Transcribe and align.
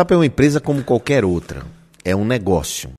startup 0.00 0.14
é 0.14 0.16
uma 0.16 0.26
empresa 0.26 0.60
como 0.60 0.82
qualquer 0.82 1.24
outra. 1.24 1.62
É 2.04 2.16
um 2.16 2.24
negócio. 2.24 2.90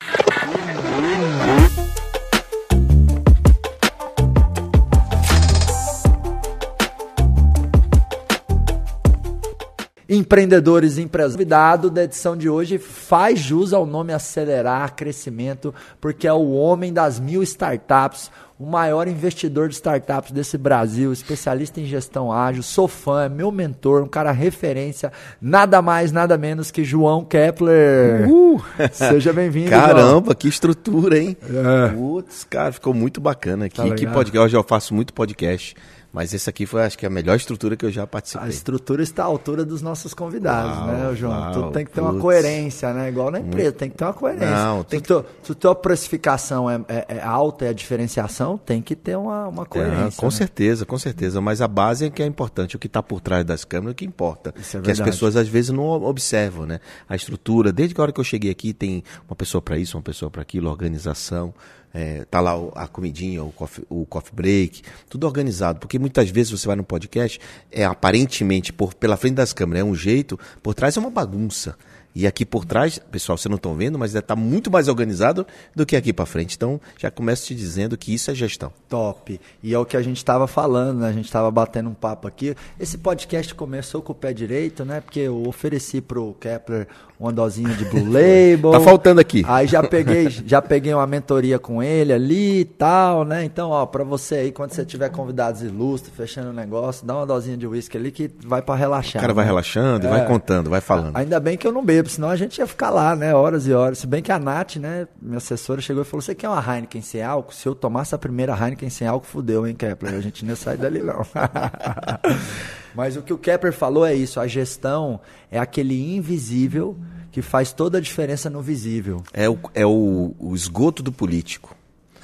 Empreendedores 10.14 10.98
e 10.98 11.02
empresários. 11.02 11.36
O 11.36 11.38
convidado 11.38 11.90
da 11.90 12.04
edição 12.04 12.36
de 12.36 12.50
hoje 12.50 12.78
faz 12.78 13.40
jus 13.40 13.72
ao 13.72 13.86
nome 13.86 14.12
Acelerar 14.12 14.94
Crescimento, 14.94 15.74
porque 16.02 16.28
é 16.28 16.34
o 16.34 16.52
homem 16.52 16.92
das 16.92 17.18
mil 17.18 17.42
startups, 17.42 18.30
o 18.60 18.66
maior 18.66 19.08
investidor 19.08 19.70
de 19.70 19.76
startups 19.76 20.34
desse 20.34 20.58
Brasil, 20.58 21.14
especialista 21.14 21.80
em 21.80 21.86
gestão 21.86 22.30
ágil, 22.30 22.62
sou 22.62 22.90
fã, 22.90 23.24
é 23.24 23.30
meu 23.30 23.54
mentor, 23.54 24.04
um 24.04 24.08
cara 24.08 24.34
referência, 24.34 25.14
nada 25.42 25.82
mais, 25.82 26.12
nada 26.12 26.38
menos 26.38 26.72
que 26.72 26.84
João 26.84 27.24
Kepler. 27.24 28.30
Uh! 28.30 28.62
Seja 28.92 29.32
bem-vindo. 29.32 29.70
Caramba, 29.70 30.26
João. 30.26 30.36
que 30.36 30.50
estrutura, 30.50 31.18
hein? 31.18 31.38
É. 31.42 31.88
Putz, 31.88 32.44
cara, 32.44 32.74
ficou 32.74 32.94
muito 32.94 33.22
bacana 33.22 33.68
aqui. 33.68 33.78
Tá 33.78 33.96
que 33.96 34.06
podcast, 34.06 34.46
hoje 34.46 34.58
eu 34.58 34.64
faço 34.64 34.94
muito 34.94 35.14
podcast. 35.14 35.74
Mas 36.14 36.34
esse 36.34 36.50
aqui 36.50 36.66
foi, 36.66 36.84
acho 36.84 36.98
que, 36.98 37.06
a 37.06 37.10
melhor 37.10 37.38
estrutura 37.38 37.78
que 37.78 37.86
eu 37.86 37.92
já 37.92 38.06
participei. 38.06 38.48
A 38.48 38.50
estrutura 38.50 39.02
está 39.02 39.24
à 39.24 39.26
altura 39.26 39.64
dos 39.64 39.82
nossos 39.82 40.14
convidados, 40.14 40.78
uau, 40.78 40.88
né, 40.88 41.16
João? 41.16 41.40
Uau, 41.40 41.52
Tudo 41.54 41.72
tem 41.72 41.86
que 41.86 41.92
ter 41.92 42.02
putz. 42.02 42.14
uma 42.14 42.22
coerência, 42.22 42.94
né? 42.94 43.08
Igual 43.08 43.32
na 43.32 43.40
empresa, 43.40 43.72
tem 43.72 43.90
que 43.90 43.96
ter 43.96 44.04
uma 44.04 44.14
coerência. 44.14 44.50
Não, 44.50 44.84
tem 44.84 45.00
se, 45.00 45.06
que... 45.06 45.26
se 45.42 45.52
a 45.54 45.56
tua 45.56 45.74
precificação 45.74 46.70
é, 46.70 46.82
é, 46.90 47.06
é, 47.08 47.22
alta 47.22 47.66
e 47.66 47.68
a 47.70 47.74
diferenciação, 47.74 48.58
tem 48.58 48.82
que 48.82 48.94
ter 48.94 49.16
uma, 49.18 49.48
uma 49.48 49.66
coerência. 49.66 50.18
É, 50.18 50.20
com 50.20 50.26
né? 50.26 50.32
certeza, 50.32 50.86
com 50.86 50.98
certeza. 50.98 51.40
Mas 51.40 51.62
a 51.62 51.68
base 51.68 52.06
é 52.06 52.10
que 52.10 52.22
é 52.22 52.26
importante. 52.26 52.76
O 52.76 52.80
que 52.80 52.88
está 52.88 53.02
por 53.02 53.22
trás 53.22 53.46
das 53.46 53.64
câmeras 53.64 53.92
é 53.92 53.94
o 53.94 53.96
que 53.96 54.06
importa. 54.06 54.54
Isso 54.60 54.78
é 54.78 54.82
que 54.82 54.92
as 54.92 55.00
pessoas, 55.00 55.38
às 55.38 55.48
vezes, 55.48 55.72
não 55.72 55.86
observam, 55.86 56.66
né? 56.66 56.82
A 57.08 57.16
estrutura. 57.16 57.72
Desde 57.72 57.96
a 57.98 58.02
hora 58.02 58.12
que 58.12 58.20
eu 58.20 58.26
cheguei 58.26 58.52
aqui, 58.52 58.74
tem 58.74 59.02
uma 59.30 59.36
pessoa 59.36 59.62
para 59.62 59.78
isso, 59.78 59.96
uma 59.98 60.04
pessoa 60.04 60.30
para 60.30 60.42
aquilo, 60.42 60.70
organização 60.70 61.54
é, 61.94 62.26
tá 62.26 62.40
lá 62.40 62.54
a 62.76 62.88
comidinha, 62.88 63.44
o 63.44 63.52
coffee, 63.52 63.86
o 63.90 64.06
coffee 64.06 64.34
break, 64.34 64.82
tudo 65.10 65.26
organizado. 65.26 65.80
Porque 65.80 66.00
muitas 66.00 66.30
vezes 66.30 66.52
você 66.52 66.68
vai 66.68 66.76
no 66.76 66.84
podcast, 66.84 67.40
é 67.72 67.84
aparentemente 67.84 68.72
por, 68.72 68.94
pela 68.94 69.18
frente 69.18 69.36
das 69.36 69.54
câmeras 69.54 69.82
é 69.82 69.86
um 69.86 69.96
jeito, 69.96 70.40
por 70.62 70.74
trás 70.74 70.96
é 70.98 71.00
uma 71.00 71.10
bagunça. 71.10 71.76
E 72.14 72.28
aqui 72.28 72.46
por 72.46 72.66
trás, 72.66 73.00
pessoal, 73.00 73.38
vocês 73.38 73.50
não 73.50 73.56
estão 73.56 73.74
vendo, 73.74 73.98
mas 73.98 74.14
está 74.14 74.36
muito 74.36 74.70
mais 74.70 74.90
organizado 74.90 75.48
do 75.74 75.86
que 75.86 75.96
aqui 75.96 76.12
para 76.12 76.26
frente. 76.26 76.56
Então, 76.58 76.80
já 76.98 77.10
começo 77.10 77.48
te 77.48 77.56
dizendo 77.56 77.98
que 77.98 78.14
isso 78.14 78.30
é 78.30 78.36
gestão. 78.36 78.74
Top. 78.90 79.40
E 79.64 79.74
é 79.74 79.80
o 79.80 79.86
que 79.86 79.96
a 79.96 80.02
gente 80.02 80.18
estava 80.18 80.46
falando, 80.46 81.00
né? 81.00 81.08
A 81.08 81.14
gente 81.14 81.26
estava 81.26 81.50
batendo 81.50 81.90
um 81.90 81.94
papo 81.94 82.28
aqui. 82.28 82.54
Esse 82.78 82.98
podcast 82.98 83.56
começou 83.56 84.02
com 84.02 84.12
o 84.12 84.16
pé 84.16 84.34
direito, 84.34 84.84
né? 84.84 85.00
Porque 85.00 85.22
eu 85.22 85.48
ofereci 85.48 86.02
pro 86.02 86.34
Kepler 86.34 86.88
uma 87.22 87.32
dosinha 87.32 87.70
de 87.76 87.86
Blue 87.86 88.04
Label. 88.10 88.72
tá 88.72 88.80
faltando 88.80 89.22
aqui. 89.22 89.46
Aí 89.48 89.68
já 89.68 89.84
peguei, 89.84 90.28
já 90.46 90.62
peguei 90.62 90.94
uma 90.94 91.06
mentoria 91.06 91.60
com 91.60 91.82
ele 91.82 92.12
ali 92.12 92.62
e 92.62 92.66
tal, 92.66 93.24
né? 93.24 93.44
Então, 93.46 93.70
ó, 93.70 93.86
para 93.86 94.04
você 94.04 94.36
aí, 94.36 94.52
quando 94.52 94.72
você 94.74 94.84
tiver 94.84 95.10
convidados 95.10 95.62
ilustres, 95.62 96.14
fechando 96.16 96.50
o 96.50 96.54
negócio, 96.54 97.06
dá 97.06 97.16
uma 97.16 97.26
dosinha 97.26 97.56
de 97.56 97.68
uísque 97.68 97.96
ali 97.96 98.12
que 98.12 98.30
vai 98.44 98.62
para 98.62 98.76
relaxar. 98.76 99.20
O 99.20 99.22
cara 99.22 99.34
vai 99.34 99.46
né? 99.46 99.52
relaxando 99.52 100.08
é. 100.08 100.10
e 100.10 100.12
vai 100.12 100.26
contando, 100.26 100.70
vai 100.70 100.82
falando. 100.82 101.16
Ainda 101.16 101.40
bem 101.40 101.58
que 101.58 101.68
eu 101.68 101.72
não 101.72 101.86
bebo, 101.86 102.10
senão 102.10 102.30
a 102.30 102.36
gente 102.36 102.58
ia 102.58 102.66
ficar 102.66 102.90
lá, 102.90 103.16
né? 103.16 103.36
Horas 103.36 103.68
e 103.68 103.74
horas. 103.74 104.00
Se 104.00 104.08
bem 104.08 104.24
que 104.24 104.32
a 104.32 104.40
Nath, 104.40 104.78
né, 104.78 105.08
minha 105.22 105.38
assessora, 105.38 105.80
chegou 105.80 106.02
e 106.02 106.06
falou: 106.06 106.22
Você 106.22 106.34
quer 106.34 106.50
uma 106.50 106.62
Heineken 106.62 107.02
sem 107.02 107.22
álcool? 107.22 107.54
Se 107.54 107.68
eu 107.68 107.76
tomasse 107.76 108.16
a 108.16 108.18
primeira 108.18 108.54
Heineken 108.54 108.90
sem 108.90 109.08
álcool, 109.08 109.28
fudeu, 109.28 109.68
hein, 109.68 109.76
Kepler? 109.76 110.16
A 110.16 110.22
gente 110.22 110.44
não 110.44 110.52
ia 110.52 110.56
sair 110.56 110.78
dali, 110.78 111.04
não. 111.04 111.22
Mas 112.96 113.16
o 113.16 113.22
que 113.22 113.34
o 113.34 113.38
Kepler 113.38 113.74
falou 113.74 114.06
é 114.06 114.14
isso: 114.14 114.40
a 114.40 114.48
gestão 114.48 115.20
é 115.50 115.60
aquele 115.60 116.16
invisível 116.16 116.98
que 117.32 117.42
faz 117.42 117.72
toda 117.72 117.98
a 117.98 118.02
diferença 118.02 118.50
no 118.50 118.62
visível. 118.62 119.24
É 119.34 119.50
o, 119.50 119.58
é 119.74 119.86
o, 119.86 120.36
o 120.38 120.54
esgoto 120.54 121.02
do 121.02 121.12
político. 121.12 121.76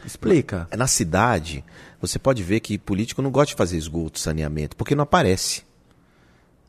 Explica. 0.05 0.67
Na, 0.71 0.77
na 0.77 0.87
cidade, 0.87 1.63
você 1.99 2.19
pode 2.19 2.43
ver 2.43 2.59
que 2.59 2.77
político 2.77 3.21
não 3.21 3.31
gosta 3.31 3.47
de 3.47 3.55
fazer 3.55 3.77
esgoto, 3.77 4.19
saneamento, 4.19 4.75
porque 4.75 4.95
não 4.95 5.03
aparece. 5.03 5.63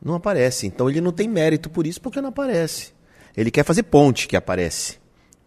Não 0.01 0.15
aparece. 0.15 0.67
Então 0.67 0.89
ele 0.89 1.01
não 1.01 1.11
tem 1.11 1.27
mérito 1.27 1.69
por 1.69 1.85
isso, 1.85 2.01
porque 2.01 2.21
não 2.21 2.29
aparece. 2.29 2.93
Ele 3.35 3.51
quer 3.51 3.63
fazer 3.63 3.83
ponte 3.83 4.27
que 4.27 4.35
aparece. 4.35 4.97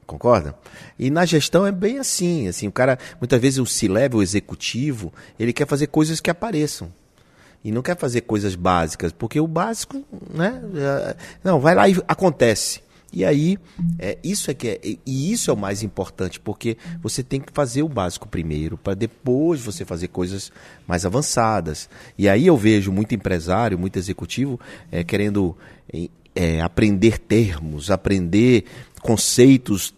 Concorda? 0.06 0.54
E 0.98 1.10
na 1.10 1.24
gestão 1.24 1.66
é 1.66 1.72
bem 1.72 1.98
assim, 1.98 2.48
assim, 2.48 2.68
o 2.68 2.72
cara, 2.72 2.98
muitas 3.20 3.40
vezes 3.40 3.58
o 3.58 3.66
C-level, 3.66 4.18
o 4.18 4.22
executivo, 4.22 5.12
ele 5.38 5.52
quer 5.52 5.66
fazer 5.66 5.86
coisas 5.86 6.20
que 6.20 6.30
apareçam. 6.30 6.92
E 7.64 7.70
não 7.70 7.82
quer 7.82 7.96
fazer 7.96 8.22
coisas 8.22 8.54
básicas, 8.54 9.12
porque 9.12 9.38
o 9.38 9.46
básico, 9.46 10.04
né? 10.32 10.62
Não, 11.44 11.60
vai 11.60 11.74
lá 11.74 11.88
e 11.88 11.96
acontece. 12.08 12.80
E 13.12 13.26
aí, 13.26 13.58
é, 13.98 14.16
isso 14.24 14.50
é 14.50 14.54
que 14.54 14.68
é, 14.68 14.80
e 14.82 15.32
isso 15.32 15.50
é 15.50 15.54
o 15.54 15.56
mais 15.56 15.82
importante, 15.82 16.40
porque 16.40 16.78
você 17.02 17.22
tem 17.22 17.40
que 17.42 17.52
fazer 17.52 17.82
o 17.82 17.88
básico 17.88 18.26
primeiro, 18.26 18.78
para 18.78 18.94
depois 18.94 19.60
você 19.60 19.84
fazer 19.84 20.08
coisas 20.08 20.50
mais 20.86 21.04
avançadas. 21.04 21.90
E 22.16 22.26
aí 22.26 22.46
eu 22.46 22.56
vejo 22.56 22.90
muito 22.90 23.14
empresário, 23.14 23.78
muito 23.78 23.98
executivo 23.98 24.58
é, 24.90 25.04
querendo 25.04 25.54
é, 26.34 26.62
aprender 26.62 27.18
termos, 27.18 27.90
aprender 27.90 28.64
conceitos 29.02 29.92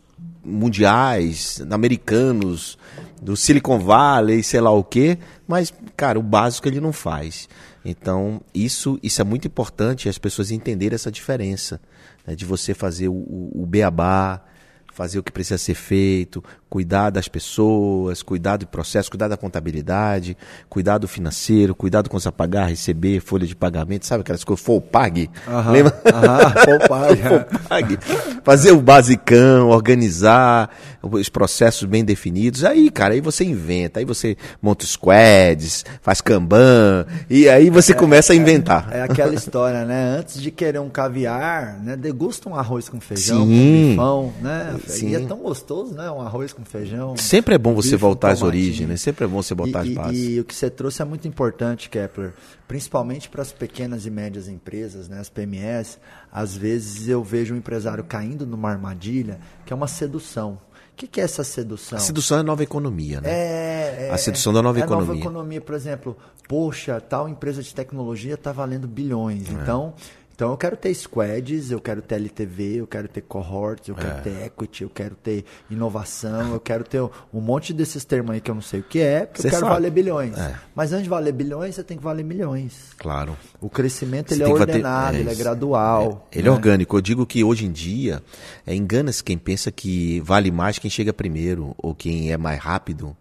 mundiais, 0.44 1.62
americanos, 1.70 2.76
do 3.24 3.34
Silicon 3.34 3.78
Valley, 3.78 4.42
sei 4.42 4.60
lá 4.60 4.70
o 4.70 4.84
quê, 4.84 5.18
mas, 5.48 5.72
cara, 5.96 6.18
o 6.18 6.22
básico 6.22 6.68
ele 6.68 6.78
não 6.78 6.92
faz. 6.92 7.48
Então, 7.82 8.42
isso, 8.54 8.98
isso 9.02 9.22
é 9.22 9.24
muito 9.24 9.48
importante 9.48 10.10
as 10.10 10.18
pessoas 10.18 10.50
entenderem 10.50 10.94
essa 10.94 11.10
diferença 11.10 11.80
né, 12.26 12.34
de 12.34 12.44
você 12.44 12.74
fazer 12.74 13.08
o, 13.08 13.14
o, 13.14 13.62
o 13.62 13.66
beabá, 13.66 14.44
fazer 14.92 15.18
o 15.18 15.22
que 15.22 15.32
precisa 15.32 15.56
ser 15.56 15.74
feito, 15.74 16.44
cuidar 16.74 17.10
das 17.10 17.28
pessoas, 17.28 18.20
cuidar 18.20 18.56
do 18.56 18.66
processo, 18.66 19.08
cuidar 19.08 19.28
da 19.28 19.36
contabilidade, 19.36 20.36
cuidar 20.68 20.98
do 20.98 21.06
financeiro, 21.06 21.72
cuidar 21.72 22.02
do 22.02 22.10
você 22.10 22.32
pagar, 22.32 22.68
receber, 22.68 23.20
folha 23.20 23.46
de 23.46 23.54
pagamento, 23.54 24.04
sabe 24.04 24.22
aquelas 24.22 24.42
coisas, 24.42 24.66
FOPAG? 24.66 25.30
Uhum, 25.46 25.70
Lembra? 25.70 26.02
Uhum, 26.04 26.80
FOPAG. 27.62 27.98
Fazer 28.42 28.72
o 28.72 28.82
basicão, 28.82 29.68
organizar 29.68 30.68
os 31.00 31.28
processos 31.28 31.84
bem 31.84 32.04
definidos. 32.04 32.64
Aí, 32.64 32.90
cara, 32.90 33.14
aí 33.14 33.20
você 33.20 33.44
inventa, 33.44 34.00
aí 34.00 34.04
você 34.04 34.36
monta 34.60 34.84
squads, 34.84 35.84
faz 36.02 36.20
Kanban, 36.20 37.06
e 37.30 37.48
aí 37.48 37.70
você 37.70 37.92
é, 37.92 37.94
começa 37.94 38.32
a 38.32 38.36
inventar. 38.36 38.88
É, 38.90 38.98
é, 38.98 39.02
aquela 39.02 39.30
história, 39.34 39.84
né? 39.84 40.16
Antes 40.18 40.42
de 40.42 40.50
querer 40.50 40.80
um 40.80 40.88
caviar, 40.88 41.80
né? 41.84 41.96
Degusta 41.96 42.48
um 42.48 42.56
arroz 42.56 42.88
com 42.88 43.00
feijão, 43.00 43.46
Sim. 43.46 43.90
com 43.90 44.02
pão, 44.02 44.32
né? 44.42 44.76
Sim. 44.88 45.10
E 45.10 45.14
é 45.14 45.20
tão 45.20 45.38
gostoso, 45.38 45.94
né? 45.94 46.10
Um 46.10 46.20
arroz 46.20 46.52
com 46.52 46.63
feijão. 46.64 47.16
Sempre 47.16 47.54
é 47.54 47.58
bom 47.58 47.74
você 47.74 47.96
voltar 47.96 48.32
às 48.32 48.42
origens, 48.42 48.88
né? 48.88 48.96
Sempre 48.96 49.24
é 49.24 49.28
bom 49.28 49.42
você 49.42 49.54
voltar 49.54 49.80
às 49.80 49.88
bases. 49.88 50.20
E, 50.20 50.32
e, 50.32 50.40
o 50.40 50.44
que 50.44 50.54
você 50.54 50.70
trouxe 50.70 51.02
é 51.02 51.04
muito 51.04 51.26
importante, 51.28 51.88
Kepler, 51.88 52.32
principalmente 52.66 53.28
para 53.28 53.42
as 53.42 53.52
pequenas 53.52 54.06
e 54.06 54.10
médias 54.10 54.48
empresas, 54.48 55.08
né? 55.08 55.18
As 55.20 55.28
PMS. 55.28 55.98
Às 56.32 56.56
vezes 56.56 57.08
eu 57.08 57.22
vejo 57.22 57.54
um 57.54 57.56
empresário 57.56 58.04
caindo 58.04 58.46
numa 58.46 58.70
armadilha 58.70 59.38
que 59.64 59.72
é 59.72 59.76
uma 59.76 59.88
sedução. 59.88 60.58
O 60.92 60.96
que, 60.96 61.08
que, 61.08 61.20
é 61.20 61.24
essa 61.24 61.42
sedução? 61.42 61.98
A 61.98 62.00
sedução 62.00 62.36
é 62.36 62.40
a 62.40 62.44
nova 62.44 62.62
economia, 62.62 63.20
né? 63.20 63.28
É, 63.28 64.06
é 64.06 64.10
a 64.12 64.16
sedução 64.16 64.52
da 64.52 64.62
nova 64.62 64.78
é 64.78 64.82
economia. 64.82 65.04
A 65.04 65.08
nova 65.08 65.20
economia, 65.20 65.60
por 65.60 65.74
exemplo, 65.74 66.16
poxa, 66.48 67.00
tal 67.00 67.28
empresa 67.28 67.64
de 67.64 67.74
tecnologia 67.74 68.34
está 68.34 68.52
valendo 68.52 68.86
bilhões. 68.86 69.48
É. 69.48 69.52
Então, 69.52 69.94
então 70.34 70.50
eu 70.50 70.56
quero 70.56 70.76
ter 70.76 70.92
squads, 70.92 71.70
eu 71.70 71.80
quero 71.80 72.02
ter 72.02 72.16
LTV, 72.16 72.80
eu 72.80 72.86
quero 72.88 73.06
ter 73.06 73.20
cohorts, 73.20 73.88
eu 73.88 73.94
quero 73.94 74.18
é. 74.18 74.20
ter 74.20 74.46
equity, 74.46 74.82
eu 74.82 74.90
quero 74.90 75.14
ter 75.14 75.44
inovação, 75.70 76.54
eu 76.54 76.60
quero 76.60 76.82
ter 76.82 77.00
um 77.00 77.40
monte 77.40 77.72
desses 77.72 78.04
termos 78.04 78.32
aí 78.32 78.40
que 78.40 78.50
eu 78.50 78.54
não 78.56 78.62
sei 78.62 78.80
o 78.80 78.82
que 78.82 78.98
é, 78.98 79.26
porque 79.26 79.42
Cê 79.42 79.48
eu 79.48 79.50
quero 79.52 79.62
sabe. 79.62 79.74
valer 79.74 79.92
bilhões. 79.92 80.36
É. 80.36 80.58
Mas 80.74 80.92
antes 80.92 81.04
de 81.04 81.08
valer 81.08 81.32
bilhões, 81.32 81.76
você 81.76 81.84
tem 81.84 81.96
que 81.96 82.02
valer 82.02 82.24
milhões. 82.24 82.90
Claro. 82.98 83.36
O 83.60 83.70
crescimento 83.70 84.34
ele 84.34 84.42
é 84.42 84.48
ordenado, 84.48 85.16
é, 85.16 85.20
ele 85.20 85.30
é 85.30 85.34
gradual. 85.36 86.26
É, 86.32 86.38
ele 86.38 86.48
é 86.48 86.50
né? 86.50 86.56
orgânico. 86.56 86.96
Eu 86.96 87.00
digo 87.00 87.24
que 87.24 87.44
hoje 87.44 87.66
em 87.66 87.70
dia 87.70 88.20
é, 88.66 88.74
engana-se 88.74 89.22
quem 89.22 89.38
pensa 89.38 89.70
que 89.70 90.18
vale 90.20 90.50
mais 90.50 90.80
quem 90.80 90.90
chega 90.90 91.12
primeiro 91.12 91.76
ou 91.78 91.94
quem 91.94 92.32
é 92.32 92.36
mais 92.36 92.58
rápido. 92.58 93.16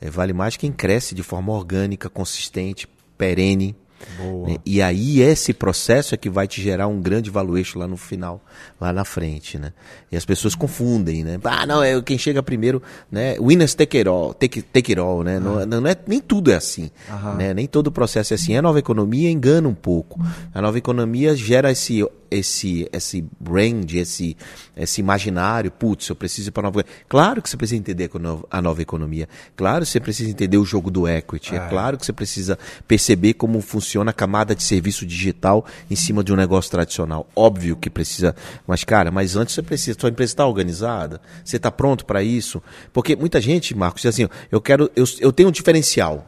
É, 0.00 0.08
vale 0.08 0.32
mais 0.32 0.56
quem 0.56 0.72
cresce 0.72 1.14
de 1.14 1.22
forma 1.22 1.52
orgânica, 1.52 2.08
consistente, 2.08 2.88
perene. 3.18 3.76
Boa. 4.18 4.58
E 4.64 4.80
aí 4.80 5.20
esse 5.20 5.52
processo 5.52 6.14
é 6.14 6.18
que 6.18 6.30
vai 6.30 6.46
te 6.46 6.62
gerar 6.62 6.86
um 6.86 7.00
grande 7.00 7.30
valuation 7.30 7.78
lá 7.78 7.86
no 7.86 7.96
final, 7.96 8.42
lá 8.80 8.92
na 8.92 9.04
frente, 9.04 9.58
né? 9.58 9.72
E 10.10 10.16
as 10.16 10.24
pessoas 10.24 10.54
confundem, 10.54 11.24
né? 11.24 11.38
Ah, 11.44 11.66
não, 11.66 11.82
é 11.82 12.00
quem 12.02 12.18
chega 12.18 12.42
primeiro, 12.42 12.82
né? 13.10 13.36
Winners 13.40 13.74
take 13.74 13.98
it 13.98 14.08
all, 14.08 14.32
take, 14.32 14.62
take 14.62 14.92
it 14.92 15.00
all, 15.00 15.22
né? 15.22 15.38
Não, 15.38 15.66
não, 15.66 15.86
é, 15.86 15.96
nem 16.06 16.20
tudo 16.20 16.50
é 16.50 16.56
assim, 16.56 16.90
né? 17.36 17.52
Nem 17.52 17.66
todo 17.66 17.88
o 17.88 17.92
processo 17.92 18.34
é 18.34 18.36
assim. 18.36 18.56
A 18.56 18.62
nova 18.62 18.78
economia 18.78 19.30
engana 19.30 19.68
um 19.68 19.74
pouco. 19.74 20.20
A 20.54 20.60
nova 20.60 20.78
economia 20.78 21.34
gera 21.34 21.70
esse 21.70 22.04
esse 22.30 22.88
esse 22.92 23.24
brand, 23.38 23.92
esse 23.92 24.36
esse 24.76 25.00
imaginário, 25.00 25.70
putz, 25.70 26.08
eu 26.08 26.16
preciso 26.16 26.48
ir 26.48 26.52
para 26.52 26.64
nova. 26.64 26.84
Claro 27.08 27.40
que 27.40 27.48
você 27.48 27.56
precisa 27.56 27.78
entender 27.78 28.10
a 28.50 28.62
nova 28.62 28.82
economia. 28.82 29.28
Claro 29.56 29.84
que 29.84 29.90
você 29.90 30.00
precisa 30.00 30.30
entender 30.30 30.58
o 30.58 30.64
jogo 30.64 30.90
do 30.90 31.08
equity. 31.08 31.54
É, 31.54 31.58
é 31.58 31.68
claro 31.68 31.96
que 31.96 32.04
você 32.04 32.12
precisa 32.12 32.58
perceber 32.86 33.34
como 33.34 33.60
funciona 33.60 33.95
adiciona 33.96 34.10
a 34.10 34.14
camada 34.14 34.54
de 34.54 34.62
serviço 34.62 35.06
digital 35.06 35.64
em 35.90 35.96
cima 35.96 36.22
de 36.22 36.32
um 36.32 36.36
negócio 36.36 36.70
tradicional. 36.70 37.28
Óbvio 37.34 37.76
que 37.76 37.88
precisa, 37.88 38.34
mas 38.66 38.84
cara, 38.84 39.10
mas 39.10 39.36
antes 39.36 39.54
você 39.54 39.62
precisa, 39.62 39.98
sua 39.98 40.10
empresa 40.10 40.32
está 40.32 40.46
organizada, 40.46 41.20
você 41.44 41.56
está 41.56 41.70
pronto 41.70 42.04
para 42.04 42.22
isso? 42.22 42.62
Porque 42.92 43.16
muita 43.16 43.40
gente, 43.40 43.74
Marcos, 43.74 44.02
diz 44.02 44.14
assim, 44.14 44.28
eu 44.50 44.60
quero, 44.60 44.90
eu, 44.94 45.04
eu 45.20 45.32
tenho 45.32 45.48
um 45.48 45.52
diferencial, 45.52 46.26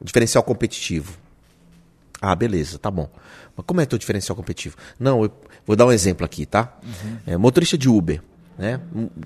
um 0.00 0.04
diferencial 0.04 0.42
competitivo. 0.42 1.16
Ah, 2.20 2.34
beleza, 2.34 2.78
tá 2.78 2.90
bom. 2.90 3.08
Mas 3.56 3.64
como 3.64 3.80
é 3.80 3.86
teu 3.86 3.98
diferencial 3.98 4.36
competitivo? 4.36 4.76
Não, 4.98 5.22
eu 5.24 5.32
vou 5.66 5.76
dar 5.76 5.86
um 5.86 5.92
exemplo 5.92 6.24
aqui, 6.24 6.44
tá? 6.44 6.76
Uhum. 6.82 7.16
É, 7.26 7.36
motorista 7.36 7.78
de 7.78 7.88
Uber, 7.88 8.22
né? 8.58 8.80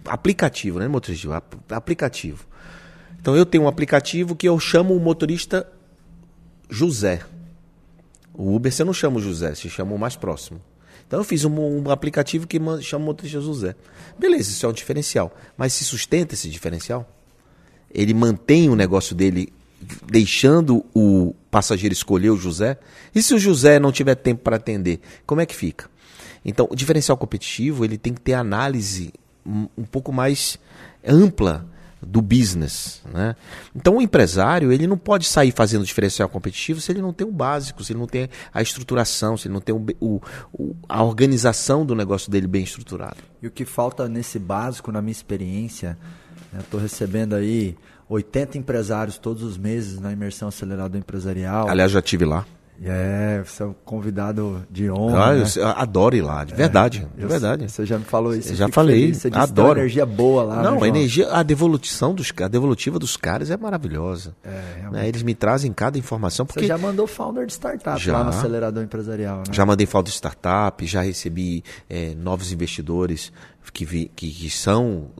Aplicativo, 0.05 0.79
né? 0.79 0.87
Motorista 0.87 1.23
de 1.23 1.29
Uber, 1.29 1.43
aplicativo. 1.71 2.47
Então 3.21 3.35
eu 3.35 3.47
tenho 3.47 3.65
um 3.65 3.69
aplicativo 3.69 4.37
que 4.37 4.47
eu 4.47 4.61
chamo 4.61 4.95
o 4.95 5.01
motorista 5.01 5.67
José. 6.69 7.21
O 8.35 8.55
Uber 8.55 8.73
você 8.73 8.83
não 8.83 8.93
chama 8.93 9.19
o 9.19 9.23
José, 9.23 9.55
você 9.55 9.69
chama 9.69 9.95
o 9.95 9.99
mais 9.99 10.17
próximo. 10.17 10.61
Então 11.07 11.21
eu 11.21 11.25
fiz 11.25 11.45
um, 11.45 11.55
um 11.55 11.91
aplicativo 11.91 12.47
que 12.47 12.59
chama 12.83 13.05
o 13.05 13.07
motorista 13.07 13.41
José. 13.41 13.77
Beleza, 14.19 14.51
isso 14.51 14.67
é 14.67 14.69
um 14.69 14.73
diferencial. 14.73 15.33
Mas 15.57 15.73
se 15.73 15.85
sustenta 15.85 16.35
esse 16.35 16.49
diferencial? 16.49 17.09
Ele 17.93 18.13
mantém 18.13 18.69
o 18.69 18.75
negócio 18.75 19.15
dele 19.15 19.53
deixando 20.11 20.85
o 20.95 21.35
passageiro 21.51 21.93
escolher 21.93 22.31
o 22.31 22.37
José? 22.37 22.79
E 23.15 23.23
se 23.23 23.35
o 23.35 23.39
José 23.39 23.79
não 23.79 23.93
tiver 23.93 24.15
tempo 24.17 24.43
para 24.43 24.57
atender, 24.57 25.01
como 25.27 25.41
é 25.41 25.47
que 25.47 25.55
fica? 25.55 25.89
Então, 26.45 26.67
o 26.71 26.77
diferencial 26.77 27.17
competitivo 27.17 27.85
ele 27.85 27.97
tem 27.97 28.13
que 28.13 28.21
ter 28.21 28.35
análise 28.35 29.13
um, 29.47 29.69
um 29.79 29.85
pouco 29.85 30.13
mais 30.13 30.59
ampla 31.07 31.67
do 32.07 32.21
business. 32.21 33.03
Né? 33.13 33.35
Então 33.75 33.97
o 33.97 34.03
empresário 34.03 34.73
ele 34.73 34.87
não 34.87 34.97
pode 34.97 35.27
sair 35.27 35.53
fazendo 35.53 35.85
diferencial 35.85 36.29
competitivo 36.29 36.81
se 36.81 36.93
ele 36.93 37.03
não 37.03 37.13
tem 37.13 37.27
o 37.27 37.33
básico, 37.33 37.83
se 37.83 37.93
ele 37.93 38.01
não 38.01 38.07
tem 38.07 38.29
a 38.53 38.63
estruturação, 38.63 39.37
se 39.37 39.49
ele 39.49 39.55
não 39.55 39.61
tem 39.61 39.75
o, 39.75 39.85
o, 40.01 40.21
o, 40.53 40.77
a 40.89 41.03
organização 41.03 41.85
do 41.85 41.95
negócio 41.95 42.31
dele 42.31 42.47
bem 42.47 42.65
estruturado. 42.65 43.17
E 43.43 43.47
o 43.47 43.51
que 43.51 43.65
falta 43.65 44.09
nesse 44.09 44.39
básico, 44.39 44.91
na 44.91 45.03
minha 45.03 45.13
experiência, 45.13 45.99
estou 46.59 46.81
né, 46.81 46.85
recebendo 46.85 47.35
aí 47.35 47.77
80 48.09 48.59
empresários 48.59 49.19
todos 49.19 49.43
os 49.43 49.57
meses 49.57 49.99
na 49.99 50.13
imersão 50.13 50.49
acelerador 50.49 50.99
empresarial. 50.99 51.69
Aliás, 51.69 51.91
já 51.91 52.03
tive 52.03 52.25
lá. 52.25 52.47
É, 52.83 53.43
você 53.45 53.63
é 53.63 53.67
um 53.67 53.75
convidado 53.85 54.65
de 54.71 54.91
honra. 54.91 55.25
Ah, 55.25 55.35
né? 55.35 55.45
eu 55.57 55.69
adoro 55.69 56.17
ir 56.17 56.23
lá, 56.23 56.45
de 56.45 56.55
verdade, 56.55 57.07
é, 57.17 57.21
de 57.21 57.27
verdade. 57.27 57.71
Você 57.71 57.87
já 57.87 57.99
me 57.99 58.05
falou 58.05 58.35
isso. 58.35 58.51
Eu 58.51 58.57
já 58.57 58.69
falei, 58.69 59.01
feliz, 59.01 59.19
você 59.19 59.31
disse 59.31 59.43
adoro. 59.43 59.79
energia 59.79 60.05
boa 60.05 60.43
lá. 60.43 60.63
Não, 60.63 60.81
né, 60.81 60.85
a 60.85 60.89
energia, 60.89 61.31
a 61.31 61.43
devolução 61.43 62.15
dos, 62.15 62.33
a 62.43 62.49
devolutiva 62.49 62.99
dos 62.99 63.17
caras 63.17 63.51
é 63.51 63.57
maravilhosa. 63.57 64.35
É, 64.45 64.91
né? 64.91 65.09
Eles 65.09 65.23
me 65.23 65.35
trazem 65.35 65.73
cada 65.73 65.99
informação 65.99 66.45
porque 66.45 66.61
você 66.61 66.67
já 66.67 66.79
mandou 66.79 67.07
founder 67.07 67.47
de 67.47 67.53
startup 67.53 68.01
já, 68.03 68.19
lá 68.19 68.25
no 68.25 68.31
acelerador 68.31 68.83
empresarial, 68.83 69.39
né? 69.39 69.45
Já 69.53 69.65
mandei 69.65 69.87
founder 69.87 70.11
de 70.11 70.17
startup, 70.17 70.85
já 70.87 71.03
recebi 71.03 71.63
é, 71.89 72.15
novos 72.15 72.53
investidores 72.53 73.33
que, 73.73 73.85
vi, 73.85 74.11
que, 74.15 74.31
que, 74.31 74.51
são 74.51 75.11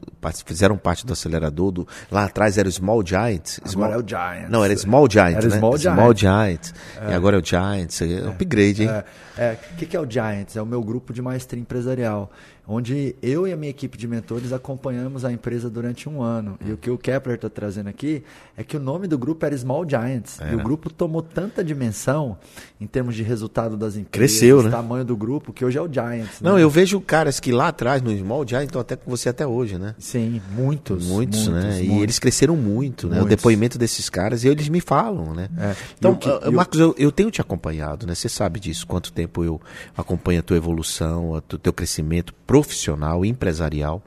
fizeram 0.45 0.77
parte 0.77 1.05
do 1.05 1.13
acelerador 1.13 1.71
do 1.71 1.87
lá 2.09 2.25
atrás 2.25 2.57
era 2.57 2.67
o 2.67 2.71
Small 2.71 3.05
Giants 3.05 3.59
agora 3.63 3.93
é 3.93 3.97
o 3.97 4.07
Giants 4.07 4.49
não 4.49 4.63
era 4.63 4.75
Small 4.75 5.09
Giants 5.09 5.37
era 5.37 5.47
né? 5.47 5.57
Small, 5.57 5.77
Small 5.77 6.15
Giants. 6.15 6.73
É. 7.01 7.11
e 7.11 7.13
agora 7.13 7.37
é 7.37 7.39
o 7.39 7.45
Giants 7.45 8.01
é, 8.01 8.13
é 8.13 8.27
upgrade 8.27 8.83
hein 8.83 8.89
é. 8.89 9.03
É, 9.37 9.57
o 9.73 9.75
que, 9.75 9.85
que 9.85 9.97
é 9.97 9.99
o 9.99 10.09
Giants? 10.09 10.55
É 10.55 10.61
o 10.61 10.65
meu 10.65 10.81
grupo 10.81 11.11
de 11.11 11.21
maestria 11.21 11.59
empresarial, 11.59 12.31
onde 12.67 13.15
eu 13.21 13.47
e 13.47 13.53
a 13.53 13.55
minha 13.55 13.69
equipe 13.69 13.97
de 13.97 14.07
mentores 14.07 14.51
acompanhamos 14.51 15.23
a 15.23 15.31
empresa 15.31 15.69
durante 15.69 16.09
um 16.09 16.21
ano. 16.21 16.57
E 16.65 16.71
o 16.71 16.77
que 16.77 16.89
o 16.89 16.97
Kepler 16.97 17.35
está 17.35 17.49
trazendo 17.49 17.87
aqui 17.87 18.23
é 18.57 18.63
que 18.63 18.75
o 18.75 18.79
nome 18.79 19.07
do 19.07 19.17
grupo 19.17 19.45
era 19.45 19.55
Small 19.55 19.87
Giants. 19.87 20.39
É. 20.41 20.51
E 20.51 20.55
o 20.55 20.63
grupo 20.63 20.89
tomou 20.89 21.21
tanta 21.21 21.63
dimensão 21.63 22.37
em 22.79 22.87
termos 22.87 23.15
de 23.15 23.23
resultado 23.23 23.77
das 23.77 23.95
empresas, 23.95 24.37
Cresceu, 24.37 24.63
né? 24.63 24.69
tamanho 24.69 25.05
do 25.05 25.15
grupo, 25.15 25.53
que 25.53 25.63
hoje 25.63 25.77
é 25.77 25.81
o 25.81 25.91
Giants. 25.91 26.41
Não, 26.41 26.55
né? 26.55 26.63
eu 26.63 26.69
vejo 26.69 26.99
caras 26.99 27.39
que 27.39 27.51
lá 27.51 27.69
atrás, 27.69 28.01
no 28.01 28.15
Small 28.17 28.47
Giants, 28.47 28.67
estão 28.67 28.81
até 28.81 28.95
com 28.95 29.09
você 29.09 29.29
até 29.29 29.45
hoje, 29.45 29.77
né? 29.77 29.95
Sim, 29.99 30.41
muitos. 30.51 31.05
Muitos, 31.07 31.47
muitos 31.47 31.47
né? 31.47 31.77
Muitos. 31.77 31.97
E 31.97 32.01
eles 32.01 32.19
cresceram 32.19 32.55
muito, 32.55 33.07
né? 33.07 33.15
Muitos. 33.15 33.25
O 33.25 33.29
depoimento 33.29 33.77
desses 33.77 34.09
caras, 34.09 34.43
e 34.43 34.47
eles 34.47 34.67
me 34.69 34.81
falam, 34.81 35.33
né? 35.33 35.49
É. 35.57 35.75
Então, 35.97 36.15
que, 36.15 36.29
Marcos, 36.51 36.79
eu, 36.79 36.95
eu 36.97 37.11
tenho 37.11 37.31
te 37.31 37.41
acompanhado, 37.41 38.05
né? 38.05 38.15
Você 38.15 38.27
sabe 38.27 38.59
disso, 38.59 38.85
quanto 38.85 39.11
tempo 39.11 39.43
eu 39.43 39.61
acompanha 39.95 40.39
a 40.39 40.43
tua 40.43 40.57
evolução, 40.57 41.31
o 41.31 41.41
teu 41.41 41.71
crescimento 41.71 42.33
profissional, 42.55 43.25
empresarial, 43.25 44.01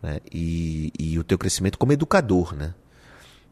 né? 0.00 0.20
e, 0.32 0.92
e 0.96 1.18
o 1.18 1.24
teu 1.24 1.36
crescimento 1.36 1.76
como 1.76 1.92
educador, 1.92 2.54
né? 2.54 2.72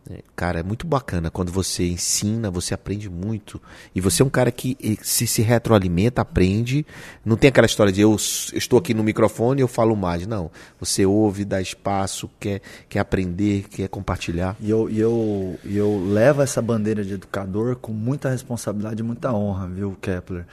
É, 0.09 0.23
cara, 0.37 0.61
é 0.61 0.63
muito 0.63 0.87
bacana 0.87 1.33
quando 1.33 1.51
você 1.51 1.85
ensina, 1.89 2.49
você 2.49 2.73
aprende 2.73 3.11
muito. 3.11 3.61
E 3.93 4.01
você 4.01 4.23
é 4.23 4.25
um 4.25 4.29
cara 4.29 4.53
que 4.53 4.79
se, 5.03 5.27
se 5.27 5.43
retroalimenta, 5.43 6.23
aprende. 6.23 6.87
Não 7.25 7.37
tem 7.37 7.49
aquela 7.49 7.67
história 7.67 7.93
de 7.93 8.03
eu, 8.03 8.15
estou 8.15 8.79
aqui 8.79 8.95
no 8.95 9.03
microfone 9.03 9.61
e 9.61 9.65
eu 9.65 9.67
falo 9.67 9.97
mais. 9.97 10.25
Não. 10.29 10.49
Você 10.79 11.05
ouve, 11.05 11.45
dá 11.45 11.61
espaço, 11.61 12.31
quer, 12.39 12.63
quer 12.89 13.01
aprender, 13.01 13.65
quer 13.69 13.89
compartilhar. 13.89 14.55
E 14.61 14.71
eu, 14.71 14.89
e 14.89 15.01
eu, 15.01 15.59
eu 15.65 16.07
levo 16.07 16.41
essa 16.41 16.63
bandeira 16.63 17.05
de 17.05 17.15
educador 17.15 17.75
com 17.75 17.91
muita 17.91 18.31
responsabilidade 18.31 19.01
e 19.01 19.05
muita 19.05 19.33
honra, 19.33 19.67
viu, 19.67 19.99
Kepler? 20.01 20.47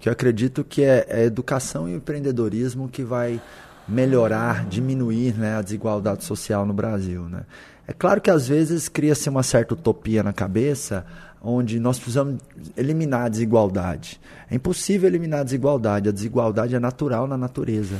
Que 0.00 0.08
eu 0.08 0.12
acredito 0.12 0.64
que 0.64 0.82
é, 0.82 1.06
é 1.08 1.24
educação 1.24 1.88
e 1.88 1.94
empreendedorismo 1.94 2.88
que 2.88 3.02
vai 3.02 3.40
melhorar, 3.86 4.64
diminuir 4.66 5.34
né, 5.34 5.56
a 5.56 5.62
desigualdade 5.62 6.24
social 6.24 6.64
no 6.64 6.72
Brasil. 6.72 7.22
Né? 7.24 7.42
É 7.86 7.92
claro 7.92 8.20
que 8.20 8.30
às 8.30 8.48
vezes 8.48 8.88
cria-se 8.88 9.28
uma 9.28 9.42
certa 9.42 9.74
utopia 9.74 10.22
na 10.22 10.32
cabeça, 10.32 11.04
onde 11.42 11.80
nós 11.80 11.98
precisamos 11.98 12.40
eliminar 12.76 13.26
a 13.26 13.28
desigualdade. 13.28 14.20
É 14.50 14.54
impossível 14.54 15.08
eliminar 15.08 15.40
a 15.40 15.44
desigualdade, 15.44 16.08
a 16.08 16.12
desigualdade 16.12 16.74
é 16.74 16.78
natural 16.78 17.26
na 17.26 17.36
natureza. 17.36 17.96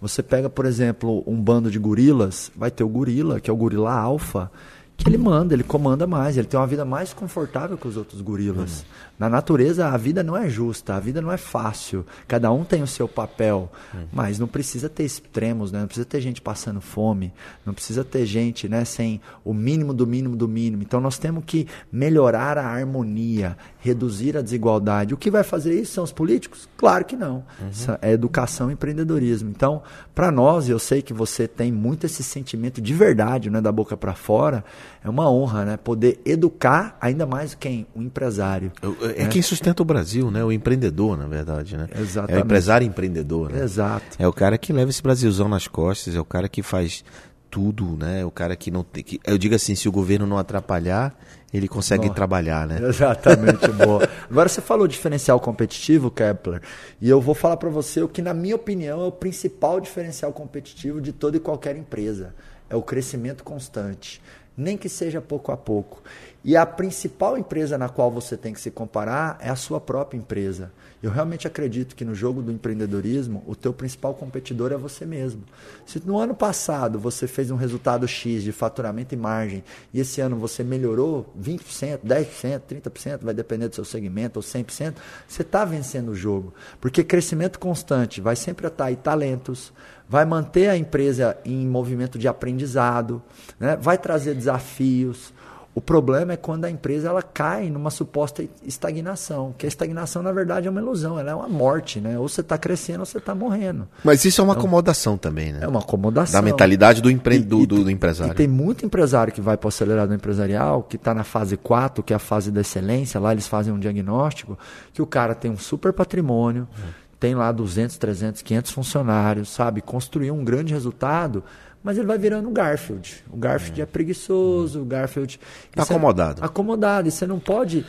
Você 0.00 0.22
pega, 0.22 0.48
por 0.50 0.66
exemplo, 0.66 1.24
um 1.26 1.40
bando 1.40 1.70
de 1.70 1.78
gorilas, 1.78 2.50
vai 2.54 2.70
ter 2.70 2.84
o 2.84 2.88
gorila, 2.88 3.40
que 3.40 3.50
é 3.50 3.52
o 3.52 3.56
gorila 3.56 3.92
alfa, 3.92 4.50
que 4.96 5.08
ele 5.08 5.18
manda, 5.18 5.54
ele 5.54 5.64
comanda 5.64 6.06
mais, 6.06 6.36
ele 6.36 6.46
tem 6.46 6.58
uma 6.58 6.66
vida 6.66 6.84
mais 6.84 7.12
confortável 7.12 7.76
que 7.76 7.88
os 7.88 7.96
outros 7.96 8.20
gorilas. 8.20 8.84
Na 9.18 9.28
natureza, 9.28 9.88
a 9.88 9.96
vida 9.96 10.22
não 10.22 10.36
é 10.36 10.48
justa, 10.48 10.94
a 10.94 11.00
vida 11.00 11.20
não 11.20 11.30
é 11.30 11.36
fácil. 11.36 12.04
Cada 12.26 12.50
um 12.50 12.64
tem 12.64 12.82
o 12.82 12.86
seu 12.86 13.06
papel, 13.06 13.70
uhum. 13.92 14.06
mas 14.12 14.38
não 14.38 14.48
precisa 14.48 14.88
ter 14.88 15.04
extremos, 15.04 15.70
né? 15.70 15.80
não 15.80 15.86
precisa 15.86 16.04
ter 16.04 16.20
gente 16.20 16.40
passando 16.40 16.80
fome, 16.80 17.32
não 17.64 17.72
precisa 17.72 18.02
ter 18.02 18.26
gente 18.26 18.68
né, 18.68 18.84
sem 18.84 19.20
o 19.44 19.54
mínimo 19.54 19.94
do 19.94 20.06
mínimo 20.06 20.36
do 20.36 20.48
mínimo. 20.48 20.82
Então, 20.82 21.00
nós 21.00 21.16
temos 21.16 21.44
que 21.46 21.68
melhorar 21.92 22.58
a 22.58 22.66
harmonia, 22.66 23.56
reduzir 23.78 24.36
a 24.36 24.42
desigualdade. 24.42 25.14
O 25.14 25.16
que 25.16 25.30
vai 25.30 25.44
fazer 25.44 25.80
isso 25.80 25.92
são 25.92 26.04
os 26.04 26.12
políticos? 26.12 26.68
Claro 26.76 27.04
que 27.04 27.16
não. 27.16 27.44
Uhum. 27.60 27.96
É 28.02 28.12
educação 28.12 28.70
e 28.70 28.74
empreendedorismo. 28.74 29.48
Então, 29.48 29.82
para 30.14 30.32
nós, 30.32 30.68
eu 30.68 30.78
sei 30.78 31.02
que 31.02 31.12
você 31.12 31.46
tem 31.46 31.70
muito 31.70 32.04
esse 32.04 32.22
sentimento 32.24 32.80
de 32.80 32.92
verdade, 32.92 33.48
né, 33.48 33.60
da 33.60 33.70
boca 33.70 33.96
para 33.96 34.14
fora 34.14 34.64
é 35.04 35.10
uma 35.10 35.30
honra, 35.30 35.66
né? 35.66 35.76
Poder 35.76 36.18
educar 36.24 36.96
ainda 36.98 37.26
mais 37.26 37.54
quem? 37.54 37.86
O 37.94 38.00
empresário. 38.00 38.72
É, 39.04 39.24
né? 39.24 39.28
quem 39.28 39.42
sustenta 39.42 39.82
o 39.82 39.84
Brasil, 39.84 40.30
né? 40.30 40.44
O 40.44 40.52
empreendedor, 40.52 41.16
na 41.16 41.26
verdade, 41.26 41.76
né? 41.76 41.88
Exatamente. 41.98 42.38
É 42.38 42.42
o 42.42 42.44
empresário 42.44 42.86
empreendedor, 42.86 43.50
né? 43.50 43.62
Exato. 43.62 44.04
É 44.18 44.26
o 44.26 44.32
cara 44.32 44.56
que 44.56 44.72
leva 44.72 44.90
esse 44.90 45.02
Brasilzão 45.02 45.48
nas 45.48 45.68
costas, 45.68 46.14
é 46.14 46.20
o 46.20 46.24
cara 46.24 46.48
que 46.48 46.62
faz 46.62 47.04
tudo, 47.50 47.96
né? 47.96 48.22
É 48.22 48.24
o 48.24 48.30
cara 48.30 48.56
que 48.56 48.70
não 48.70 48.82
tem 48.82 49.04
que 49.04 49.20
eu 49.24 49.38
digo 49.38 49.54
assim, 49.54 49.74
se 49.74 49.88
o 49.88 49.92
governo 49.92 50.26
não 50.26 50.38
atrapalhar, 50.38 51.14
ele 51.52 51.68
consegue 51.68 52.10
trabalhar, 52.10 52.66
né? 52.66 52.80
Exatamente, 52.82 53.68
boa. 53.84 54.08
Agora 54.28 54.48
você 54.48 54.60
falou 54.60 54.88
diferencial 54.88 55.38
competitivo, 55.38 56.10
Kepler, 56.10 56.60
e 57.00 57.08
eu 57.08 57.20
vou 57.20 57.34
falar 57.34 57.56
para 57.56 57.70
você 57.70 58.02
o 58.02 58.08
que 58.08 58.20
na 58.20 58.34
minha 58.34 58.56
opinião 58.56 59.00
é 59.02 59.06
o 59.06 59.12
principal 59.12 59.80
diferencial 59.80 60.32
competitivo 60.32 61.00
de 61.00 61.12
toda 61.12 61.36
e 61.36 61.40
qualquer 61.40 61.76
empresa, 61.76 62.34
é 62.68 62.74
o 62.74 62.82
crescimento 62.82 63.44
constante 63.44 64.20
nem 64.56 64.76
que 64.76 64.88
seja 64.88 65.20
pouco 65.20 65.52
a 65.52 65.56
pouco. 65.56 66.02
E 66.44 66.58
a 66.58 66.66
principal 66.66 67.38
empresa 67.38 67.78
na 67.78 67.88
qual 67.88 68.10
você 68.10 68.36
tem 68.36 68.52
que 68.52 68.60
se 68.60 68.70
comparar 68.70 69.38
é 69.40 69.48
a 69.48 69.56
sua 69.56 69.80
própria 69.80 70.18
empresa. 70.18 70.70
Eu 71.02 71.10
realmente 71.10 71.46
acredito 71.46 71.94
que 71.94 72.04
no 72.04 72.14
jogo 72.14 72.42
do 72.42 72.52
empreendedorismo, 72.52 73.42
o 73.46 73.56
teu 73.56 73.72
principal 73.72 74.14
competidor 74.14 74.70
é 74.70 74.76
você 74.76 75.06
mesmo. 75.06 75.42
Se 75.86 76.02
no 76.04 76.18
ano 76.18 76.34
passado 76.34 76.98
você 76.98 77.26
fez 77.26 77.50
um 77.50 77.56
resultado 77.56 78.06
X 78.06 78.42
de 78.42 78.52
faturamento 78.52 79.14
e 79.14 79.16
margem, 79.16 79.64
e 79.92 80.00
esse 80.00 80.20
ano 80.20 80.36
você 80.36 80.62
melhorou 80.62 81.32
20%, 81.38 82.00
10%, 82.06 82.60
30%, 82.70 83.20
vai 83.22 83.34
depender 83.34 83.68
do 83.68 83.74
seu 83.74 83.84
segmento, 83.84 84.38
ou 84.38 84.42
100%, 84.42 84.94
você 85.26 85.42
está 85.42 85.64
vencendo 85.64 86.10
o 86.10 86.14
jogo. 86.14 86.52
Porque 86.78 87.02
crescimento 87.02 87.58
constante 87.58 88.20
vai 88.20 88.36
sempre 88.36 88.66
atrair 88.66 88.96
talentos, 88.96 89.72
vai 90.08 90.24
manter 90.24 90.68
a 90.68 90.76
empresa 90.76 91.36
em 91.44 91.66
movimento 91.66 92.18
de 92.18 92.28
aprendizado, 92.28 93.22
né? 93.58 93.76
vai 93.76 93.96
trazer 93.96 94.34
desafios. 94.34 95.32
O 95.74 95.80
problema 95.80 96.34
é 96.34 96.36
quando 96.36 96.66
a 96.66 96.70
empresa 96.70 97.08
ela 97.08 97.20
cai 97.20 97.68
numa 97.68 97.90
suposta 97.90 98.44
estagnação, 98.64 99.52
que 99.58 99.66
a 99.66 99.68
estagnação 99.68 100.22
na 100.22 100.30
verdade 100.30 100.68
é 100.68 100.70
uma 100.70 100.80
ilusão, 100.80 101.18
ela 101.18 101.32
é 101.32 101.34
uma 101.34 101.48
morte, 101.48 102.00
né? 102.00 102.16
Ou 102.16 102.28
você 102.28 102.42
está 102.42 102.56
crescendo 102.56 103.00
ou 103.00 103.06
você 103.06 103.18
está 103.18 103.34
morrendo. 103.34 103.88
Mas 104.04 104.24
isso 104.24 104.40
é 104.40 104.44
uma 104.44 104.52
então, 104.52 104.60
acomodação 104.62 105.18
também, 105.18 105.52
né? 105.52 105.60
É 105.62 105.66
uma 105.66 105.80
acomodação. 105.80 106.40
Da 106.40 106.42
mentalidade 106.42 107.02
do, 107.02 107.10
empre... 107.10 107.40
do, 107.40 107.60
e, 107.60 107.66
do, 107.66 107.82
do, 107.82 107.90
empresário. 107.90 108.32
E 108.32 108.36
tem 108.36 108.46
muito 108.46 108.86
empresário 108.86 109.32
que 109.32 109.40
vai 109.40 109.56
para 109.56 109.66
o 109.66 109.68
acelerado 109.68 110.14
empresarial, 110.14 110.84
que 110.84 110.94
está 110.94 111.12
na 111.12 111.24
fase 111.24 111.56
4, 111.56 112.04
que 112.04 112.12
é 112.12 112.16
a 112.16 112.20
fase 112.20 112.52
da 112.52 112.60
excelência, 112.60 113.18
lá 113.18 113.32
eles 113.32 113.48
fazem 113.48 113.72
um 113.72 113.78
diagnóstico, 113.78 114.56
que 114.92 115.02
o 115.02 115.06
cara 115.06 115.34
tem 115.34 115.50
um 115.50 115.58
super 115.58 115.92
patrimônio, 115.92 116.68
uhum. 116.78 116.90
tem 117.18 117.34
lá 117.34 117.50
200, 117.50 117.98
300, 117.98 118.42
500 118.42 118.70
funcionários, 118.70 119.48
sabe? 119.48 119.80
Construiu 119.80 120.34
um 120.34 120.44
grande 120.44 120.72
resultado, 120.72 121.42
mas 121.84 121.98
ele 121.98 122.06
vai 122.06 122.16
virando 122.16 122.48
o 122.48 122.50
Garfield. 122.50 123.22
O 123.30 123.36
Garfield 123.36 123.78
é, 123.78 123.82
é 123.82 123.86
preguiçoso, 123.86 124.80
o 124.80 124.84
Garfield. 124.86 125.38
Tá 125.70 125.82
acomodado. 125.82 126.42
É, 126.42 126.46
acomodado. 126.46 127.08
E 127.08 127.10
você 127.10 127.26
não 127.26 127.38
pode. 127.38 127.84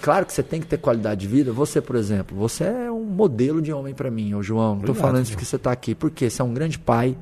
Claro 0.00 0.24
que 0.24 0.32
você 0.32 0.40
tem 0.40 0.60
que 0.60 0.68
ter 0.68 0.78
qualidade 0.78 1.22
de 1.22 1.26
vida. 1.26 1.52
Você, 1.52 1.80
por 1.80 1.96
exemplo, 1.96 2.36
você 2.36 2.62
é 2.62 2.92
um 2.92 3.02
modelo 3.02 3.60
de 3.60 3.72
homem 3.72 3.92
para 3.92 4.08
mim, 4.08 4.34
ô 4.34 4.42
João. 4.42 4.74
Não 4.74 4.80
estou 4.82 4.94
falando 4.94 5.24
isso 5.24 5.32
porque 5.32 5.44
você 5.44 5.56
está 5.56 5.72
aqui. 5.72 5.96
Porque 5.96 6.30
você 6.30 6.40
é 6.40 6.44
um 6.44 6.54
grande 6.54 6.78
pai. 6.78 7.18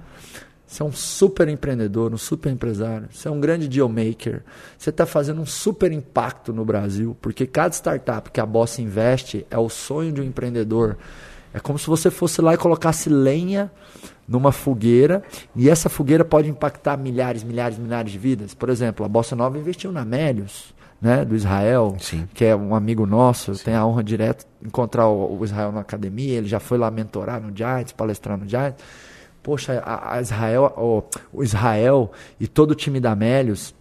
Você 0.66 0.82
é 0.82 0.84
um 0.84 0.92
super 0.92 1.48
empreendedor, 1.48 2.12
um 2.12 2.18
super 2.18 2.52
empresário. 2.52 3.08
Você 3.10 3.26
é 3.26 3.30
um 3.30 3.40
grande 3.40 3.66
deal 3.66 3.88
maker. 3.88 4.42
Você 4.76 4.90
está 4.90 5.06
fazendo 5.06 5.40
um 5.40 5.46
super 5.46 5.90
impacto 5.90 6.52
no 6.52 6.62
Brasil, 6.62 7.16
porque 7.22 7.46
cada 7.46 7.74
startup 7.74 8.30
que 8.30 8.38
a 8.38 8.44
Bossa 8.44 8.82
investe 8.82 9.46
é 9.50 9.56
o 9.56 9.70
sonho 9.70 10.12
de 10.12 10.20
um 10.20 10.24
empreendedor. 10.24 10.98
É 11.54 11.58
como 11.58 11.78
se 11.78 11.86
você 11.86 12.10
fosse 12.10 12.42
lá 12.42 12.52
e 12.52 12.58
colocasse 12.58 13.08
lenha 13.08 13.72
numa 14.28 14.52
fogueira 14.52 15.22
e 15.56 15.70
essa 15.70 15.88
fogueira 15.88 16.24
pode 16.24 16.50
impactar 16.50 16.98
milhares, 16.98 17.42
milhares, 17.42 17.78
milhares 17.78 18.12
de 18.12 18.18
vidas. 18.18 18.52
Por 18.52 18.68
exemplo, 18.68 19.04
a 19.04 19.08
Bossa 19.08 19.34
Nova 19.34 19.58
investiu 19.58 19.90
na 19.90 20.04
Mélios, 20.04 20.74
né, 21.00 21.24
do 21.24 21.34
Israel, 21.34 21.96
Sim. 21.98 22.28
que 22.34 22.44
é 22.44 22.54
um 22.54 22.74
amigo 22.74 23.06
nosso. 23.06 23.52
Eu 23.52 23.58
tenho 23.58 23.78
a 23.78 23.86
honra 23.86 24.04
direta 24.04 24.44
de 24.60 24.68
encontrar 24.68 25.08
o, 25.08 25.38
o, 25.38 25.44
Israel 25.44 25.72
na 25.72 25.80
academia. 25.80 26.38
Ele 26.38 26.48
já 26.48 26.60
foi 26.60 26.76
lá 26.76 26.90
mentorar 26.90 27.40
no 27.40 27.56
Giants, 27.56 27.92
palestrar 27.92 28.36
no 28.36 28.46
Giants. 28.46 28.82
Poxa, 29.42 29.82
a, 29.84 30.16
a 30.16 30.20
Israel, 30.20 30.74
o, 30.76 31.02
o 31.32 31.42
Israel 31.42 32.10
e 32.38 32.46
todo 32.46 32.72
o 32.72 32.74
time 32.74 33.00
da 33.00 33.14
Mélios 33.14 33.74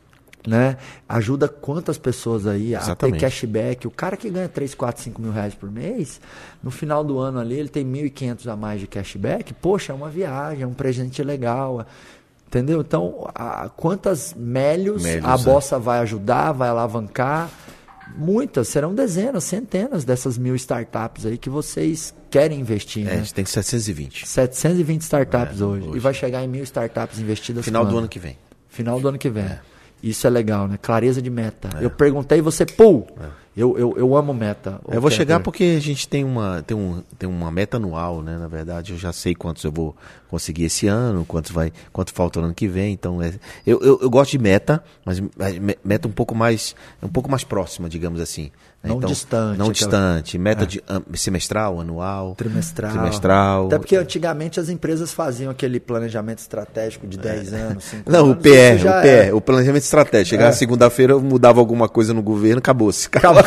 né? 0.45 0.77
Ajuda 1.07 1.47
quantas 1.47 1.97
pessoas 1.97 2.47
aí 2.47 2.73
Exatamente. 2.73 3.15
a 3.15 3.19
ter 3.19 3.25
cashback. 3.25 3.87
O 3.87 3.91
cara 3.91 4.15
que 4.15 4.29
ganha 4.29 4.47
3, 4.47 4.73
4, 4.75 5.03
5 5.03 5.21
mil 5.21 5.31
reais 5.31 5.53
por 5.53 5.71
mês, 5.71 6.21
no 6.63 6.71
final 6.71 7.03
do 7.03 7.19
ano 7.19 7.39
ali 7.39 7.55
ele 7.59 7.69
tem 7.69 7.85
1.500 7.85 8.51
a 8.51 8.55
mais 8.55 8.79
de 8.79 8.87
cashback. 8.87 9.53
Poxa, 9.53 9.91
é 9.91 9.95
uma 9.95 10.09
viagem, 10.09 10.63
é 10.63 10.67
um 10.67 10.73
presente 10.73 11.21
legal. 11.23 11.85
Entendeu? 12.47 12.79
Então, 12.79 13.29
a, 13.35 13.69
quantas 13.75 14.33
melhos, 14.33 15.05
a 15.05 15.09
é. 15.09 15.37
Bossa 15.37 15.77
vai 15.77 15.99
ajudar, 15.99 16.53
vai 16.53 16.69
alavancar? 16.69 17.49
Muitas, 18.15 18.69
serão 18.69 18.95
dezenas, 18.95 19.43
centenas 19.43 20.05
dessas 20.05 20.37
mil 20.37 20.55
startups 20.55 21.25
aí 21.25 21.37
que 21.37 21.49
vocês 21.49 22.15
querem 22.29 22.61
investir. 22.61 23.05
É, 23.05 23.17
né? 23.17 23.23
tem 23.33 23.43
720. 23.43 24.25
720 24.25 25.01
startups 25.01 25.59
é, 25.59 25.65
hoje. 25.65 25.87
hoje. 25.87 25.97
E 25.97 25.99
vai 25.99 26.13
chegar 26.13 26.41
em 26.41 26.47
mil 26.47 26.63
startups 26.63 27.19
investidas. 27.19 27.65
Final 27.65 27.85
do 27.85 27.97
ano 27.97 28.07
que 28.07 28.17
vem. 28.17 28.37
Final 28.69 29.01
do 29.01 29.09
ano 29.09 29.17
que 29.17 29.29
vem. 29.29 29.43
É. 29.43 29.59
Isso 30.01 30.27
é 30.27 30.29
legal, 30.29 30.67
né? 30.67 30.77
Clareza 30.81 31.21
de 31.21 31.29
meta. 31.29 31.69
É. 31.79 31.85
Eu 31.85 31.89
perguntei 31.89 32.41
você, 32.41 32.65
pô, 32.65 33.05
é. 33.19 33.47
Eu, 33.57 33.75
eu, 33.75 33.95
eu 33.97 34.15
amo 34.15 34.35
meta. 34.35 34.79
Eu 34.87 35.01
vou 35.01 35.09
chegar 35.09 35.39
porque 35.39 35.63
a 35.75 35.81
gente 35.81 36.07
tem 36.07 36.23
uma, 36.23 36.61
tem, 36.61 36.77
um, 36.77 37.01
tem 37.17 37.27
uma 37.27 37.49
meta 37.49 37.77
anual, 37.77 38.21
né? 38.21 38.37
Na 38.37 38.47
verdade, 38.47 38.93
eu 38.93 38.99
já 38.99 39.11
sei 39.11 39.33
quantos 39.33 39.63
eu 39.63 39.71
vou 39.71 39.95
conseguir 40.29 40.65
esse 40.65 40.85
ano, 40.85 41.25
quantos 41.25 41.49
vai, 41.49 41.73
quanto 41.91 42.13
falta 42.13 42.39
no 42.39 42.45
ano 42.45 42.53
que 42.53 42.67
vem. 42.67 42.93
Então, 42.93 43.19
é, 43.19 43.33
eu, 43.65 43.79
eu, 43.81 43.99
eu 43.99 44.09
gosto 44.11 44.29
de 44.29 44.37
meta, 44.37 44.83
mas 45.03 45.19
meta 45.83 46.07
um 46.07 46.11
pouco 46.11 46.35
mais, 46.35 46.75
um 47.01 47.09
pouco 47.09 47.31
mais 47.31 47.43
próxima, 47.43 47.89
digamos 47.89 48.21
assim. 48.21 48.51
Não 48.83 48.97
então, 48.97 49.09
distante. 49.09 49.57
Não 49.57 49.71
distante. 49.71 50.37
Meta 50.37 50.63
é. 50.63 50.67
de 50.67 50.81
semestral, 51.15 51.79
anual. 51.79 52.35
Trimestral. 52.35 52.91
Trimestral. 52.91 53.67
Até 53.67 53.79
porque 53.79 53.95
antigamente 53.95 54.59
as 54.59 54.69
empresas 54.69 55.11
faziam 55.11 55.51
aquele 55.51 55.79
planejamento 55.79 56.39
estratégico 56.39 57.07
de 57.07 57.17
10 57.17 57.53
é. 57.53 57.55
anos. 57.57 57.85
Não, 58.05 58.25
anos, 58.25 58.37
o 58.37 58.39
PR, 58.39 58.79
o 58.79 59.01
PR, 59.01 59.07
é. 59.07 59.33
o 59.33 59.41
planejamento 59.41 59.83
estratégico. 59.83 60.29
Chegava 60.29 60.49
é. 60.49 60.53
segunda-feira, 60.53 61.17
mudava 61.17 61.59
alguma 61.59 61.89
coisa 61.89 62.13
no 62.13 62.21
governo, 62.21 62.59
acabou-se. 62.59 63.07
Acabou. 63.17 63.41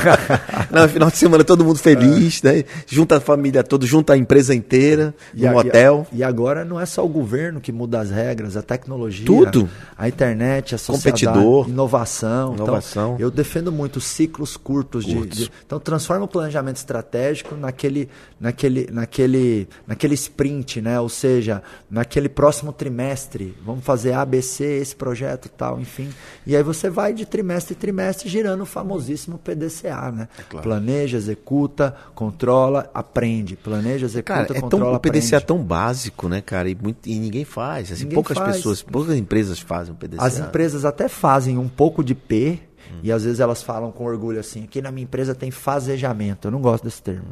no 0.70 0.88
final 0.88 1.10
de 1.10 1.16
semana 1.16 1.44
todo 1.44 1.64
mundo 1.64 1.78
feliz, 1.78 2.42
é. 2.44 2.52
né? 2.52 2.64
Junta 2.86 3.18
a 3.18 3.20
família 3.20 3.62
toda, 3.62 3.86
junta 3.86 4.14
a 4.14 4.16
empresa 4.16 4.54
inteira, 4.54 5.14
e 5.32 5.42
no 5.42 5.56
a, 5.56 5.60
hotel. 5.60 6.06
E, 6.12 6.24
agora 6.24 6.64
não 6.64 6.78
é 6.80 6.86
só 6.86 7.04
o 7.04 7.08
governo 7.08 7.60
que 7.60 7.70
muda 7.70 8.00
as 8.00 8.10
regras, 8.10 8.56
a 8.56 8.62
tecnologia. 8.62 9.24
Tudo. 9.24 9.68
A 9.96 10.08
internet, 10.08 10.74
a 10.74 10.78
sociedade. 10.78 11.24
Competidor. 11.24 11.68
Inovação. 11.68 12.54
Então, 12.54 12.66
inovação. 12.66 13.14
Então, 13.14 13.20
eu 13.20 13.30
defendo 13.30 13.70
muito 13.70 14.00
ciclos 14.00 14.56
curtos. 14.56 15.04
De, 15.04 15.19
de, 15.26 15.50
Então 15.64 15.78
transforma 15.78 16.24
o 16.24 16.28
planejamento 16.28 16.76
estratégico 16.76 17.54
naquele, 17.54 18.08
naquele, 18.38 18.88
naquele, 18.90 19.68
naquele 19.86 20.14
sprint, 20.14 20.80
né? 20.80 21.00
Ou 21.00 21.08
seja, 21.08 21.62
naquele 21.90 22.28
próximo 22.28 22.72
trimestre. 22.72 23.56
Vamos 23.64 23.84
fazer 23.84 24.12
ABC, 24.12 24.64
esse 24.64 24.94
projeto 24.94 25.48
tal, 25.48 25.80
enfim. 25.80 26.10
E 26.46 26.56
aí 26.56 26.62
você 26.62 26.88
vai 26.88 27.12
de 27.12 27.26
trimestre 27.26 27.74
em 27.74 27.78
trimestre 27.78 28.28
girando 28.28 28.62
o 28.62 28.66
famosíssimo 28.66 29.38
PDCA, 29.38 30.10
né? 30.10 30.28
É 30.38 30.42
claro. 30.42 30.62
Planeja, 30.62 31.16
executa, 31.16 31.94
controla, 32.14 32.90
aprende. 32.94 33.56
Planeja, 33.56 34.06
executa, 34.06 34.34
cara, 34.46 34.58
é 34.58 34.60
controla, 34.60 34.84
tão, 34.84 34.94
aprende. 34.94 35.18
O 35.18 35.20
PDCA 35.20 35.36
é 35.36 35.40
tão 35.40 35.58
básico, 35.58 36.28
né, 36.28 36.40
cara? 36.40 36.68
E, 36.68 36.74
muito, 36.74 37.08
e 37.08 37.18
ninguém 37.18 37.44
faz. 37.44 37.92
Assim, 37.92 38.04
ninguém 38.04 38.14
poucas 38.14 38.38
faz. 38.38 38.56
pessoas, 38.56 38.82
poucas 38.82 39.16
empresas 39.16 39.58
fazem 39.58 39.92
o 39.92 39.96
PDCA. 39.96 40.22
As 40.22 40.38
empresas 40.38 40.84
até 40.84 41.08
fazem 41.08 41.58
um 41.58 41.68
pouco 41.68 42.02
de 42.02 42.14
P, 42.14 42.58
e 43.02 43.10
às 43.12 43.24
vezes 43.24 43.40
elas 43.40 43.62
falam 43.62 43.90
com 43.90 44.04
orgulho 44.04 44.40
assim: 44.40 44.64
aqui 44.64 44.80
na 44.80 44.90
minha 44.90 45.04
empresa 45.04 45.34
tem 45.34 45.50
fazejamento. 45.50 46.48
Eu 46.48 46.52
não 46.52 46.60
gosto 46.60 46.84
desse 46.84 47.02
termo. 47.02 47.24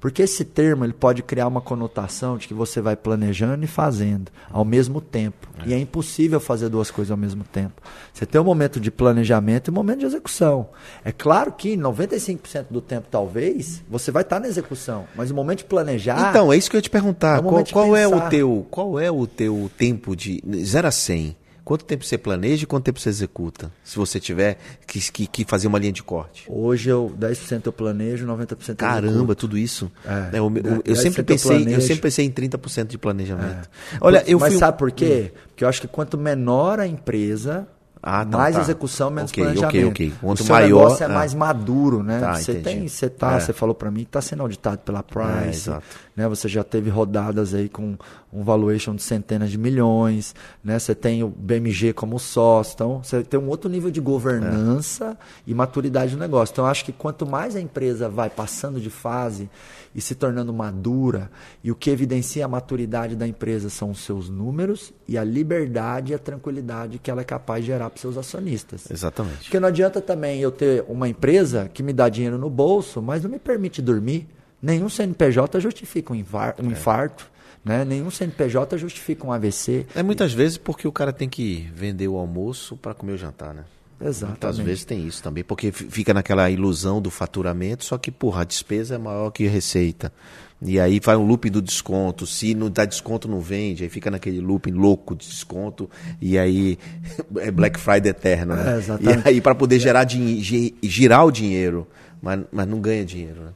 Porque 0.00 0.22
esse 0.22 0.44
termo 0.44 0.84
ele 0.84 0.92
pode 0.92 1.22
criar 1.22 1.46
uma 1.46 1.60
conotação 1.60 2.36
de 2.36 2.48
que 2.48 2.54
você 2.54 2.80
vai 2.80 2.96
planejando 2.96 3.64
e 3.64 3.66
fazendo 3.66 4.30
ao 4.50 4.64
mesmo 4.64 5.00
tempo. 5.00 5.48
É. 5.64 5.68
E 5.68 5.74
é 5.74 5.78
impossível 5.78 6.40
fazer 6.40 6.68
duas 6.68 6.90
coisas 6.90 7.10
ao 7.10 7.16
mesmo 7.16 7.44
tempo. 7.44 7.82
Você 8.12 8.26
tem 8.26 8.40
um 8.40 8.44
momento 8.44 8.80
de 8.80 8.90
planejamento 8.90 9.68
e 9.68 9.70
um 9.70 9.74
momento 9.74 10.00
de 10.00 10.06
execução. 10.06 10.68
É 11.04 11.12
claro 11.12 11.52
que 11.52 11.76
95% 11.76 12.66
do 12.70 12.80
tempo, 12.80 13.08
talvez, 13.10 13.82
você 13.88 14.10
vai 14.10 14.22
estar 14.22 14.40
na 14.40 14.48
execução. 14.48 15.04
Mas 15.14 15.30
o 15.30 15.34
momento 15.34 15.58
de 15.58 15.64
planejar. 15.64 16.30
Então, 16.30 16.52
é 16.52 16.56
isso 16.56 16.70
que 16.70 16.76
eu 16.76 16.78
ia 16.78 16.82
te 16.82 16.90
perguntar. 16.90 17.38
É 17.38 17.42
qual, 17.42 17.64
qual 17.64 17.96
é 17.96 18.06
o 18.06 18.28
teu, 18.28 18.66
qual 18.70 18.98
é 18.98 19.10
o 19.10 19.26
teu 19.26 19.70
tempo 19.76 20.14
de 20.16 20.42
0 20.64 20.88
a 20.88 20.90
100? 20.90 21.43
Quanto 21.64 21.84
tempo 21.86 22.04
você 22.04 22.18
planeja 22.18 22.64
e 22.64 22.66
quanto 22.66 22.84
tempo 22.84 23.00
você 23.00 23.08
executa? 23.08 23.72
Se 23.82 23.96
você 23.96 24.20
tiver 24.20 24.58
que, 24.86 25.00
que, 25.10 25.26
que 25.26 25.44
fazer 25.46 25.66
uma 25.66 25.78
linha 25.78 25.92
de 25.92 26.02
corte. 26.02 26.44
Hoje 26.46 26.90
eu 26.90 27.10
10% 27.18 27.62
eu 27.64 27.72
planejo, 27.72 28.26
90% 28.26 28.68
eu 28.68 28.76
Caramba, 28.76 29.08
executo. 29.08 29.34
tudo 29.34 29.56
isso. 29.56 29.90
É, 30.04 30.38
eu, 30.38 30.52
eu, 30.56 30.82
eu 30.84 30.96
sempre 30.96 31.22
pensei, 31.22 31.64
eu, 31.64 31.68
eu, 31.70 31.80
sempre 31.80 32.02
pensei 32.02 32.26
em 32.26 32.30
30% 32.30 32.88
de 32.88 32.98
planejamento. 32.98 33.70
É. 33.92 33.96
Olha, 33.98 34.22
eu 34.26 34.38
Mas 34.38 34.52
fui... 34.52 34.58
sabe 34.58 34.76
por 34.76 34.92
quê? 34.92 35.32
Hum. 35.32 35.38
Porque 35.48 35.64
eu 35.64 35.68
acho 35.68 35.80
que 35.80 35.88
quanto 35.88 36.18
menor 36.18 36.78
a 36.80 36.86
empresa, 36.86 37.66
ah, 38.06 38.22
tá, 38.22 38.36
mais 38.36 38.54
tá. 38.54 38.60
execução, 38.60 39.08
menos 39.08 39.30
okay, 39.30 39.44
planejamento. 39.44 39.88
Okay, 39.88 40.08
okay. 40.08 40.12
Quanto 40.20 40.40
o 40.40 40.44
seu 40.44 40.54
maior, 40.54 40.66
negócio 40.66 41.02
é 41.02 41.06
ah. 41.06 41.08
mais 41.08 41.32
maduro, 41.32 42.02
né? 42.02 42.20
Tá, 42.20 42.34
você 42.34 42.54
tem, 42.56 42.86
você 42.86 43.08
tá, 43.08 43.36
é. 43.36 43.40
você 43.40 43.54
falou 43.54 43.74
para 43.74 43.90
mim 43.90 44.00
que 44.00 44.08
está 44.08 44.20
sendo 44.20 44.42
auditado 44.42 44.78
pela 44.80 44.98
é, 44.98 45.02
Price, 45.02 45.70
é, 45.70 45.78
né? 46.16 46.28
Você 46.28 46.48
já 46.48 46.62
teve 46.62 46.90
rodadas 46.90 47.54
aí 47.54 47.68
com 47.68 47.96
um 48.32 48.42
valuation 48.42 48.94
de 48.94 49.02
centenas 49.02 49.50
de 49.50 49.58
milhões, 49.58 50.34
né? 50.62 50.78
Você 50.78 50.94
tem 50.94 51.22
o 51.22 51.28
BMG 51.28 51.92
como 51.92 52.18
sócio, 52.18 52.74
então 52.74 53.02
você 53.02 53.22
tem 53.22 53.38
um 53.38 53.48
outro 53.48 53.70
nível 53.70 53.90
de 53.90 54.00
governança 54.00 55.16
é. 55.20 55.24
e 55.46 55.54
maturidade 55.54 56.12
do 56.12 56.18
negócio. 56.18 56.52
Então 56.52 56.64
eu 56.64 56.70
acho 56.70 56.84
que 56.84 56.92
quanto 56.92 57.26
mais 57.26 57.56
a 57.56 57.60
empresa 57.60 58.08
vai 58.08 58.30
passando 58.30 58.80
de 58.80 58.90
fase 58.90 59.48
e 59.94 60.00
se 60.00 60.14
tornando 60.14 60.52
madura, 60.52 61.30
e 61.62 61.70
o 61.70 61.76
que 61.76 61.88
evidencia 61.88 62.44
a 62.44 62.48
maturidade 62.48 63.14
da 63.14 63.28
empresa 63.28 63.70
são 63.70 63.90
os 63.90 64.00
seus 64.00 64.28
números 64.28 64.92
e 65.06 65.16
a 65.16 65.22
liberdade 65.22 66.10
e 66.12 66.14
a 66.14 66.18
tranquilidade 66.18 66.98
que 66.98 67.10
ela 67.10 67.20
é 67.20 67.24
capaz 67.24 67.60
de 67.60 67.68
gerar 67.68 67.90
para 67.90 68.00
seus 68.00 68.16
acionistas. 68.16 68.90
Exatamente. 68.90 69.44
Porque 69.44 69.60
não 69.60 69.68
adianta 69.68 70.00
também 70.00 70.40
eu 70.40 70.50
ter 70.50 70.84
uma 70.88 71.08
empresa 71.08 71.70
que 71.72 71.82
me 71.82 71.92
dá 71.92 72.08
dinheiro 72.08 72.36
no 72.36 72.50
bolso, 72.50 73.00
mas 73.00 73.22
não 73.22 73.30
me 73.30 73.38
permite 73.38 73.80
dormir. 73.80 74.26
Nenhum 74.64 74.88
CNPJ 74.88 75.60
justifica 75.60 76.14
um, 76.14 76.16
um 76.16 76.70
é. 76.70 76.72
infarto. 76.72 77.30
Né? 77.62 77.84
Nenhum 77.84 78.10
CNPJ 78.10 78.78
justifica 78.78 79.26
um 79.26 79.32
AVC. 79.32 79.86
É 79.94 80.02
muitas 80.02 80.32
vezes 80.32 80.56
porque 80.56 80.88
o 80.88 80.92
cara 80.92 81.12
tem 81.12 81.28
que 81.28 81.70
vender 81.74 82.08
o 82.08 82.16
almoço 82.16 82.74
para 82.74 82.94
comer 82.94 83.12
o 83.12 83.18
jantar, 83.18 83.52
né? 83.52 83.64
Exatamente. 84.00 84.42
Muitas 84.42 84.58
vezes 84.58 84.84
tem 84.84 85.06
isso 85.06 85.22
também, 85.22 85.44
porque 85.44 85.70
fica 85.70 86.12
naquela 86.12 86.50
ilusão 86.50 87.00
do 87.00 87.10
faturamento, 87.10 87.84
só 87.84 87.96
que, 87.96 88.10
porra, 88.10 88.42
a 88.42 88.44
despesa 88.44 88.96
é 88.96 88.98
maior 88.98 89.30
que 89.30 89.46
a 89.46 89.50
receita. 89.50 90.12
E 90.60 90.80
aí 90.80 90.98
vai 90.98 91.16
um 91.16 91.26
looping 91.26 91.50
do 91.50 91.60
desconto. 91.60 92.26
Se 92.26 92.54
não 92.54 92.70
dá 92.70 92.86
desconto, 92.86 93.28
não 93.28 93.40
vende. 93.40 93.82
Aí 93.82 93.90
fica 93.90 94.10
naquele 94.10 94.40
looping 94.40 94.72
louco 94.72 95.14
de 95.14 95.26
desconto. 95.26 95.90
E 96.20 96.38
aí 96.38 96.78
é 97.36 97.50
Black 97.50 97.78
Friday 97.78 98.10
eterno, 98.10 98.56
né? 98.56 98.78
É, 98.78 99.28
e 99.28 99.28
aí 99.28 99.40
para 99.40 99.54
poder 99.54 99.78
gerar 99.78 100.06
girar 100.08 101.26
o 101.26 101.30
dinheiro, 101.30 101.86
mas, 102.20 102.40
mas 102.50 102.66
não 102.66 102.80
ganha 102.80 103.04
dinheiro, 103.04 103.42
né? 103.42 103.50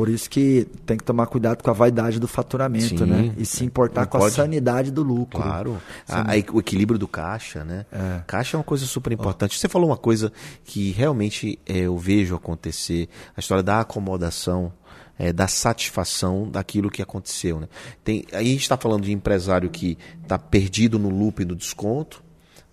Por 0.00 0.08
isso 0.08 0.30
que 0.30 0.66
tem 0.86 0.96
que 0.96 1.04
tomar 1.04 1.26
cuidado 1.26 1.62
com 1.62 1.68
a 1.68 1.74
vaidade 1.74 2.18
do 2.18 2.26
faturamento, 2.26 3.04
Sim. 3.04 3.04
né? 3.04 3.34
E 3.36 3.44
se 3.44 3.66
importar 3.66 4.06
com 4.06 4.16
pode. 4.18 4.32
a 4.32 4.34
sanidade 4.34 4.90
do 4.90 5.02
lucro. 5.02 5.42
Claro. 5.42 5.76
A- 6.08 6.22
a- 6.22 6.54
o 6.54 6.58
equilíbrio 6.58 6.98
do 6.98 7.06
caixa, 7.06 7.62
né? 7.64 7.84
É. 7.92 8.22
Caixa 8.26 8.56
é 8.56 8.58
uma 8.58 8.64
coisa 8.64 8.86
super 8.86 9.12
importante. 9.12 9.58
Você 9.58 9.68
falou 9.68 9.90
uma 9.90 9.98
coisa 9.98 10.32
que 10.64 10.90
realmente 10.92 11.58
é, 11.66 11.80
eu 11.80 11.98
vejo 11.98 12.34
acontecer, 12.34 13.10
a 13.36 13.40
história 13.40 13.62
da 13.62 13.80
acomodação, 13.80 14.72
é, 15.18 15.34
da 15.34 15.46
satisfação 15.46 16.48
daquilo 16.50 16.88
que 16.90 17.02
aconteceu. 17.02 17.60
Né? 17.60 17.68
Tem, 18.02 18.24
aí 18.32 18.46
a 18.46 18.50
gente 18.52 18.62
está 18.62 18.78
falando 18.78 19.02
de 19.02 19.12
empresário 19.12 19.68
que 19.68 19.98
está 20.22 20.38
perdido 20.38 20.98
no 20.98 21.10
loop 21.10 21.44
do 21.44 21.54
desconto, 21.54 22.22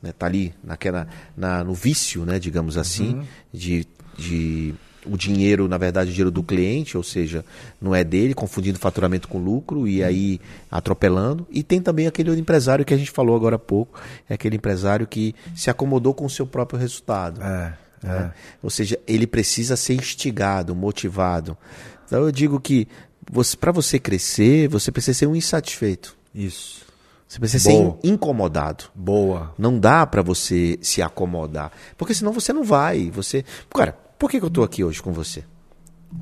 né? 0.01 0.13
Tá 0.17 0.27
ali 0.27 0.53
naquela, 0.63 1.09
na, 1.35 1.61
no 1.61 1.73
vício, 1.73 2.23
né? 2.25 2.39
digamos 2.39 2.77
assim, 2.77 3.21
de, 3.51 3.85
de 4.17 4.73
o 5.11 5.17
dinheiro, 5.17 5.67
na 5.67 5.77
verdade, 5.77 6.09
o 6.09 6.13
dinheiro 6.13 6.31
do 6.31 6.43
cliente, 6.43 6.97
ou 6.97 7.03
seja, 7.03 7.43
não 7.81 7.93
é 7.95 8.03
dele, 8.03 8.33
confundindo 8.33 8.77
faturamento 8.79 9.27
com 9.27 9.37
lucro 9.37 9.87
e 9.87 10.03
aí 10.03 10.39
atropelando. 10.69 11.45
E 11.49 11.63
tem 11.63 11.81
também 11.81 12.07
aquele 12.07 12.31
empresário 12.39 12.85
que 12.85 12.93
a 12.93 12.97
gente 12.97 13.11
falou 13.11 13.35
agora 13.35 13.55
há 13.55 13.59
pouco, 13.59 13.99
é 14.29 14.33
aquele 14.33 14.55
empresário 14.55 15.07
que 15.07 15.33
se 15.55 15.69
acomodou 15.69 16.13
com 16.13 16.25
o 16.25 16.29
seu 16.29 16.45
próprio 16.45 16.79
resultado. 16.79 17.41
É, 17.41 17.73
né? 18.03 18.31
Ou 18.61 18.69
seja, 18.69 18.99
ele 19.07 19.25
precisa 19.27 19.75
ser 19.75 19.95
instigado, 19.95 20.75
motivado. 20.75 21.57
Então 22.05 22.23
eu 22.23 22.31
digo 22.31 22.59
que 22.59 22.87
para 23.59 23.71
você 23.71 23.99
crescer, 23.99 24.67
você 24.69 24.91
precisa 24.91 25.17
ser 25.19 25.25
um 25.27 25.35
insatisfeito. 25.35 26.15
Isso. 26.33 26.85
Você 27.27 27.39
precisa 27.39 27.69
Boa. 27.69 27.97
ser 28.01 28.07
in- 28.07 28.13
incomodado. 28.13 28.85
Boa. 28.95 29.53
Não 29.57 29.77
dá 29.77 30.05
pra 30.07 30.21
você 30.21 30.79
se 30.81 31.01
acomodar, 31.01 31.73
porque 31.97 32.13
senão 32.13 32.31
você 32.31 32.53
não 32.53 32.63
vai. 32.63 33.11
Você, 33.11 33.43
cara, 33.69 33.97
por 34.17 34.29
que, 34.29 34.39
que 34.39 34.45
eu 34.45 34.49
tô 34.49 34.63
aqui 34.63 34.83
hoje 34.83 35.01
com 35.01 35.11
você? 35.11 35.43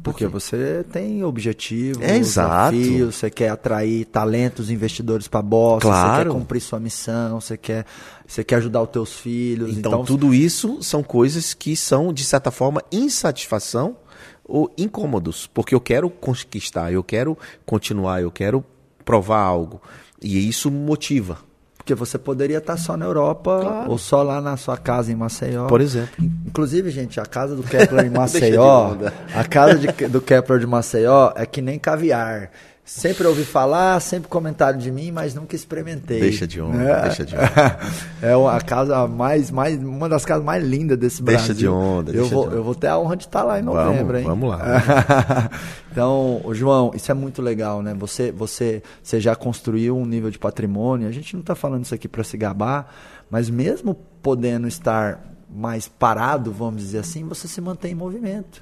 Porque 0.04 0.25
você 0.25 0.84
tem 0.92 1.24
objetivos, 1.24 2.02
É, 2.02 2.18
exato. 2.18 2.75
você 3.12 3.30
quer 3.30 3.50
atrair 3.50 4.06
talentos, 4.06 4.72
investidores 4.72 5.28
para 5.28 5.44
bolsa, 5.44 5.86
você 5.86 5.92
Claro. 5.92 6.32
quer 6.32 6.38
cumprir 6.40 6.60
sua 6.60 6.80
missão, 6.80 7.40
você 7.40 7.56
quer, 7.56 7.86
você 8.25 8.44
quer 8.44 8.56
ajudar 8.56 8.82
os 8.82 8.90
teus 8.90 9.14
filhos. 9.14 9.78
Então, 9.78 10.04
tudo 10.04 10.34
isso 10.34 10.82
são 10.82 11.04
coisas 11.04 11.54
que 11.54 11.75
são, 11.75 12.12
de 12.12 12.24
certa 12.25 12.50
forma, 12.50 12.82
insatisfação 12.92 13.96
ou 14.44 14.74
incômodos, 14.75 15.48
porque 15.54 15.75
eu 15.75 15.80
quero 15.82 16.10
conquistar, 16.10 16.92
eu 16.92 17.04
quero 17.04 17.38
continuar, 17.64 18.22
eu 18.24 18.32
quero 18.32 18.66
provar 19.04 19.40
algo. 19.42 19.82
E 20.22 20.48
isso 20.50 20.72
motiva, 20.72 21.38
Porque 21.86 21.94
você 21.94 22.18
poderia 22.18 22.58
estar 22.58 22.77
só 22.77 22.98
na 22.98 23.06
Europa 23.06 23.60
Claro. 23.62 23.92
ou 23.92 24.00
só 24.00 24.24
lá 24.24 24.42
na 24.42 24.58
sua 24.58 24.75
casa 24.75 25.12
em 25.12 25.15
Maceió. 25.15 25.68
por 25.68 25.82
exemplo. 25.82 26.15
Inclusive, 26.48 26.89
gente, 26.89 27.20
a 27.20 27.27
casa 27.27 27.56
do 27.56 27.62
Kepler 27.70 28.08
em 28.08 28.10
Maceió, 28.10 28.96
a 29.36 29.44
casa 29.44 29.75
de- 29.75 30.08
do 30.08 30.20
Kepler 30.20 30.58
de 30.60 30.65
Maceió 30.65 31.32
é 31.36 31.46
que 31.46 31.62
nem 31.62 31.77
caviar. 31.77 32.50
Sempre 32.88 33.25
ouvi 33.25 33.44
falar, 33.44 34.00
sempre 34.00 34.30
comentaram 34.30 34.77
de 34.77 34.92
mim, 34.92 35.12
mas 35.12 35.34
nunca 35.34 35.56
experimentei. 35.56 36.20
Deixa 36.20 36.46
de 36.46 36.62
onda, 36.62 36.77
É. 36.84 37.01
deixa 37.01 37.25
de 37.25 37.36
onda. 37.36 37.80
É 38.22 38.36
uma 38.36 38.62
casa 38.62 39.08
mais, 39.08 39.50
mais, 39.50 39.75
uma 39.82 40.08
das 40.08 40.24
casas 40.24 40.44
mais 40.46 40.63
lindas 40.63 40.96
desse 40.96 41.24
Deixa 41.24 41.46
Brasil. 41.46 41.56
de 41.56 41.68
onda, 41.68 42.12
Eu 42.12 42.22
deixa 42.22 42.30
vou, 42.36 42.44
de 42.44 42.48
onda. 42.50 42.56
eu 42.58 42.63
vou 42.63 42.75
ter 42.75 42.88
a 42.88 43.00
honra 43.00 43.15
de 43.18 43.25
estar 43.25 43.42
lá 43.44 43.60
em 43.60 43.63
Vamos, 43.63 43.86
novembro, 43.86 44.18
hein? 44.20 44.24
vamos 44.25 44.50
lá. 44.51 44.62
então, 45.92 46.42
João, 46.51 46.92
isso 46.94 47.12
é 47.12 47.15
muito 47.15 47.42
legal, 47.42 47.82
né? 47.82 47.96
Você, 47.98 48.32
você, 48.32 48.84
você 49.01 49.20
já 49.20 49.36
construiu 49.36 49.98
um 49.98 50.06
nível 50.06 50.30
de 50.30 50.38
patrimônio. 50.38 51.08
A 51.08 51.12
gente 51.12 51.34
não 51.34 51.42
está 51.42 51.56
falando 51.56 51.86
isso 51.86 51.96
aqui 51.96 52.08
para 52.08 52.24
se 52.24 52.38
gabar, 52.38 52.88
mas 53.32 53.50
mesmo 53.50 53.96
podendo 54.22 54.68
estar 54.68 55.20
mais 55.56 55.88
parado, 55.88 56.52
vamos 56.52 56.82
dizer 56.82 57.00
assim, 57.00 57.24
você 57.24 57.48
se 57.48 57.62
mantém 57.62 57.94
em 57.94 57.96
movimento. 57.96 58.62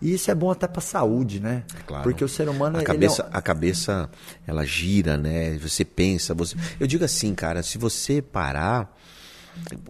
E 0.00 0.14
isso 0.14 0.30
é 0.30 0.34
bom 0.34 0.50
até 0.50 0.66
para 0.66 0.78
a 0.78 0.82
saúde, 0.82 1.38
né? 1.40 1.62
Claro. 1.86 2.02
Porque 2.04 2.24
o 2.24 2.28
ser 2.28 2.48
humano 2.48 2.78
a 2.78 2.82
cabeça, 2.82 3.22
é 3.22 3.26
um- 3.26 3.28
a 3.32 3.42
cabeça 3.42 4.10
ela 4.46 4.64
gira, 4.64 5.16
né? 5.16 5.58
Você 5.58 5.84
pensa, 5.84 6.32
você. 6.34 6.56
Eu 6.78 6.86
digo 6.86 7.04
assim, 7.04 7.34
cara, 7.34 7.62
se 7.62 7.76
você 7.76 8.22
parar, 8.22 8.96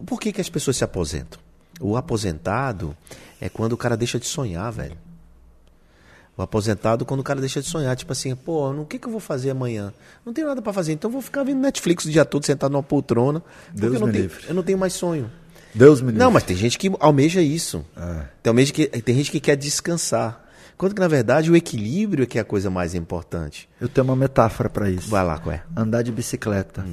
por 0.05 0.19
que 0.19 0.31
que 0.33 0.41
as 0.41 0.49
pessoas 0.49 0.75
se 0.77 0.83
aposentam? 0.83 1.39
O 1.79 1.95
aposentado 1.95 2.95
é 3.39 3.47
quando 3.47 3.71
o 3.73 3.77
cara 3.77 3.95
deixa 3.95 4.19
de 4.19 4.25
sonhar, 4.27 4.71
velho. 4.71 4.97
O 6.37 6.41
aposentado 6.41 7.05
quando 7.05 7.19
o 7.19 7.23
cara 7.23 7.39
deixa 7.39 7.61
de 7.61 7.67
sonhar, 7.67 7.95
tipo 7.95 8.11
assim, 8.13 8.35
pô, 8.35 8.71
o 8.71 8.85
que 8.85 8.97
que 8.97 9.07
eu 9.07 9.11
vou 9.11 9.19
fazer 9.19 9.51
amanhã? 9.51 9.93
Não 10.25 10.33
tenho 10.33 10.47
nada 10.47 10.61
pra 10.61 10.71
fazer, 10.73 10.93
então 10.93 11.09
eu 11.09 11.13
vou 11.13 11.21
ficar 11.21 11.43
vendo 11.43 11.59
Netflix 11.59 12.05
o 12.05 12.09
dia 12.11 12.23
todo 12.25 12.45
sentado 12.45 12.71
numa 12.71 12.81
poltrona, 12.83 13.41
porque 13.65 13.81
Deus 13.81 13.93
eu 13.95 13.99
não 13.99 14.07
me 14.07 14.13
tenho, 14.13 14.23
livre. 14.23 14.45
eu 14.47 14.53
não 14.55 14.63
tenho 14.63 14.77
mais 14.77 14.93
sonho. 14.93 15.29
Deus 15.73 16.01
me 16.01 16.07
livre. 16.07 16.19
Não, 16.19 16.31
mas 16.31 16.43
tem 16.43 16.55
gente 16.55 16.77
que 16.77 16.91
almeja 16.99 17.41
isso. 17.41 17.85
É. 17.95 18.25
Tem, 18.43 18.49
almeja 18.49 18.73
que, 18.73 18.87
tem 18.87 19.15
gente 19.15 19.31
que 19.31 19.39
quer 19.39 19.55
descansar. 19.55 20.45
Quando 20.77 20.95
que, 20.95 21.01
na 21.01 21.07
verdade, 21.07 21.51
o 21.51 21.55
equilíbrio 21.55 22.23
é 22.23 22.25
que 22.25 22.37
é 22.37 22.41
a 22.41 22.45
coisa 22.45 22.69
mais 22.69 22.95
importante. 22.95 23.69
Eu 23.79 23.87
tenho 23.87 24.03
uma 24.03 24.15
metáfora 24.15 24.69
para 24.69 24.89
isso. 24.89 25.09
Vai 25.09 25.23
lá, 25.23 25.37
qual 25.37 25.53
é? 25.53 25.63
Andar 25.75 26.01
de 26.01 26.11
bicicleta. 26.11 26.83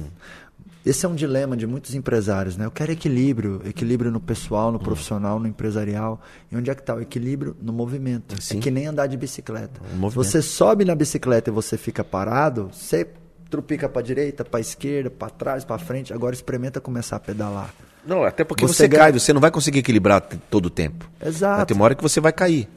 Esse 0.85 1.05
é 1.05 1.09
um 1.09 1.15
dilema 1.15 1.57
de 1.57 1.67
muitos 1.67 1.93
empresários, 1.93 2.55
né? 2.55 2.65
Eu 2.65 2.71
quero 2.71 2.91
equilíbrio, 2.91 3.61
equilíbrio 3.65 4.11
no 4.11 4.19
pessoal, 4.19 4.71
no 4.71 4.79
profissional, 4.79 5.39
no 5.39 5.47
empresarial. 5.47 6.21
E 6.51 6.55
onde 6.55 6.69
é 6.69 6.75
que 6.75 6.81
está 6.81 6.95
o 6.95 7.01
equilíbrio? 7.01 7.55
No 7.61 7.73
movimento. 7.73 8.41
Sim. 8.41 8.59
É 8.59 8.61
que 8.61 8.71
nem 8.71 8.87
andar 8.87 9.07
de 9.07 9.17
bicicleta. 9.17 9.81
Você 10.11 10.41
sobe 10.41 10.85
na 10.85 10.95
bicicleta 10.95 11.49
e 11.49 11.53
você 11.53 11.77
fica 11.77 12.03
parado, 12.03 12.69
você 12.71 13.07
trupica 13.49 13.89
para 13.89 14.01
direita, 14.01 14.45
para 14.45 14.59
esquerda, 14.59 15.09
para 15.09 15.29
trás, 15.29 15.65
para 15.65 15.77
frente. 15.79 16.13
Agora 16.13 16.33
experimenta 16.33 16.79
começar 16.79 17.17
a 17.17 17.19
pedalar. 17.19 17.73
Não, 18.05 18.23
até 18.23 18.43
porque 18.43 18.65
Você 18.65 18.73
você, 18.73 18.89
cai, 18.89 19.11
você 19.11 19.33
não 19.33 19.41
vai 19.41 19.51
conseguir 19.51 19.79
equilibrar 19.79 20.21
todo 20.49 20.67
o 20.67 20.69
tempo. 20.69 21.09
Exato. 21.23 21.57
Vai 21.57 21.65
ter 21.65 21.73
uma 21.73 21.85
hora 21.85 21.95
que 21.95 22.03
você 22.03 22.19
vai 22.19 22.31
cair. 22.31 22.67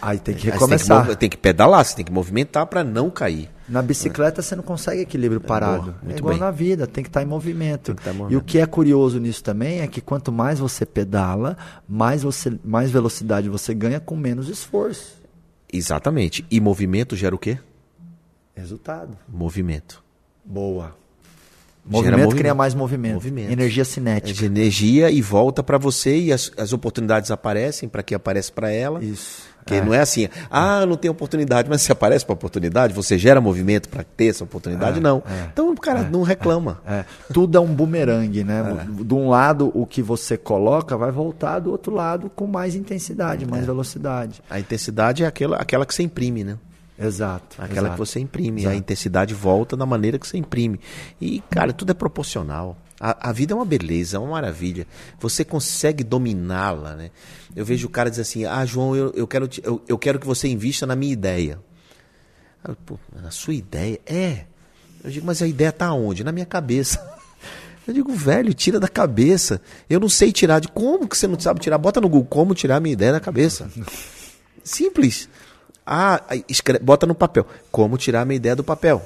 Aí 0.00 0.18
tem 0.18 0.34
que 0.34 0.42
você 0.42 0.46
tem 0.46 0.52
que, 0.52 0.58
recomeçar. 0.58 1.16
tem 1.16 1.30
que 1.30 1.36
pedalar, 1.36 1.84
você 1.84 1.96
tem 1.96 2.04
que 2.04 2.12
movimentar 2.12 2.66
para 2.66 2.84
não 2.84 3.10
cair. 3.10 3.50
Na 3.68 3.82
bicicleta 3.82 4.42
você 4.42 4.54
não 4.54 4.62
consegue 4.62 5.00
equilíbrio 5.00 5.40
parado. 5.40 5.84
boa, 5.84 5.98
é 6.02 6.04
muito 6.04 6.18
igual 6.18 6.34
bem. 6.34 6.40
na 6.40 6.50
vida, 6.50 6.86
tem 6.86 7.02
que 7.02 7.08
estar 7.08 7.22
em 7.22 7.26
movimento. 7.26 7.92
estar 7.92 8.10
em 8.10 8.12
E 8.12 8.16
o 8.16 8.18
movimento. 8.18 8.44
que 8.44 8.58
é 8.58 8.66
curioso 8.66 9.18
nisso 9.18 9.42
também 9.42 9.80
é 9.80 9.86
que 9.86 10.00
quanto 10.00 10.30
mais 10.30 10.58
você 10.58 10.84
pedala, 10.84 11.56
mais, 11.88 12.22
você, 12.22 12.56
mais 12.62 12.90
velocidade 12.90 13.48
você 13.48 13.74
ganha 13.74 13.98
com 13.98 14.14
menos 14.14 14.48
esforço. 14.48 15.16
Exatamente. 15.72 16.44
E 16.50 16.60
movimento 16.60 17.16
gera 17.16 17.34
o 17.34 17.38
quê? 17.38 17.58
Resultado. 18.54 19.16
Movimento. 19.28 20.02
Boa. 20.44 20.94
Movimento, 21.88 22.16
movimento. 22.18 22.36
cria 22.36 22.54
mais 22.54 22.74
movimento. 22.74 23.14
Movimento. 23.14 23.50
Energia 23.52 23.82
É 23.82 23.84
cinética. 23.84 24.32
de 24.32 24.44
energia 24.44 25.10
e 25.10 25.22
volta 25.22 25.62
para 25.62 25.78
você 25.78 26.16
e 26.18 26.32
as, 26.32 26.50
as 26.56 26.72
oportunidades 26.72 27.30
aparecem 27.30 27.88
para 27.88 28.02
que 28.02 28.14
aparece 28.14 28.50
para 28.50 28.70
ela. 28.70 29.02
Isso. 29.02 29.42
Porque 29.58 29.74
É. 29.80 29.84
não 29.84 29.92
é 29.92 29.98
assim, 30.00 30.28
ah, 30.48 30.86
não 30.86 30.96
tem 30.96 31.10
oportunidade, 31.10 31.68
mas 31.68 31.82
se 31.82 31.90
aparece 31.90 32.24
para 32.24 32.34
oportunidade, 32.34 32.92
você 32.94 33.18
gera 33.18 33.40
movimento 33.40 33.88
para 33.88 34.04
ter 34.04 34.26
essa 34.28 34.44
oportunidade? 34.44 35.00
não. 35.00 35.22
Então 35.52 35.72
o 35.72 35.76
cara 35.76 36.02
não 36.04 36.22
reclama. 36.22 36.80
É, 36.86 37.04
tudo 37.32 37.58
é 37.58 37.60
um 37.60 37.66
bumerangue, 37.74 38.44
né? 38.44 38.62
De 38.88 39.12
um 39.14 39.28
lado, 39.28 39.72
o 39.74 39.84
que 39.84 40.00
você 40.02 40.36
coloca 40.36 40.96
vai 40.96 41.10
voltar 41.10 41.58
do 41.58 41.72
outro 41.72 41.92
lado 41.92 42.30
com 42.34 42.46
mais 42.46 42.76
intensidade, 42.76 43.44
mais 43.44 43.66
velocidade. 43.66 44.40
A 44.48 44.60
intensidade 44.60 45.24
é 45.24 45.26
aquela, 45.26 45.56
aquela 45.56 45.84
que 45.84 45.92
você 45.94 46.04
imprime, 46.04 46.44
né? 46.44 46.56
Exato. 46.98 47.56
Aquela 47.60 47.88
exato. 47.88 47.92
que 47.92 47.98
você 47.98 48.20
imprime. 48.20 48.62
Exato. 48.62 48.74
A 48.74 48.78
intensidade 48.78 49.34
volta 49.34 49.76
da 49.76 49.84
maneira 49.86 50.18
que 50.18 50.26
você 50.26 50.38
imprime. 50.38 50.80
E, 51.20 51.42
cara, 51.50 51.72
tudo 51.72 51.90
é 51.90 51.94
proporcional. 51.94 52.76
A, 52.98 53.28
a 53.28 53.32
vida 53.32 53.52
é 53.52 53.56
uma 53.56 53.64
beleza, 53.66 54.16
é 54.16 54.20
uma 54.20 54.30
maravilha. 54.30 54.86
Você 55.20 55.44
consegue 55.44 56.02
dominá-la, 56.02 56.96
né? 56.96 57.10
Eu 57.54 57.64
vejo 57.64 57.86
o 57.86 57.90
cara 57.90 58.08
dizer 58.08 58.22
assim, 58.22 58.44
ah, 58.46 58.64
João, 58.64 58.96
eu, 58.96 59.12
eu, 59.14 59.26
quero, 59.26 59.46
te- 59.46 59.60
eu, 59.62 59.82
eu 59.86 59.98
quero 59.98 60.18
que 60.18 60.26
você 60.26 60.48
invista 60.48 60.86
na 60.86 60.96
minha 60.96 61.12
ideia. 61.12 61.58
Ah, 62.64 62.74
pô, 62.86 62.98
na 63.22 63.30
sua 63.30 63.52
ideia? 63.54 64.00
É. 64.06 64.44
Eu 65.04 65.10
digo, 65.10 65.26
mas 65.26 65.42
a 65.42 65.46
ideia 65.46 65.70
tá 65.70 65.92
onde? 65.92 66.24
Na 66.24 66.32
minha 66.32 66.46
cabeça. 66.46 66.98
Eu 67.86 67.94
digo, 67.94 68.12
velho, 68.12 68.52
tira 68.52 68.80
da 68.80 68.88
cabeça. 68.88 69.60
Eu 69.88 70.00
não 70.00 70.08
sei 70.08 70.32
tirar 70.32 70.58
de 70.58 70.66
como 70.66 71.06
que 71.06 71.16
você 71.16 71.28
não 71.28 71.38
sabe 71.38 71.60
tirar? 71.60 71.78
Bota 71.78 72.00
no 72.00 72.08
Google 72.08 72.26
como 72.28 72.52
tirar 72.52 72.78
a 72.78 72.80
minha 72.80 72.94
ideia 72.94 73.12
da 73.12 73.20
cabeça. 73.20 73.70
Simples. 74.64 75.28
Ah, 75.86 76.20
aí 76.28 76.44
escre- 76.48 76.80
bota 76.80 77.06
no 77.06 77.14
papel. 77.14 77.46
Como 77.70 77.96
tirar 77.96 78.24
minha 78.26 78.36
ideia 78.36 78.56
do 78.56 78.64
papel? 78.64 79.00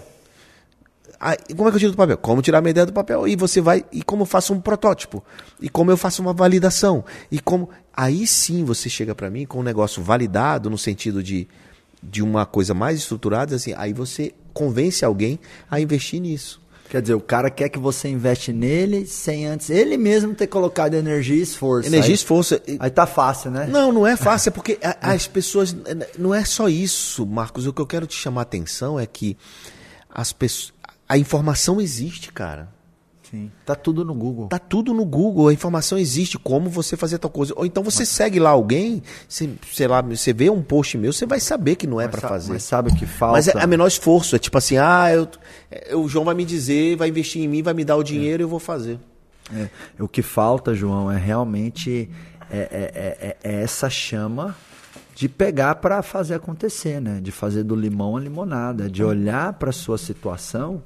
Ah, 1.21 1.37
como 1.55 1.69
é 1.69 1.71
que 1.71 1.77
eu 1.77 1.81
tiro 1.81 1.93
do 1.93 1.97
papel? 1.99 2.17
Como 2.17 2.41
tirar 2.41 2.63
minha 2.63 2.71
ideia 2.71 2.87
do 2.87 2.93
papel? 2.95 3.29
E 3.29 3.37
você 3.37 3.61
vai. 3.61 3.85
E 3.93 4.03
como 4.03 4.23
eu 4.23 4.27
faço 4.27 4.55
um 4.55 4.61
protótipo? 4.61 5.23
E 5.61 5.69
como 5.69 5.91
eu 5.91 5.97
faço 5.97 6.23
uma 6.23 6.33
validação? 6.33 7.05
E 7.31 7.39
como. 7.39 7.69
Aí 7.95 8.27
sim 8.27 8.65
você 8.65 8.89
chega 8.89 9.15
para 9.15 9.29
mim 9.29 9.45
com 9.45 9.61
um 9.61 9.63
negócio 9.63 10.03
validado 10.03 10.71
no 10.71 10.79
sentido 10.79 11.23
de, 11.23 11.47
de 12.03 12.23
uma 12.23 12.47
coisa 12.47 12.73
mais 12.73 12.99
estruturada, 12.99 13.55
assim, 13.57 13.75
aí 13.77 13.93
você 13.93 14.33
convence 14.55 15.05
alguém 15.05 15.39
a 15.71 15.79
investir 15.81 16.21
nisso. 16.21 16.60
Quer 16.91 17.01
dizer, 17.01 17.15
o 17.15 17.21
cara 17.21 17.49
quer 17.49 17.69
que 17.69 17.79
você 17.79 18.09
investe 18.09 18.53
nele 18.53 19.07
sem 19.07 19.47
antes 19.47 19.71
ele 19.71 19.97
mesmo 19.97 20.35
ter 20.35 20.49
colocado 20.49 20.95
energia 20.95 21.37
e 21.37 21.41
esforço. 21.43 21.89
Energia 21.89 22.09
e 22.09 22.13
aí, 22.13 22.15
esforço. 22.15 22.61
aí 22.81 22.91
tá 22.91 23.07
fácil, 23.07 23.49
né? 23.53 23.67
Não, 23.71 23.93
não 23.93 24.05
é 24.05 24.17
fácil, 24.17 24.49
é 24.49 24.53
porque 24.53 24.77
a- 24.83 25.13
as 25.13 25.27
pessoas. 25.29 25.75
Não 26.19 26.35
é 26.35 26.45
só 26.45 26.69
isso, 26.69 27.25
Marcos. 27.25 27.65
O 27.69 27.73
que 27.73 27.81
eu 27.81 27.87
quero 27.87 28.07
te 28.09 28.17
chamar 28.17 28.41
a 28.41 28.43
atenção 28.43 28.99
é 28.99 29.07
que 29.07 29.37
as 30.13 30.33
pessoas. 30.33 30.73
A 31.09 31.17
informação 31.17 31.81
existe, 31.81 32.33
cara. 32.33 32.69
Sim. 33.31 33.51
Tá 33.65 33.77
tudo 33.77 34.05
no 34.05 34.13
Google. 34.13 34.49
Tá 34.49 34.59
tudo 34.59 34.93
no 34.93 35.05
Google, 35.05 35.49
a 35.49 35.53
informação 35.53 35.97
existe, 35.97 36.37
como 36.37 36.69
você 36.69 36.97
fazer 36.97 37.19
tal 37.19 37.31
coisa. 37.31 37.53
Ou 37.57 37.65
então 37.65 37.83
você 37.83 38.01
mas... 38.01 38.09
segue 38.09 38.41
lá 38.41 38.51
alguém, 38.51 39.03
você, 39.29 39.49
sei 39.73 39.87
lá, 39.87 40.03
você 40.03 40.33
vê 40.33 40.51
um 40.51 40.63
post 40.63 40.99
meu, 40.99 41.13
você 41.13 41.27
vai 41.27 41.39
saber 41.39 41.77
que 41.77 41.87
não 41.87 42.01
é 42.01 42.09
para 42.09 42.21
fazer. 42.21 42.53
Mas 42.53 42.65
sabe 42.65 42.91
o 42.91 42.95
que 42.95 43.07
falta? 43.07 43.35
Mas 43.35 43.49
é 43.49 43.53
a 43.63 43.67
menor 43.67 43.87
esforço, 43.87 44.35
é 44.35 44.39
tipo 44.39 44.59
assim, 44.59 44.79
ah, 44.79 45.13
eu, 45.13 45.29
é, 45.71 45.95
o 45.95 46.09
João 46.09 46.25
vai 46.25 46.35
me 46.35 46.45
dizer, 46.45 46.97
vai 46.97 47.09
investir 47.09 47.41
em 47.41 47.47
mim, 47.47 47.63
vai 47.63 47.73
me 47.73 47.85
dar 47.85 47.97
o 47.97 48.03
dinheiro 48.03 48.43
e 48.43 48.45
é. 48.45 48.45
eu 48.45 48.49
vou 48.49 48.59
fazer. 48.59 48.99
É. 49.55 49.69
O 49.99 50.09
que 50.09 50.23
falta, 50.23 50.75
João, 50.75 51.11
é 51.11 51.17
realmente 51.17 52.11
é, 52.51 52.59
é, 52.59 53.17
é, 53.21 53.37
é 53.43 53.63
essa 53.63 53.89
chama 53.89 54.57
de 55.15 55.29
pegar 55.29 55.77
para 55.77 56.03
fazer 56.03 56.35
acontecer, 56.35 57.01
né? 57.01 57.21
De 57.21 57.31
fazer 57.31 57.63
do 57.63 57.77
limão 57.77 58.17
a 58.17 58.21
limonada, 58.21 58.91
de 58.91 59.05
olhar 59.05 59.53
para 59.53 59.71
a 59.71 59.73
sua 59.73 59.99
situação 59.99 60.83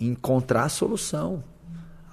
e 0.00 0.06
encontrar 0.06 0.64
a 0.64 0.68
solução. 0.68 1.42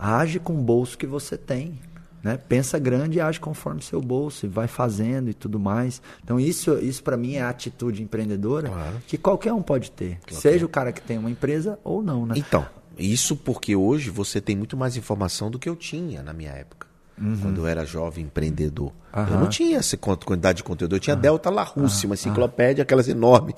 Age 0.04 0.40
com 0.40 0.54
o 0.54 0.62
bolso 0.62 0.98
que 0.98 1.08
você 1.08 1.38
tem. 1.38 1.80
Né? 2.22 2.38
Pensa 2.38 2.80
grande 2.80 3.18
e 3.18 3.22
age 3.22 3.40
conforme 3.40 3.82
seu 3.82 4.02
bolso 4.02 4.46
e 4.46 4.50
vai 4.50 4.68
fazendo 4.68 5.30
e 5.30 5.34
tudo 5.34 5.60
mais. 5.60 6.02
Então 6.24 6.40
isso, 6.40 6.78
isso 6.80 7.04
para 7.04 7.18
mim 7.18 7.36
é 7.36 7.42
a 7.42 7.50
atitude 7.50 8.02
empreendedora 8.02 8.70
claro. 8.70 9.02
que 9.06 9.18
qualquer 9.18 9.52
um 9.52 9.62
pode 9.62 9.92
ter, 9.92 10.20
claro. 10.26 10.42
seja 10.42 10.66
o 10.66 10.70
cara 10.70 10.94
que 10.94 11.02
tem 11.02 11.18
uma 11.18 11.30
empresa 11.30 11.78
ou 11.84 12.02
não, 12.02 12.26
né? 12.26 12.36
Então, 12.38 12.66
isso 12.98 13.36
porque 13.36 13.76
hoje 13.76 14.10
você 14.10 14.40
tem 14.40 14.56
muito 14.56 14.78
mais 14.78 14.96
informação 14.96 15.52
do 15.52 15.60
que 15.60 15.68
eu 15.68 15.76
tinha 15.76 16.24
na 16.24 16.32
minha 16.32 16.52
época. 16.52 16.88
Uhum. 17.22 17.38
Quando 17.42 17.62
eu 17.62 17.68
era 17.68 17.86
jovem 17.86 18.26
empreendedor. 18.26 18.92
Uhum. 19.16 19.28
Eu 19.30 19.40
não 19.40 19.48
tinha 19.48 19.78
essa 19.78 19.96
quantidade 19.96 20.58
de 20.58 20.64
conteúdo. 20.64 20.96
Eu 20.96 21.00
tinha 21.00 21.16
uhum. 21.16 21.22
Delta 21.22 21.50
La 21.52 21.64
Russe, 21.64 22.08
uma 22.08 22.16
enciclopédia, 22.16 22.82
aquelas 22.82 23.08
enormes. 23.08 23.54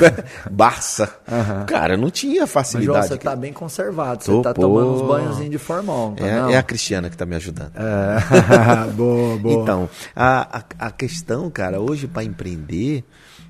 Barça. 0.50 1.14
Cara, 1.66 1.96
não 1.96 2.10
tinha 2.10 2.46
facilidade. 2.46 2.98
Mas, 2.98 3.08
João, 3.08 3.08
você 3.08 3.14
está 3.14 3.36
bem 3.36 3.52
conservado. 3.52 4.24
Você 4.24 4.32
está 4.32 4.54
tomando 4.54 4.94
uns 4.94 5.02
banhozinhos 5.02 5.50
de 5.50 5.58
formol. 5.58 6.12
Tá 6.12 6.26
é, 6.26 6.52
é, 6.52 6.56
a 6.56 6.62
Cristiana 6.62 7.10
que 7.10 7.14
está 7.14 7.26
me 7.26 7.36
ajudando. 7.36 7.72
É. 7.74 8.86
boa, 8.96 9.36
boa. 9.36 9.62
Então, 9.62 9.90
a, 10.16 10.58
a, 10.58 10.86
a 10.86 10.90
questão, 10.90 11.50
cara, 11.50 11.80
hoje 11.80 12.06
para 12.06 12.24
empreender 12.24 13.04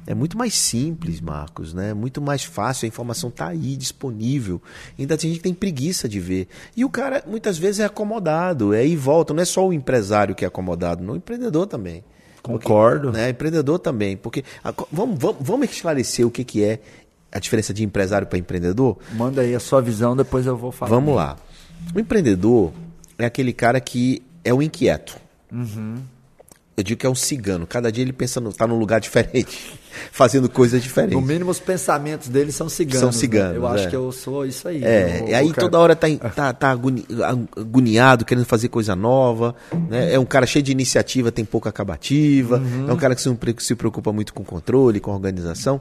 é 0.06 0.14
muito 0.14 0.36
mais 0.36 0.54
simples, 0.54 1.20
Marcos, 1.20 1.72
né? 1.72 1.94
Muito 1.94 2.20
mais 2.20 2.44
fácil, 2.44 2.84
a 2.84 2.88
informação 2.88 3.30
está 3.30 3.48
aí 3.48 3.76
disponível. 3.76 4.60
Ainda 4.98 5.16
tem 5.16 5.30
gente 5.30 5.38
que 5.38 5.44
tem 5.44 5.54
preguiça 5.54 6.08
de 6.08 6.20
ver. 6.20 6.48
E 6.76 6.84
o 6.84 6.90
cara 6.90 7.24
muitas 7.26 7.56
vezes 7.56 7.80
é 7.80 7.84
acomodado, 7.84 8.74
é 8.74 8.86
e 8.86 8.96
volta. 8.96 9.32
Não 9.32 9.42
é 9.42 9.46
só 9.46 9.66
o 9.66 9.72
empresário 9.72 10.34
que 10.34 10.44
é 10.44 10.48
acomodado, 10.48 11.02
não, 11.02 11.14
o 11.14 11.16
empreendedor 11.16 11.66
também. 11.66 12.04
Concordo. 12.42 13.08
Porque, 13.08 13.18
né, 13.18 13.30
empreendedor 13.30 13.78
também. 13.78 14.16
Porque 14.16 14.44
vamos, 14.92 15.18
vamos, 15.18 15.36
vamos 15.40 15.70
esclarecer 15.70 16.26
o 16.26 16.30
que, 16.30 16.44
que 16.44 16.62
é 16.62 16.80
a 17.32 17.38
diferença 17.38 17.72
de 17.72 17.82
empresário 17.82 18.26
para 18.26 18.38
empreendedor? 18.38 18.98
Manda 19.12 19.40
aí 19.40 19.54
a 19.54 19.60
sua 19.60 19.80
visão, 19.80 20.14
depois 20.14 20.44
eu 20.44 20.56
vou 20.56 20.70
falar. 20.70 20.90
Vamos 20.90 21.16
lá. 21.16 21.36
O 21.94 21.98
empreendedor 21.98 22.72
é 23.16 23.24
aquele 23.24 23.54
cara 23.54 23.80
que 23.80 24.22
é 24.44 24.52
o 24.52 24.62
inquieto. 24.62 25.16
Uhum 25.50 26.13
eu 26.76 26.82
digo 26.82 26.98
que 26.98 27.06
é 27.06 27.10
um 27.10 27.14
cigano. 27.14 27.66
Cada 27.66 27.90
dia 27.92 28.02
ele 28.02 28.12
pensa 28.12 28.40
no, 28.40 28.52
tá 28.52 28.66
num 28.66 28.78
lugar 28.78 29.00
diferente, 29.00 29.78
fazendo 30.10 30.48
coisas 30.48 30.82
diferentes. 30.82 31.14
No 31.14 31.22
mínimo 31.22 31.50
os 31.50 31.60
pensamentos 31.60 32.28
dele 32.28 32.50
são 32.50 32.68
ciganos. 32.68 33.00
São 33.00 33.12
ciganos. 33.12 33.52
Né? 33.52 33.58
Eu 33.58 33.66
acho 33.66 33.86
é. 33.86 33.90
que 33.90 33.96
eu 33.96 34.10
sou 34.10 34.44
isso 34.44 34.66
aí. 34.66 34.82
É, 34.82 35.24
e 35.28 35.34
aí 35.34 35.52
toda 35.52 35.78
hora 35.78 35.94
tá, 35.94 36.08
tá, 36.34 36.52
tá 36.52 36.70
agoniado, 36.70 38.24
querendo 38.24 38.44
fazer 38.44 38.68
coisa 38.68 38.96
nova. 38.96 39.54
Né? 39.88 40.14
É 40.14 40.18
um 40.18 40.24
cara 40.24 40.46
cheio 40.46 40.64
de 40.64 40.72
iniciativa, 40.72 41.30
tem 41.30 41.44
pouca 41.44 41.68
acabativa. 41.68 42.58
Uhum. 42.58 42.90
É 42.90 42.92
um 42.92 42.96
cara 42.96 43.14
que 43.14 43.22
se 43.62 43.74
preocupa 43.76 44.12
muito 44.12 44.34
com 44.34 44.42
controle, 44.42 44.98
com 44.98 45.12
organização. 45.12 45.80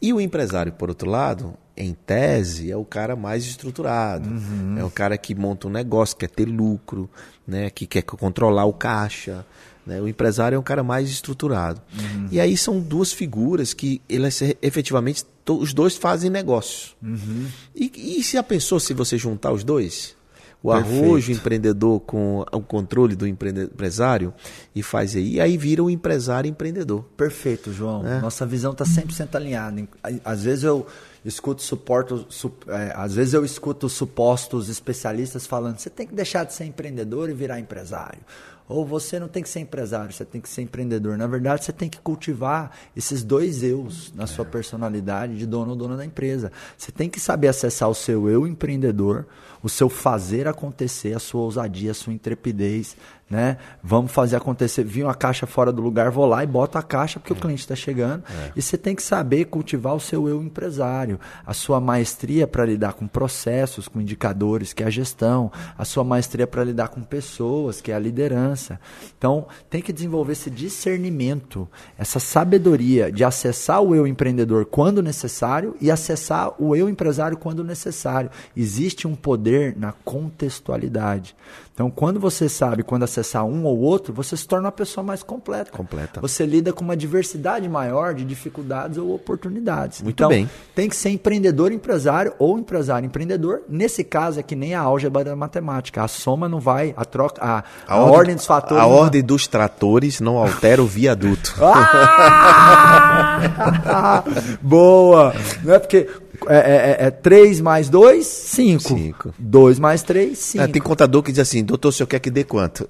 E 0.00 0.12
o 0.12 0.20
empresário, 0.20 0.72
por 0.72 0.88
outro 0.88 1.10
lado, 1.10 1.54
em 1.76 1.92
tese, 1.92 2.70
é 2.70 2.76
o 2.76 2.84
cara 2.84 3.16
mais 3.16 3.44
estruturado. 3.44 4.28
Uhum. 4.28 4.76
É 4.78 4.84
o 4.84 4.90
cara 4.90 5.18
que 5.18 5.34
monta 5.34 5.66
um 5.66 5.70
negócio, 5.70 6.16
quer 6.16 6.30
ter 6.30 6.44
lucro, 6.44 7.10
né? 7.46 7.68
que 7.70 7.86
quer 7.86 8.02
controlar 8.02 8.64
o 8.64 8.72
caixa. 8.72 9.44
Né? 9.88 10.02
O 10.02 10.06
empresário 10.06 10.54
é 10.54 10.58
um 10.58 10.62
cara 10.62 10.82
mais 10.82 11.08
estruturado. 11.08 11.80
Uhum. 11.98 12.28
E 12.30 12.38
aí 12.38 12.58
são 12.58 12.78
duas 12.78 13.10
figuras 13.10 13.72
que 13.72 14.02
elas 14.06 14.38
efetivamente 14.60 15.24
os 15.48 15.72
dois 15.72 15.96
fazem 15.96 16.28
negócio. 16.28 16.90
Uhum. 17.02 17.46
E, 17.74 18.18
e 18.18 18.22
se 18.22 18.36
a 18.36 18.42
pessoa, 18.42 18.78
se 18.78 18.92
você 18.92 19.16
juntar 19.16 19.50
os 19.50 19.64
dois, 19.64 20.14
o 20.62 20.70
Perfeito. 20.70 21.04
arrojo 21.04 21.32
empreendedor 21.32 22.00
com 22.00 22.44
o 22.52 22.60
controle 22.60 23.16
do 23.16 23.26
empresário 23.26 24.34
e 24.74 24.82
faz 24.82 25.16
aí, 25.16 25.36
e 25.36 25.40
aí 25.40 25.56
vira 25.56 25.82
o 25.82 25.88
empresário 25.88 26.50
empreendedor. 26.50 27.04
Perfeito, 27.16 27.72
João. 27.72 28.06
É. 28.06 28.20
Nossa 28.20 28.44
visão 28.44 28.72
está 28.72 28.84
100% 28.84 29.36
alinhada. 29.36 29.88
Às 30.22 30.42
vezes 30.42 30.64
eu 30.64 30.86
escuto 31.24 31.62
suporto, 31.62 32.26
su, 32.28 32.52
é, 32.66 32.92
às 32.94 33.14
vezes 33.14 33.32
eu 33.32 33.42
escuto 33.42 33.88
supostos 33.88 34.68
especialistas 34.68 35.46
falando: 35.46 35.78
você 35.78 35.88
tem 35.88 36.06
que 36.06 36.14
deixar 36.14 36.44
de 36.44 36.52
ser 36.52 36.64
empreendedor 36.64 37.30
e 37.30 37.32
virar 37.32 37.58
empresário. 37.58 38.20
Ou 38.68 38.84
você 38.84 39.18
não 39.18 39.28
tem 39.28 39.42
que 39.42 39.48
ser 39.48 39.60
empresário, 39.60 40.12
você 40.12 40.24
tem 40.24 40.40
que 40.40 40.48
ser 40.48 40.62
empreendedor. 40.62 41.16
Na 41.16 41.26
verdade, 41.26 41.64
você 41.64 41.72
tem 41.72 41.88
que 41.88 41.98
cultivar 41.98 42.70
esses 42.94 43.24
dois 43.24 43.62
eus 43.62 44.12
na 44.14 44.26
sua 44.26 44.44
personalidade 44.44 45.38
de 45.38 45.46
dono 45.46 45.70
ou 45.70 45.76
dona 45.76 45.96
da 45.96 46.04
empresa. 46.04 46.52
Você 46.76 46.92
tem 46.92 47.08
que 47.08 47.18
saber 47.18 47.48
acessar 47.48 47.88
o 47.88 47.94
seu 47.94 48.28
eu 48.28 48.46
empreendedor, 48.46 49.26
o 49.62 49.68
seu 49.68 49.88
fazer 49.88 50.46
acontecer, 50.46 51.16
a 51.16 51.18
sua 51.18 51.40
ousadia, 51.40 51.92
a 51.92 51.94
sua 51.94 52.12
intrepidez, 52.12 52.96
né? 53.28 53.58
Vamos 53.82 54.10
fazer 54.10 54.36
acontecer. 54.36 54.84
Vi 54.84 55.02
uma 55.02 55.14
caixa 55.14 55.46
fora 55.46 55.70
do 55.70 55.82
lugar, 55.82 56.10
vou 56.10 56.24
lá 56.24 56.42
e 56.42 56.46
boto 56.46 56.78
a 56.78 56.82
caixa 56.82 57.20
porque 57.20 57.32
é. 57.32 57.36
o 57.36 57.38
cliente 57.38 57.60
está 57.60 57.76
chegando. 57.76 58.24
É. 58.28 58.52
E 58.56 58.62
você 58.62 58.78
tem 58.78 58.94
que 58.94 59.02
saber 59.02 59.46
cultivar 59.46 59.94
o 59.94 60.00
seu 60.00 60.28
eu 60.28 60.42
empresário, 60.42 61.20
a 61.44 61.52
sua 61.52 61.80
maestria 61.80 62.46
para 62.46 62.64
lidar 62.64 62.94
com 62.94 63.06
processos, 63.06 63.86
com 63.86 64.00
indicadores, 64.00 64.72
que 64.72 64.82
é 64.82 64.86
a 64.86 64.90
gestão, 64.90 65.52
a 65.76 65.84
sua 65.84 66.04
maestria 66.04 66.46
para 66.46 66.64
lidar 66.64 66.88
com 66.88 67.02
pessoas, 67.02 67.80
que 67.80 67.92
é 67.92 67.94
a 67.94 67.98
liderança. 67.98 68.80
Então, 69.16 69.46
tem 69.68 69.82
que 69.82 69.92
desenvolver 69.92 70.32
esse 70.32 70.50
discernimento, 70.50 71.68
essa 71.98 72.18
sabedoria 72.18 73.12
de 73.12 73.24
acessar 73.24 73.82
o 73.82 73.94
eu 73.94 74.06
empreendedor 74.06 74.64
quando 74.64 75.02
necessário 75.02 75.76
e 75.80 75.90
acessar 75.90 76.54
o 76.58 76.74
eu 76.74 76.88
empresário 76.88 77.36
quando 77.36 77.62
necessário. 77.62 78.30
Existe 78.56 79.06
um 79.06 79.14
poder 79.14 79.76
na 79.76 79.92
contextualidade. 79.92 81.36
Então, 81.78 81.92
quando 81.92 82.18
você 82.18 82.48
sabe 82.48 82.82
quando 82.82 83.04
acessar 83.04 83.44
um 83.44 83.64
ou 83.64 83.78
outro, 83.78 84.12
você 84.12 84.36
se 84.36 84.44
torna 84.48 84.66
uma 84.66 84.72
pessoa 84.72 85.04
mais 85.04 85.22
completa. 85.22 85.70
Completa. 85.70 86.20
Você 86.20 86.44
lida 86.44 86.72
com 86.72 86.82
uma 86.82 86.96
diversidade 86.96 87.68
maior 87.68 88.14
de 88.14 88.24
dificuldades 88.24 88.98
ou 88.98 89.14
oportunidades. 89.14 90.02
Muito 90.02 90.16
então, 90.16 90.28
bem. 90.28 90.50
Tem 90.74 90.88
que 90.88 90.96
ser 90.96 91.10
empreendedor 91.10 91.70
empresário 91.70 92.34
ou 92.36 92.58
empresário 92.58 93.06
empreendedor. 93.06 93.62
Nesse 93.68 94.02
caso 94.02 94.40
é 94.40 94.42
que 94.42 94.56
nem 94.56 94.74
a 94.74 94.80
álgebra 94.80 95.22
da 95.22 95.36
matemática. 95.36 96.02
A 96.02 96.08
soma 96.08 96.48
não 96.48 96.58
vai, 96.58 96.92
a 96.96 97.04
troca, 97.04 97.40
a, 97.40 97.62
a, 97.86 97.94
a 97.94 97.98
ordem, 97.98 98.16
ordem, 98.16 98.34
dos 98.34 98.46
fatores. 98.46 98.82
A 98.82 98.86
ordem 98.88 99.22
dos 99.22 99.46
tratores 99.46 100.18
não 100.18 100.36
altera 100.36 100.82
o 100.82 100.86
viaduto. 100.86 101.54
Ah! 101.62 104.24
Boa! 104.60 105.32
Não 105.62 105.74
é 105.74 105.78
porque 105.78 106.08
é, 106.46 106.96
é, 107.00 107.06
é 107.06 107.10
3 107.10 107.60
mais 107.60 107.88
2, 107.88 108.26
5. 108.26 109.34
2 109.38 109.78
mais 109.78 110.02
3, 110.02 110.38
5. 110.38 110.64
Ah, 110.64 110.68
tem 110.68 110.80
contador 110.80 111.22
que 111.22 111.32
diz 111.32 111.40
assim, 111.40 111.64
doutor, 111.64 111.88
o 111.88 111.92
senhor 111.92 112.06
quer 112.06 112.18
que 112.18 112.30
dê 112.30 112.44
quanto? 112.44 112.88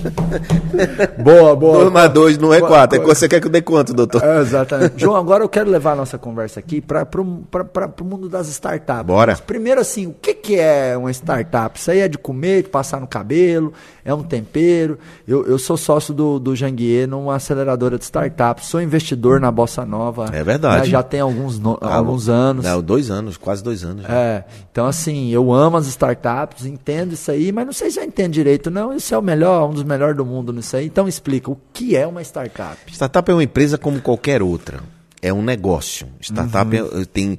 boa, 1.22 1.54
boa. 1.54 1.78
2 1.80 1.92
mais 1.92 2.10
2 2.12 2.38
não 2.38 2.52
é 2.52 2.60
4, 2.60 3.00
é 3.00 3.04
você 3.04 3.28
quer 3.28 3.40
que 3.40 3.48
dê 3.48 3.62
quanto, 3.62 3.94
doutor? 3.94 4.22
É, 4.22 4.40
exatamente. 4.40 4.94
João, 4.96 5.16
agora 5.20 5.44
eu 5.44 5.48
quero 5.48 5.70
levar 5.70 5.92
a 5.92 5.96
nossa 5.96 6.18
conversa 6.18 6.60
aqui 6.60 6.80
para 6.80 7.06
o 7.20 8.04
mundo 8.04 8.28
das 8.28 8.48
startups. 8.48 9.06
Bora. 9.06 9.32
Mas 9.32 9.40
primeiro 9.40 9.80
assim, 9.80 10.06
o 10.06 10.14
que, 10.20 10.34
que 10.34 10.58
é 10.58 10.96
uma 10.96 11.10
startup? 11.10 11.78
Isso 11.78 11.90
aí 11.90 12.00
é 12.00 12.08
de 12.08 12.18
comer, 12.18 12.64
de 12.64 12.68
passar 12.68 13.00
no 13.00 13.06
cabelo, 13.06 13.72
é 14.04 14.12
um 14.12 14.22
tempero. 14.22 14.98
Eu, 15.26 15.46
eu 15.46 15.58
sou 15.58 15.76
sócio 15.76 16.12
do, 16.12 16.38
do 16.38 16.56
Janguier 16.56 17.08
numa 17.08 17.36
aceleradora 17.36 17.98
de 17.98 18.04
startups, 18.04 18.66
sou 18.66 18.80
investidor 18.80 19.40
na 19.40 19.50
Bossa 19.50 19.84
Nova. 19.84 20.30
É 20.32 20.42
verdade. 20.42 20.86
Né? 20.86 20.86
Já 20.86 21.02
tem 21.02 21.20
alguns, 21.20 21.58
no, 21.58 21.78
alguns 21.80 22.28
anos. 22.28 22.39
Não, 22.64 22.82
dois 22.82 23.10
anos, 23.10 23.36
quase 23.36 23.62
dois 23.62 23.84
anos. 23.84 24.02
Já. 24.02 24.12
É. 24.12 24.44
Então, 24.70 24.86
assim, 24.86 25.30
eu 25.30 25.52
amo 25.52 25.76
as 25.76 25.86
startups, 25.86 26.64
entendo 26.64 27.12
isso 27.12 27.30
aí, 27.30 27.52
mas 27.52 27.66
não 27.66 27.72
sei 27.72 27.90
se 27.90 28.00
eu 28.00 28.04
entendo 28.04 28.32
direito, 28.32 28.70
não. 28.70 28.94
Isso 28.94 29.14
é 29.14 29.18
o 29.18 29.22
melhor, 29.22 29.68
um 29.68 29.74
dos 29.74 29.84
melhores 29.84 30.16
do 30.16 30.24
mundo 30.24 30.52
nisso 30.52 30.76
aí. 30.76 30.86
Então, 30.86 31.06
explica, 31.06 31.50
o 31.50 31.58
que 31.72 31.96
é 31.96 32.06
uma 32.06 32.22
startup? 32.22 32.76
Startup 32.92 33.30
é 33.30 33.34
uma 33.34 33.44
empresa 33.44 33.76
como 33.78 34.00
qualquer 34.00 34.42
outra 34.42 34.80
é 35.22 35.32
um 35.32 35.42
negócio. 35.42 36.08
Startup 36.20 36.80
uhum. 36.80 37.02
é, 37.02 37.04
tem 37.04 37.38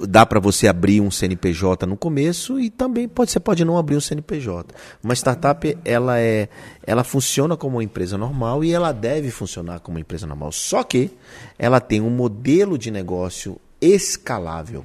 dá 0.00 0.24
para 0.24 0.40
você 0.40 0.66
abrir 0.66 1.00
um 1.00 1.10
CNPJ 1.10 1.86
no 1.86 1.96
começo 1.96 2.58
e 2.58 2.70
também 2.70 3.06
pode 3.06 3.30
você 3.30 3.40
pode 3.40 3.64
não 3.64 3.76
abrir 3.76 3.96
um 3.96 4.00
CNPJ. 4.00 4.74
Uma 5.02 5.14
startup 5.14 5.78
ela 5.84 6.18
é 6.18 6.48
ela 6.86 7.04
funciona 7.04 7.56
como 7.56 7.76
uma 7.76 7.84
empresa 7.84 8.16
normal 8.16 8.64
e 8.64 8.72
ela 8.72 8.92
deve 8.92 9.30
funcionar 9.30 9.80
como 9.80 9.96
uma 9.96 10.00
empresa 10.00 10.26
normal. 10.26 10.52
Só 10.52 10.82
que 10.82 11.10
ela 11.58 11.80
tem 11.80 12.00
um 12.00 12.10
modelo 12.10 12.78
de 12.78 12.90
negócio 12.90 13.60
escalável 13.80 14.84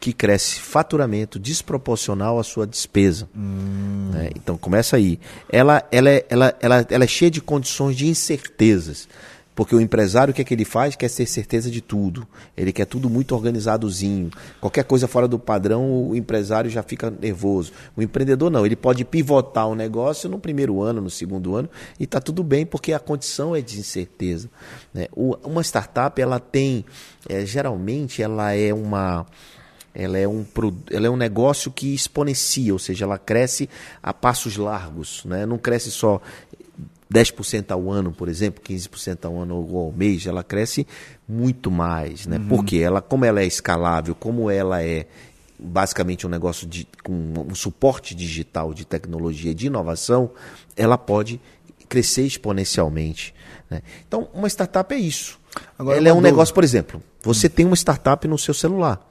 que 0.00 0.12
cresce 0.12 0.60
faturamento 0.60 1.38
desproporcional 1.38 2.38
à 2.38 2.44
sua 2.44 2.66
despesa. 2.66 3.28
Hum. 3.36 4.10
Né? 4.12 4.30
Então 4.36 4.56
começa 4.56 4.96
aí. 4.96 5.18
Ela, 5.50 5.86
ela, 5.90 6.08
é, 6.08 6.24
ela, 6.28 6.56
ela, 6.60 6.86
ela 6.88 7.04
é 7.04 7.08
cheia 7.08 7.30
de 7.30 7.40
condições 7.40 7.96
de 7.96 8.06
incertezas. 8.06 9.08
Porque 9.58 9.74
o 9.74 9.80
empresário, 9.80 10.30
o 10.30 10.34
que 10.34 10.40
é 10.40 10.44
que 10.44 10.54
ele 10.54 10.64
faz? 10.64 10.94
Quer 10.94 11.10
ter 11.10 11.26
certeza 11.26 11.68
de 11.68 11.80
tudo. 11.80 12.24
Ele 12.56 12.72
quer 12.72 12.84
tudo 12.84 13.10
muito 13.10 13.34
organizadozinho. 13.34 14.30
Qualquer 14.60 14.84
coisa 14.84 15.08
fora 15.08 15.26
do 15.26 15.36
padrão, 15.36 16.10
o 16.10 16.14
empresário 16.14 16.70
já 16.70 16.80
fica 16.80 17.10
nervoso. 17.10 17.72
O 17.96 18.00
empreendedor 18.00 18.52
não, 18.52 18.64
ele 18.64 18.76
pode 18.76 19.04
pivotar 19.04 19.66
o 19.66 19.74
negócio 19.74 20.30
no 20.30 20.38
primeiro 20.38 20.80
ano, 20.80 21.00
no 21.00 21.10
segundo 21.10 21.56
ano, 21.56 21.68
e 21.98 22.04
está 22.04 22.20
tudo 22.20 22.44
bem, 22.44 22.64
porque 22.64 22.92
a 22.92 23.00
condição 23.00 23.56
é 23.56 23.60
de 23.60 23.80
incerteza. 23.80 24.48
Né? 24.94 25.08
Uma 25.12 25.62
startup, 25.62 26.22
ela 26.22 26.38
tem, 26.38 26.84
é, 27.28 27.44
geralmente, 27.44 28.22
ela 28.22 28.54
é 28.54 28.72
uma 28.72 29.26
ela 29.98 30.16
é 30.16 30.28
um, 30.28 30.46
ela 30.92 31.08
é 31.08 31.10
um 31.10 31.16
negócio 31.16 31.72
que 31.72 31.92
exponencia, 31.92 32.72
ou 32.72 32.78
seja, 32.78 33.04
ela 33.04 33.18
cresce 33.18 33.68
a 34.00 34.14
passos 34.14 34.56
largos, 34.56 35.24
né? 35.24 35.44
não 35.44 35.58
cresce 35.58 35.90
só 35.90 36.20
10% 37.12 37.70
ao 37.70 37.90
ano, 37.90 38.12
por 38.12 38.28
exemplo, 38.28 38.62
15% 38.62 39.24
ao 39.24 39.38
ano 39.38 39.56
ou 39.56 39.86
ao 39.86 39.92
mês, 39.92 40.26
ela 40.26 40.44
cresce 40.44 40.86
muito 41.26 41.70
mais, 41.70 42.26
né? 42.26 42.36
Uhum. 42.36 42.48
Porque 42.48 42.76
ela, 42.78 43.00
como 43.00 43.24
ela 43.24 43.40
é 43.40 43.46
escalável, 43.46 44.14
como 44.14 44.50
ela 44.50 44.82
é 44.82 45.06
basicamente 45.58 46.26
um 46.26 46.30
negócio 46.30 46.66
de, 46.66 46.86
com 47.02 47.34
um 47.48 47.54
suporte 47.54 48.14
digital 48.14 48.72
de 48.72 48.84
tecnologia 48.84 49.54
de 49.54 49.66
inovação, 49.66 50.30
ela 50.76 50.96
pode 50.96 51.40
crescer 51.88 52.22
exponencialmente. 52.22 53.34
Né? 53.68 53.82
Então, 54.06 54.28
uma 54.32 54.48
startup 54.48 54.94
é 54.94 54.98
isso. 54.98 55.38
Agora, 55.78 55.96
ela 55.96 56.08
é 56.08 56.12
um 56.12 56.16
dúvida. 56.16 56.30
negócio, 56.30 56.54
por 56.54 56.62
exemplo, 56.62 57.02
você 57.22 57.48
tem 57.48 57.66
uma 57.66 57.74
startup 57.74 58.26
no 58.28 58.38
seu 58.38 58.54
celular. 58.54 59.04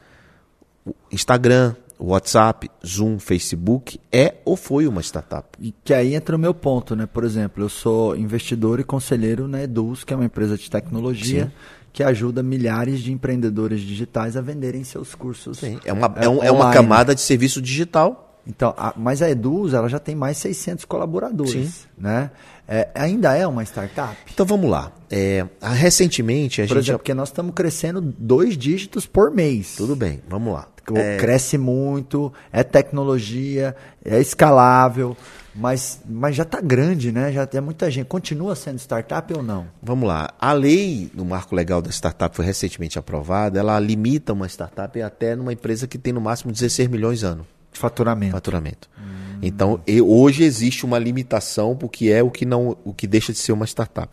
Instagram, 1.12 1.76
WhatsApp, 2.00 2.70
Zoom, 2.86 3.20
Facebook 3.20 4.00
é 4.12 4.36
ou 4.46 4.56
foi 4.56 4.88
uma 4.88 5.02
startup. 5.02 5.48
E 5.60 5.74
que 5.84 5.94
aí 5.94 6.14
entra 6.14 6.36
o 6.36 6.40
meu 6.40 6.54
ponto, 6.54 6.96
né? 6.96 7.06
Por 7.06 7.24
exemplo, 7.24 7.64
eu 7.64 7.70
sou 7.70 8.16
investidor 8.16 8.80
e 8.80 8.84
conselheiro 8.84 9.48
na 9.48 9.64
Eduz, 9.64 10.04
que 10.04 10.14
é 10.14 10.16
uma 10.16 10.26
empresa 10.26 10.58
de 10.58 10.70
tecnologia. 10.70 11.46
Sim. 11.46 11.52
Que 11.92 12.04
ajuda 12.04 12.44
milhares 12.44 13.00
de 13.00 13.12
empreendedores 13.12 13.82
digitais 13.82 14.38
a 14.38 14.42
venderem 14.42 14.84
seus 14.84 15.16
cursos. 15.16 15.58
Sim, 15.58 15.80
é 15.84 15.92
uma, 15.92 16.14
é, 16.18 16.30
um, 16.30 16.44
é 16.44 16.52
uma 16.52 16.72
camada 16.72 17.16
de 17.16 17.22
serviço 17.22 17.60
digital. 17.60 18.27
Então, 18.48 18.74
a, 18.78 18.94
mas 18.96 19.22
a 19.22 19.30
Eduz 19.30 19.74
ela 19.74 19.90
já 19.90 20.00
tem 20.00 20.16
mais 20.16 20.38
600 20.38 20.86
colaboradores, 20.86 21.52
Sim. 21.52 21.88
né? 21.98 22.32
É, 22.68 22.88
ainda 22.96 23.36
é 23.36 23.46
uma 23.46 23.64
startup? 23.64 24.16
Então 24.34 24.46
vamos 24.46 24.70
lá. 24.70 24.92
É, 25.10 25.46
recentemente 25.62 26.62
a 26.62 26.66
por 26.66 26.76
gente. 26.76 26.84
Exemplo, 26.86 27.00
porque 27.00 27.14
nós 27.14 27.30
estamos 27.30 27.54
crescendo 27.54 28.02
dois 28.02 28.58
dígitos 28.58 29.06
por 29.06 29.32
mês. 29.32 29.76
Tudo 29.76 29.96
bem, 29.96 30.22
vamos 30.28 30.54
lá. 30.54 30.68
É... 30.96 31.18
Cresce 31.18 31.58
muito, 31.58 32.32
é 32.52 32.64
tecnologia, 32.64 33.76
é 34.06 34.22
escalável, 34.22 35.18
mas, 35.54 36.02
mas 36.08 36.36
já 36.36 36.44
está 36.44 36.62
grande, 36.62 37.12
né? 37.12 37.32
Já 37.34 37.46
tem 37.46 37.60
muita 37.60 37.92
gente. 37.92 38.06
Continua 38.06 38.56
sendo 38.56 38.80
startup 38.80 39.34
ou 39.34 39.44
não? 39.44 39.68
Vamos 39.82 40.08
lá. 40.08 40.30
A 40.40 40.54
lei 40.54 41.12
do 41.14 41.26
marco 41.26 41.56
legal 41.56 41.82
da 41.82 41.90
startup 41.90 42.34
foi 42.34 42.46
recentemente 42.46 42.98
aprovada. 42.98 43.60
Ela 43.60 43.78
limita 43.80 44.32
uma 44.32 44.48
startup 44.48 45.02
até 45.02 45.36
numa 45.36 45.52
empresa 45.52 45.88
que 45.88 45.98
tem 45.98 46.14
no 46.14 46.22
máximo 46.22 46.54
16 46.54 46.88
milhões 46.88 47.24
ano. 47.24 47.44
De 47.44 47.57
faturamento. 47.78 48.32
Faturamento. 48.32 48.90
Hum. 48.98 49.40
Então, 49.42 49.82
hoje 50.06 50.44
existe 50.44 50.86
uma 50.86 50.98
limitação 50.98 51.76
porque 51.76 52.10
é 52.10 52.24
o 52.24 52.32
que 52.32 52.46
não, 52.46 52.78
o 52.84 52.94
que 52.94 53.08
deixa 53.08 53.32
de 53.32 53.40
ser 53.40 53.52
uma 53.52 53.66
startup. 53.66 54.10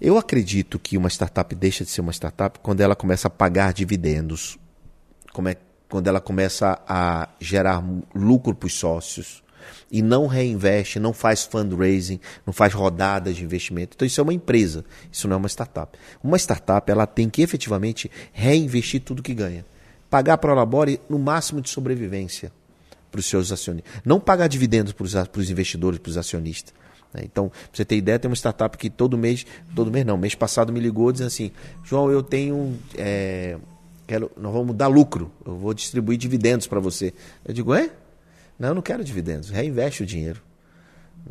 Eu 0.00 0.18
acredito 0.18 0.78
que 0.78 0.96
uma 0.96 1.08
startup 1.08 1.54
deixa 1.54 1.84
de 1.84 1.90
ser 1.90 2.00
uma 2.00 2.12
startup 2.12 2.58
quando 2.60 2.80
ela 2.80 2.94
começa 2.94 3.28
a 3.28 3.30
pagar 3.30 3.72
dividendos. 3.72 4.58
É 5.46 5.56
quando 5.88 6.08
ela 6.08 6.20
começa 6.20 6.80
a 6.88 7.28
gerar 7.38 7.82
lucro 8.14 8.54
para 8.54 8.66
os 8.66 8.74
sócios 8.74 9.42
e 9.90 10.02
não 10.02 10.26
reinveste, 10.26 10.98
não 10.98 11.12
faz 11.12 11.44
fundraising, 11.44 12.18
não 12.44 12.52
faz 12.52 12.72
rodadas 12.72 13.36
de 13.36 13.44
investimento. 13.44 13.94
Então 13.94 14.06
isso 14.06 14.20
é 14.20 14.22
uma 14.22 14.34
empresa, 14.34 14.84
isso 15.12 15.28
não 15.28 15.34
é 15.34 15.38
uma 15.38 15.48
startup. 15.48 15.96
Uma 16.22 16.38
startup 16.38 16.90
ela 16.90 17.06
tem 17.06 17.28
que 17.28 17.42
efetivamente 17.42 18.10
reinvestir 18.32 19.02
tudo 19.02 19.22
que 19.22 19.34
ganha. 19.34 19.64
Pagar 20.10 20.38
para 20.38 20.52
o 20.52 20.56
Labore 20.56 21.00
no 21.08 21.18
máximo 21.18 21.60
de 21.60 21.70
sobrevivência 21.70 22.52
para 23.10 23.18
os 23.18 23.26
seus 23.26 23.52
acionistas. 23.52 23.92
Não 24.04 24.20
pagar 24.20 24.48
dividendos 24.48 24.92
para 24.92 25.04
os 25.04 25.50
investidores, 25.50 25.98
para 25.98 26.10
os 26.10 26.16
acionistas. 26.16 26.74
Né? 27.12 27.22
Então, 27.24 27.48
pra 27.48 27.58
você 27.72 27.84
ter 27.84 27.96
ideia, 27.96 28.18
tem 28.18 28.28
uma 28.28 28.36
startup 28.36 28.76
que 28.76 28.90
todo 28.90 29.16
mês, 29.16 29.46
todo 29.74 29.90
mês 29.90 30.04
não, 30.04 30.16
mês 30.16 30.34
passado 30.34 30.72
me 30.72 30.80
ligou 30.80 31.10
dizendo 31.12 31.28
assim, 31.28 31.50
João, 31.84 32.10
eu 32.10 32.22
tenho 32.22 32.76
é, 32.96 33.56
quero, 34.06 34.30
nós 34.36 34.52
vamos 34.52 34.74
dar 34.76 34.86
lucro, 34.86 35.30
eu 35.44 35.56
vou 35.56 35.74
distribuir 35.74 36.16
dividendos 36.16 36.66
para 36.66 36.80
você. 36.80 37.12
Eu 37.44 37.52
digo, 37.52 37.74
é? 37.74 37.90
Não, 38.58 38.68
eu 38.68 38.74
não 38.74 38.82
quero 38.82 39.04
dividendos, 39.04 39.50
reinveste 39.50 40.02
o 40.02 40.06
dinheiro. 40.06 40.40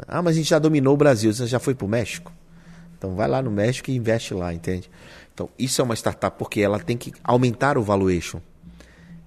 Ah, 0.07 0.21
mas 0.21 0.35
a 0.35 0.37
gente 0.37 0.49
já 0.49 0.59
dominou 0.59 0.93
o 0.93 0.97
Brasil, 0.97 1.33
você 1.33 1.47
já 1.47 1.59
foi 1.59 1.73
para 1.73 1.85
o 1.85 1.89
México? 1.89 2.31
Então 2.97 3.15
vai 3.15 3.27
lá 3.27 3.41
no 3.41 3.49
México 3.49 3.89
e 3.89 3.95
investe 3.95 4.33
lá, 4.33 4.53
entende? 4.53 4.89
Então 5.33 5.49
isso 5.57 5.81
é 5.81 5.83
uma 5.83 5.95
startup 5.95 6.37
porque 6.37 6.61
ela 6.61 6.79
tem 6.79 6.97
que 6.97 7.13
aumentar 7.23 7.77
o 7.77 7.83
valuation. 7.83 8.39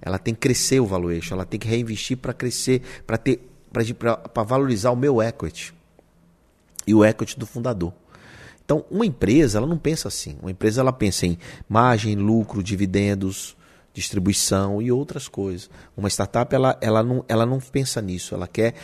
Ela 0.01 0.17
tem 0.17 0.33
que 0.33 0.39
crescer 0.39 0.79
o 0.79 0.85
valuation, 0.85 1.35
ela 1.35 1.45
tem 1.45 1.59
que 1.59 1.67
reinvestir 1.67 2.17
para 2.17 2.33
crescer, 2.33 2.81
para 3.05 3.17
ter 3.17 3.49
para 3.71 4.43
valorizar 4.43 4.89
o 4.91 4.95
meu 4.95 5.21
equity 5.21 5.73
e 6.87 6.93
o 6.93 7.05
equity 7.05 7.37
do 7.37 7.45
fundador. 7.45 7.93
Então, 8.65 8.85
uma 8.89 9.05
empresa, 9.05 9.57
ela 9.57 9.67
não 9.67 9.77
pensa 9.77 10.07
assim. 10.07 10.37
Uma 10.41 10.51
empresa, 10.51 10.81
ela 10.81 10.93
pensa 10.93 11.25
em 11.25 11.37
margem, 11.67 12.15
lucro, 12.15 12.61
dividendos, 12.61 13.57
distribuição 13.93 14.81
e 14.81 14.91
outras 14.91 15.27
coisas. 15.27 15.69
Uma 15.97 16.07
startup, 16.07 16.53
ela, 16.53 16.77
ela, 16.79 17.03
não, 17.03 17.25
ela 17.27 17.45
não 17.45 17.59
pensa 17.59 18.01
nisso. 18.01 18.35
Ela 18.35 18.47
quer 18.47 18.75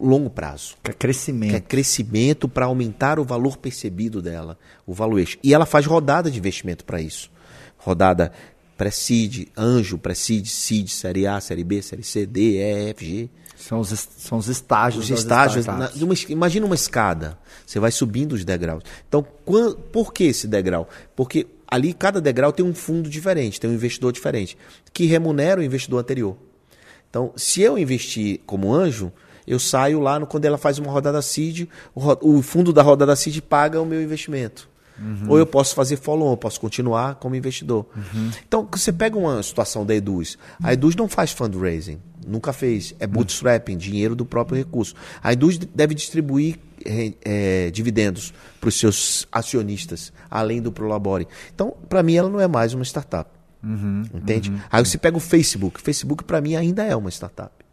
longo 0.00 0.30
prazo. 0.30 0.76
Quer 0.82 0.94
crescimento. 0.94 1.50
Quer 1.50 1.60
crescimento 1.60 2.48
para 2.48 2.66
aumentar 2.66 3.18
o 3.18 3.24
valor 3.24 3.58
percebido 3.58 4.22
dela, 4.22 4.58
o 4.86 4.94
valuation. 4.94 5.38
E 5.42 5.52
ela 5.52 5.66
faz 5.66 5.84
rodada 5.84 6.30
de 6.30 6.38
investimento 6.38 6.84
para 6.84 7.00
isso. 7.00 7.30
Rodada 7.76 8.32
pré-seed, 8.76 9.48
anjo, 9.56 9.98
pré-seed, 9.98 10.46
seed, 10.46 10.88
série 10.88 11.26
A, 11.26 11.40
série 11.40 11.64
B, 11.64 11.80
série 11.82 12.02
C, 12.02 12.26
D, 12.26 12.58
E, 12.58 12.90
F, 12.90 13.04
G. 13.04 13.30
São 13.56 13.80
os, 13.80 13.88
são 13.88 14.38
os 14.38 14.48
estágios. 14.48 15.04
Os 15.04 15.10
estágios. 15.10 15.66
Na, 15.66 15.90
uma, 15.96 16.14
imagina 16.28 16.66
uma 16.66 16.74
escada. 16.74 17.38
Você 17.66 17.80
vai 17.80 17.90
subindo 17.90 18.34
os 18.34 18.44
degraus. 18.44 18.82
Então, 19.08 19.26
quando, 19.44 19.76
por 19.76 20.12
que 20.12 20.24
esse 20.24 20.46
degrau? 20.46 20.88
Porque 21.14 21.46
ali 21.66 21.92
cada 21.94 22.20
degrau 22.20 22.52
tem 22.52 22.64
um 22.64 22.74
fundo 22.74 23.08
diferente, 23.08 23.58
tem 23.58 23.68
um 23.68 23.74
investidor 23.74 24.12
diferente, 24.12 24.56
que 24.92 25.06
remunera 25.06 25.60
o 25.60 25.64
investidor 25.64 26.00
anterior. 26.00 26.36
Então, 27.08 27.32
se 27.34 27.62
eu 27.62 27.78
investir 27.78 28.40
como 28.46 28.72
anjo, 28.72 29.10
eu 29.46 29.58
saio 29.58 30.00
lá 30.00 30.18
no, 30.18 30.26
quando 30.26 30.44
ela 30.44 30.58
faz 30.58 30.78
uma 30.78 30.92
rodada 30.92 31.22
seed, 31.22 31.68
o, 31.94 32.36
o 32.38 32.42
fundo 32.42 32.72
da 32.72 32.82
rodada 32.82 33.16
seed 33.16 33.40
paga 33.40 33.80
o 33.80 33.86
meu 33.86 34.02
investimento. 34.02 34.68
Uhum. 34.98 35.26
Ou 35.28 35.38
eu 35.38 35.46
posso 35.46 35.74
fazer 35.74 35.96
follow-on, 35.96 36.32
eu 36.32 36.36
posso 36.36 36.60
continuar 36.60 37.16
como 37.16 37.34
investidor. 37.34 37.86
Uhum. 37.94 38.30
Então, 38.46 38.68
você 38.70 38.92
pega 38.92 39.18
uma 39.18 39.42
situação 39.42 39.84
da 39.84 39.94
Eduz. 39.94 40.38
A 40.62 40.72
Eduz 40.72 40.96
não 40.96 41.08
faz 41.08 41.32
fundraising. 41.32 42.00
Nunca 42.26 42.52
fez. 42.52 42.94
É 42.98 43.06
bootstrapping, 43.06 43.76
dinheiro 43.76 44.16
do 44.16 44.24
próprio 44.24 44.56
recurso. 44.56 44.94
A 45.22 45.32
indústria 45.32 45.68
deve 45.74 45.94
distribuir 45.94 46.58
é, 46.84 47.12
é, 47.24 47.70
dividendos 47.70 48.32
para 48.60 48.68
os 48.68 48.78
seus 48.78 49.26
acionistas, 49.30 50.12
além 50.30 50.60
do 50.60 50.72
Prolabore. 50.72 51.28
Então, 51.54 51.74
para 51.88 52.02
mim, 52.02 52.14
ela 52.16 52.28
não 52.28 52.40
é 52.40 52.48
mais 52.48 52.74
uma 52.74 52.84
startup. 52.84 53.30
Uhum, 53.62 54.02
entende? 54.14 54.50
Uhum, 54.50 54.60
Aí 54.70 54.84
você 54.84 54.96
pega 54.96 55.16
o 55.16 55.20
Facebook. 55.20 55.80
O 55.80 55.82
Facebook, 55.82 56.24
para 56.24 56.40
mim, 56.40 56.54
ainda 56.54 56.84
é 56.84 56.94
uma 56.94 57.10
startup. 57.10 57.65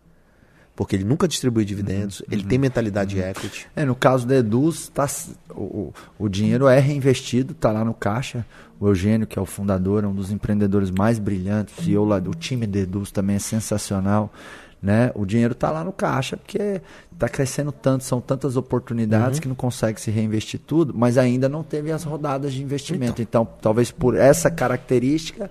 Porque 0.76 0.96
ele 0.96 1.04
nunca 1.04 1.28
distribui 1.28 1.66
dividendos, 1.66 2.22
uhum, 2.22 2.26
ele 2.32 2.44
tem 2.44 2.58
mentalidade 2.58 3.20
uhum. 3.20 3.28
equity. 3.28 3.68
É, 3.76 3.86
no 3.86 3.96
caso 3.96 4.26
da 4.26 4.38
Eduz, 4.38 4.90
tá, 4.90 5.08
o, 5.52 5.94
o 6.18 6.28
dinheiro 6.28 6.68
é 6.68 6.80
reinvestido, 6.80 7.52
está 7.52 7.72
lá 7.72 7.86
no 7.86 7.94
caixa. 7.94 8.44
O 8.80 8.88
Eugênio, 8.88 9.28
que 9.28 9.38
é 9.38 9.42
o 9.42 9.46
fundador, 9.46 10.04
é 10.04 10.08
um 10.08 10.16
dos 10.16 10.32
empreendedores 10.32 10.90
mais 10.90 11.20
brilhantes, 11.20 11.86
e 11.86 11.94
eu 11.94 12.04
lá, 12.04 12.18
o 12.18 12.34
time 12.34 12.66
da 12.66 12.80
Eduz 12.80 13.12
também 13.12 13.36
é 13.36 13.40
sensacional. 13.40 14.34
Né? 14.82 15.12
O 15.16 15.26
dinheiro 15.26 15.54
está 15.54 15.72
lá 15.72 15.82
no 15.82 15.94
caixa 15.94 16.36
porque 16.36 16.82
está 17.14 17.30
crescendo 17.30 17.72
tanto, 17.72 18.04
são 18.04 18.20
tantas 18.20 18.58
oportunidades 18.58 19.38
uhum. 19.38 19.42
que 19.42 19.48
não 19.48 19.56
consegue 19.56 20.02
se 20.02 20.12
reinvestir 20.12 20.60
tudo, 20.60 20.94
mas 20.94 21.18
ainda 21.18 21.48
não 21.48 21.64
teve 21.64 21.90
as 21.90 22.04
rodadas 22.04 22.52
de 22.52 22.62
investimento. 22.62 23.22
Então, 23.22 23.44
então 23.44 23.54
talvez 23.62 23.92
por 23.92 24.18
essa 24.18 24.52
característica 24.52 25.50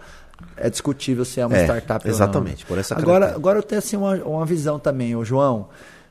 é 0.57 0.69
discutível 0.71 1.25
se 1.25 1.41
é 1.41 1.47
uma 1.47 1.57
é, 1.57 1.65
startup 1.65 2.09
exatamente, 2.09 2.65
ou 2.65 2.69
não. 2.69 2.69
por 2.69 2.79
essa 2.79 2.97
agora, 2.97 3.35
agora 3.35 3.59
eu 3.59 3.63
tenho 3.63 3.79
assim 3.79 3.97
uma, 3.97 4.15
uma 4.17 4.47
visão 4.47 4.79
também, 4.79 5.15
o 5.17 5.25
João. 5.25 5.69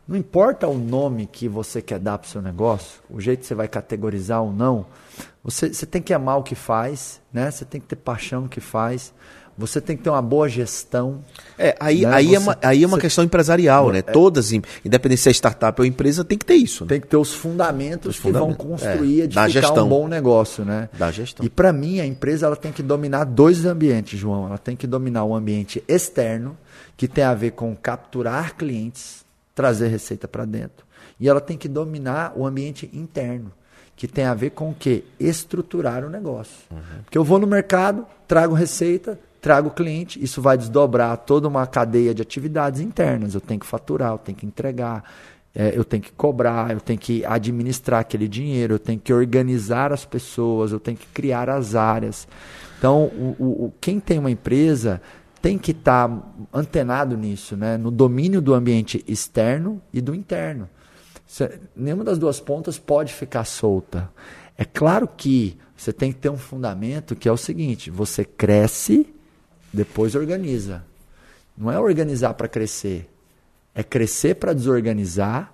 Não 0.07 0.17
importa 0.17 0.67
o 0.67 0.77
nome 0.77 1.25
que 1.25 1.47
você 1.47 1.81
quer 1.81 1.99
dar 1.99 2.17
para 2.17 2.27
o 2.27 2.29
seu 2.29 2.41
negócio, 2.41 3.01
o 3.09 3.21
jeito 3.21 3.41
que 3.41 3.45
você 3.45 3.55
vai 3.55 3.67
categorizar 3.67 4.41
ou 4.41 4.51
não, 4.51 4.85
você, 5.43 5.73
você 5.73 5.85
tem 5.85 6.01
que 6.01 6.13
amar 6.13 6.37
o 6.37 6.43
que 6.43 6.55
faz, 6.55 7.21
né? 7.31 7.49
Você 7.49 7.65
tem 7.65 7.79
que 7.79 7.87
ter 7.87 7.95
paixão 7.95 8.41
no 8.41 8.49
que 8.49 8.59
faz. 8.59 9.13
Você 9.57 9.79
tem 9.79 9.95
que 9.95 10.03
ter 10.03 10.09
uma 10.09 10.21
boa 10.21 10.47
gestão. 10.49 11.23
É, 11.57 11.75
aí, 11.79 12.01
né? 12.01 12.13
aí, 12.13 12.27
você, 12.27 12.35
é, 12.35 12.39
uma, 12.39 12.57
aí 12.61 12.83
é 12.83 12.87
uma 12.87 12.97
você, 12.97 13.01
questão 13.01 13.23
empresarial, 13.23 13.91
né? 13.91 13.99
É, 13.99 14.01
Todas, 14.01 14.51
independente 14.51 15.21
se 15.21 15.29
é 15.29 15.31
startup 15.31 15.79
ou 15.79 15.85
empresa, 15.85 16.23
tem 16.23 16.37
que 16.37 16.45
ter 16.45 16.55
isso. 16.55 16.83
Né? 16.83 16.89
Tem 16.89 17.01
que 17.01 17.07
ter 17.07 17.17
os 17.17 17.33
fundamentos, 17.33 18.15
os 18.15 18.17
fundamentos 18.17 18.57
que 18.57 18.63
vão 18.63 18.71
construir, 18.71 19.21
é, 19.21 19.23
edificar 19.25 19.49
gestão, 19.49 19.85
um 19.85 19.89
bom 19.89 20.07
negócio, 20.07 20.65
né? 20.65 20.89
Da 20.97 21.11
gestão. 21.11 21.45
E 21.45 21.49
para 21.49 21.71
mim, 21.71 21.99
a 21.99 22.05
empresa 22.05 22.45
ela 22.45 22.55
tem 22.55 22.71
que 22.71 22.81
dominar 22.81 23.25
dois 23.25 23.65
ambientes, 23.65 24.19
João. 24.19 24.47
Ela 24.47 24.57
tem 24.57 24.75
que 24.75 24.87
dominar 24.87 25.23
o 25.23 25.35
ambiente 25.35 25.83
externo, 25.87 26.57
que 26.97 27.07
tem 27.07 27.23
a 27.23 27.33
ver 27.33 27.51
com 27.51 27.75
capturar 27.75 28.55
clientes, 28.55 29.23
trazer 29.53 29.87
receita 29.87 30.27
para 30.27 30.45
dentro. 30.45 30.85
E 31.19 31.29
ela 31.29 31.41
tem 31.41 31.57
que 31.57 31.67
dominar 31.67 32.33
o 32.35 32.45
ambiente 32.45 32.89
interno 32.93 33.51
que 34.01 34.07
tem 34.07 34.25
a 34.25 34.33
ver 34.33 34.49
com 34.49 34.71
o 34.71 34.73
quê? 34.73 35.03
Estruturar 35.19 36.03
o 36.03 36.09
negócio. 36.09 36.57
Porque 37.03 37.15
eu 37.15 37.23
vou 37.23 37.37
no 37.37 37.45
mercado, 37.45 38.03
trago 38.27 38.55
receita, 38.55 39.19
trago 39.41 39.71
cliente, 39.71 40.23
isso 40.23 40.41
vai 40.41 40.57
desdobrar 40.57 41.17
toda 41.17 41.47
uma 41.47 41.65
cadeia 41.65 42.13
de 42.13 42.21
atividades 42.21 42.79
internas. 42.79 43.33
Eu 43.33 43.41
tenho 43.41 43.59
que 43.59 43.65
faturar, 43.65 44.11
eu 44.11 44.17
tenho 44.19 44.37
que 44.37 44.45
entregar, 44.45 45.03
é, 45.53 45.75
eu 45.75 45.83
tenho 45.83 46.03
que 46.03 46.11
cobrar, 46.11 46.71
eu 46.71 46.79
tenho 46.79 46.99
que 46.99 47.25
administrar 47.25 48.01
aquele 48.01 48.27
dinheiro, 48.27 48.75
eu 48.75 48.79
tenho 48.79 48.99
que 48.99 49.11
organizar 49.11 49.91
as 49.91 50.05
pessoas, 50.05 50.71
eu 50.71 50.79
tenho 50.79 50.95
que 50.95 51.07
criar 51.07 51.49
as 51.49 51.75
áreas. 51.75 52.27
Então, 52.77 53.05
o, 53.05 53.65
o, 53.65 53.73
quem 53.81 53.99
tem 53.99 54.19
uma 54.19 54.31
empresa 54.31 55.01
tem 55.41 55.57
que 55.57 55.71
estar 55.71 56.07
tá 56.07 56.23
antenado 56.53 57.17
nisso, 57.17 57.57
né? 57.57 57.77
no 57.77 57.89
domínio 57.89 58.41
do 58.41 58.53
ambiente 58.53 59.03
externo 59.07 59.81
e 59.91 59.99
do 59.99 60.13
interno. 60.13 60.69
nenhuma 61.75 62.03
das 62.03 62.19
duas 62.19 62.39
pontas 62.39 62.77
pode 62.77 63.11
ficar 63.11 63.43
solta. 63.43 64.09
É 64.55 64.63
claro 64.63 65.07
que 65.07 65.57
você 65.75 65.91
tem 65.91 66.11
que 66.11 66.19
ter 66.19 66.29
um 66.29 66.37
fundamento 66.37 67.15
que 67.15 67.27
é 67.27 67.31
o 67.31 67.37
seguinte: 67.37 67.89
você 67.89 68.23
cresce, 68.23 69.07
depois 69.73 70.15
organiza. 70.15 70.83
Não 71.57 71.71
é 71.71 71.79
organizar 71.79 72.33
para 72.33 72.47
crescer, 72.47 73.09
é 73.73 73.83
crescer 73.83 74.35
para 74.35 74.53
desorganizar. 74.53 75.53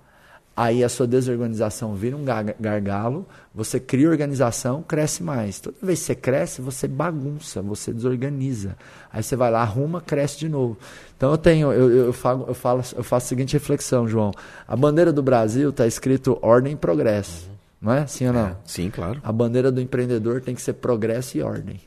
Aí 0.56 0.82
a 0.82 0.88
sua 0.88 1.06
desorganização 1.06 1.94
vira 1.94 2.16
um 2.16 2.24
gargalo, 2.58 3.24
você 3.54 3.78
cria 3.78 4.10
organização, 4.10 4.82
cresce 4.82 5.22
mais. 5.22 5.60
Toda 5.60 5.76
vez 5.80 6.00
que 6.00 6.06
você 6.06 6.14
cresce, 6.16 6.60
você 6.60 6.88
bagunça, 6.88 7.62
você 7.62 7.92
desorganiza. 7.92 8.76
Aí 9.12 9.22
você 9.22 9.36
vai 9.36 9.52
lá, 9.52 9.62
arruma, 9.62 10.00
cresce 10.00 10.36
de 10.36 10.48
novo. 10.48 10.76
Então 11.16 11.30
eu 11.30 11.38
tenho, 11.38 11.72
eu, 11.72 12.06
eu, 12.06 12.12
falo, 12.12 12.46
eu, 12.48 12.54
falo, 12.54 12.82
eu 12.96 13.04
faço 13.04 13.26
a 13.26 13.28
seguinte 13.28 13.52
reflexão, 13.52 14.08
João. 14.08 14.32
A 14.66 14.74
bandeira 14.74 15.12
do 15.12 15.22
Brasil 15.22 15.70
está 15.70 15.86
escrito 15.86 16.36
ordem 16.42 16.72
e 16.72 16.76
progresso. 16.76 17.48
Não 17.80 17.92
é? 17.92 18.04
Sim 18.08 18.26
ou 18.26 18.32
não? 18.32 18.46
É, 18.48 18.56
sim, 18.64 18.90
claro. 18.90 19.20
A 19.22 19.30
bandeira 19.30 19.70
do 19.70 19.80
empreendedor 19.80 20.40
tem 20.40 20.56
que 20.56 20.62
ser 20.62 20.72
progresso 20.72 21.38
e 21.38 21.42
ordem. 21.42 21.80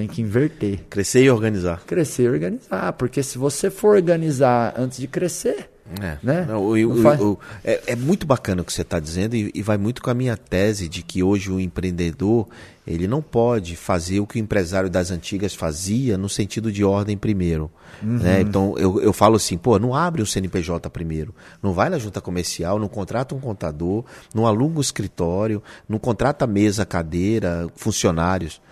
Tem 0.00 0.08
que 0.08 0.22
inverter. 0.22 0.80
Crescer 0.88 1.24
e 1.24 1.30
organizar. 1.30 1.82
Crescer 1.86 2.22
e 2.22 2.28
organizar. 2.30 2.90
Porque 2.94 3.22
se 3.22 3.36
você 3.36 3.68
for 3.68 3.96
organizar 3.96 4.72
antes 4.74 4.98
de 4.98 5.06
crescer. 5.06 5.68
É, 6.00 6.16
né? 6.22 6.46
Não, 6.48 6.62
o, 6.62 6.72
o, 6.72 7.32
o, 7.32 7.38
é, 7.62 7.82
é, 7.88 7.96
muito 7.96 8.26
bacana 8.26 8.62
o 8.62 8.64
que 8.64 8.72
você 8.72 8.80
está 8.80 8.98
dizendo 8.98 9.34
e, 9.34 9.50
e, 9.52 9.60
vai 9.60 9.76
muito 9.76 10.00
com 10.00 10.08
a 10.08 10.14
minha 10.14 10.36
tese 10.36 10.88
de 10.88 11.02
que 11.02 11.20
hoje 11.20 11.50
o 11.50 11.58
empreendedor 11.58 12.48
ele 12.86 13.08
não 13.08 13.20
pode 13.20 13.74
fazer 13.76 14.20
o 14.20 14.26
que 14.26 14.36
o 14.36 14.38
empresário 14.38 14.88
das 14.88 15.10
antigas 15.10 15.52
fazia 15.52 16.16
no 16.16 16.28
sentido 16.28 16.72
de 16.72 16.82
ordem 16.84 17.18
primeiro. 17.18 17.70
Uhum. 18.02 18.18
Né? 18.18 18.40
Então 18.40 18.78
eu, 18.78 19.02
eu 19.02 19.12
falo 19.12 19.34
assim, 19.34 19.58
pô, 19.58 19.78
não 19.80 19.94
abre 19.94 20.22
o 20.22 20.26
CNPJ 20.26 20.88
primeiro, 20.88 21.34
não 21.60 21.72
vai 21.72 21.90
na 21.90 21.98
junta 21.98 22.20
comercial, 22.20 22.78
não 22.78 22.88
contrata 22.88 23.34
um 23.34 23.40
contador, 23.40 24.04
não 24.32 24.46
aluga 24.46 24.78
um 24.78 24.80
escritório, 24.80 25.60
não 25.88 25.98
contrata 25.98 26.46
mesa, 26.46 26.86
cadeira, 26.86 27.66
funcionários 27.74 28.62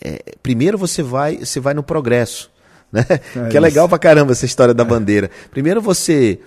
é, 0.00 0.34
primeiro 0.42 0.76
você 0.76 1.02
vai, 1.02 1.38
você 1.38 1.60
vai 1.60 1.74
no 1.74 1.82
progresso. 1.82 2.50
Né? 2.92 3.04
É 3.10 3.48
que 3.48 3.56
é 3.56 3.60
legal 3.60 3.88
pra 3.88 3.98
caramba 3.98 4.30
essa 4.30 4.46
história 4.46 4.72
da 4.72 4.84
é. 4.84 4.86
bandeira. 4.86 5.28
Primeiro 5.50 5.82
você 5.82 6.38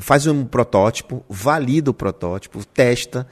faz 0.00 0.26
um 0.26 0.44
protótipo, 0.44 1.24
valida 1.28 1.90
o 1.90 1.94
protótipo, 1.94 2.64
testa, 2.66 3.26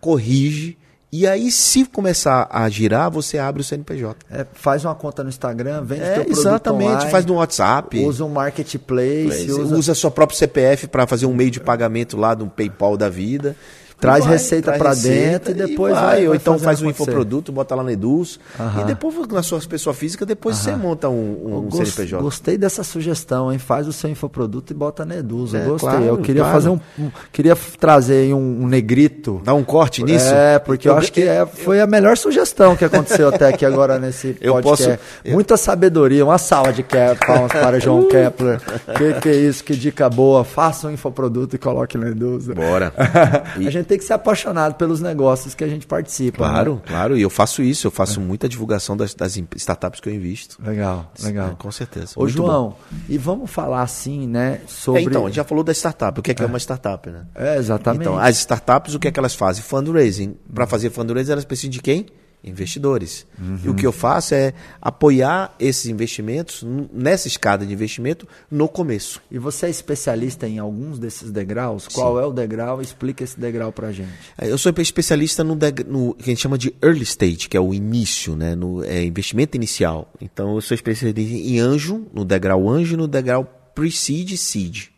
corrige. 0.00 0.78
E 1.12 1.26
aí, 1.26 1.50
se 1.50 1.84
começar 1.84 2.48
a 2.50 2.68
girar, 2.68 3.10
você 3.10 3.36
abre 3.36 3.60
o 3.60 3.64
CNPJ. 3.64 4.16
É, 4.30 4.46
faz 4.52 4.84
uma 4.84 4.94
conta 4.94 5.24
no 5.24 5.28
Instagram, 5.28 5.82
vende 5.82 6.02
é, 6.02 6.20
teu 6.20 6.32
Exatamente, 6.32 6.92
online, 6.92 7.10
faz 7.10 7.26
no 7.26 7.34
WhatsApp. 7.34 7.98
Usa 8.04 8.24
um 8.24 8.28
marketplace. 8.28 9.50
Usa, 9.50 9.74
usa 9.76 9.94
seu 9.94 10.10
próprio 10.10 10.38
CPF 10.38 10.86
para 10.86 11.08
fazer 11.08 11.26
um 11.26 11.34
meio 11.34 11.50
de 11.50 11.58
pagamento 11.58 12.16
lá 12.16 12.32
do 12.32 12.46
PayPal 12.46 12.96
da 12.96 13.08
vida. 13.08 13.56
Traz 14.00 14.24
vai, 14.24 14.34
receita 14.34 14.72
para 14.72 14.94
dentro 14.94 15.50
e 15.50 15.54
depois 15.54 15.94
vai, 15.94 16.04
vai, 16.04 16.28
Ou 16.28 16.34
então 16.34 16.58
faz 16.58 16.80
um 16.80 16.88
infoproduto, 16.88 17.52
bota 17.52 17.74
lá 17.74 17.82
no 17.82 17.90
Eduz. 17.90 18.40
E 18.80 18.84
depois, 18.84 19.14
na 19.28 19.42
sua 19.42 19.60
pessoa 19.60 19.92
física, 19.92 20.24
depois 20.24 20.56
você 20.56 20.74
monta 20.74 21.08
um, 21.08 21.58
um 21.58 21.68
Gost, 21.68 21.94
CNPJ. 21.94 22.22
Gostei 22.22 22.58
dessa 22.58 22.82
sugestão, 22.82 23.52
hein? 23.52 23.58
Faz 23.58 23.86
o 23.86 23.92
seu 23.92 24.08
infoproduto 24.10 24.72
e 24.72 24.76
bota 24.76 25.04
na 25.04 25.16
Eduz. 25.16 25.54
É, 25.54 25.64
gostei. 25.64 25.90
Claro, 25.90 26.04
eu 26.04 26.18
queria 26.18 26.42
claro. 26.42 26.54
fazer 26.54 26.68
um, 26.70 26.80
um. 26.98 27.10
Queria 27.32 27.56
trazer 27.78 28.32
um, 28.32 28.62
um, 28.62 28.66
negrito. 28.66 29.40
Dar 29.44 29.54
um 29.54 29.64
corte 29.64 30.02
nisso? 30.02 30.32
É, 30.32 30.58
porque 30.58 30.88
eu, 30.88 30.92
eu 30.92 30.98
acho 30.98 31.12
que 31.12 31.22
é, 31.22 31.44
foi 31.44 31.80
a 31.80 31.86
melhor 31.86 32.16
sugestão 32.16 32.76
que 32.76 32.84
aconteceu 32.84 33.28
até 33.28 33.48
aqui 33.48 33.64
agora 33.66 33.98
nesse 33.98 34.36
eu 34.40 34.54
podcast. 34.54 34.98
Posso, 34.98 35.34
Muita 35.34 35.56
sabedoria, 35.56 36.24
uma 36.24 36.38
sala 36.38 36.72
de 36.72 36.82
palmas 36.82 37.52
para 37.52 37.78
João 37.78 38.06
Kepler. 38.08 38.60
Que, 38.96 39.20
que 39.20 39.28
é 39.28 39.36
isso, 39.36 39.62
que 39.62 39.74
dica 39.74 40.08
boa. 40.08 40.44
Faça 40.44 40.88
um 40.88 40.90
infoproduto 40.90 41.56
e 41.56 41.58
coloque 41.58 41.98
na 41.98 42.08
Eduz. 42.08 42.46
Bora. 42.48 42.92
E... 43.58 43.66
a 43.66 43.70
gente 43.70 43.86
tem 43.90 43.98
que 43.98 44.04
ser 44.04 44.12
apaixonado 44.12 44.76
pelos 44.76 45.00
negócios 45.00 45.52
que 45.52 45.64
a 45.64 45.68
gente 45.68 45.84
participa. 45.84 46.44
Né? 46.46 46.52
Claro, 46.52 46.74
né? 46.76 46.80
claro. 46.86 47.18
E 47.18 47.22
eu 47.22 47.28
faço 47.28 47.60
isso, 47.60 47.88
eu 47.88 47.90
faço 47.90 48.20
é. 48.20 48.22
muita 48.22 48.48
divulgação 48.48 48.96
das, 48.96 49.14
das, 49.14 49.36
startups 49.56 50.00
que 50.00 50.08
eu 50.08 50.14
invisto. 50.14 50.56
Legal, 50.64 51.12
legal. 51.20 51.56
Com 51.58 51.72
certeza. 51.72 52.12
Ô, 52.14 52.28
João, 52.28 52.70
bom. 52.70 52.78
e 53.08 53.18
vamos 53.18 53.50
falar 53.50 53.82
assim, 53.82 54.28
né, 54.28 54.60
sobre... 54.68 55.00
É, 55.00 55.04
então, 55.04 55.24
a 55.24 55.26
gente 55.26 55.36
já 55.36 55.44
falou 55.44 55.64
da 55.64 55.72
startup. 55.72 56.20
O 56.20 56.22
que 56.22 56.30
é, 56.30 56.34
que 56.34 56.42
é. 56.42 56.44
é 56.44 56.48
uma 56.48 56.58
startup, 56.58 57.10
né? 57.10 57.26
É, 57.34 57.56
exatamente. 57.56 58.02
Então, 58.02 58.16
as 58.16 58.36
startups, 58.38 58.94
o 58.94 59.00
que 59.00 59.08
é 59.08 59.10
que 59.10 59.18
elas 59.18 59.34
fazem? 59.34 59.62
Fundraising. 59.62 60.36
Para 60.54 60.68
fazer 60.68 60.90
fundraising, 60.90 61.32
elas 61.32 61.44
precisam 61.44 61.70
de 61.70 61.80
quem? 61.80 62.06
Investidores. 62.42 63.26
Uhum. 63.38 63.58
E 63.64 63.68
o 63.68 63.74
que 63.74 63.86
eu 63.86 63.92
faço 63.92 64.34
é 64.34 64.54
apoiar 64.80 65.54
esses 65.58 65.86
investimentos 65.86 66.64
nessa 66.92 67.28
escada 67.28 67.66
de 67.66 67.72
investimento 67.72 68.26
no 68.50 68.68
começo. 68.68 69.20
E 69.30 69.38
você 69.38 69.66
é 69.66 69.70
especialista 69.70 70.48
em 70.48 70.58
alguns 70.58 70.98
desses 70.98 71.30
degraus? 71.30 71.84
Sim. 71.84 71.90
Qual 71.92 72.18
é 72.18 72.26
o 72.26 72.32
degrau? 72.32 72.80
Explica 72.80 73.24
esse 73.24 73.38
degrau 73.38 73.72
para 73.72 73.92
gente. 73.92 74.10
É, 74.38 74.50
eu 74.50 74.58
sou 74.58 74.72
especialista 74.78 75.44
no, 75.44 75.56
no, 75.86 76.14
que 76.14 76.24
a 76.24 76.26
gente 76.26 76.40
chama 76.40 76.56
de 76.56 76.74
early 76.82 77.02
stage, 77.02 77.48
que 77.48 77.56
é 77.56 77.60
o 77.60 77.74
início, 77.74 78.34
né? 78.34 78.54
no 78.54 78.82
é, 78.84 79.04
investimento 79.04 79.56
inicial. 79.56 80.10
Então 80.20 80.54
eu 80.54 80.60
sou 80.60 80.74
especialista 80.74 81.20
em 81.20 81.58
anjo, 81.58 82.06
no 82.12 82.24
degrau 82.24 82.68
anjo 82.68 82.94
e 82.94 82.96
no 82.96 83.06
degrau 83.06 83.44
pre-seed 83.74 84.32
e 84.32 84.36
seed. 84.36 84.88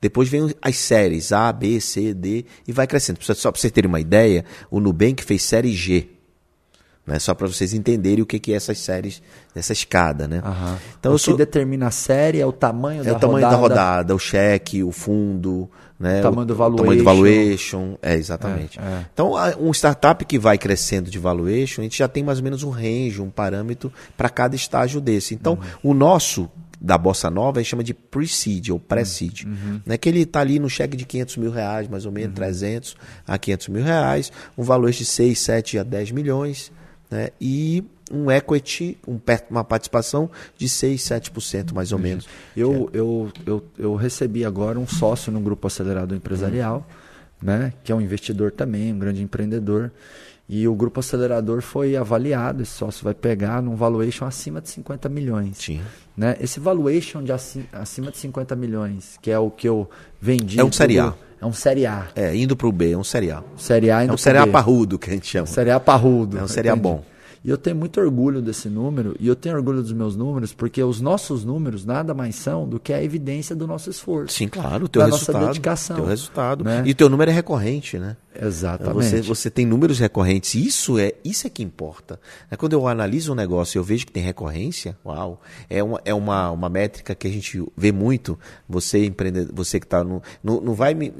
Depois 0.00 0.28
vem 0.28 0.54
as 0.60 0.76
séries 0.76 1.32
A, 1.32 1.50
B, 1.50 1.80
C, 1.80 2.12
D 2.12 2.44
e 2.68 2.72
vai 2.72 2.86
crescendo. 2.86 3.18
Só 3.22 3.50
para 3.50 3.58
vocês 3.58 3.72
terem 3.72 3.88
uma 3.88 4.00
ideia, 4.00 4.44
o 4.70 4.78
Nubank 4.78 5.24
fez 5.24 5.42
série 5.42 5.72
G 5.72 6.13
né? 7.06 7.18
Só 7.18 7.34
para 7.34 7.46
vocês 7.46 7.74
entenderem 7.74 8.22
o 8.22 8.26
que, 8.26 8.38
que 8.38 8.52
é 8.52 8.56
essas 8.56 8.78
séries, 8.78 9.22
essa 9.54 9.72
escada, 9.72 10.26
né? 10.26 10.42
Uhum. 10.44 10.76
Então, 10.98 11.12
o 11.12 11.16
que 11.16 11.22
sou... 11.22 11.36
determina 11.36 11.88
a 11.88 11.90
série 11.90 12.40
é 12.40 12.46
o 12.46 12.52
tamanho 12.52 13.02
é 13.02 13.04
da 13.04 13.12
rodada. 13.12 13.14
É 13.14 13.16
o 13.16 13.20
tamanho 13.20 13.44
rodada. 13.46 13.56
da 13.56 13.60
rodada, 13.60 14.14
o 14.14 14.18
cheque, 14.18 14.82
o 14.82 14.90
fundo, 14.90 15.68
né? 15.98 16.20
O 16.20 16.22
tamanho 16.22 16.46
do 16.46 16.54
valuation. 16.54 16.82
O 16.82 16.84
tamanho 16.84 16.98
do 16.98 17.04
valuation, 17.04 17.98
é, 18.00 18.14
exatamente. 18.14 18.78
É, 18.78 18.82
é. 18.82 19.06
Então, 19.12 19.32
um 19.60 19.70
startup 19.72 20.24
que 20.24 20.38
vai 20.38 20.56
crescendo 20.56 21.10
de 21.10 21.18
valuation, 21.18 21.82
a 21.82 21.84
gente 21.84 21.98
já 21.98 22.08
tem 22.08 22.22
mais 22.22 22.38
ou 22.38 22.44
menos 22.44 22.62
um 22.62 22.70
range, 22.70 23.20
um 23.20 23.30
parâmetro 23.30 23.92
para 24.16 24.30
cada 24.30 24.56
estágio 24.56 25.00
desse. 25.00 25.34
Então, 25.34 25.54
uhum. 25.82 25.90
o 25.90 25.94
nosso 25.94 26.50
da 26.80 26.98
Bossa 26.98 27.30
Nova, 27.30 27.58
a 27.58 27.62
gente 27.62 27.70
chama 27.70 27.84
de 27.84 27.94
pre-seed 27.94 28.68
ou 28.70 28.78
pré-seed. 28.78 29.44
Uhum. 29.44 29.80
Né? 29.86 29.96
Que 29.96 30.08
ele 30.08 30.20
está 30.20 30.40
ali 30.40 30.58
no 30.58 30.68
cheque 30.68 30.96
de 30.96 31.06
500 31.06 31.36
mil 31.38 31.50
reais, 31.50 31.88
mais 31.88 32.04
ou 32.04 32.12
menos, 32.12 32.30
uhum. 32.30 32.34
300 32.34 32.96
a 33.26 33.38
500 33.38 33.68
mil 33.68 33.82
reais, 33.82 34.30
um 34.56 34.62
valor 34.62 34.90
de 34.90 35.04
6, 35.04 35.38
7 35.38 35.78
a 35.78 35.82
10 35.82 36.10
milhões 36.10 36.70
né? 37.14 37.28
e 37.40 37.84
um 38.10 38.28
equity, 38.30 38.98
um, 39.06 39.18
uma 39.48 39.62
participação 39.62 40.28
de 40.58 40.68
6, 40.68 41.00
7% 41.00 41.72
mais 41.72 41.92
ou 41.92 41.98
menos. 41.98 42.26
Eu, 42.56 42.90
é. 42.92 42.98
eu, 42.98 43.32
eu, 43.46 43.64
eu 43.78 43.94
recebi 43.94 44.44
agora 44.44 44.78
um 44.78 44.86
sócio 44.86 45.30
no 45.30 45.40
Grupo 45.40 45.66
Acelerador 45.68 46.16
Empresarial, 46.16 46.86
uhum. 47.40 47.48
né? 47.48 47.72
que 47.84 47.92
é 47.92 47.94
um 47.94 48.00
investidor 48.00 48.50
também, 48.50 48.92
um 48.92 48.98
grande 48.98 49.22
empreendedor. 49.22 49.92
E 50.46 50.68
o 50.68 50.74
grupo 50.74 51.00
acelerador 51.00 51.62
foi 51.62 51.96
avaliado, 51.96 52.62
esse 52.62 52.72
sócio 52.72 53.02
vai 53.02 53.14
pegar 53.14 53.62
num 53.62 53.74
valuation 53.76 54.26
acima 54.26 54.60
de 54.60 54.68
50 54.68 55.08
milhões. 55.08 55.56
Sim. 55.56 55.80
Né? 56.14 56.36
Esse 56.38 56.60
valuation 56.60 57.22
de 57.22 57.32
acima 57.32 58.10
de 58.10 58.18
50 58.18 58.54
milhões, 58.54 59.18
que 59.22 59.30
é 59.30 59.38
o 59.38 59.50
que 59.50 59.66
eu 59.66 59.88
vendi. 60.20 60.60
É 60.60 60.64
um 60.64 60.70
série 60.70 60.98
A. 60.98 61.14
É 61.44 61.46
um 61.46 61.52
série 61.52 61.84
A. 61.84 62.06
É, 62.16 62.34
indo 62.34 62.56
para 62.56 62.66
o 62.66 62.72
B, 62.72 62.92
é 62.92 62.96
um 62.96 63.04
série 63.04 63.30
A. 63.30 63.42
Série 63.58 63.90
A 63.90 64.02
indo 64.02 64.12
É 64.12 64.14
um 64.14 64.16
série 64.16 64.38
A 64.38 64.46
parrudo 64.46 64.98
que 64.98 65.10
a 65.10 65.12
gente 65.12 65.26
chama. 65.26 65.46
Série 65.46 65.70
A 65.70 65.78
parrudo. 65.78 66.38
É 66.38 66.42
um 66.42 66.48
série 66.48 66.70
A 66.70 66.74
bom. 66.74 67.04
E 67.44 67.50
eu 67.50 67.58
tenho 67.58 67.76
muito 67.76 68.00
orgulho 68.00 68.40
desse 68.40 68.70
número, 68.70 69.14
e 69.20 69.28
eu 69.28 69.36
tenho 69.36 69.54
orgulho 69.54 69.82
dos 69.82 69.92
meus 69.92 70.16
números, 70.16 70.54
porque 70.54 70.82
os 70.82 70.98
nossos 70.98 71.44
números 71.44 71.84
nada 71.84 72.14
mais 72.14 72.36
são 72.36 72.66
do 72.66 72.80
que 72.80 72.90
a 72.90 73.02
evidência 73.02 73.54
do 73.54 73.66
nosso 73.66 73.90
esforço. 73.90 74.34
Sim, 74.34 74.48
claro, 74.48 74.86
o 74.86 74.88
teu 74.88 75.00
da 75.00 75.06
resultado. 75.08 75.34
Nossa 75.34 75.48
dedicação. 75.48 75.96
Teu 75.96 76.06
resultado. 76.06 76.64
Né? 76.64 76.82
E 76.86 76.92
o 76.92 76.94
teu 76.94 77.10
número 77.10 77.30
é 77.30 77.34
recorrente, 77.34 77.98
né? 77.98 78.16
Exatamente. 78.34 78.94
Você, 78.94 79.20
você 79.20 79.50
tem 79.50 79.66
números 79.66 79.98
recorrentes. 79.98 80.54
Isso 80.54 80.98
é, 80.98 81.12
isso 81.22 81.46
é 81.46 81.50
que 81.50 81.62
importa. 81.62 82.18
É 82.50 82.56
quando 82.56 82.72
eu 82.72 82.88
analiso 82.88 83.32
um 83.32 83.34
negócio 83.34 83.76
e 83.76 83.78
eu 83.78 83.84
vejo 83.84 84.06
que 84.06 84.12
tem 84.12 84.22
recorrência, 84.22 84.96
uau, 85.04 85.42
é 85.68 85.82
uma, 85.82 86.00
é 86.02 86.14
uma, 86.14 86.50
uma 86.50 86.68
métrica 86.70 87.14
que 87.14 87.26
a 87.26 87.30
gente 87.30 87.62
vê 87.76 87.92
muito. 87.92 88.38
Você, 88.66 89.04
empreendedor, 89.04 89.54
você 89.54 89.78
que 89.78 89.86
está 89.86 90.02
no. 90.02 90.22
Não, 90.42 90.62
não 90.62 90.72
vai 90.72 90.94
me, 90.94 91.12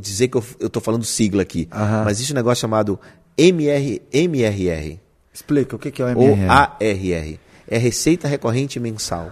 dizer 0.00 0.28
que 0.28 0.38
eu 0.38 0.44
estou 0.58 0.80
falando 0.80 1.04
sigla 1.04 1.42
aqui, 1.42 1.68
mas 1.70 2.12
existe 2.16 2.32
um 2.32 2.36
negócio 2.36 2.62
chamado 2.62 2.98
MR, 3.36 4.00
MRR 4.10 5.05
Explica 5.36 5.76
o 5.76 5.78
que 5.78 6.00
é 6.00 6.04
o 6.06 6.08
MRR. 6.08 6.46
O 6.46 6.50
ARR. 6.50 7.38
É 7.68 7.76
receita 7.76 8.26
recorrente 8.26 8.80
mensal. 8.80 9.30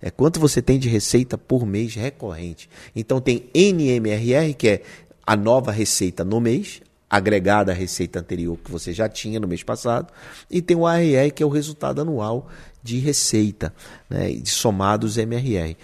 É 0.00 0.10
quanto 0.10 0.40
você 0.40 0.62
tem 0.62 0.78
de 0.78 0.88
receita 0.88 1.36
por 1.36 1.66
mês 1.66 1.94
recorrente. 1.94 2.66
Então 2.96 3.20
tem 3.20 3.50
NMRR, 3.54 4.54
que 4.56 4.68
é 4.68 4.82
a 5.26 5.36
nova 5.36 5.70
receita 5.70 6.24
no 6.24 6.40
mês, 6.40 6.80
agregada 7.10 7.72
à 7.72 7.74
receita 7.74 8.20
anterior 8.20 8.56
que 8.56 8.70
você 8.70 8.94
já 8.94 9.06
tinha 9.06 9.38
no 9.38 9.46
mês 9.46 9.62
passado, 9.62 10.10
e 10.50 10.62
tem 10.62 10.78
o 10.78 10.86
ARR, 10.86 11.30
que 11.34 11.42
é 11.42 11.46
o 11.46 11.50
resultado 11.50 12.00
anual 12.00 12.48
de 12.82 12.98
receita, 12.98 13.74
né, 14.08 14.30
de 14.32 14.48
somados 14.48 15.18
MRR. 15.18 15.76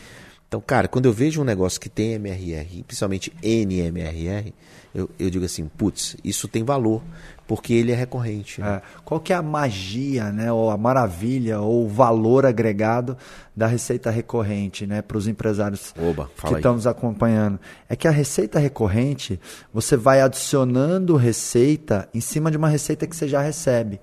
Então, 0.49 0.59
cara, 0.59 0.89
quando 0.89 1.05
eu 1.05 1.13
vejo 1.13 1.43
um 1.43 1.45
negócio 1.45 1.79
que 1.79 1.91
tem 1.91 2.13
MRR, 2.13 2.83
principalmente 2.85 3.31
NMRR, 3.43 4.55
eu, 4.95 5.09
eu 5.19 5.31
digo 5.31 5.45
assim, 5.45 5.67
putz, 5.67 6.17
isso 6.25 6.49
tem 6.49 6.65
valor, 6.65 7.03
porque 7.47 7.73
ele 7.73 7.93
é 7.93 7.95
recorrente. 7.95 8.61
Né? 8.61 8.77
É. 8.77 8.83
Qual 9.05 9.21
que 9.21 9.33
é 9.33 9.37
a 9.37 9.43
magia, 9.43 10.31
né, 10.33 10.53
ou 10.53 10.71
a 10.71 10.77
maravilha, 10.77 11.61
ou 11.61 11.85
o 11.85 11.89
valor 11.89 12.45
agregado 12.45 13.17
da 13.55 13.67
receita 13.67 14.11
recorrente, 14.11 14.87
né, 14.87 15.03
para 15.03 15.17
os 15.17 15.27
empresários 15.27 15.95
Oba, 15.99 16.31
que 16.47 16.55
estão 16.55 16.75
nos 16.75 16.87
acompanhando? 16.87 17.59
É 17.89 17.95
que 17.95 18.09
a 18.09 18.11
receita 18.11 18.59
recorrente, 18.59 19.41
você 19.73 19.97
vai 19.97 20.21
adicionando 20.21 21.17
receita 21.17 22.09
em 22.13 22.21
cima 22.21 22.51
de 22.51 22.57
uma 22.57 22.69
receita 22.69 23.07
que 23.07 23.17
você 23.17 23.29
já 23.29 23.41
recebe. 23.41 24.01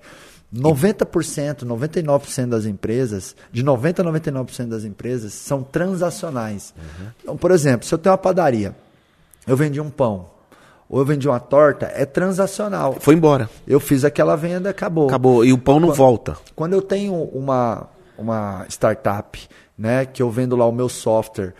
90%, 0.54 1.66
99% 1.66 2.48
das 2.48 2.64
empresas, 2.64 3.36
de 3.52 3.62
90% 3.62 4.00
a 4.00 4.04
99% 4.04 4.68
das 4.68 4.84
empresas, 4.84 5.34
são 5.34 5.62
transacionais. 5.62 6.72
Então, 7.22 7.36
por 7.36 7.50
exemplo, 7.50 7.86
se 7.86 7.94
eu 7.94 7.98
tenho 7.98 8.12
uma 8.12 8.18
padaria, 8.18 8.74
eu 9.46 9.56
vendi 9.56 9.78
um 9.78 9.90
pão, 9.90 10.30
ou 10.88 11.00
eu 11.00 11.04
vendi 11.04 11.28
uma 11.28 11.38
torta, 11.40 11.86
é 11.94 12.04
transacional. 12.06 12.96
Foi 13.00 13.14
embora. 13.14 13.48
Eu 13.66 13.78
fiz 13.80 14.04
aquela 14.04 14.36
venda, 14.36 14.70
acabou. 14.70 15.06
Acabou. 15.08 15.44
E 15.44 15.52
o 15.52 15.58
pão 15.58 15.78
não 15.80 15.88
Quando- 15.88 15.96
volta. 15.96 16.36
Quando 16.54 16.72
eu 16.72 16.82
tenho 16.82 17.14
uma, 17.14 17.86
uma 18.16 18.64
startup, 18.68 19.48
né, 19.76 20.06
que 20.06 20.22
eu 20.22 20.30
vendo 20.30 20.56
lá 20.56 20.66
o 20.66 20.72
meu 20.72 20.88
software, 20.88 21.52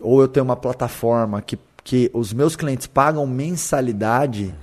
ou 0.00 0.20
eu 0.20 0.28
tenho 0.28 0.44
uma 0.44 0.56
plataforma 0.56 1.42
que, 1.42 1.58
que 1.82 2.10
os 2.14 2.32
meus 2.32 2.54
clientes 2.56 2.86
pagam 2.86 3.26
mensalidade, 3.26 4.54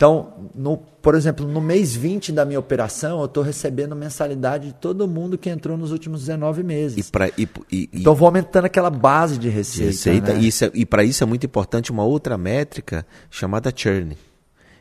então, 0.00 0.48
no, 0.54 0.78
por 0.78 1.14
exemplo, 1.14 1.46
no 1.46 1.60
mês 1.60 1.94
20 1.94 2.32
da 2.32 2.46
minha 2.46 2.58
operação, 2.58 3.18
eu 3.18 3.26
estou 3.26 3.42
recebendo 3.42 3.94
mensalidade 3.94 4.68
de 4.68 4.72
todo 4.72 5.06
mundo 5.06 5.36
que 5.36 5.50
entrou 5.50 5.76
nos 5.76 5.92
últimos 5.92 6.20
19 6.20 6.62
meses. 6.62 7.06
E 7.06 7.10
para 7.12 7.28
e, 7.36 7.46
e, 7.70 7.90
Então, 7.92 8.14
vou 8.14 8.24
aumentando 8.24 8.64
aquela 8.64 8.88
base 8.88 9.34
de 9.34 9.40
de 9.40 9.48
receita. 9.50 9.90
receita. 9.90 10.32
né? 10.32 10.40
E, 10.40 10.48
isso 10.48 10.64
é- 10.64 10.70
e 10.72 10.86
para 10.86 11.04
isso 11.04 11.22
é 11.22 11.26
muito 11.26 11.44
importante 11.44 11.90
uma 11.92 12.02
outra 12.02 12.38
métrica 12.38 13.06
chamada 13.30 13.70
churn, 13.76 14.16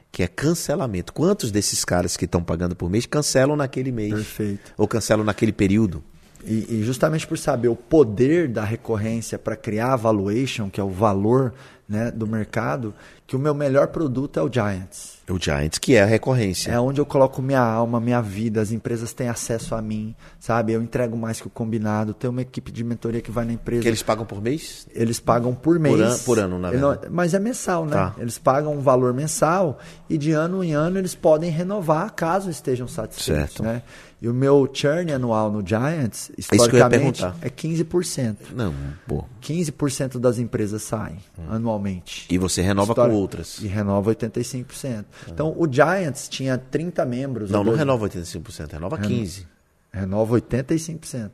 que 0.10 0.24
é 0.24 0.28
cancelamento. 0.28 1.12
Quantos 1.12 1.52
desses 1.52 1.84
caras 1.84 2.16
que 2.16 2.24
estão 2.24 2.42
pagando 2.42 2.74
por 2.74 2.90
mês 2.90 3.06
cancelam 3.06 3.58
naquele 3.58 3.92
mês? 3.92 4.14
Perfeito. 4.14 4.74
Ou 4.78 4.88
cancelam 4.88 5.26
naquele 5.26 5.52
período? 5.52 6.02
E, 6.46 6.78
e 6.80 6.84
justamente 6.84 7.28
por 7.28 7.38
saber 7.38 7.68
o 7.68 7.76
poder 7.76 8.48
da 8.48 8.64
recorrência 8.64 9.38
para 9.38 9.56
criar 9.56 9.94
a 9.94 9.96
valuation, 9.98 10.70
que 10.70 10.80
é 10.80 10.84
o 10.84 10.90
valor 10.90 11.54
né, 11.88 12.12
do 12.12 12.28
mercado, 12.28 12.94
que 13.26 13.36
o 13.36 13.40
meu 13.40 13.54
melhor 13.54 13.88
produto 13.88 14.40
é 14.40 14.44
o 14.44 14.52
Giants. 14.52 15.18
O 15.28 15.38
Giants, 15.40 15.80
que 15.80 15.96
é 15.96 16.04
a 16.04 16.06
recorrência. 16.06 16.72
É 16.72 16.80
onde 16.80 17.02
eu 17.02 17.06
coloco 17.06 17.42
minha 17.42 17.60
alma, 17.62 18.00
minha 18.00 18.22
vida, 18.22 18.62
as 18.62 18.72
empresas 18.72 19.12
têm 19.12 19.28
acesso 19.28 19.74
a 19.76 19.82
mim, 19.82 20.16
sabe? 20.40 20.72
Eu 20.74 20.82
entrego 20.84 21.18
mais 21.18 21.42
que 21.42 21.48
o 21.48 21.50
combinado, 21.50 22.14
tem 22.14 22.30
uma 22.30 22.42
equipe 22.44 22.72
de 22.72 22.84
mentoria 22.84 23.22
que 23.22 23.32
vai 23.32 23.44
na 23.44 23.54
empresa. 23.54 23.82
Que 23.82 23.88
eles 23.88 24.04
pagam 24.04 24.24
por 24.26 24.40
mês? 24.42 24.88
Eles 24.94 25.20
pagam 25.20 25.54
por 25.54 25.80
mês. 25.80 26.00
an- 26.00 26.18
por 26.26 26.40
ano, 26.40 26.58
na 26.60 26.70
verdade. 26.72 27.08
mas 27.12 27.34
é 27.34 27.40
mensal, 27.40 27.86
né? 27.86 27.92
Tá. 27.94 28.16
Eles 28.20 28.38
pagam 28.38 28.74
um 28.76 28.82
valor 28.82 29.12
mensal 29.14 29.80
e 30.08 30.16
de 30.18 30.32
ano 30.32 30.64
em 30.64 30.74
ano 30.74 30.98
eles 31.00 31.16
podem 31.16 31.50
renovar 31.50 32.12
caso 32.14 32.50
estejam 32.52 32.88
satisfeitos, 32.88 33.56
Certo. 33.56 33.64
né? 33.64 33.82
E 34.22 34.28
o 34.28 34.34
meu 34.34 34.70
churn 34.74 35.14
anual 35.14 35.50
no 35.50 35.66
Giants, 35.66 36.30
ia 36.32 36.36
historicamente, 36.40 37.24
é 37.42 37.50
15%. 37.50 38.36
Não, 38.54 38.74
pô. 39.08 39.24
15% 39.42 40.20
das 40.20 40.38
empresas 40.38 40.82
saem 40.84 41.18
anualmente. 41.50 42.26
E 42.30 42.38
você 42.38 42.62
renova 42.62 42.94
com 42.94 43.10
outras. 43.12 43.60
E 43.60 43.68
renova 43.68 44.14
85%. 44.14 45.06
Então, 45.30 45.56
o 45.58 45.72
Giants 45.72 46.28
tinha 46.28 46.58
30 46.58 47.06
membros. 47.06 47.50
Não, 47.50 47.60
não 47.60 47.66
dois- 47.68 47.78
renova 47.80 48.10
85%, 48.10 48.74
renova 48.74 48.98
15%. 48.98 49.46
Renova 49.92 50.36
85%. 50.36 51.32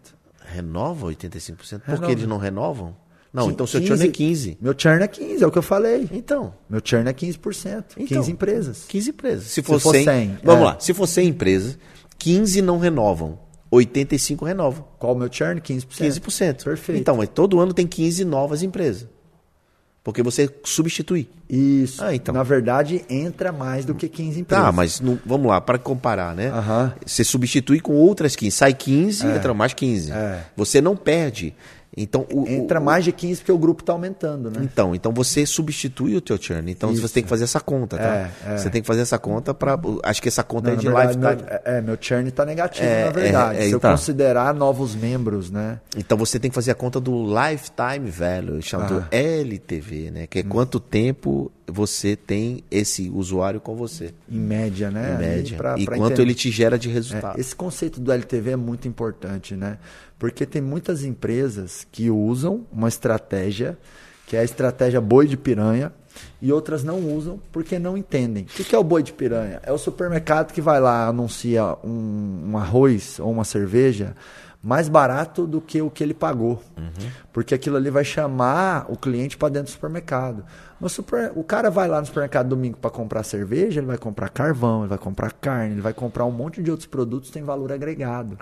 Renova 0.53 1.07
85%? 1.07 1.79
Por 1.79 1.85
Renova. 1.87 2.05
que 2.05 2.11
eles 2.11 2.27
não 2.27 2.37
renovam? 2.37 2.95
Não, 3.33 3.45
Qui- 3.45 3.53
então 3.53 3.67
seu 3.67 3.81
churn 3.85 4.01
é 4.07 4.11
15%. 4.11 4.57
Meu 4.61 4.73
churn 4.77 5.03
é 5.03 5.07
15, 5.07 5.43
é 5.43 5.47
o 5.47 5.51
que 5.51 5.57
eu 5.57 5.61
falei. 5.63 6.07
Então, 6.11 6.53
Meu 6.69 6.79
churn 6.83 7.09
é 7.09 7.13
15%. 7.13 7.83
Então. 7.97 8.05
15 8.05 8.31
empresas. 8.31 8.85
15 8.87 9.09
empresas. 9.09 9.43
Se 9.45 9.61
for, 9.61 9.79
for 9.79 9.93
100, 9.93 10.05
100, 10.05 10.37
vamos 10.43 10.61
é. 10.61 10.65
lá. 10.65 10.79
Se 10.79 10.93
for 10.93 11.07
100 11.07 11.27
empresas, 11.29 11.77
15 12.25 12.59
não 12.63 12.79
renovam, 12.79 13.37
85 13.69 14.45
renovam. 14.45 14.83
Qual 14.97 15.13
o 15.13 15.15
meu 15.15 15.31
churn? 15.31 15.61
15%. 15.61 15.85
15%. 15.87 16.63
Perfeito. 16.63 16.99
Então, 16.99 17.23
todo 17.27 17.59
ano 17.59 17.71
tem 17.71 17.85
15 17.85 18.25
novas 18.25 18.63
empresas. 18.63 19.07
Porque 20.03 20.23
você 20.23 20.49
substitui. 20.63 21.29
Isso. 21.47 22.03
Ah, 22.03 22.15
então. 22.15 22.33
Na 22.33 22.41
verdade, 22.41 23.05
entra 23.07 23.51
mais 23.51 23.85
do 23.85 23.93
que 23.93 24.07
15 24.09 24.39
empresas. 24.39 24.65
Tá, 24.65 24.71
mas 24.71 24.99
não- 24.99 25.19
vamos 25.23 25.45
lá, 25.47 25.61
para 25.61 25.77
comparar, 25.77 26.35
né? 26.35 26.47
Aham. 26.49 26.93
Você 27.05 27.23
substitui 27.23 27.79
com 27.79 27.93
outras 27.93 28.35
15. 28.35 28.55
Sai 28.55 28.73
15, 28.73 29.25
entra 29.27 29.53
mais 29.53 29.73
15. 29.75 30.11
É. 30.11 30.45
Você 30.55 30.81
não 30.81 30.95
perde. 30.95 31.53
Então, 31.97 32.25
o, 32.33 32.45
Entra 32.47 32.79
o- 32.79 32.83
mais 32.83 33.05
de 33.05 33.11
15 33.11 33.39
porque 33.41 33.51
o 33.51 33.57
grupo 33.57 33.81
está 33.81 33.93
aumentando, 33.93 34.49
né? 34.51 34.59
Então, 34.63 34.93
então 34.93 35.13
você 35.13 35.45
substitui 35.45 36.15
o 36.17 36.21
teu 36.21 36.37
churn. 36.41 36.69
Então 36.69 36.91
Isso. 36.91 37.01
você 37.01 37.13
tem 37.15 37.23
que 37.23 37.29
fazer 37.29 37.45
essa 37.45 37.59
conta, 37.61 37.97
tá? 37.97 38.03
É, 38.03 38.31
é. 38.53 38.57
Você 38.57 38.69
tem 38.69 38.81
que 38.81 38.87
fazer 38.87 39.01
essa 39.01 39.17
conta 39.17 39.53
para 39.53 39.79
acho 40.03 40.21
que 40.21 40.27
essa 40.27 40.43
conta 40.43 40.67
Não, 40.69 40.73
é 40.75 40.77
de 40.77 40.85
verdade, 40.87 41.17
lifetime. 41.17 41.49
meu, 41.49 41.59
é, 41.63 41.81
meu 41.81 41.97
churn 41.99 42.27
está 42.27 42.45
negativo, 42.45 42.85
É, 42.85 43.05
na 43.05 43.11
verdade. 43.11 43.57
é, 43.59 43.63
é, 43.63 43.67
Se 43.67 43.71
eu 43.71 43.79
tá. 43.79 43.91
considerar 43.91 44.53
novos 44.53 44.93
membros, 44.93 45.49
né? 45.49 45.79
Então 45.97 46.17
você 46.17 46.37
tem 46.39 46.51
que 46.51 46.55
fazer 46.55 46.71
a 46.71 46.75
conta 46.75 46.99
do 46.99 47.23
lifetime 47.25 48.09
value, 48.09 48.61
chamado 48.61 49.05
Ah. 49.09 49.15
LTV, 49.15 50.11
né? 50.11 50.27
Que 50.27 50.39
é 50.39 50.43
quanto 50.43 50.79
tempo 50.79 51.51
você 51.67 52.15
tem 52.15 52.63
esse 52.69 53.09
usuário 53.09 53.59
com 53.59 53.75
você, 53.75 54.13
Em 54.29 54.37
média, 54.37 54.91
né? 54.91 55.13
em 55.15 55.17
média. 55.17 55.57
pra- 55.57 55.75
e 55.79 55.85
pra 55.85 55.95
quanto 55.97 56.13
entender. 56.13 56.21
ele 56.23 56.35
te 56.35 56.51
gera 56.51 56.77
de 56.77 56.89
É, 56.89 56.93
resultado. 56.93 57.39
esse 57.39 57.55
conceito 57.55 57.99
do 57.99 58.11
LTV 58.11 58.51
é 58.51 58.55
muito 58.55 58.87
importante, 58.87 59.55
né? 59.55 59.77
Porque 60.17 60.45
tem 60.45 60.61
muitas 60.61 61.03
empresas 61.03 61.85
que 61.91 62.09
usam 62.09 62.65
uma 62.71 62.87
estratégia, 62.87 63.77
que 64.25 64.35
é 64.35 64.39
a 64.39 64.43
estratégia 64.43 65.01
boi 65.01 65.27
de 65.27 65.37
piranha, 65.37 65.91
e 66.41 66.51
outras 66.51 66.83
não 66.83 66.99
usam 66.99 67.39
porque 67.51 67.77
não 67.77 67.97
entendem. 67.97 68.43
O 68.43 68.47
que 68.47 68.75
é 68.75 68.77
o 68.77 68.83
boi 68.83 69.03
de 69.03 69.11
piranha? 69.11 69.59
É 69.63 69.71
o 69.71 69.77
supermercado 69.77 70.53
que 70.53 70.61
vai 70.61 70.79
lá, 70.79 71.07
anuncia 71.07 71.75
um, 71.83 72.51
um 72.51 72.57
arroz 72.57 73.19
ou 73.19 73.31
uma 73.31 73.43
cerveja 73.43 74.15
mais 74.65 74.89
barato 74.89 75.45
do 75.45 75.61
que 75.61 75.79
o 75.79 75.91
que 75.91 76.03
ele 76.03 76.13
pagou. 76.15 76.59
Porque 77.31 77.53
aquilo 77.53 77.77
ali 77.77 77.91
vai 77.91 78.03
chamar 78.03 78.87
o 78.89 78.97
cliente 78.97 79.37
para 79.37 79.49
dentro 79.49 79.67
do 79.67 79.71
supermercado. 79.75 80.43
Mas 80.81 80.91
super- 80.91 81.31
o 81.35 81.43
cara 81.43 81.69
vai 81.69 81.87
lá 81.87 81.99
no 81.99 82.05
supermercado 82.07 82.49
domingo 82.49 82.75
para 82.77 82.89
comprar 82.89 83.21
cerveja, 83.21 83.79
ele 83.79 83.85
vai 83.87 83.97
comprar 83.99 84.27
carvão, 84.29 84.79
ele 84.81 84.89
vai 84.89 84.97
comprar 84.97 85.31
carne, 85.33 85.73
ele 85.75 85.81
vai 85.81 85.93
comprar 85.93 86.25
um 86.25 86.31
monte 86.31 86.63
de 86.63 86.71
outros 86.71 86.87
produtos 86.87 87.29
que 87.29 87.33
tem 87.35 87.43
valor 87.43 87.71
agregado. 87.71 88.35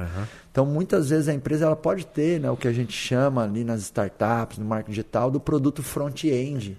Então, 0.49 0.65
muitas 0.65 1.09
vezes 1.09 1.27
a 1.27 1.33
empresa 1.33 1.65
ela 1.65 1.75
pode 1.75 2.05
ter 2.05 2.39
né, 2.39 2.49
o 2.49 2.55
que 2.55 2.69
a 2.69 2.73
gente 2.73 2.93
chama 2.93 3.43
ali 3.43 3.65
nas 3.65 3.81
startups, 3.81 4.57
no 4.57 4.65
marketing 4.65 4.91
digital, 4.91 5.29
do 5.29 5.41
produto 5.41 5.83
front-end. 5.83 6.77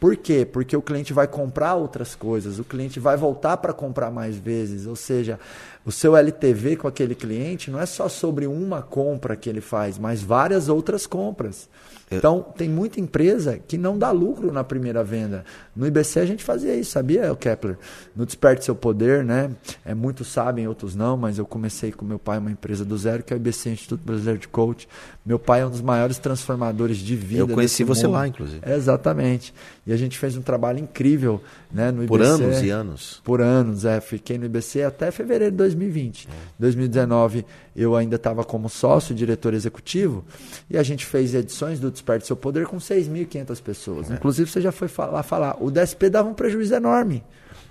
Por 0.00 0.16
quê? 0.16 0.46
Porque 0.50 0.74
o 0.74 0.80
cliente 0.80 1.12
vai 1.12 1.26
comprar 1.28 1.74
outras 1.74 2.14
coisas, 2.14 2.58
o 2.58 2.64
cliente 2.64 2.98
vai 2.98 3.18
voltar 3.18 3.58
para 3.58 3.70
comprar 3.74 4.10
mais 4.10 4.34
vezes. 4.34 4.86
Ou 4.86 4.96
seja, 4.96 5.38
o 5.84 5.92
seu 5.92 6.16
LTV 6.16 6.76
com 6.76 6.88
aquele 6.88 7.14
cliente 7.14 7.70
não 7.70 7.80
é 7.80 7.86
só 7.86 8.08
sobre 8.08 8.46
uma 8.46 8.82
compra 8.82 9.36
que 9.36 9.48
ele 9.48 9.60
faz, 9.60 9.98
mas 9.98 10.22
várias 10.22 10.68
outras 10.68 11.06
compras. 11.06 11.68
Então, 12.10 12.44
tem 12.56 12.68
muita 12.68 12.98
empresa 12.98 13.58
que 13.58 13.78
não 13.78 13.96
dá 13.96 14.10
lucro 14.10 14.52
na 14.52 14.64
primeira 14.64 15.04
venda. 15.04 15.44
No 15.76 15.86
IBC 15.86 16.18
a 16.18 16.26
gente 16.26 16.42
fazia 16.42 16.74
isso, 16.74 16.90
sabia, 16.90 17.34
Kepler? 17.36 17.78
No 18.16 18.26
Desperte 18.26 18.64
Seu 18.64 18.74
Poder, 18.74 19.24
né? 19.24 19.50
É, 19.84 19.94
muitos 19.94 20.26
sabem, 20.26 20.66
outros 20.66 20.96
não, 20.96 21.16
mas 21.16 21.38
eu 21.38 21.46
comecei 21.46 21.92
com 21.92 22.04
meu 22.04 22.18
pai 22.18 22.38
uma 22.38 22.50
empresa 22.50 22.84
do 22.84 22.98
zero, 22.98 23.22
que 23.22 23.32
é 23.32 23.36
o 23.36 23.38
IBC, 23.38 23.70
Instituto 23.70 24.02
Brasileiro 24.04 24.40
de 24.40 24.48
Coach. 24.48 24.88
Meu 25.24 25.38
pai 25.38 25.60
é 25.60 25.66
um 25.66 25.70
dos 25.70 25.80
maiores 25.80 26.18
transformadores 26.18 26.96
de 26.98 27.14
vida 27.14 27.42
Eu 27.42 27.48
conheci 27.48 27.84
você 27.84 28.06
mundo. 28.06 28.14
lá, 28.14 28.26
inclusive. 28.26 28.60
Exatamente. 28.68 29.54
E 29.86 29.92
a 29.92 29.96
gente 29.96 30.18
fez 30.18 30.36
um 30.36 30.42
trabalho 30.42 30.80
incrível 30.80 31.40
né, 31.70 31.92
no 31.92 32.02
IBC. 32.02 32.08
Por 32.08 32.22
anos 32.22 32.62
e 32.62 32.70
anos. 32.70 33.20
Por 33.22 33.40
anos, 33.40 33.84
é. 33.84 34.00
Fiquei 34.00 34.36
no 34.36 34.46
IBC 34.46 34.82
até 34.82 35.12
fevereiro 35.12 35.54
de 35.54 35.56
2020. 35.74 36.28
É. 36.28 36.30
2019 36.58 37.44
eu 37.74 37.96
ainda 37.96 38.16
estava 38.16 38.44
como 38.44 38.68
sócio, 38.68 39.14
diretor 39.14 39.54
executivo, 39.54 40.24
e 40.68 40.76
a 40.76 40.82
gente 40.82 41.06
fez 41.06 41.34
edições 41.34 41.80
do 41.80 41.90
Desperte 41.90 42.26
Seu 42.26 42.36
Poder 42.36 42.66
com 42.66 42.76
6.500 42.76 43.62
pessoas. 43.62 44.10
É. 44.10 44.14
Inclusive, 44.14 44.50
você 44.50 44.60
já 44.60 44.72
foi 44.72 44.88
lá 44.98 45.22
falar, 45.22 45.56
o 45.62 45.70
DSP 45.70 46.10
dava 46.10 46.28
um 46.28 46.34
prejuízo 46.34 46.74
enorme. 46.74 47.22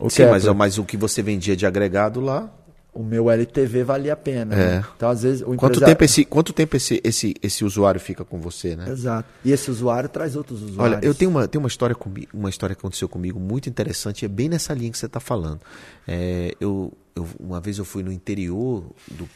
Sim, 0.09 0.25
mas, 0.25 0.43
Kepler. 0.43 0.55
mas 0.55 0.77
o 0.77 0.85
que 0.85 0.95
você 0.95 1.21
vendia 1.21 1.55
de 1.55 1.65
agregado 1.65 2.21
lá. 2.21 2.49
O 2.93 3.03
meu 3.03 3.29
LTV 3.29 3.83
valia 3.83 4.13
a 4.13 4.15
pena. 4.15 4.55
É. 4.55 4.57
né? 4.79 4.85
Então, 4.97 5.09
às 5.09 5.21
vezes, 5.23 5.41
o 5.41 5.45
Quanto 5.45 5.63
empresário- 5.77 5.85
tempo, 5.95 6.03
esse, 6.03 6.25
quanto 6.25 6.53
tempo 6.53 6.75
esse, 6.75 6.99
esse, 7.03 7.35
esse 7.41 7.63
usuário 7.63 7.99
fica 7.99 8.25
com 8.25 8.39
você, 8.41 8.75
né? 8.75 8.89
Exato. 8.89 9.27
E 9.45 9.51
esse 9.51 9.69
usuário 9.69 10.09
traz 10.09 10.35
outros 10.35 10.61
usuários. 10.63 10.97
Olha, 10.97 11.05
eu 11.05 11.13
tenho 11.13 11.29
uma, 11.31 11.47
tenho 11.47 11.61
uma 11.61 11.67
história 11.67 11.95
comigo, 11.95 12.27
uma 12.33 12.49
história 12.49 12.75
que 12.75 12.81
aconteceu 12.81 13.07
comigo 13.07 13.39
muito 13.39 13.69
interessante, 13.69 14.25
é 14.25 14.27
bem 14.27 14.49
nessa 14.49 14.73
linha 14.73 14.91
que 14.91 14.97
você 14.97 15.05
está 15.05 15.19
falando. 15.19 15.59
É, 16.07 16.55
eu, 16.59 16.91
eu- 17.15 17.27
uma 17.39 17.59
vez 17.61 17.77
eu 17.77 17.85
fui 17.85 18.01
no 18.03 18.11
interior 18.11 18.83
do, 19.09 19.29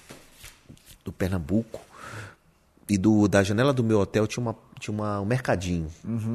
do 1.05 1.11
Pernambuco 1.11 1.79
e 2.89 2.97
do, 2.97 3.27
da 3.27 3.43
janela 3.43 3.71
do 3.71 3.83
meu 3.83 3.99
hotel 3.99 4.27
tinha, 4.27 4.41
uma, 4.41 4.55
tinha 4.79 4.93
uma, 4.93 5.21
um 5.21 5.25
mercadinho. 5.25 5.87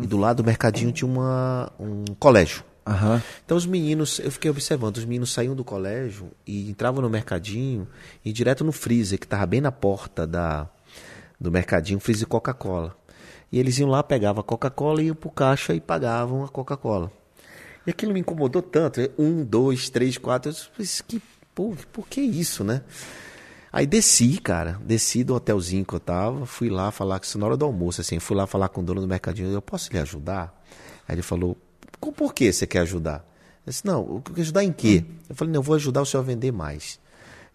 E 0.03 0.07
do 0.07 0.17
lado 0.17 0.39
do 0.43 0.47
mercadinho 0.47 0.91
tinha 0.93 1.09
uma, 1.11 1.71
um 1.79 2.05
colégio. 2.19 2.63
Aham. 2.89 3.23
Então 3.45 3.57
os 3.57 3.67
meninos, 3.67 4.19
eu 4.19 4.31
fiquei 4.31 4.51
observando, 4.51 4.97
os 4.97 5.05
meninos 5.05 5.33
saíam 5.33 5.55
do 5.55 5.65
colégio 5.65 6.31
e 6.47 6.71
entravam 6.71 7.03
no 7.03 7.11
mercadinho 7.11 7.87
e 8.25 8.33
direto 8.33 8.65
no 8.65 8.73
freezer, 8.73 9.19
que 9.19 9.27
estava 9.27 9.45
bem 9.47 9.61
na 9.61 9.71
porta 9.73 10.27
da, 10.27 10.69
do 11.41 11.51
mercadinho, 11.51 12.01
freezer 12.01 12.27
Coca-Cola. 12.27 12.97
E 13.51 13.59
eles 13.59 13.79
iam 13.79 13.89
lá, 13.89 14.03
pegavam 14.03 14.41
a 14.41 14.45
Coca-Cola, 14.45 15.03
iam 15.03 15.15
pro 15.15 15.31
caixa 15.31 15.75
e 15.75 15.81
pagavam 15.81 16.45
a 16.45 16.49
Coca-Cola. 16.49 17.11
E 17.87 17.91
aquilo 17.91 18.13
me 18.13 18.21
incomodou 18.21 18.61
tanto. 18.61 19.01
Um, 19.19 19.43
dois, 19.45 19.89
três, 19.89 20.19
quatro. 20.19 20.51
Eu 20.51 20.57
disse, 20.79 21.03
que, 21.03 21.23
pô, 21.55 21.75
por 21.93 22.07
que 22.07 22.21
isso, 22.21 22.63
né? 22.63 22.83
Aí 23.73 23.87
desci, 23.87 24.39
cara, 24.41 24.79
desci 24.85 25.23
do 25.25 25.35
hotelzinho 25.35 25.85
que 25.85 25.95
eu 25.95 26.01
tava, 26.01 26.47
fui 26.47 26.69
lá 26.71 26.91
falar 26.91 27.21
isso 27.23 27.39
na 27.39 27.47
hora 27.47 27.57
do 27.57 27.65
almoço, 27.67 28.01
assim, 28.01 28.19
fui 28.19 28.35
lá 28.37 28.47
falar 28.47 28.69
com 28.71 28.81
o 28.81 28.85
dono 28.85 29.01
do 29.03 29.07
mercadinho, 29.07 29.51
eu 29.51 29.61
posso 29.61 29.93
lhe 29.93 29.99
ajudar? 29.99 30.59
Aí 31.07 31.15
ele 31.15 31.23
falou, 31.23 31.55
"Com- 31.55 31.68
por 32.01 32.33
que 32.35 32.53
você 32.53 32.67
quer 32.67 32.81
ajudar? 32.81 33.25
Eu 33.67 33.71
disse, 33.71 33.85
não, 33.87 34.01
eu 34.01 34.23
quero 34.25 34.41
ajudar 34.41 34.65
em 34.65 34.73
quê? 34.73 35.05
Eu 35.29 35.35
falei, 35.37 35.53
não, 35.53 35.59
eu 35.59 35.63
vou 35.63 35.75
ajudar 35.77 36.01
o 36.03 36.07
senhor 36.07 36.23
a 36.23 36.27
vender 36.27 36.53
mais. 36.53 36.99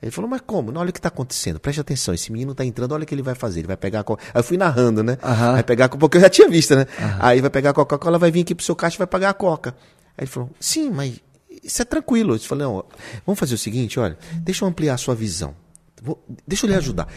Ele 0.01 0.11
falou, 0.11 0.29
mas 0.29 0.41
como? 0.45 0.71
Não, 0.71 0.81
olha 0.81 0.89
o 0.89 0.93
que 0.93 0.99
está 0.99 1.07
acontecendo, 1.07 1.59
preste 1.61 1.79
atenção, 1.79 2.13
esse 2.13 2.29
menino 2.31 2.51
está 2.51 2.65
entrando, 2.65 2.91
olha 2.91 3.03
o 3.03 3.05
que 3.07 3.15
ele 3.15 3.21
vai 3.21 3.35
fazer, 3.35 3.61
ele 3.61 3.67
vai 3.67 3.77
pegar 3.77 4.01
a 4.01 4.03
Coca... 4.03 4.21
Aí 4.33 4.39
eu 4.39 4.43
fui 4.43 4.57
narrando, 4.57 5.01
né? 5.01 5.17
Aham. 5.23 5.53
Vai 5.53 5.63
pegar, 5.63 5.85
a 5.85 5.89
Coca- 5.89 5.99
porque 5.99 6.17
eu 6.17 6.21
já 6.21 6.29
tinha 6.29 6.49
visto, 6.49 6.75
né? 6.75 6.85
Aí 7.19 7.39
vai 7.39 7.49
pegar 7.49 7.69
a 7.69 7.73
Coca-Cola, 7.73 8.19
vai 8.19 8.29
vir 8.29 8.41
aqui 8.41 8.53
pro 8.53 8.65
seu 8.65 8.75
caixa 8.75 8.97
e 8.97 8.99
vai 8.99 9.07
pagar 9.07 9.29
a 9.29 9.33
Coca. 9.33 9.73
Aí 10.17 10.25
ele 10.25 10.27
falou, 10.27 10.49
sim, 10.59 10.89
mas 10.91 11.21
isso 11.63 11.81
é 11.81 11.85
tranquilo. 11.85 12.35
Eu 12.35 12.39
falei, 12.41 12.65
não, 12.67 12.83
vamos 13.25 13.39
fazer 13.39 13.55
o 13.55 13.57
seguinte, 13.57 13.97
olha, 13.97 14.17
deixa 14.39 14.65
eu 14.65 14.69
ampliar 14.69 14.95
a 14.95 14.97
sua 14.97 15.15
visão. 15.15 15.55
Vou- 16.05 16.21
deixa 16.45 16.65
eu 16.65 16.69
lhe 16.69 16.75
ajudar. 16.75 17.07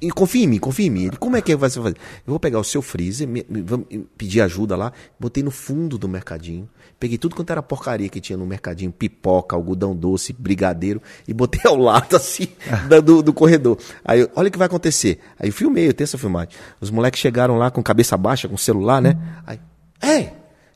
E 0.00 0.08
confia 0.12 0.44
em 0.44 0.46
mim, 0.46 0.58
confia 0.58 0.86
em 0.86 0.90
mim. 0.90 1.04
Ele, 1.06 1.16
como 1.16 1.36
é 1.36 1.42
que 1.42 1.56
vai 1.56 1.68
ser 1.68 1.82
fazer? 1.82 1.96
Eu 2.24 2.30
vou 2.30 2.38
pegar 2.38 2.60
o 2.60 2.64
seu 2.64 2.80
freezer, 2.80 3.26
me, 3.26 3.44
me- 3.48 3.60
vamos 3.60 3.86
pedir 4.16 4.40
ajuda 4.40 4.76
lá, 4.76 4.92
botei 5.18 5.42
no 5.42 5.50
fundo 5.50 5.98
do 5.98 6.08
mercadinho, 6.08 6.68
peguei 7.00 7.18
tudo 7.18 7.34
quanto 7.34 7.50
era 7.50 7.60
porcaria 7.60 8.08
que 8.08 8.20
tinha 8.20 8.36
no 8.36 8.46
mercadinho, 8.46 8.92
pipoca, 8.92 9.56
algodão 9.56 9.96
doce, 9.96 10.32
brigadeiro, 10.32 11.02
e 11.26 11.34
botei 11.34 11.60
ao 11.64 11.76
lado, 11.76 12.14
assim, 12.14 12.46
da- 12.88 13.00
do, 13.00 13.20
do 13.20 13.32
corredor. 13.34 13.78
Aí, 14.04 14.20
eu, 14.20 14.30
olha 14.36 14.46
o 14.48 14.50
que 14.52 14.58
vai 14.58 14.66
acontecer. 14.66 15.18
Aí 15.40 15.48
eu 15.48 15.52
filmei, 15.52 15.88
eu 15.88 15.92
tenho 15.92 16.04
essa 16.06 16.16
filmagem. 16.16 16.50
Os 16.80 16.88
moleques 16.88 17.18
chegaram 17.20 17.56
lá 17.58 17.68
com 17.72 17.82
cabeça 17.82 18.16
baixa, 18.16 18.46
com 18.48 18.56
celular, 18.56 19.02
né? 19.02 19.18
Aí, 19.44 19.58
ei, 20.00 20.30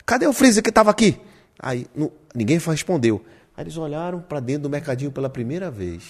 cadê 0.04 0.26
o 0.26 0.32
freezer 0.32 0.60
que 0.62 0.72
tava 0.72 0.90
aqui? 0.90 1.20
Aí, 1.56 1.86
não- 1.94 2.10
ninguém 2.34 2.58
respondeu. 2.58 3.24
Aí 3.56 3.62
eles 3.62 3.76
olharam 3.76 4.20
para 4.20 4.40
dentro 4.40 4.62
do 4.64 4.70
mercadinho 4.70 5.12
pela 5.12 5.30
primeira 5.30 5.70
vez. 5.70 6.02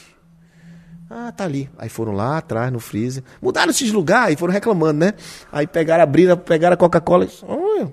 Ah, 1.12 1.32
tá 1.32 1.42
ali. 1.42 1.68
Aí 1.76 1.88
foram 1.88 2.12
lá 2.12 2.38
atrás 2.38 2.72
no 2.72 2.78
freezer. 2.78 3.24
Mudaram 3.42 3.70
esses 3.70 3.90
lugares 3.90 4.34
e 4.34 4.38
foram 4.38 4.52
reclamando, 4.52 5.00
né? 5.00 5.14
Aí 5.50 5.66
pegaram, 5.66 6.04
abriram, 6.04 6.36
pegaram 6.36 6.74
a 6.74 6.76
Coca-Cola. 6.76 7.26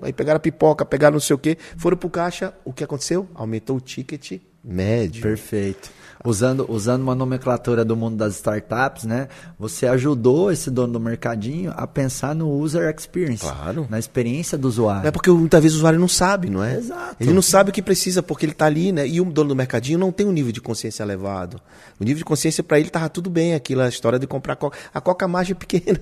Aí 0.02 0.12
pegaram 0.12 0.36
a 0.36 0.40
pipoca, 0.40 0.84
pegaram 0.84 1.14
não 1.14 1.20
sei 1.20 1.34
o 1.34 1.38
quê. 1.38 1.58
Foram 1.76 1.96
pro 1.96 2.08
caixa. 2.08 2.54
O 2.64 2.72
que 2.72 2.84
aconteceu? 2.84 3.28
Aumentou 3.34 3.76
o 3.76 3.80
ticket 3.80 4.40
médio. 4.62 5.22
Perfeito. 5.22 5.90
Usando, 6.24 6.66
usando 6.68 7.02
uma 7.02 7.14
nomenclatura 7.14 7.84
do 7.84 7.96
mundo 7.96 8.16
das 8.16 8.34
startups, 8.34 9.04
né? 9.04 9.28
Você 9.58 9.86
ajudou 9.86 10.50
esse 10.50 10.70
dono 10.70 10.94
do 10.94 11.00
mercadinho 11.00 11.72
a 11.76 11.86
pensar 11.86 12.34
no 12.34 12.50
user 12.50 12.92
experience. 12.94 13.44
Claro. 13.44 13.86
Na 13.88 13.98
experiência 13.98 14.58
do 14.58 14.66
usuário. 14.66 15.06
É 15.06 15.10
porque 15.10 15.30
muitas 15.30 15.62
vezes 15.62 15.76
o 15.76 15.78
usuário 15.78 15.98
não 15.98 16.08
sabe, 16.08 16.50
não 16.50 16.62
é? 16.62 16.76
Exato. 16.76 17.16
Ele 17.20 17.32
não 17.32 17.42
sabe 17.42 17.70
o 17.70 17.72
que 17.72 17.82
precisa 17.82 18.22
porque 18.22 18.44
ele 18.44 18.52
está 18.52 18.66
ali, 18.66 18.90
né? 18.90 19.06
E 19.06 19.20
o 19.20 19.24
dono 19.24 19.50
do 19.50 19.56
mercadinho 19.56 19.98
não 19.98 20.10
tem 20.10 20.26
um 20.26 20.32
nível 20.32 20.52
de 20.52 20.60
consciência 20.60 21.02
elevado. 21.02 21.60
O 22.00 22.04
nível 22.04 22.18
de 22.18 22.24
consciência 22.24 22.62
para 22.64 22.78
ele 22.78 22.88
estava 22.88 23.08
tudo 23.08 23.30
bem, 23.30 23.54
aquilo, 23.54 23.82
a 23.82 23.88
história 23.88 24.18
de 24.18 24.26
comprar 24.26 24.56
coca. 24.56 24.76
A 24.92 25.00
coca 25.00 25.24
a 25.24 25.28
margem 25.28 25.52
é 25.52 25.54
pequena. 25.58 26.00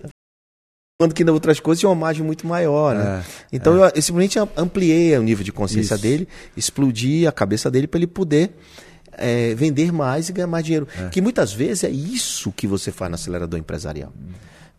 Quando 0.98 1.12
que 1.12 1.22
outras 1.24 1.60
coisas 1.60 1.80
tinha 1.80 1.90
uma 1.90 1.94
margem 1.94 2.24
muito 2.24 2.46
maior, 2.46 2.94
né? 2.94 3.22
É, 3.22 3.56
então 3.56 3.74
eu, 3.74 3.84
eu 3.94 4.00
simplesmente 4.00 4.38
ampliei 4.56 5.16
o 5.18 5.22
nível 5.22 5.44
de 5.44 5.52
consciência 5.52 5.92
Isso. 5.92 6.02
dele, 6.02 6.26
explodi 6.56 7.26
a 7.26 7.32
cabeça 7.32 7.70
dele 7.70 7.86
para 7.86 7.98
ele 7.98 8.06
poder 8.06 8.56
é, 9.12 9.54
vender 9.54 9.92
mais 9.92 10.28
e 10.28 10.32
ganhar 10.32 10.46
mais 10.46 10.64
dinheiro. 10.64 10.86
Que 11.10 11.20
muitas 11.20 11.52
vezes 11.52 11.84
é 11.84 11.90
isso 11.90 12.52
que 12.52 12.66
você 12.66 12.90
faz 12.90 13.10
no 13.10 13.14
acelerador 13.14 13.58
empresarial. 13.58 14.12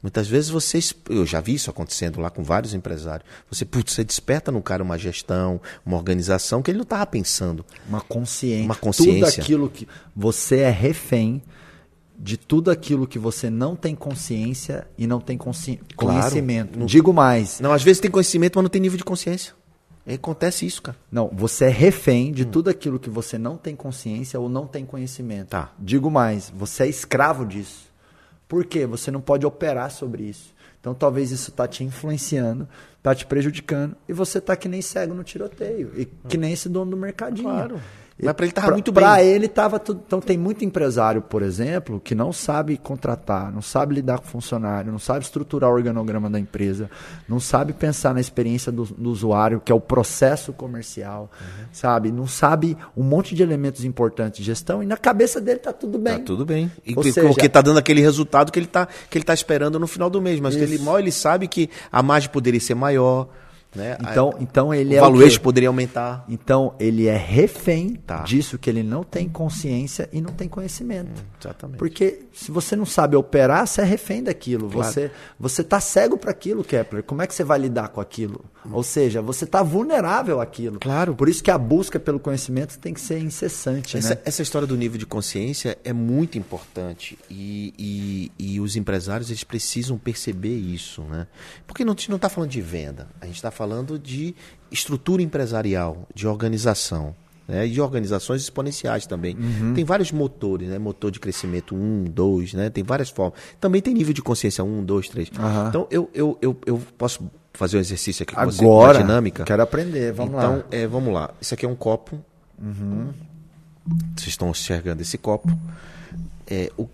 Muitas 0.02 0.28
vezes 0.28 0.50
você, 0.50 0.80
eu 1.10 1.26
já 1.26 1.42
vi 1.42 1.56
isso 1.56 1.70
acontecendo 1.70 2.22
lá 2.22 2.30
com 2.30 2.44
vários 2.44 2.74
empresários. 2.74 3.28
Você, 3.50 3.66
putz, 3.66 3.94
você 3.94 4.04
desperta 4.04 4.52
no 4.52 4.62
cara 4.62 4.84
uma 4.84 4.98
gestão, 4.98 5.60
uma 5.86 5.98
organização 5.98 6.62
que 6.62 6.70
ele 6.70 6.78
não 6.78 6.84
estava 6.84 7.06
pensando. 7.06 7.66
Uma 7.90 8.02
consciência. 8.02 8.66
Uma 8.66 8.76
consciência. 8.76 9.32
Tudo 9.32 9.42
aquilo 9.42 9.70
que. 9.70 9.88
Você 10.16 10.60
é 10.60 10.70
refém 10.70 11.42
de 12.18 12.38
tudo 12.38 12.72
aquilo 12.72 13.08
que 13.08 13.20
você 13.20 13.50
não 13.50 13.76
tem 13.76 13.96
consciência 13.96 14.88
e 14.98 15.06
não 15.06 15.20
tem 15.20 15.38
consci... 15.38 15.80
Claro. 15.96 16.20
conhecimento. 16.20 16.86
Digo 16.86 17.12
mais. 17.12 17.60
Não, 17.60 17.72
às 17.72 17.84
vezes 17.84 18.00
tem 18.00 18.10
conhecimento, 18.10 18.56
mas 18.56 18.64
não 18.64 18.70
tem 18.70 18.82
nível 18.82 18.98
de 18.98 19.04
consciência. 19.04 19.54
Aí 20.08 20.16
acontece 20.16 20.66
isso, 20.66 20.82
cara. 20.82 20.98
Não, 21.12 21.30
você 21.34 21.66
é 21.66 21.70
refém 21.70 22.32
de 22.32 22.46
tudo 22.46 22.70
aquilo 22.70 22.98
que 22.98 23.10
você 23.10 23.38
não 23.38 23.58
tem 23.58 23.76
consciência 23.76 24.40
ou 24.40 24.48
não 24.48 24.66
tem 24.66 24.86
conhecimento. 24.86 25.50
Tá. 25.50 25.74
Digo 25.78 26.10
mais, 26.10 26.50
você 26.50 26.84
é 26.84 26.88
escravo 26.88 27.46
disso. 27.46 27.92
Por 28.48 28.64
quê? 28.64 28.86
Você 28.86 29.12
não 29.12 29.20
pode 29.20 29.46
operar 29.46 29.92
sobre 29.92 30.24
isso. 30.24 30.56
Então 30.80 30.94
talvez 30.94 31.32
isso 31.32 31.50
está 31.50 31.68
te 31.68 31.84
influenciando, 31.84 32.70
está 32.98 33.14
te 33.14 33.26
prejudicando 33.26 33.98
e 34.08 34.14
você 34.14 34.38
está 34.38 34.56
que 34.56 34.70
nem 34.70 34.82
cego 34.82 35.14
no 35.14 35.26
tiroteio 35.26 35.92
e 35.98 36.06
que 36.06 36.38
nem 36.38 36.54
esse 36.54 36.70
dono 36.70 36.92
do 36.92 36.98
mercadinho. 36.98 37.50
Claro. 37.50 37.82
Mas 38.26 38.34
pra 38.34 38.46
ele 38.46 38.52
tava 38.54 38.68
pra- 38.68 38.76
muito 38.76 38.92
bem. 38.92 39.04
ele 39.30 39.48
tava 39.48 39.78
tudo. 39.80 40.02
Então 40.06 40.20
tem 40.20 40.38
muito 40.38 40.66
empresário, 40.66 41.22
por 41.22 41.44
exemplo, 41.44 42.00
que 42.04 42.16
não 42.16 42.34
sabe 42.34 42.76
contratar, 42.76 43.52
não 43.52 43.62
sabe 43.62 43.94
lidar 43.96 44.18
com 44.20 44.26
funcionário, 44.26 44.92
não 44.92 44.98
sabe 44.98 45.24
estruturar 45.24 45.70
o 45.70 45.74
organograma 45.74 46.28
da 46.30 46.40
empresa, 46.40 46.90
não 47.30 47.40
sabe 47.40 47.74
pensar 47.74 48.16
na 48.16 48.20
experiência 48.20 48.72
do, 48.72 48.86
do 48.86 49.12
usuário, 49.12 49.62
que 49.64 49.72
é 49.72 49.76
o 49.76 49.80
processo 49.80 50.52
comercial, 50.52 51.30
Uhum. 51.40 51.66
sabe? 51.72 52.12
Não 52.12 52.26
sabe 52.26 52.76
um 52.96 53.04
monte 53.04 53.36
de 53.36 53.44
elementos 53.44 53.84
importantes 53.86 54.40
de 54.40 54.44
gestão 54.46 54.82
e 54.82 54.86
na 54.88 54.98
cabeça 54.98 55.40
dele 55.40 55.60
tá 55.60 55.72
tudo 55.72 56.00
bem. 56.00 56.18
Tá 56.18 56.24
tudo 56.26 56.44
bem. 56.46 56.72
E 56.86 56.96
seja- 57.04 57.22
porque 57.28 57.48
tá 57.48 57.62
dando 57.62 57.78
aquele 57.78 58.02
resultado 58.02 58.52
que 58.52 58.58
ele 58.58 58.66
tá, 58.68 58.88
que 59.10 59.18
ele 59.18 59.26
tá 59.26 59.34
esperando 59.34 59.80
no 59.80 59.86
final 59.86 60.10
do 60.10 60.20
mês. 60.20 60.40
Mas 60.40 60.56
ele 60.56 60.80
mal 60.80 60.98
ele 61.00 61.12
sabe 61.12 61.48
que 61.48 61.70
a 61.92 62.02
margem 62.02 62.30
poderia 62.32 62.60
ser 62.60 62.74
maior. 62.74 63.28
Né? 63.76 63.98
Então, 64.02 64.30
A- 64.36 64.42
então 64.42 64.74
ele 64.74 64.96
o 64.96 64.98
é 64.98 65.02
o 65.02 65.02
valuation 65.02 65.38
quê? 65.38 65.44
poderia 65.44 65.70
aumentar. 65.70 66.26
Então 66.28 66.74
ele 66.80 67.06
é 67.08 67.16
refém 67.18 67.96
Tá. 68.08 68.24
disso 68.24 68.58
que 68.58 68.70
ele 68.70 68.82
não 68.82 69.04
tem 69.04 69.28
consciência 69.30 70.10
e 70.12 70.20
não 70.22 70.32
tem 70.32 70.48
conhecimento. 70.48 71.12
Exatamente. 71.40 71.78
Porque 71.78 72.22
se 72.34 72.50
você 72.50 72.76
não 72.76 72.86
sabe 72.86 73.16
operar, 73.16 73.68
você 73.68 73.82
é 73.82 73.84
refém 73.84 74.24
daquilo. 74.24 74.70
Claro. 74.70 74.92
Você 74.92 75.12
você 75.40 75.64
tá 75.64 75.80
cego 75.80 76.18
para 76.18 76.32
aquilo, 76.32 76.64
Kepler. 76.64 77.04
Como 77.04 77.22
é 77.22 77.28
que 77.28 77.36
você 77.36 77.44
vai 77.44 77.60
lidar 77.60 77.90
com 77.90 78.02
aquilo? 78.02 78.44
Ou 78.72 78.84
seja, 78.84 79.22
você 79.22 79.46
tá 79.46 79.62
vulnerável 79.64 80.42
àquilo. 80.42 80.80
Claro. 80.80 81.14
Por 81.16 81.30
isso 81.30 81.44
que 81.44 81.52
a 81.52 81.58
busca 81.58 82.00
pelo 82.00 82.20
conhecimento 82.20 82.78
tem 82.80 82.94
que 82.94 83.00
ser 83.02 83.20
incessante, 83.20 83.98
Essa, 83.98 84.16
né? 84.16 84.22
essa 84.26 84.42
história 84.42 84.68
do 84.68 84.76
nível 84.76 84.98
de 84.98 85.06
consciência 85.06 85.78
é 85.84 85.94
muito 85.94 86.38
importante 86.38 87.18
e, 87.30 87.74
e, 87.78 88.32
e 88.56 88.60
os 88.60 88.76
empresários 88.76 89.30
eles 89.30 89.44
precisam 89.44 89.98
perceber 89.98 90.56
isso, 90.58 91.02
né? 91.04 91.28
Porque 91.66 91.86
não, 91.86 91.94
a 91.94 91.96
gente 91.96 92.10
não 92.10 92.16
está 92.18 92.28
falando 92.30 92.50
de 92.50 92.60
venda, 92.62 93.08
a 93.22 93.26
gente 93.26 93.36
está 93.36 93.52
falando 93.58 93.98
de 94.00 94.36
estrutura 94.72 95.22
empresarial, 95.24 96.08
de 96.14 96.28
organização. 96.28 97.16
Né, 97.50 97.66
e 97.66 97.72
de 97.72 97.80
organizações 97.80 98.42
exponenciais 98.42 99.08
também. 99.08 99.38
Tem 99.74 99.86
vários 99.86 100.12
motores, 100.12 100.68
né? 100.68 100.78
Motor 100.78 101.10
de 101.12 101.18
crescimento 101.18 101.74
1, 101.78 102.04
2, 102.12 102.54
né? 102.54 102.70
Tem 102.70 102.84
várias 102.84 103.10
formas. 103.10 103.40
Também 103.58 103.82
tem 103.82 103.94
nível 103.94 104.14
de 104.14 104.22
consciência 104.22 104.62
1, 104.66 104.84
2, 104.84 105.08
3. 105.08 105.32
Aham. 105.40 105.70
Então 105.70 105.88
eu, 105.90 106.10
eu, 106.14 106.38
eu, 106.42 106.58
eu 106.66 106.78
posso 106.98 107.24
fazer 107.54 107.78
um 107.78 107.80
exercício 107.80 108.24
aqui 108.24 108.36
com 108.36 108.44
você, 108.44 108.62
Agora, 108.66 108.98
uma 108.98 109.04
dinâmica. 109.06 109.46
quero 109.46 109.64
aprender. 109.64 110.12
Vamos 110.12 110.34
então, 110.36 110.58
lá. 110.58 110.64
é, 110.72 110.86
vamos 110.88 111.14
lá. 111.14 111.30
Isso 111.40 111.54
aqui 111.54 111.66
é 111.66 111.70
um 111.70 111.76
copo. 111.76 112.20
Vocês 114.18 114.28
estão 114.28 114.50
enxergando 114.50 115.02
esse 115.02 115.18
copo. 115.18 115.48
É, 116.46 116.70
o- 116.76 116.90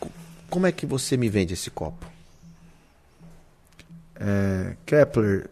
co- 0.00 0.10
como 0.48 0.66
é 0.66 0.72
que 0.72 0.86
você 0.86 1.18
me 1.18 1.28
vende 1.28 1.52
esse 1.52 1.68
copo? 1.70 2.06
É, 4.18 4.74
Kepler, 4.86 5.50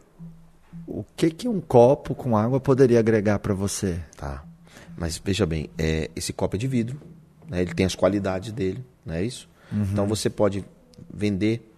o 0.87 1.05
que 1.17 1.31
que 1.31 1.49
um 1.49 1.61
copo 1.61 2.15
com 2.15 2.37
água 2.37 2.61
poderia 2.61 2.99
agregar 3.01 3.39
para 3.39 3.53
você? 3.55 3.99
Tá. 4.17 4.45
Mas 4.97 5.21
veja 5.23 5.45
bem, 5.45 5.69
é, 5.77 6.11
esse 6.17 6.33
copo 6.33 6.57
é 6.57 6.59
de 6.59 6.67
vidro. 6.67 6.99
né? 7.49 7.63
Ele 7.63 7.75
tem 7.75 7.85
as 7.85 7.95
qualidades 7.95 8.53
dele, 8.53 8.85
não 9.05 9.15
é 9.15 9.23
isso? 9.25 9.49
Então 9.73 10.07
você 10.07 10.31
pode 10.31 10.65
vender 11.13 11.73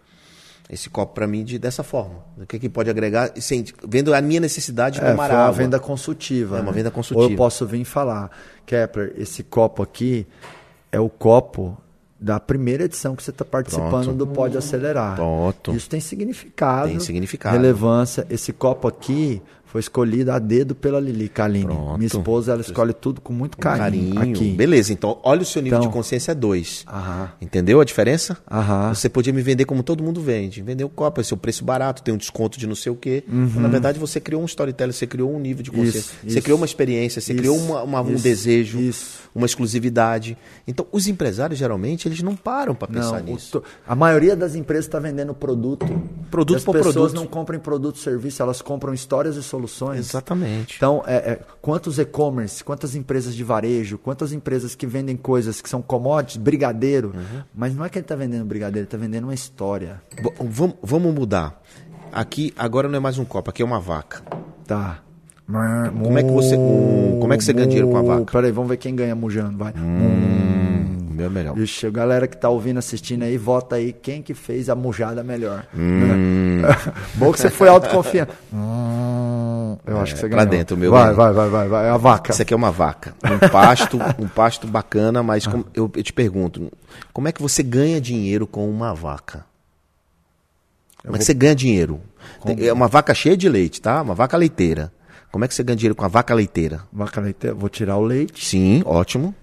esse 0.71 0.91
copo 0.91 1.15
para 1.15 1.27
mim 1.27 1.43
de, 1.43 1.59
dessa 1.59 1.83
forma. 1.83 2.23
O 2.37 2.45
que, 2.47 2.59
que 2.59 2.69
pode 2.69 2.91
agregar? 2.91 3.33
Sem, 3.41 3.65
vendo 3.89 4.13
a 4.15 4.21
minha 4.21 4.41
necessidade 4.41 5.01
de 5.01 5.05
É, 5.05 5.11
tomar 5.11 5.29
foi 5.29 5.37
uma 5.37 5.53
venda 5.53 5.81
consultiva. 5.81 6.59
É 6.59 6.61
uma 6.61 6.71
né? 6.71 6.77
venda 6.77 6.91
consultiva. 6.91 7.25
Ou 7.25 7.31
eu 7.31 7.37
posso 7.37 7.67
vir 7.67 7.85
falar, 7.85 8.31
Kepler, 8.67 9.15
esse 9.17 9.43
copo 9.43 9.83
aqui 9.83 10.27
é 10.93 11.01
o 11.01 11.09
copo 11.09 11.77
da 12.21 12.41
primeira 12.41 12.85
edição 12.85 13.15
que 13.15 13.23
você 13.23 13.31
está 13.31 13.45
participando 13.45 14.05
Pronto. 14.05 14.15
do 14.15 14.27
Pode 14.27 14.57
Acelerar. 14.57 15.15
Pronto. 15.15 15.75
Isso 15.75 15.89
tem 15.89 16.01
significado. 16.01 16.89
Tem 16.89 16.99
significado. 16.99 17.57
Relevância. 17.57 18.27
Esse 18.29 18.53
copo 18.53 18.89
aqui 18.89 19.41
Foi 19.71 19.81
escolhida 19.81 20.35
a 20.35 20.39
dedo 20.39 20.75
pela 20.75 20.99
Lili 20.99 21.29
Kaline. 21.29 21.67
Pronto. 21.67 21.99
Minha 21.99 22.07
esposa, 22.07 22.53
ela 22.53 22.63
escolhe 22.63 22.95
tudo 22.95 23.21
com 23.21 23.35
muito 23.35 23.59
carinho. 23.59 24.15
Carinho. 24.15 24.37
Aqui. 24.37 24.51
Beleza, 24.53 24.93
então 24.95 25.19
olha 25.23 25.43
o 25.43 25.45
seu 25.45 25.61
nível 25.61 25.79
Então- 25.79 25.91
de 25.91 25.95
consciência 25.95 26.33
é 26.33 26.35
2. 26.35 26.85
Aham. 26.89 27.31
Entendeu 27.41 27.79
a 27.79 27.85
diferença? 27.85 28.39
Aham. 28.51 28.95
Você 28.95 29.11
podia 29.11 29.31
me 29.33 29.43
vender 29.43 29.67
como 29.67 29.83
todo 29.83 30.03
mundo 30.03 30.23
vende. 30.23 30.63
Vender 30.63 30.85
o 30.85 30.89
copo, 30.89 31.21
é 31.21 31.25
seu 31.25 31.37
preço 31.37 31.65
barato, 31.65 32.03
tem 32.03 32.15
um 32.15 32.17
desconto 32.17 32.59
de 32.59 32.67
não 32.67 32.75
sei 32.75 32.91
o 32.91 32.97
quê. 32.97 33.23
Mas, 33.29 33.55
na 33.57 33.69
verdade, 33.69 33.99
você 33.99 34.19
criou 34.19 34.41
um 34.41 34.47
storytelling, 34.47 34.93
você 34.93 35.07
criou 35.07 35.35
um 35.35 35.39
nível 35.39 35.63
de 35.63 35.71
consciência. 35.71 35.99
Isso, 35.99 36.13
você 36.23 36.27
isso. 36.29 36.43
criou 36.43 36.57
uma 36.57 36.67
experiência, 36.67 37.21
você 37.21 37.33
Isso, 37.35 37.39
criou 37.43 37.57
uma- 37.59 37.83
uma- 37.83 38.01
um 38.01 38.15
desejo, 38.15 38.79
uma 39.35 39.45
exclusividade. 39.45 40.37
Então, 40.67 40.87
os 40.91 41.07
empresários, 41.07 41.59
geralmente, 41.59 42.09
eles 42.09 42.23
não 42.23 42.35
param 42.35 42.75
para 42.75 42.89
pensar 42.89 43.23
Não, 43.23 43.35
nisso. 43.35 43.61
to- 43.61 43.65
a 43.87 43.95
maioria 43.95 44.35
das 44.35 44.55
empresas 44.55 44.87
está 44.87 44.99
vendendo 44.99 45.35
produto. 45.35 45.87
Produto 46.31 46.57
As 46.57 46.65
por 46.65 46.73
pessoas 46.73 46.95
produto. 46.95 47.15
não 47.17 47.27
compram 47.27 47.59
produto 47.61 47.99
serviço, 47.99 48.41
elas 48.43 48.63
compram 48.63 48.95
histórias 48.95 49.37
e 49.37 49.43
soluções. 49.43 49.58
Exatamente. 49.99 50.77
Então, 50.77 51.03
é, 51.07 51.17
é, 51.17 51.41
quantos 51.61 51.99
e-commerce, 51.99 52.63
quantas 52.63 52.95
empresas 52.95 53.35
de 53.35 53.43
varejo, 53.43 53.99
quantas 53.99 54.33
empresas 54.33 54.75
que 54.75 54.87
vendem 54.87 55.17
coisas 55.17 55.61
que 55.61 55.69
são 55.69 55.83
commodities, 55.83 56.37
brigadeiro. 56.37 57.13
Uhum. 57.15 57.43
Mas 57.55 57.75
não 57.75 57.85
é 57.85 57.89
que 57.89 57.99
ele 57.99 58.05
está 58.05 58.15
vendendo 58.15 58.45
brigadeiro, 58.45 58.81
ele 58.81 58.87
está 58.87 58.97
vendendo 58.97 59.25
uma 59.25 59.35
história. 59.35 60.01
V- 60.23 60.33
Vamos, 60.41 60.77
vamos 60.83 61.15
mudar. 61.15 61.61
Aqui, 62.13 62.55
agora 62.57 62.89
não 62.89 62.97
é 62.97 63.01
mais 63.01 63.19
um 63.19 63.25
copo, 63.25 63.51
aqui 63.51 63.63
é 63.63 63.65
uma 63.65 63.81
vaca. 63.81 64.23
Tá. 64.67 65.01
Como 65.47 66.19
é 66.19 66.23
que 66.23 66.31
você- 66.31 66.57
como 66.57 67.33
é 67.33 67.37
que 67.39 67.45
você 67.45 67.53
ganha 67.55 67.67
dinheiro 67.67 67.89
com 67.89 67.97
a 67.97 68.03
vaca? 68.03 68.31
Peraí, 68.33 68.53
vamos 68.53 68.69
ver 68.71 68.77
quem 68.77 68.95
ganha 68.95 69.15
mujando, 69.15 69.57
vai. 69.57 69.73
Hum, 69.77 71.09
o 71.11 71.15
meu 71.15 71.27
é 71.27 71.29
melhor. 71.31 71.57
Ixi, 71.59 71.87
a 71.87 71.91
galera 71.91 72.27
que 72.29 72.37
tá 72.37 72.49
ouvindo, 72.51 72.77
assistindo 72.79 73.23
aí, 73.23 73.37
vota 73.39 73.77
aí 73.77 73.93
quem 73.93 74.21
que 74.23 74.35
fez 74.35 74.69
a 74.69 74.75
mujada 74.75 75.25
melhor. 75.25 75.67
Hum. 75.75 76.61
Bom 77.17 77.33
que 77.33 77.41
você 77.41 77.49
foi 77.51 77.69
autoconfiante. 77.69 78.33
Hum, 78.53 78.59
eu 79.87 79.99
acho 80.01 80.15
que 80.15 80.21
você 80.21 80.27
É, 80.27 80.29
pra 80.29 80.45
ganhou. 80.45 80.51
dentro, 80.59 80.77
o 80.77 80.79
meu 80.79 80.91
vai, 80.91 81.13
vai, 81.13 81.33
vai, 81.33 81.49
vai, 81.49 81.69
vai. 81.69 81.87
É 81.87 81.91
a 81.91 81.97
vaca. 81.97 82.31
Isso 82.33 82.43
aqui 82.43 82.55
é 82.55 82.57
uma 82.57 82.71
vaca. 82.71 83.15
Um 83.25 83.49
pasto, 83.51 83.99
um 84.19 84.29
pasto 84.29 84.67
bacana, 84.67 85.23
mas 85.23 85.47
como- 85.47 85.67
eu, 85.75 85.91
eu 85.95 86.03
te 86.03 86.13
pergunto, 86.13 86.71
como 87.13 87.29
é 87.29 87.33
que 87.33 87.43
você 87.43 87.63
ganha 87.63 88.01
dinheiro 88.01 88.47
com 88.47 88.69
uma 88.71 88.95
vaca? 88.95 89.45
Como 91.03 91.17
é 91.17 91.19
que 91.19 91.25
você 91.25 91.35
ganha 91.35 91.55
dinheiro? 91.55 92.01
Tem- 92.45 92.67
É 92.67 92.73
uma 92.73 92.89
vaca 92.89 93.15
cheia 93.15 93.37
de 93.37 93.49
leite, 93.49 93.81
tá? 93.81 94.03
Uma 94.03 94.15
vaca 94.15 94.37
leiteira. 94.37 94.93
Como 95.31 95.45
é 95.45 95.49
que 95.49 95.55
você 95.55 95.63
ganha 95.63 95.77
dinheiro 95.77 95.95
com 95.95 96.05
a 96.05 96.09
vaca 96.09 96.35
leiteira? 96.35 96.81
Vaca 96.93 97.21
leiteira. 97.21 97.55
Vou 97.55 97.69
tirar 97.69 97.97
o 97.97 98.03
leite. 98.05 98.45
Sim, 98.45 98.83
ótimo. 98.85 99.35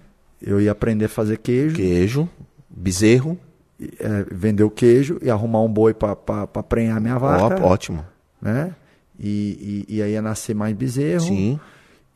Eu 0.42 0.60
ia 0.60 0.72
aprender 0.72 1.06
a 1.06 1.08
fazer 1.08 1.38
queijo, 1.38 1.76
Queijo, 1.76 2.28
bezerro, 2.68 3.38
é, 3.98 4.26
vender 4.30 4.64
o 4.64 4.70
queijo 4.70 5.18
e 5.22 5.30
arrumar 5.30 5.62
um 5.62 5.68
boi 5.68 5.94
para 5.94 6.14
prenhar 6.68 7.00
minha 7.00 7.18
vaca. 7.18 7.58
ó, 7.64 7.68
ótimo. 7.68 8.04
Né? 8.40 8.74
E, 9.18 9.84
e, 9.88 9.96
e 9.96 10.02
aí 10.02 10.12
ia 10.12 10.22
nascer 10.22 10.54
mais 10.54 10.74
bezerro. 10.76 11.20
Sim, 11.20 11.58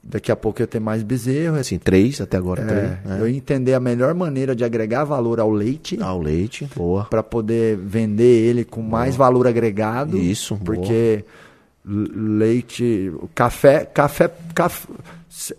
Daqui 0.02 0.32
a 0.32 0.36
pouco 0.36 0.62
ia 0.62 0.66
ter 0.66 0.80
mais 0.80 1.02
bezerro. 1.02 1.56
assim, 1.56 1.78
três, 1.78 2.20
até 2.22 2.36
agora 2.38 2.62
É, 2.62 2.64
três. 2.66 2.90
né? 3.04 3.18
Eu 3.20 3.28
ia 3.28 3.36
entender 3.36 3.74
a 3.74 3.80
melhor 3.80 4.14
maneira 4.14 4.56
de 4.56 4.64
agregar 4.64 5.04
valor 5.04 5.38
ao 5.40 5.50
leite. 5.50 5.98
Ah, 6.00 6.14
o 6.14 6.22
leite, 6.22 6.66
boa. 6.74 7.04
para 7.04 7.22
poder 7.22 7.76
vender 7.76 8.24
ele 8.48 8.64
com 8.64 8.80
mais 8.80 9.14
valor 9.14 9.46
agregado. 9.46 10.16
Isso, 10.16 10.54
boa. 10.56 10.76
porque 10.76 11.22
l- 11.86 12.10
leite, 12.38 13.12
café, 13.34 13.84
café, 13.84 14.30
caf- 14.54 14.88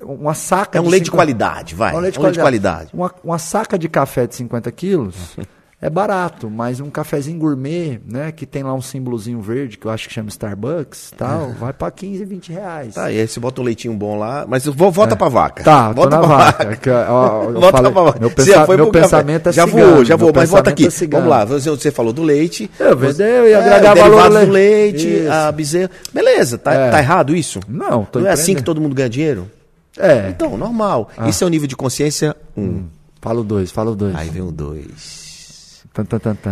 uma 0.02 0.34
saca 0.34 0.78
É 0.78 0.82
um 0.82 0.86
de 0.86 0.90
leite 0.90 1.04
de 1.04 1.10
50 1.12 1.18
qualidade, 1.18 1.76
vai. 1.76 1.94
É 1.94 1.98
um 1.98 2.00
leite, 2.02 2.18
É 2.18 2.22
um 2.22 2.26
de 2.26 2.32
de 2.34 2.40
qualidade. 2.40 2.90
Uma, 2.94 3.14
uma 3.24 3.38
saca 3.38 3.78
de 3.78 3.88
café 3.88 4.26
de 4.26 4.36
50 4.36 4.72
quilos 4.72 5.38
é 5.82 5.90
barato, 5.90 6.48
mas 6.48 6.80
um 6.80 6.92
cafezinho 6.92 7.40
gourmet, 7.40 8.00
né, 8.06 8.32
que 8.32 8.46
tem 8.46 8.62
lá 8.62 8.72
um 8.72 8.82
símbolozinho 8.82 9.42
verde, 9.42 9.80
que 9.80 9.88
eu 9.88 9.90
acho 9.90 10.08
que 10.08 10.14
chama 10.14 10.30
Starbucks 10.30 11.12
tal, 11.18 11.50
é. 11.50 11.54
vai 11.54 11.74
para 11.74 11.90
15, 11.90 12.24
20 12.24 12.52
reais. 12.52 12.94
Tá, 12.94 13.12
e 13.12 13.20
aí 13.20 13.28
você 13.28 13.40
bota 13.40 13.62
um 13.62 13.64
leitinho 13.64 13.96
bom 13.96 14.16
lá, 14.16 14.46
mas 14.48 14.64
vou, 14.66 14.92
volta 14.92 15.16
é. 15.16 15.18
pra 15.18 15.28
vaca. 15.28 15.64
Tá, 15.64 15.92
volta 15.92 16.20
pra 16.20 16.28
vaca. 16.28 17.08
volta 17.52 17.92
pra 17.92 18.04
vaca. 18.04 18.20
Meu, 18.20 18.30
pensa, 18.30 18.68
meu 18.68 18.92
pensamento 18.92 19.44
café. 19.46 19.50
é 19.50 19.54
Já 19.54 19.66
vou, 19.66 20.06
já 20.06 20.16
vou, 20.16 20.32
mas 20.32 20.52
volta 20.52 20.70
é 20.70 20.74
aqui. 20.74 20.86
É 20.86 21.08
Vamos 21.08 21.30
lá, 21.30 21.46
você 21.46 21.90
falou 21.90 22.14
do 22.14 22.22
leite. 22.22 22.70
Eu 22.80 22.96
vendeu, 22.96 23.26
eu 23.26 23.48
ia 23.48 23.58
é, 23.58 23.74
agregar 23.74 23.96
valor 23.96 24.46
do 24.46 24.52
leite, 24.52 25.08
isso. 25.08 25.32
a 25.32 25.52
bezerra. 25.52 25.90
Beleza, 26.14 26.60
tá, 26.60 26.74
é. 26.74 26.92
tá 26.92 27.00
errado 27.00 27.36
isso? 27.36 27.60
Não, 27.68 28.08
Não 28.14 28.28
é 28.28 28.32
assim 28.32 28.54
que 28.54 28.64
todo 28.64 28.80
mundo 28.80 28.94
ganha 28.94 29.10
dinheiro? 29.10 29.50
É. 29.98 30.30
Então, 30.30 30.56
normal. 30.58 31.10
Ah. 31.18 31.28
Isso 31.28 31.44
é 31.44 31.48
o 31.48 31.50
nível 31.50 31.68
de 31.68 31.76
consciência 31.76 32.36
1. 32.56 32.62
Um. 32.62 32.66
Hum. 32.66 32.86
Fala 33.20 33.42
o 33.42 33.44
2, 33.44 33.72
fala 33.72 33.92
o 33.92 33.96
2. 33.96 34.16
Aí 34.16 34.30
vem 34.30 34.42
o 34.42 34.52
2. 34.52 35.21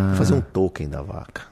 Vou 0.09 0.17
fazer 0.17 0.33
um 0.33 0.41
token 0.41 0.89
da 0.89 1.01
vaca. 1.01 1.43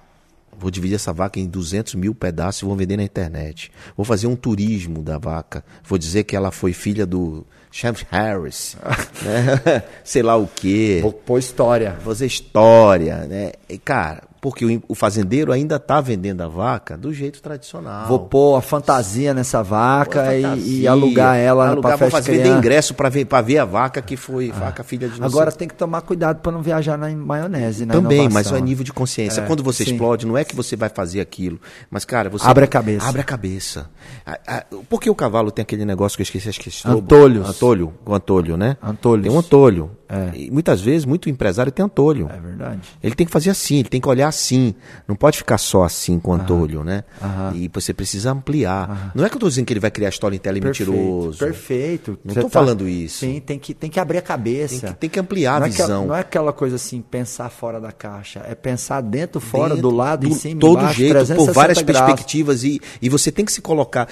Vou 0.59 0.71
dividir 0.71 0.95
essa 0.95 1.13
vaca 1.13 1.39
em 1.39 1.47
200 1.47 1.93
mil 1.95 2.15
pedaços 2.15 2.63
e 2.63 2.65
vou 2.65 2.75
vender 2.75 2.97
na 2.97 3.03
internet. 3.03 3.71
Vou 3.95 4.03
fazer 4.03 4.25
um 4.25 4.35
turismo 4.35 5.03
da 5.03 5.19
vaca. 5.19 5.63
Vou 5.83 5.99
dizer 5.99 6.23
que 6.23 6.35
ela 6.35 6.51
foi 6.51 6.73
filha 6.73 7.05
do 7.05 7.45
Chef 7.71 8.05
Harris. 8.09 8.75
né? 9.21 9.83
Sei 10.03 10.23
lá 10.23 10.35
o 10.35 10.47
quê. 10.47 10.99
Vou 11.01 11.13
pôr 11.13 11.37
história. 11.37 11.91
Vou 11.91 12.13
fazer 12.13 12.25
história. 12.25 13.17
Né? 13.27 13.51
E, 13.69 13.77
cara, 13.77 14.23
porque 14.39 14.65
o, 14.65 14.83
o 14.87 14.95
fazendeiro 14.95 15.51
ainda 15.51 15.79
tá 15.79 15.99
vendendo 16.01 16.41
a 16.41 16.47
vaca 16.47 16.97
do 16.97 17.13
jeito 17.13 17.41
tradicional. 17.41 18.07
Vou 18.07 18.19
pôr 18.19 18.57
a 18.57 18.61
fantasia 18.61 19.33
nessa 19.33 19.63
vaca 19.63 20.23
Pô, 20.25 20.31
e, 20.31 20.41
fantasia. 20.41 20.79
e 20.81 20.87
alugar 20.87 21.37
ela 21.37 21.75
vou 21.75 21.83
festa 21.83 22.09
fazer 22.09 22.31
vender 22.37 22.49
ingresso 22.57 22.93
pra 22.93 23.09
ver, 23.09 23.25
pra 23.25 23.41
ver 23.41 23.57
a 23.59 23.65
vaca 23.65 24.01
que 24.01 24.15
foi 24.17 24.51
vaca 24.51 24.83
filha 24.83 25.07
de 25.07 25.21
Agora 25.23 25.51
tem 25.51 25.67
que 25.67 25.75
tomar 25.75 26.01
cuidado 26.01 26.39
pra 26.41 26.51
não 26.51 26.61
viajar 26.61 26.97
na 26.97 27.09
maionese, 27.09 27.85
na 27.85 27.93
Também, 27.93 28.23
mas 28.29 28.47
inovação. 28.47 28.57
é 28.57 28.61
nível 28.61 28.83
de 28.83 28.93
consciência. 28.93 29.41
É, 29.41 29.45
Quando 29.45 29.63
você 29.63 29.83
sim. 29.83 29.91
explode, 29.91 30.25
não 30.25 30.37
é 30.37 30.43
que 30.43 30.55
você 30.55 30.75
vai 30.75 30.89
fazer 30.89 31.19
aquilo. 31.21 31.59
Mas, 31.89 32.05
cara, 32.05 32.29
você. 32.29 32.47
Abre 32.47 32.63
a 32.65 32.67
cabeça. 32.67 33.07
Abre 33.07 33.21
a 33.21 33.23
cabeça. 33.23 33.89
A- 34.25 34.39
a- 34.47 34.65
Por 34.89 35.01
que 35.01 35.09
o 35.09 35.15
cavalo 35.15 35.51
tem 35.51 35.63
aquele 35.63 35.85
negócio 35.85 36.15
que 36.15 36.21
eu 36.21 36.25
esqueci? 36.25 36.49
Acho 36.49 36.59
que 36.59 36.69
é? 36.69 36.89
Antolhos. 36.91 37.47
Antolho. 37.49 37.93
O 38.05 38.13
antolho, 38.13 38.57
né? 38.57 38.77
Antolhos. 38.81 39.23
Tem 39.25 39.31
um 39.35 39.39
antolho. 39.39 39.91
É. 40.09 40.49
Muitas 40.51 40.79
vezes, 40.79 41.03
muito 41.05 41.29
empresário 41.29 41.71
tem 41.71 41.83
antolho. 41.83 42.29
É 42.33 42.39
verdade. 42.39 42.79
Ele 43.03 43.13
tem 43.15 43.25
que 43.25 43.31
fazer 43.31 43.49
assim, 43.49 43.79
ele 43.79 43.89
tem 43.89 43.99
que 43.99 44.07
olhar 44.07 44.26
assim. 44.27 44.75
Não 45.07 45.15
pode 45.15 45.37
ficar 45.37 45.57
só 45.57 45.83
assim 45.83 46.19
com 46.19 46.31
o 46.31 46.33
antolho, 46.33 46.83
né? 46.83 47.03
Aham. 47.21 47.53
E 47.55 47.67
você 47.73 47.93
precisa 47.93 48.31
ampliar. 48.31 49.11
Não 49.15 49.25
é 49.25 49.29
que 49.29 49.35
eu 49.35 49.37
estou 49.37 49.49
dizendo 49.49 49.65
que 49.65 49.73
ele 49.73 49.79
vai 49.79 49.91
criar 49.91 50.09
storytelling 50.09 50.61
Perfeito, 50.61 50.91
mentiroso. 50.91 51.39
Perfeito. 51.39 52.19
Não 52.23 52.33
Você 52.33 52.41
tô 52.41 52.49
falando 52.49 52.87
isso. 52.87 53.19
Sim, 53.19 53.39
tem 53.39 53.57
que, 53.59 53.73
tem 53.73 53.89
que 53.89 53.99
abrir 53.99 54.17
a 54.17 54.21
cabeça. 54.21 54.79
Tem 54.81 54.89
que, 54.93 54.99
tem 54.99 55.09
que 55.09 55.19
ampliar 55.19 55.59
não 55.59 55.65
a 55.65 55.69
é, 55.69 55.71
aquela, 55.71 55.87
visão. 55.87 56.07
não 56.07 56.15
é 56.15 56.19
aquela 56.19 56.53
coisa 56.53 56.75
assim, 56.75 57.01
pensar 57.01 57.49
fora 57.49 57.79
da 57.79 57.91
caixa. 57.91 58.43
É 58.47 58.53
pensar 58.55 59.01
dentro, 59.01 59.39
fora, 59.39 59.75
Dentro, 59.75 59.89
do 59.89 59.95
lado, 59.95 60.25
em 60.25 60.29
do- 60.29 60.35
cima, 60.35 60.59
todo 60.59 60.79
embaixo, 60.79 60.97
jeito, 60.97 61.13
por 61.13 61.25
360 61.25 61.53
várias 61.53 61.81
graus. 61.81 62.05
perspectivas 62.05 62.63
e, 62.63 62.81
e 63.01 63.09
você 63.09 63.31
tem 63.31 63.45
que 63.45 63.51
se 63.51 63.61
colocar 63.61 64.07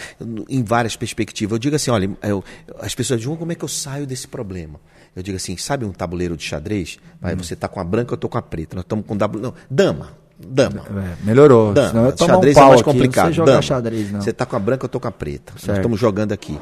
em 0.50 0.64
várias 0.64 0.96
perspectivas. 0.96 1.54
Eu 1.54 1.60
digo 1.60 1.76
assim, 1.76 1.92
olha, 1.92 2.10
eu- 2.24 2.44
as 2.80 2.94
pessoas 2.96 3.20
dizem, 3.20 3.36
como 3.36 3.52
é 3.52 3.56
que 3.56 3.64
eu 3.64 3.70
saio 3.70 4.06
desse 4.08 4.28
problema? 4.28 4.80
Eu 5.16 5.24
digo 5.24 5.38
assim, 5.38 5.56
sabe 5.56 5.86
um 5.86 5.92
tabuleiro 5.94 6.36
de 6.36 6.44
xadrez? 6.44 7.00
Vai, 7.22 7.34
Hum. 7.34 7.38
você 7.38 7.56
tá 7.56 7.70
com 7.70 7.80
a 7.80 7.84
branca, 7.86 8.14
eu 8.14 8.18
tô 8.18 8.28
com 8.28 8.38
a 8.38 8.42
preta. 8.42 8.76
Nós 8.76 8.84
estamos 8.84 9.06
com 9.06 9.16
W, 9.16 9.42
não, 9.42 9.54
dama, 9.72 10.05
dama. 10.40 10.82
É, 10.88 11.26
melhorou. 11.26 11.74
Dama. 11.74 12.16
Xadrez 12.18 12.56
um 12.58 12.60
é 12.60 12.64
mais 12.64 12.82
aqui, 12.82 12.84
complicado. 12.84 13.32
Jogar 13.34 13.52
Dama. 13.54 13.62
xadrez, 13.62 14.12
não. 14.12 14.22
Você 14.22 14.34
tá 14.34 14.46
com 14.46 14.56
a 14.56 14.60
branca, 14.60 14.86
eu 14.86 14.90
tô 14.90 15.00
com 15.00 15.08
a 15.08 15.12
preta. 15.12 15.54
Nós 15.54 15.62
Certo. 15.64 15.78
estamos 15.78 16.00
jogando 16.00 16.32
aqui. 16.32 16.60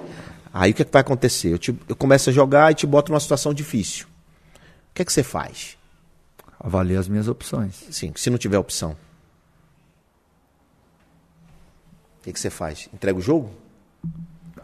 Aí 0.54 0.72
o 0.72 0.74
que, 0.74 0.82
é 0.84 0.86
que 0.86 0.92
vai 0.92 1.02
acontecer? 1.02 1.52
Eu, 1.54 1.58
te- 1.58 1.76
eu 1.90 1.96
começo 1.96 2.30
a 2.30 2.34
jogar 2.34 2.72
e 2.72 2.76
te 2.76 2.86
boto 2.86 3.12
numa 3.12 3.20
situação 3.20 3.54
difícil. 3.54 4.06
O 4.06 4.94
que 4.94 5.02
é 5.02 5.06
que 5.06 5.12
você 5.12 5.24
faz? 5.24 5.76
Avalie 6.60 6.96
as 6.96 7.08
minhas 7.08 7.28
opções. 7.28 7.84
Sim, 7.90 8.14
se 8.16 8.30
não 8.30 8.38
tiver 8.38 8.58
opção. 8.60 8.92
O 12.20 12.24
que, 12.24 12.30
é 12.30 12.34
que 12.34 12.40
você 12.40 12.50
faz? 12.50 12.88
Entrega 12.94 13.18
o 13.18 13.22
jogo? 13.22 13.50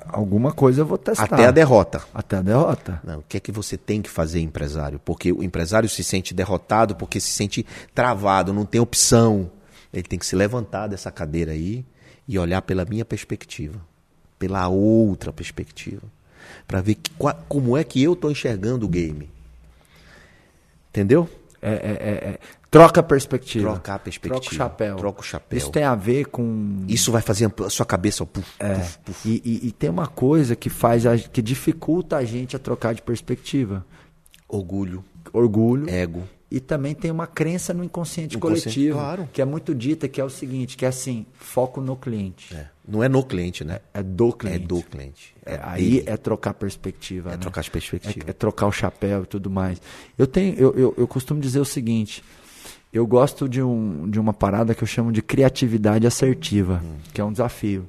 Alguma 0.08 0.52
coisa 0.52 0.82
eu 0.82 0.86
vou 0.86 0.98
testar. 0.98 1.26
Até 1.26 1.46
a 1.46 1.52
derrota. 1.52 2.02
Até 2.14 2.38
a 2.38 2.42
derrota. 2.42 3.00
Não, 3.04 3.20
o 3.20 3.24
que 3.28 3.38
é 3.38 3.40
que 3.40 3.52
você 3.52 3.78
tem 3.78 4.02
que 4.02 4.10
fazer, 4.10 4.40
empresário? 4.40 5.00
Porque 5.04 5.32
o 5.32 5.44
empresário 5.44 5.88
se 5.90 6.04
sente 6.04 6.34
derrotado, 6.34 6.96
porque 6.96 7.20
se 7.20 7.30
sente 7.32 7.66
travado, 7.94 8.54
não 8.54 8.66
tem 8.66 8.82
opção. 8.82 9.52
Ele 9.94 10.04
tem 10.04 10.18
que 10.20 10.26
se 10.26 10.36
levantar 10.36 10.88
dessa 10.88 11.12
cadeira 11.12 11.52
aí 11.52 11.86
e 12.28 12.38
olhar 12.40 12.62
pela 12.62 12.86
minha 12.86 13.04
perspectiva, 13.06 13.80
pela 14.38 14.68
outra 14.68 15.32
perspectiva, 15.34 16.04
para 16.68 16.82
ver 16.82 16.96
que- 16.96 17.12
como 17.48 17.76
é 17.78 17.84
que 17.84 18.02
eu 18.02 18.14
estou 18.14 18.32
enxergando 18.32 18.86
o 18.86 18.90
game. 18.90 19.30
Entendeu? 20.90 21.30
É, 21.62 21.72
é, 21.72 21.74
é, 21.74 22.30
é. 22.34 22.40
Troca 22.72 23.00
a 23.00 23.04
perspectiva. 23.04 23.72
Trocar 23.72 23.96
a 23.96 24.00
perspectiva. 24.00 24.40
Troca 24.42 24.54
o 24.54 24.58
chapéu. 24.58 24.96
Troca 24.98 25.22
o 25.22 25.24
chapéu. 25.24 25.58
Isso 25.58 25.72
tem 25.72 25.84
a 25.84 25.96
ver 25.96 26.26
com. 26.26 26.84
Isso 26.88 27.12
vai 27.12 27.22
fazer 27.22 27.52
a 27.66 27.70
sua 27.70 27.86
cabeça, 27.86 28.24
puf, 28.26 28.48
É, 28.60 28.76
puf, 28.76 28.98
puf. 29.06 29.28
e, 29.30 29.42
e- 29.44 29.68
e 29.68 29.72
tem 29.72 29.90
uma 29.90 30.06
coisa 30.08 30.56
que 30.56 30.70
faz 30.70 31.06
a- 31.06 31.18
que 31.18 31.42
dificulta 31.42 32.18
a 32.18 32.24
gente 32.24 32.56
a 32.56 32.60
trocar 32.60 32.94
de 32.94 33.02
perspectiva. 33.02 33.86
orgulho, 34.48 35.04
Orgulho. 35.34 35.90
ego. 35.90 36.24
E 36.52 36.60
também 36.60 36.96
tem 36.96 37.12
uma 37.12 37.28
crença 37.28 37.72
no 37.76 37.84
inconsciente, 37.84 38.36
Inconsciente, 38.36 38.64
coletivo, 38.74 38.98
claro. 38.98 39.30
que 39.32 39.40
é 39.40 39.46
muito 39.46 39.76
dita, 39.76 40.08
que 40.08 40.20
é 40.20 40.24
o 40.24 40.30
seguinte, 40.32 40.76
que 40.76 40.84
é 40.84 40.88
assim, 40.88 41.24
foco 41.36 41.80
no 41.80 41.96
cliente. 41.96 42.56
É. 42.56 42.66
Não 42.88 43.04
é 43.04 43.08
no 43.10 43.24
cliente, 43.24 43.64
né? 43.64 43.82
É 43.94 44.02
do 44.02 44.30
É 44.30 44.32
cliente. 44.32 44.66
do 44.66 44.82
cliente. 44.82 45.36
É, 45.46 45.60
aí 45.62 45.92
dele. 46.00 46.04
é 46.08 46.18
trocar 46.18 46.56
perspectiva. 46.56 47.30
É 47.30 47.32
né? 47.34 47.38
trocar 47.38 47.62
de 47.62 47.70
perspectiva. 47.70 48.26
É, 48.28 48.32
é 48.32 48.34
trocar 48.34 48.66
o 48.66 48.72
chapéu 48.72 49.22
e 49.22 49.26
tudo 49.28 49.48
mais. 49.52 49.80
Eu 50.18 50.26
tenho, 50.26 50.56
eu, 50.56 50.74
eu, 50.76 50.94
eu 50.98 51.08
costumo 51.08 51.40
dizer 51.40 51.60
o 51.60 51.66
seguinte: 51.66 52.24
eu 52.92 53.06
gosto 53.06 53.48
de, 53.48 53.62
um, 53.62 54.10
de 54.10 54.20
uma 54.20 54.34
parada 54.34 54.74
que 54.74 54.84
eu 54.84 54.88
chamo 54.88 55.12
de 55.12 55.22
criatividade 55.22 56.06
assertiva, 56.08 56.82
Hum. 56.84 56.96
que 57.14 57.22
é 57.22 57.24
um 57.24 57.32
desafio. 57.32 57.86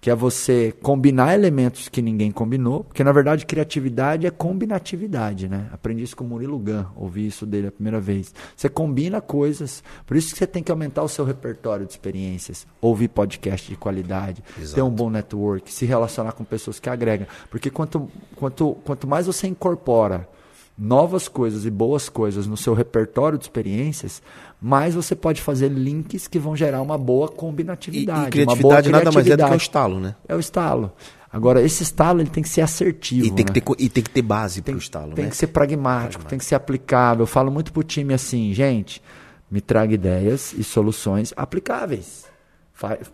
que 0.00 0.10
é 0.10 0.14
você 0.14 0.70
combinar 0.82 1.32
elementos 1.32 1.88
que 1.88 2.02
ninguém 2.02 2.30
combinou, 2.30 2.84
porque 2.84 3.02
na 3.02 3.10
verdade 3.10 3.46
criatividade 3.46 4.26
é 4.26 4.30
combinatividade, 4.30 5.48
né? 5.48 5.66
Aprendi 5.72 6.02
isso 6.02 6.14
com 6.14 6.24
o 6.24 6.26
Murilo 6.28 6.58
Gun, 6.58 6.84
ouvi 6.94 7.26
isso 7.26 7.46
dele 7.46 7.68
a 7.68 7.72
primeira 7.72 7.98
vez. 7.98 8.34
Você 8.54 8.68
combina 8.68 9.22
coisas, 9.22 9.82
por 10.04 10.14
isso 10.14 10.32
que 10.34 10.38
você 10.38 10.46
tem 10.46 10.62
que 10.62 10.70
aumentar 10.70 11.02
o 11.02 11.08
seu 11.08 11.24
repertório 11.24 11.86
de 11.86 11.92
experiências, 11.92 12.66
ouvir 12.82 13.08
podcast 13.08 13.66
de 13.66 13.76
qualidade, 13.78 14.44
Exato. 14.60 14.74
ter 14.74 14.82
um 14.82 14.90
bom 14.90 15.08
network, 15.08 15.72
se 15.72 15.86
relacionar 15.86 16.32
com 16.32 16.44
pessoas 16.44 16.78
que 16.78 16.90
agregam, 16.90 17.26
porque 17.50 17.70
quanto, 17.70 18.06
quanto, 18.36 18.76
quanto 18.84 19.06
mais 19.06 19.24
você 19.26 19.46
incorpora 19.46 20.28
novas 20.76 21.28
coisas 21.28 21.64
e 21.64 21.70
boas 21.70 22.08
coisas 22.08 22.46
no 22.46 22.56
seu 22.56 22.74
repertório 22.74 23.38
de 23.38 23.44
experiências, 23.44 24.20
mais 24.60 24.94
você 24.94 25.14
pode 25.14 25.40
fazer 25.40 25.68
links 25.68 26.26
que 26.26 26.38
vão 26.38 26.56
gerar 26.56 26.82
uma 26.82 26.98
boa 26.98 27.30
E, 27.32 27.36
combinatividade. 27.36 28.38
e 28.38 28.42
uma 28.42 28.56
boa 28.56 28.80
criatividade 28.82 28.90
nada 28.90 29.04
mais 29.12 29.16
é 29.16 29.20
do 29.20 29.22
que 29.22 29.36
criatividade. 29.36 29.62
estalo, 29.62 30.00
né? 30.00 30.16
É 30.28 30.34
o 30.34 30.40
estalo. 30.40 30.92
Agora, 31.32 31.60
esse 31.62 31.82
estalo 31.82 32.20
ele 32.20 32.30
tem 32.30 32.42
que 32.42 32.48
ser 32.48 32.60
assertivo. 32.60 33.26
E 33.26 33.30
tem, 33.30 33.44
que 33.44 33.50
né? 33.50 33.54
ter, 33.54 33.60
co- 33.60 33.76
e 33.78 33.88
tem 33.88 34.02
que 34.04 34.10
ter 34.10 34.22
base 34.22 34.62
tem, 34.62 34.74
pro 34.74 34.80
estalo, 34.82 35.14
tem 35.14 35.24
né? 35.24 35.30
que 35.30 35.36
ser 35.36 35.48
pragmático, 35.48 36.24
tem 36.24 36.38
que 36.38 36.44
ser 36.44 36.54
aplicável. 36.54 37.22
Eu 37.24 37.26
falo 37.26 37.50
muito 37.50 37.72
pro 37.72 37.82
time 37.82 38.14
assim, 38.14 38.52
gente, 38.54 39.02
me 39.50 39.60
traga 39.60 39.92
ideias 39.94 40.52
e 40.56 40.62
soluções 40.64 41.32
aplicáveis. 41.36 42.24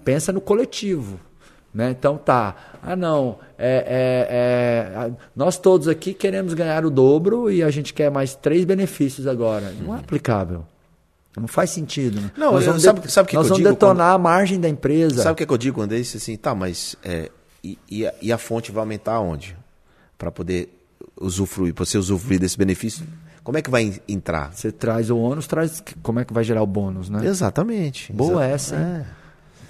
Pensa 0.04 0.32
no 0.32 0.40
coletivo. 0.40 1.18
Né? 1.72 1.90
Então 1.90 2.16
tá. 2.18 2.56
Ah, 2.82 2.96
não. 2.96 3.38
é- 3.56 4.26
é- 4.28 5.06
é, 5.08 5.12
nós 5.36 5.56
todos 5.58 5.86
aqui 5.86 6.12
queremos 6.14 6.52
ganhar 6.54 6.84
o 6.84 6.90
dobro 6.90 7.50
e 7.50 7.62
a 7.62 7.70
gente 7.70 7.92
quer 7.94 8.10
mais 8.10 8.34
três 8.34 8.64
benefícios 8.64 9.26
agora. 9.26 9.72
Não 9.80 9.94
é 9.94 9.98
aplicável. 9.98 10.64
Não 11.36 11.46
faz 11.46 11.70
sentido. 11.70 12.20
Né? 12.20 12.30
Não, 12.36 12.52
nós 12.52 12.64
vamos, 12.64 12.82
sabe- 12.82 13.08
sabe 13.10 13.28
que 13.28 13.36
nós 13.36 13.44
que 13.46 13.50
vamos 13.50 13.64
detonar 13.64 14.14
a 14.14 14.18
margem 14.18 14.58
da 14.58 14.68
empresa. 14.68 15.22
Sabe 15.22 15.32
o 15.32 15.36
que, 15.36 15.46
que 15.46 15.52
eu 15.52 15.58
digo 15.58 15.76
quando 15.76 15.92
é 15.92 15.98
isso? 15.98 16.16
Assim, 16.16 16.36
tá, 16.36 16.54
mas 16.54 16.96
é, 17.04 17.30
e, 17.62 17.78
e 17.88 18.06
a, 18.06 18.14
e 18.20 18.32
a 18.32 18.38
fonte 18.38 18.72
vai 18.72 18.80
aumentar 18.82 19.12
aonde? 19.14 19.56
Para 20.18 20.32
poder 20.32 20.76
usufruir, 21.20 21.72
para 21.72 21.84
você 21.84 21.96
usufruir 21.98 22.40
desse 22.40 22.58
benefício, 22.58 23.06
como 23.44 23.56
é 23.58 23.62
que 23.62 23.70
vai 23.70 23.82
en- 23.84 24.00
entrar? 24.08 24.52
Você 24.52 24.72
traz 24.72 25.08
o 25.10 25.16
ônus, 25.18 25.46
traz 25.46 25.82
como 26.02 26.18
é 26.18 26.24
que 26.24 26.32
vai 26.32 26.42
gerar 26.42 26.62
o 26.62 26.66
bônus, 26.66 27.08
né? 27.08 27.24
Exatamente. 27.26 28.12
Boa 28.12 28.42
Exa- 28.44 28.54
essa, 28.54 28.76
hein? 28.76 28.82
É. 28.82 29.19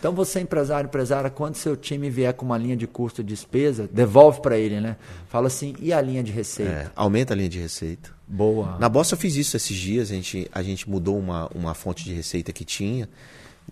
Então 0.01 0.15
você, 0.15 0.41
empresário, 0.41 0.89
empresária, 0.89 1.29
quando 1.29 1.57
seu 1.57 1.77
time 1.77 2.09
vier 2.09 2.33
com 2.33 2.47
uma 2.47 2.57
linha 2.57 2.75
de 2.75 2.87
custo 2.87 3.21
e 3.21 3.25
despesa, 3.25 3.87
devolve 3.93 4.41
para 4.41 4.57
ele, 4.57 4.81
né? 4.81 4.97
Fala 5.29 5.49
assim, 5.49 5.77
e 5.79 5.93
a 5.93 6.01
linha 6.01 6.23
de 6.23 6.33
receita? 6.33 6.73
É, 6.73 6.91
aumenta 6.97 7.35
a 7.35 7.37
linha 7.37 7.51
de 7.51 7.59
receita. 7.59 8.11
Boa. 8.27 8.79
Na 8.79 8.89
Bossa 8.89 9.13
eu 9.13 9.19
fiz 9.19 9.37
isso 9.37 9.55
esses 9.59 9.77
dias, 9.77 10.11
a 10.11 10.15
gente, 10.15 10.51
a 10.53 10.63
gente 10.63 10.89
mudou 10.89 11.19
uma, 11.19 11.51
uma 11.55 11.75
fonte 11.75 12.03
de 12.03 12.15
receita 12.15 12.51
que 12.51 12.65
tinha, 12.65 13.11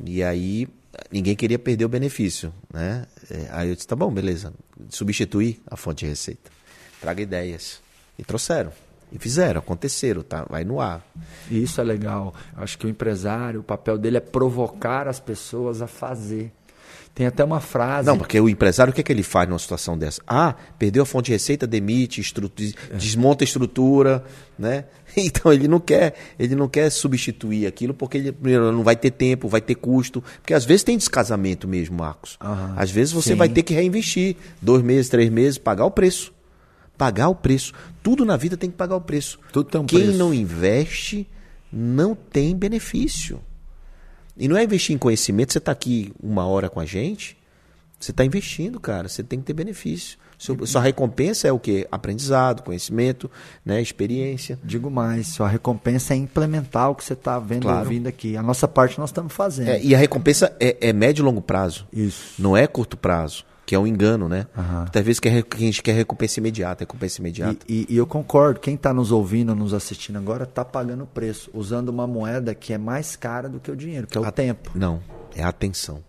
e 0.05 0.23
aí 0.23 0.69
ninguém 1.11 1.35
queria 1.35 1.59
perder 1.59 1.87
o 1.87 1.89
benefício, 1.89 2.53
né? 2.71 3.07
É, 3.31 3.49
aí 3.51 3.71
eu 3.71 3.75
disse, 3.75 3.89
tá 3.89 3.97
bom, 3.97 4.13
beleza, 4.13 4.53
substituir 4.91 5.63
a 5.67 5.77
fonte 5.79 6.05
de 6.05 6.11
receita. 6.11 6.51
Traga 7.01 7.23
ideias. 7.23 7.81
E 8.19 8.25
trouxeram. 8.25 8.73
E 9.13 9.19
fizeram, 9.19 9.59
aconteceram, 9.61 10.23
tá? 10.23 10.45
Vai 10.49 10.65
no 10.65 10.81
ar. 10.81 11.05
Isso 11.51 11.81
é 11.81 11.85
legal. 11.85 12.35
Acho 12.57 12.77
que 12.79 12.87
o 12.87 12.89
empresário, 12.91 13.61
o 13.61 13.65
papel 13.65 13.97
dele 13.97 14.19
é 14.19 14.21
provocar 14.21 15.09
as 15.09 15.19
pessoas 15.19 15.81
a 15.81 15.87
fazer. 15.87 16.53
Tem 17.15 17.27
até 17.27 17.43
uma 17.43 17.59
frase. 17.59 18.07
Não, 18.07 18.17
porque 18.17 18.39
o 18.39 18.49
empresário, 18.49 18.93
o 18.93 18.95
que, 18.95 19.01
é 19.01 19.05
que 19.05 19.11
ele 19.11 19.25
faz 19.25 19.49
numa 19.49 19.59
situação 19.59 19.99
dessa? 19.99 20.23
Ah, 20.25 20.55
perdeu 20.79 21.03
a 21.03 21.07
fonte 21.07 21.27
de 21.27 21.33
receita, 21.33 21.67
demite, 21.67 22.21
des- 22.55 22.75
desmonta 22.97 23.43
a 23.43 23.47
estrutura, 23.47 24.25
né? 24.59 24.85
Então 25.17 25.53
ele 25.53 25.67
não 25.67 25.81
quer, 25.81 26.15
ele 26.39 26.55
não 26.55 26.69
quer 26.69 26.91
substituir 26.91 27.67
aquilo 27.67 27.93
porque 27.93 28.19
ele 28.19 28.31
primeiro 28.31 28.71
não 28.71 28.85
vai 28.85 28.95
ter 28.95 29.11
tempo, 29.11 29.49
vai 29.49 29.61
ter 29.61 29.75
custo, 29.75 30.23
porque 30.41 30.55
às 30.55 30.65
vezes 30.65 30.85
tem 30.85 30.97
descasamento 30.97 31.67
mesmo, 31.67 31.97
Marcos. 31.97 32.37
Aham. 32.41 32.75
Às 32.77 32.91
vezes 32.91 33.13
você 33.13 33.31
Sim. 33.31 33.35
vai 33.37 33.49
ter 33.49 33.63
que 33.65 33.75
reinvestir 33.75 34.37
dois 34.63 34.83
meses, 34.83 35.09
três 35.11 35.29
meses, 35.29 35.59
pagar 35.59 35.87
o 35.87 35.91
preço, 35.91 36.33
pagar 36.99 37.29
o 37.29 37.35
preço. 37.35 37.73
Tudo 38.03 38.25
na 38.25 38.37
vida 38.37 38.57
tem 38.57 38.69
que 38.71 38.77
pagar 38.77 38.97
o 38.97 39.01
preço. 39.01 39.39
Tudo 39.53 39.71
tem 39.71 39.81
um 39.81 39.87
Quem 39.87 40.01
preço. 40.03 40.19
não 40.19 40.35
investe 40.35 41.27
não 41.73 42.15
tem 42.15 42.57
benefício. 42.57 43.41
E 44.37 44.49
não 44.49 44.57
é 44.57 44.65
investir 44.65 44.95
em 44.95 44.99
conhecimento, 44.99 45.53
você 45.53 45.59
está 45.59 45.73
aqui 45.73 46.13
uma 46.23 46.47
hora 46.47 46.71
com 46.71 46.79
a 46.81 46.87
gente, 46.87 47.37
você 47.99 48.11
está 48.13 48.25
investindo, 48.25 48.79
cara, 48.79 49.09
você 49.09 49.23
tem 49.23 49.39
que 49.41 49.45
ter 49.47 49.53
benefício. 49.53 50.17
Seu- 50.39 50.65
sua 50.67 50.81
recompensa 50.81 51.49
é 51.49 51.53
o 51.53 51.59
quê? 51.59 51.87
Aprendizado, 51.91 52.63
conhecimento, 52.63 53.29
né, 53.65 53.83
experiência. 53.83 54.57
Digo 54.63 54.89
mais, 54.89 55.27
sua 55.27 55.49
recompensa 55.49 56.15
é 56.15 56.17
implementar 56.17 56.91
o 56.91 56.95
que 56.95 57.03
você 57.05 57.15
está 57.15 57.39
vendo 57.41 57.63
e 57.63 57.67
Claro. 57.67 57.81
ouvindo 57.81 58.07
aqui. 58.07 58.37
A 58.37 58.43
nossa 58.43 58.69
parte 58.69 58.99
nós 59.01 59.11
estamos 59.11 59.33
fazendo. 59.33 59.69
É, 59.71 59.83
e 59.83 59.95
a 59.97 59.99
recompensa 59.99 60.55
é, 60.61 60.77
é 60.81 60.93
médio 60.93 61.23
e 61.23 61.25
longo 61.25 61.43
prazo, 61.43 61.89
Isso. 61.93 62.41
não 62.41 62.57
é 62.57 62.69
curto 62.69 62.97
prazo, 62.97 63.45
que 63.69 63.75
é 63.75 63.79
um 63.79 63.87
engano, 63.87 64.31
né? 64.31 64.47
Aham. 64.57 64.81
Muitas 64.81 65.05
vezes 65.05 65.21
quer, 65.21 65.45
a 65.55 65.57
gente 65.59 65.83
quer 65.83 65.93
recompensa 65.93 66.41
imediata, 66.41 66.85
recompensa 66.85 67.21
imediata. 67.21 67.67
E, 67.69 67.87
e- 67.91 67.95
e 67.95 67.97
eu 67.99 68.07
concordo, 68.07 68.59
quem 68.61 68.77
está 68.77 68.95
nos 68.95 69.13
ouvindo, 69.13 69.55
nos 69.55 69.75
assistindo 69.75 70.17
agora, 70.17 70.45
está 70.45 70.65
pagando 70.65 71.05
o 71.05 71.07
preço, 71.07 71.51
usando 71.53 71.91
uma 71.91 72.07
moeda 72.07 72.55
que 72.55 72.73
é 72.73 72.79
mais 72.79 73.15
cara 73.15 73.47
do 73.47 73.61
que 73.61 73.71
o 73.71 73.77
dinheiro, 73.77 74.07
que 74.07 74.17
é 74.17 74.21
o 74.23 74.25
A- 74.25 74.33
tempo. 74.33 74.71
Não, 74.75 75.03
é 75.37 75.43
a 75.43 75.49
atenção. 75.49 76.03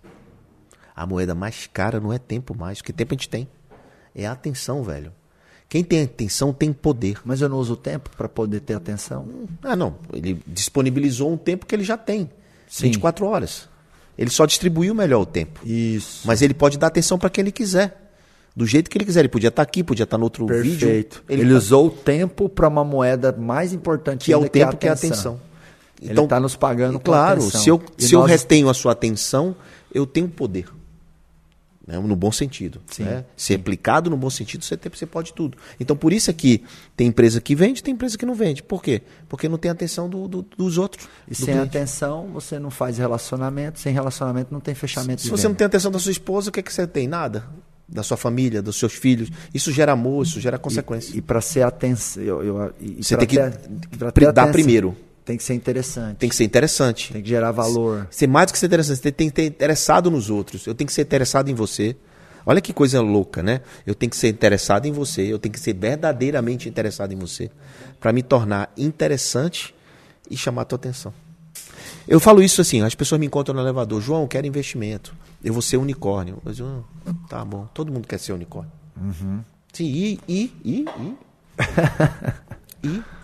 A 0.95 1.05
moeda 1.05 1.35
mais 1.35 1.67
cara 1.67 1.99
não 1.99 2.13
é 2.13 2.17
tempo 2.17 2.55
mais, 2.57 2.77
porque 2.77 2.93
tempo 2.93 3.13
a 3.13 3.17
gente 3.17 3.27
tem. 3.29 3.45
É 4.15 4.25
a 4.25 4.31
atenção, 4.31 4.81
velho. 4.81 5.11
Quem 5.67 5.83
tem 5.83 6.01
atenção 6.03 6.51
tem 6.53 6.71
poder. 6.73 7.19
Mas 7.25 7.41
eu 7.41 7.49
não 7.49 7.57
uso 7.57 7.73
o 7.73 7.77
tempo 7.77 8.09
para 8.17 8.27
poder 8.29 8.61
ter 8.61 8.73
atenção. 8.73 9.27
Ah, 9.61 9.75
não. 9.75 9.95
Ele 10.13 10.41
disponibilizou 10.47 11.31
um 11.31 11.37
tempo 11.37 11.65
que 11.65 11.75
ele 11.75 11.83
já 11.83 11.95
tem. 11.97 12.29
Sim. 12.67 12.85
24 12.85 13.25
horas. 13.27 13.68
Ele 14.19 14.29
só 14.29 14.45
distribuiu 14.45 14.93
melhor 14.93 15.21
o 15.21 15.25
tempo. 15.25 15.61
Isso. 15.65 16.27
Mas 16.27 16.41
ele 16.41 16.53
pode 16.53 16.77
dar 16.77 16.87
atenção 16.87 17.17
para 17.17 17.29
quem 17.29 17.41
ele 17.41 17.51
quiser. 17.53 18.11
Do 18.55 18.65
jeito 18.65 18.89
que 18.89 18.97
ele 18.97 19.05
quiser. 19.05 19.21
Ele 19.21 19.29
podia 19.29 19.47
estar 19.47 19.61
aqui, 19.61 19.81
podia 19.81 20.03
estar 20.03 20.17
no 20.17 20.25
outro 20.25 20.45
vídeo. 20.45 20.79
Perfeito. 20.87 21.23
Ele, 21.29 21.49
tá- 21.49 21.55
usou 21.57 21.87
o 21.87 21.89
tempo 21.89 22.49
para 22.49 22.67
uma 22.67 22.83
moeda 22.83 23.31
mais 23.31 23.71
importante 23.71 24.25
que 24.25 24.33
é 24.33 24.37
o 24.37 24.49
tempo 24.49 24.75
que 24.75 24.85
é 24.87 24.89
a 24.89 24.93
atenção. 24.93 25.39
Ele 26.01 26.27
tá 26.27 26.39
nos 26.39 26.55
pagando 26.55 26.99
Claro, 26.99 27.41
se 27.41 27.69
eu, 27.69 27.81
E 27.97 28.03
se 28.03 28.13
eu 28.15 28.19
nós- 28.21 28.29
retenho 28.31 28.69
a 28.69 28.73
sua 28.73 28.91
atenção, 28.91 29.55
eu 29.93 30.05
tenho 30.05 30.27
poder. 30.27 30.65
Né? 31.89 31.97
No 31.97 32.15
bom 32.15 32.31
sentido. 32.31 32.79
Sim, 32.85 33.03
né? 33.03 33.25
Se 33.35 33.51
aplicado 33.55 34.11
no 34.11 34.15
bom 34.15 34.29
sentido, 34.29 34.63
você, 34.63 34.77
tem, 34.77 34.91
você 34.93 35.07
pode 35.07 35.33
tudo. 35.33 35.57
Então, 35.79 35.95
por 35.95 36.13
isso 36.13 36.29
é 36.29 36.33
que 36.33 36.63
tem 36.95 37.07
empresa 37.07 37.41
que 37.41 37.55
vende, 37.55 37.81
tem 37.81 37.95
empresa 37.95 38.15
que 38.15 38.27
não 38.27 38.35
vende. 38.35 38.61
Por 38.61 38.83
quê? 38.83 39.01
Porque 39.27 39.49
não 39.49 39.57
tem 39.57 39.71
atenção 39.71 40.07
do- 40.07 40.27
do- 40.27 40.45
dos 40.55 40.77
outros. 40.77 41.07
E 41.27 41.31
do 41.31 41.35
sem 41.35 41.45
cliente. 41.55 41.61
atenção, 41.75 42.27
você 42.31 42.59
não 42.59 42.69
faz 42.69 42.99
relacionamento. 42.99 43.79
Sem 43.79 43.91
relacionamento, 43.91 44.53
não 44.53 44.59
tem 44.59 44.75
fechamento 44.75 45.21
Se 45.21 45.25
de 45.27 45.31
você 45.31 45.47
não 45.47 45.55
tem 45.55 45.65
atenção 45.65 45.89
da 45.91 45.97
sua 45.97 46.11
esposa, 46.11 46.49
o 46.49 46.53
que, 46.53 46.59
é 46.59 46.63
que 46.63 46.71
você 46.71 46.85
tem? 46.85 47.07
Nada. 47.07 47.43
Da 47.91 48.03
sua 48.03 48.17
família, 48.17 48.61
dos 48.61 48.75
seus 48.75 48.93
filhos. 48.93 49.31
Isso 49.51 49.71
gera 49.71 49.93
amor, 49.93 50.23
isso 50.23 50.39
gera 50.39 50.59
consequência. 50.59 51.17
E, 51.17 51.21
para 51.23 51.41
ser 51.41 51.63
atenção. 51.63 52.21
Eu, 52.21 52.43
eu- 52.43 52.73
e- 52.79 52.97
e 52.99 53.03
Você 53.03 53.17
tem 53.17 53.27
que 53.27 53.35
ter 53.35 53.41
dar 53.99 54.09
atenção, 54.43 54.51
primeiro. 54.51 54.95
Tem 55.29 55.37
que 55.37 55.43
ser 55.43 55.53
interessante. 55.53 56.17
Tem 56.17 56.27
que 56.27 56.35
ser 56.35 56.43
interessante. 56.43 57.13
Tem 57.13 57.21
que 57.21 57.29
gerar 57.29 57.51
valor. 57.51 58.07
Ser 58.09 58.25
mais 58.25 58.47
do 58.47 58.53
que 58.53 58.57
ser 58.57 58.65
interessante, 58.65 58.97
você 58.97 59.11
tem 59.11 59.29
que 59.29 59.35
ter 59.35 59.45
interessado 59.45 60.09
nos 60.09 60.27
outros. 60.27 60.65
Eu 60.65 60.73
tenho 60.73 60.87
que 60.87 60.93
ser 60.93 61.03
interessado 61.03 61.49
em 61.49 61.53
você. 61.53 61.95
Olha 62.43 62.59
que 62.59 62.73
coisa 62.73 62.99
louca, 62.99 63.43
né? 63.43 63.61
Eu 63.85 63.93
tenho 63.93 64.09
que 64.09 64.17
ser 64.17 64.29
interessado 64.29 64.87
em 64.87 64.91
você, 64.91 65.21
eu 65.21 65.37
tenho 65.37 65.53
que 65.53 65.59
ser 65.59 65.75
verdadeiramente 65.75 66.67
interessado 66.67 67.11
em 67.13 67.15
você 67.15 67.51
para 67.99 68.11
me 68.11 68.23
tornar 68.23 68.73
interessante 68.75 69.75
e 70.31 70.35
chamar 70.35 70.63
a 70.63 70.65
tua 70.65 70.77
atenção. 70.77 71.13
Eu 72.07 72.19
falo 72.19 72.41
isso 72.41 72.59
assim, 72.59 72.81
as 72.81 72.95
pessoas 72.95 73.19
me 73.19 73.27
encontram 73.27 73.53
no 73.53 73.61
elevador, 73.61 74.01
João, 74.01 74.23
eu 74.23 74.27
quero 74.27 74.47
investimento. 74.47 75.13
Eu 75.43 75.53
vou 75.53 75.61
ser 75.61 75.77
unicórnio. 75.77 76.41
Eu 76.43 76.53
digo, 76.53 76.85
"Ah, 77.05 77.13
tá 77.29 77.45
bom, 77.45 77.67
todo 77.71 77.91
mundo 77.91 78.07
quer 78.07 78.17
ser 78.17 78.33
unicórnio. 78.33 78.71
Sim, 79.73 79.85
e, 79.85 80.19
e, 80.27 80.51
e, 80.65 80.85
e? 80.85 81.17
e? 82.87 83.18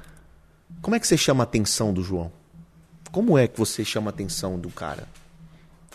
Como 0.86 0.96
é 0.96 1.00
que 1.00 1.08
você 1.08 1.18
chama 1.18 1.42
a 1.42 1.46
atenção 1.46 1.92
do 1.92 2.04
João? 2.04 2.32
Como 3.12 3.40
é 3.40 3.48
que 3.48 3.58
você 3.58 3.84
chama 3.84 4.12
a 4.12 4.14
atenção 4.14 4.60
do 4.60 4.70
cara? 4.70 5.08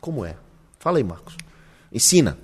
Como 0.01 0.25
é? 0.25 0.35
Fala 0.81 0.99
aí, 0.99 1.05
Marcos. 1.05 1.37
Ensina. 1.93 2.37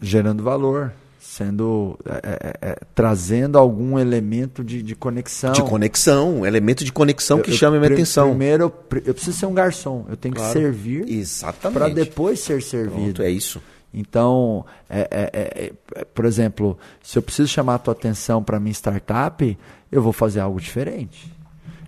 Gerando 0.00 0.42
valor. 0.42 0.94
Sendo. 1.20 1.98
é, 2.06 2.38
é, 2.62 2.70
é, 2.70 2.78
trazendo 2.94 3.58
algum 3.58 3.98
elemento 3.98 4.64
de, 4.64 4.82
de 4.82 4.94
conexão. 4.94 5.52
De 5.52 5.62
conexão, 5.62 6.38
um 6.38 6.46
elemento 6.46 6.82
de 6.82 6.90
conexão 6.90 7.42
que 7.42 7.50
Eu- 7.50 7.54
chama 7.56 7.76
a 7.76 7.80
minha 7.80 7.92
atenção. 7.92 8.30
Primeiro, 8.30 8.62
eu 8.64 8.70
pre- 8.70 9.02
eu 9.04 9.12
preciso 9.12 9.36
ser 9.38 9.44
um 9.44 9.52
garçom. 9.52 10.06
Eu 10.08 10.16
tenho 10.16 10.34
Claro. 10.34 10.50
que 10.50 10.58
servir 10.58 11.06
Exatamente. 11.06 11.78
para 11.78 11.88
depois 11.90 12.40
ser 12.40 12.62
servido. 12.62 12.94
Pronto, 13.02 13.22
é 13.22 13.28
isso. 13.30 13.60
Então, 13.92 14.64
é- 14.88 15.08
é- 15.10 15.72
é- 15.94 16.04
por 16.06 16.24
exemplo, 16.24 16.78
se 17.02 17.18
eu 17.18 17.22
preciso 17.22 17.48
chamar 17.48 17.74
a 17.74 17.78
tua 17.78 17.92
atenção 17.92 18.42
para 18.42 18.58
minha 18.58 18.72
startup, 18.72 19.58
eu 19.90 20.00
vou 20.02 20.14
fazer 20.14 20.40
algo 20.40 20.58
diferente. 20.58 21.30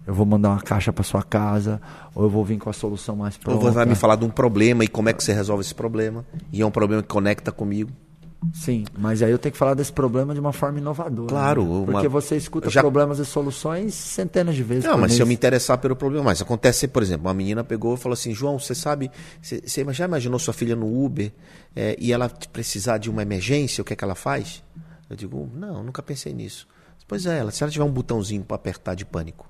Eu 0.07 0.13
vou 0.15 0.27
mandar 0.27 0.51
uma 0.51 0.61
caixa 0.61 0.93
para 0.93 1.03
sua 1.03 1.23
casa, 1.23 1.81
ou 2.15 2.25
eu 2.25 2.31
vou 2.31 2.45
vir 2.45 2.59
com 2.59 2.69
a 2.69 2.73
solução 2.75 3.17
mais 3.17 3.37
Ou 3.37 3.41
pronta. 3.41 3.61
você 3.61 3.71
vai 3.71 3.87
me 3.87 3.95
falar 3.95 4.17
de 4.17 4.25
um 4.25 4.31
problema 4.31 4.85
e 4.85 4.89
como 4.89 5.09
é 5.09 5.13
que 5.13 5.25
você 5.25 5.33
resolve 5.33 5.63
esse 5.63 5.75
problema. 5.75 6.25
E 6.53 6.61
é 6.61 6.67
um 6.67 6.71
problema 6.71 7.03
que 7.03 7.09
conecta 7.09 7.51
comigo. 7.51 7.91
Sim, 8.53 8.85
mas 8.99 9.23
aí 9.23 9.31
eu 9.31 9.39
tenho 9.39 9.53
que 9.55 9.59
falar 9.59 9.73
desse 9.73 9.91
problema 9.91 10.35
de 10.35 10.41
uma 10.41 10.53
forma 10.53 10.79
inovadora. 10.79 11.29
Claro, 11.31 11.65
né? 11.65 11.71
uma- 11.71 11.85
Porque 11.93 12.09
você 12.09 12.37
escuta 12.37 12.69
Já- 12.69 12.83
problemas 12.83 13.19
e 13.19 13.25
soluções 13.25 13.95
centenas 13.95 14.55
de 14.55 14.63
vezes. 14.63 14.85
Não, 14.85 14.99
mas 14.99 15.13
se 15.13 15.17
mês. 15.17 15.21
eu 15.21 15.27
me 15.27 15.33
interessar 15.33 15.79
pelo 15.79 15.97
problema, 15.97 16.27
mas 16.27 16.43
acontece, 16.43 16.87
por 16.87 17.03
exemplo, 17.03 17.27
uma 17.27 17.33
menina 17.33 17.65
pegou 17.65 17.95
e 17.95 17.97
falou 17.97 18.13
assim, 18.13 18.35
João, 18.35 18.59
você 18.59 18.75
sabe, 18.75 19.11
você, 19.41 19.63
você 19.67 19.83
já 19.95 20.05
imaginou 20.05 20.39
sua 20.39 20.53
filha 20.53 20.77
no 20.77 21.03
Uber 21.05 21.33
é, 21.75 21.97
e 21.99 22.13
ela 22.13 22.29
precisar 22.53 22.99
de 22.99 23.09
uma 23.09 23.23
emergência, 23.23 23.81
o 23.81 23.85
que 23.85 23.95
é 23.95 23.97
que 23.97 24.05
ela 24.05 24.15
faz? 24.15 24.63
Eu 25.09 25.17
digo, 25.17 25.49
não, 25.55 25.83
nunca 25.83 26.03
pensei 26.03 26.35
nisso. 26.35 26.69
Pois 27.09 27.25
é, 27.25 27.39
ela, 27.39 27.51
se 27.51 27.63
ela 27.63 27.73
tiver 27.73 27.85
um 27.85 27.91
botãozinho 27.91 28.45
para 28.45 28.57
apertar 28.57 28.95
de 28.95 29.07
pânico, 29.07 29.47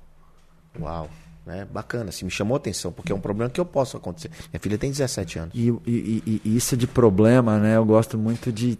uau, 0.80 1.08
né, 1.46 1.66
bacana, 1.72 2.10
se 2.10 2.24
me 2.24 2.30
chamou 2.30 2.54
a 2.54 2.58
atenção, 2.58 2.90
porque 2.92 3.12
é 3.12 3.14
um 3.14 3.20
problema 3.20 3.50
que 3.50 3.60
eu 3.60 3.64
posso 3.66 3.96
acontecer. 3.96 4.30
Minha 4.52 4.60
filha 4.60 4.78
tem 4.78 4.90
17 4.90 5.38
anos. 5.38 5.54
E, 5.54 5.68
e- 5.86 6.40
e- 6.44 6.56
isso 6.56 6.76
de 6.76 6.86
problema, 6.86 7.58
né? 7.58 7.76
Eu 7.76 7.84
gosto 7.84 8.16
muito 8.18 8.50
de 8.50 8.78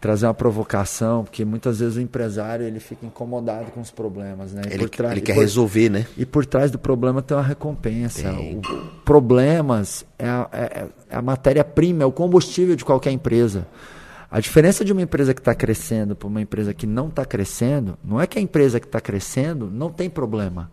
trazer 0.00 0.26
uma 0.26 0.32
provocação, 0.34 1.24
porque 1.24 1.44
muitas 1.44 1.78
vezes 1.78 1.96
o 1.96 2.00
empresário 2.00 2.64
ele 2.66 2.80
fica 2.80 3.04
incomodado 3.04 3.70
com 3.70 3.80
os 3.82 3.90
problemas, 3.90 4.50
né? 4.52 4.62
E 4.64 4.72
Ele, 4.72 4.84
ele 4.84 5.20
quer 5.20 5.34
por- 5.34 5.40
resolver, 5.40 5.90
né? 5.90 6.06
E 6.16 6.24
por 6.24 6.46
trás 6.46 6.70
do 6.70 6.78
problema 6.78 7.20
tem 7.20 7.36
uma 7.36 7.42
recompensa. 7.42 8.32
Tem. 8.32 8.60
Problemas 9.04 10.04
é 10.18 10.26
a, 10.28 10.48
é- 10.52 10.86
é 11.10 11.16
a 11.16 11.20
matéria-prima, 11.20 12.02
é 12.02 12.06
o 12.06 12.12
combustível 12.12 12.74
de 12.76 12.84
qualquer 12.84 13.10
empresa. 13.10 13.66
A 14.30 14.40
diferença 14.40 14.84
de 14.84 14.92
uma 14.92 15.02
empresa 15.02 15.34
que 15.34 15.40
está 15.40 15.54
crescendo 15.54 16.14
para 16.16 16.28
uma 16.28 16.40
empresa 16.40 16.72
que 16.72 16.86
não 16.86 17.08
está 17.08 17.24
crescendo, 17.24 17.98
não 18.02 18.20
é 18.20 18.26
que 18.26 18.38
a 18.38 18.42
empresa 18.42 18.78
que 18.80 18.86
está 18.86 19.00
crescendo 19.00 19.68
não 19.70 19.90
tem 19.90 20.08
problema. 20.08 20.70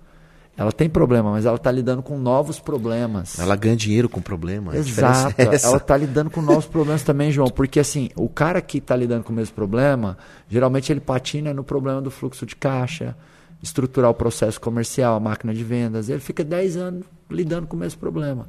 Ela 0.57 0.71
tem 0.71 0.89
problema, 0.89 1.29
mas 1.29 1.45
ela 1.45 1.55
está 1.55 1.71
lidando 1.71 2.01
com 2.01 2.17
novos 2.17 2.59
problemas. 2.59 3.37
Ela 3.37 3.55
ganha 3.55 3.75
dinheiro 3.75 4.09
com 4.09 4.19
problema. 4.19 4.73
a 4.73 4.79
diferença 4.79 5.33
Exato. 5.37 5.41
é. 5.41 5.67
Ela 5.67 5.77
está 5.77 5.95
lidando 5.95 6.31
com 6.31 6.41
novos 6.41 6.65
problemas 6.65 7.03
também, 7.03 7.31
João. 7.31 7.47
Porque 7.47 7.79
assim, 7.79 8.09
o 8.15 8.27
cara 8.27 8.59
que 8.59 8.79
está 8.79 8.95
lidando 8.95 9.23
com 9.23 9.31
o 9.31 9.35
mesmo 9.35 9.53
problema, 9.53 10.17
geralmente 10.49 10.91
ele 10.91 10.99
patina 10.99 11.53
no 11.53 11.63
problema 11.63 12.01
do 12.01 12.09
fluxo 12.09 12.43
de 12.43 12.55
caixa, 12.55 13.15
estruturar 13.61 14.09
o 14.09 14.15
processo 14.15 14.59
comercial, 14.59 15.15
a 15.15 15.19
máquina 15.19 15.53
de 15.53 15.63
vendas. 15.63 16.09
Ele 16.09 16.19
fica 16.19 16.43
10 16.43 16.75
anos 16.75 17.05
lidando 17.29 17.67
com 17.67 17.75
o 17.75 17.79
mesmo 17.79 17.99
problema. 17.99 18.47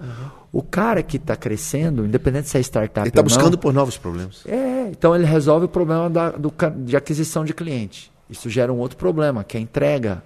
O 0.50 0.62
cara 0.62 1.02
que 1.02 1.18
está 1.18 1.36
crescendo, 1.36 2.06
independente 2.06 2.48
se 2.48 2.56
é 2.56 2.61
startup 2.61 3.00
Ele 3.00 3.09
está 3.11 3.20
ou 3.20 3.28
não, 3.28 3.34
buscando 3.34 3.59
por 3.59 3.74
novos 3.74 3.98
problemas. 3.98 4.46
é, 4.46 4.88
então 4.88 5.14
ele 5.14 5.26
resolve 5.26 5.66
o 5.66 5.68
problema 5.68 6.09
da, 6.09 6.30
do 6.30 6.50
de 6.84 6.96
aquisição 6.96 7.44
de 7.44 7.52
cliente. 7.52 8.11
Isso 8.30 8.48
gera 8.48 8.72
um 8.72 8.78
outro 8.78 8.96
problema, 8.96 9.44
que 9.44 9.56
é 9.56 9.61
entrega, 9.61 10.22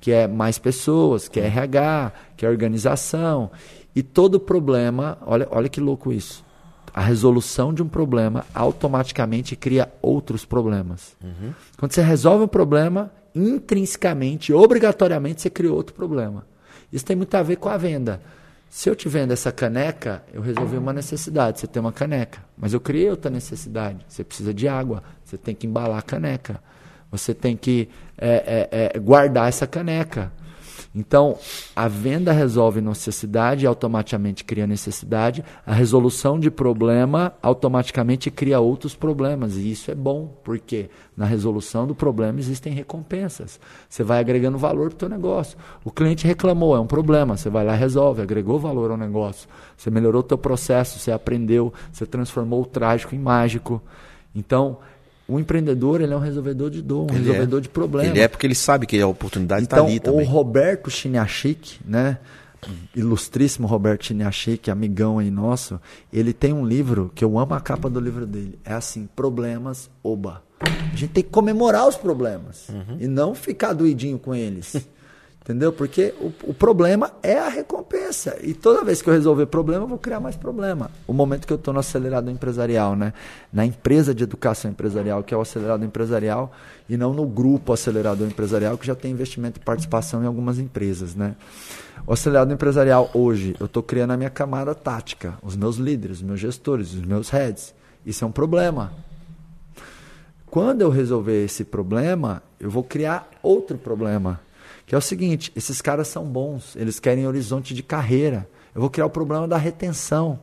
que 0.00 0.10
é 0.10 0.26
mais 0.26 0.58
pessoas, 0.58 1.28
que 1.28 1.38
é 1.38 1.46
RH, 1.46 2.12
que 2.36 2.46
é 2.46 2.48
organização. 2.48 3.50
E 3.94 4.02
todo 4.02 4.40
problema, 4.40 5.18
olha, 5.26 5.46
olha 5.50 5.68
que 5.68 5.80
louco 5.80 6.12
isso. 6.12 6.44
A 6.92 7.00
resolução 7.00 7.72
de 7.72 7.82
um 7.82 7.88
problema 7.88 8.44
automaticamente 8.54 9.54
cria 9.54 9.92
outros 10.02 10.44
problemas. 10.44 11.16
Quando 11.78 11.92
você 11.92 12.02
resolve 12.02 12.44
um 12.44 12.48
problema, 12.48 13.12
intrinsecamente, 13.34 14.52
obrigatoriamente, 14.52 15.42
você 15.42 15.50
cria 15.50 15.72
outro 15.72 15.94
problema. 15.94 16.44
Isso 16.92 17.04
tem 17.04 17.14
muito 17.14 17.34
a 17.36 17.42
ver 17.42 17.56
com 17.56 17.68
a 17.68 17.76
venda. 17.76 18.20
Se 18.68 18.88
eu 18.88 18.96
te 18.96 19.08
vendo 19.08 19.32
essa 19.32 19.52
caneca, 19.52 20.22
eu 20.32 20.40
resolvi 20.40 20.76
uma 20.76 20.92
necessidade. 20.92 21.60
Você 21.60 21.66
tem 21.66 21.80
uma 21.80 21.92
caneca, 21.92 22.40
mas 22.56 22.72
eu 22.72 22.80
criei 22.80 23.10
outra 23.10 23.30
necessidade. 23.30 24.04
Você 24.08 24.24
precisa 24.24 24.54
de 24.54 24.68
água, 24.68 25.02
você 25.24 25.36
tem 25.36 25.54
que 25.54 25.66
embalar 25.66 25.98
a 25.98 26.02
caneca. 26.02 26.62
Você 27.10 27.34
tem 27.34 27.56
que 27.56 27.88
é, 28.16 28.68
é, 28.70 28.92
é, 28.94 28.98
guardar 28.98 29.48
essa 29.48 29.66
caneca. 29.66 30.32
Então, 30.92 31.38
a 31.74 31.86
venda 31.86 32.32
resolve 32.32 32.80
necessidade, 32.80 33.64
automaticamente 33.64 34.42
cria 34.42 34.66
necessidade. 34.66 35.44
A 35.64 35.72
resolução 35.72 36.38
de 36.38 36.50
problema 36.50 37.32
automaticamente 37.40 38.28
cria 38.28 38.58
outros 38.58 38.96
problemas. 38.96 39.56
E 39.56 39.70
isso 39.70 39.92
é 39.92 39.94
bom, 39.94 40.34
porque 40.42 40.90
na 41.16 41.26
resolução 41.26 41.86
do 41.86 41.94
problema 41.94 42.40
existem 42.40 42.72
recompensas. 42.72 43.60
Você 43.88 44.02
vai 44.02 44.18
agregando 44.18 44.58
valor 44.58 44.92
para 44.92 45.06
o 45.06 45.08
negócio. 45.08 45.56
O 45.84 45.92
cliente 45.92 46.26
reclamou, 46.26 46.74
é 46.74 46.80
um 46.80 46.88
problema. 46.88 47.36
Você 47.36 47.48
vai 47.48 47.64
lá 47.64 47.76
e 47.76 47.78
resolve, 47.78 48.22
agregou 48.22 48.58
valor 48.58 48.90
ao 48.90 48.96
negócio. 48.96 49.48
Você 49.76 49.90
melhorou 49.90 50.20
o 50.20 50.24
teu 50.24 50.38
processo, 50.38 50.98
você 50.98 51.12
aprendeu, 51.12 51.72
você 51.92 52.04
transformou 52.04 52.62
o 52.62 52.66
trágico 52.66 53.14
em 53.14 53.18
mágico. 53.18 53.80
Então, 54.34 54.78
o 55.30 55.38
empreendedor 55.40 56.00
ele 56.00 56.12
é 56.12 56.16
um 56.16 56.20
resolvedor 56.20 56.70
de 56.70 56.82
dor, 56.82 57.02
um 57.10 57.14
Ele 57.14 57.18
resolvedor 57.24 57.58
é. 57.58 57.62
de 57.62 57.68
problemas. 57.68 58.10
Ele 58.10 58.20
é 58.20 58.28
porque 58.28 58.46
ele 58.46 58.54
sabe 58.54 58.86
que 58.86 59.00
a 59.00 59.06
oportunidade 59.06 59.64
está 59.64 59.76
Então, 59.76 59.86
ali 59.86 59.96
o 59.96 60.00
também. 60.00 60.26
Roberto 60.26 60.90
Chiniachik, 60.90 61.78
né? 61.84 62.18
Ilustríssimo 62.94 63.66
Roberto 63.66 64.04
Chiniachik, 64.06 64.70
amigão 64.70 65.18
aí 65.18 65.30
nosso, 65.30 65.80
ele 66.12 66.32
tem 66.32 66.52
um 66.52 66.66
livro 66.66 67.10
que 67.14 67.24
eu 67.24 67.38
amo 67.38 67.54
a 67.54 67.60
capa 67.60 67.88
do 67.88 67.98
livro 68.00 68.26
dele. 68.26 68.58
É 68.64 68.74
assim, 68.74 69.08
problemas, 69.16 69.88
oba. 70.02 70.42
A 70.60 70.96
gente 70.96 71.08
tem 71.12 71.24
que 71.24 71.30
comemorar 71.30 71.88
os 71.88 71.96
problemas 71.96 72.68
Uhum. 72.68 72.96
e 73.00 73.06
não 73.06 73.34
ficar 73.34 73.72
doidinho 73.72 74.18
com 74.18 74.34
eles. 74.34 74.76
Entendeu? 75.50 75.72
Porque 75.72 76.14
o, 76.20 76.32
o 76.50 76.54
problema 76.54 77.10
é 77.24 77.36
a 77.36 77.48
recompensa. 77.48 78.38
E 78.40 78.54
toda 78.54 78.84
vez 78.84 79.02
que 79.02 79.10
eu 79.10 79.14
resolver 79.14 79.46
problema, 79.46 79.82
eu 79.82 79.88
vou 79.88 79.98
criar 79.98 80.20
mais 80.20 80.36
problema. 80.36 80.90
O 81.08 81.12
momento 81.12 81.44
que 81.44 81.52
eu 81.52 81.56
estou 81.56 81.74
no 81.74 81.80
acelerado 81.80 82.30
empresarial, 82.30 82.94
né? 82.94 83.12
Na 83.52 83.66
empresa 83.66 84.14
de 84.14 84.22
educação 84.22 84.70
empresarial, 84.70 85.24
que 85.24 85.34
é 85.34 85.36
o 85.36 85.40
acelerado 85.40 85.84
empresarial, 85.84 86.52
e 86.88 86.96
não 86.96 87.12
no 87.12 87.26
grupo 87.26 87.72
acelerador 87.72 88.28
empresarial, 88.28 88.78
que 88.78 88.86
já 88.86 88.94
tem 88.94 89.10
investimento 89.10 89.58
e 89.58 89.64
participação 89.64 90.22
em 90.22 90.26
algumas 90.26 90.58
empresas, 90.60 91.16
né? 91.16 91.34
O 92.06 92.12
acelerado 92.12 92.52
empresarial 92.52 93.10
hoje, 93.12 93.56
eu 93.58 93.66
estou 93.66 93.82
criando 93.82 94.12
a 94.12 94.16
minha 94.16 94.30
camada 94.30 94.72
tática, 94.72 95.34
os 95.42 95.56
meus 95.56 95.76
líderes, 95.76 96.18
os 96.18 96.22
meus 96.22 96.38
gestores, 96.38 96.94
os 96.94 97.02
meus 97.02 97.28
heads. 97.28 97.74
Isso 98.06 98.24
é 98.24 98.26
um 98.26 98.32
problema. 98.32 98.92
Quando 100.46 100.80
eu 100.82 100.90
resolver 100.90 101.44
esse 101.44 101.64
problema, 101.64 102.42
eu 102.58 102.70
vou 102.70 102.82
criar 102.82 103.28
outro 103.42 103.76
problema. 103.76 104.40
Que 104.90 104.94
é 104.96 104.98
o 104.98 105.00
seguinte: 105.00 105.52
esses 105.54 105.80
caras 105.80 106.08
são 106.08 106.24
bons, 106.24 106.74
eles 106.74 106.98
querem 106.98 107.24
horizonte 107.24 107.72
de 107.72 107.80
carreira. 107.80 108.48
Eu 108.74 108.80
vou 108.80 108.90
criar 108.90 109.06
o 109.06 109.10
problema 109.10 109.46
da 109.46 109.56
retenção. 109.56 110.40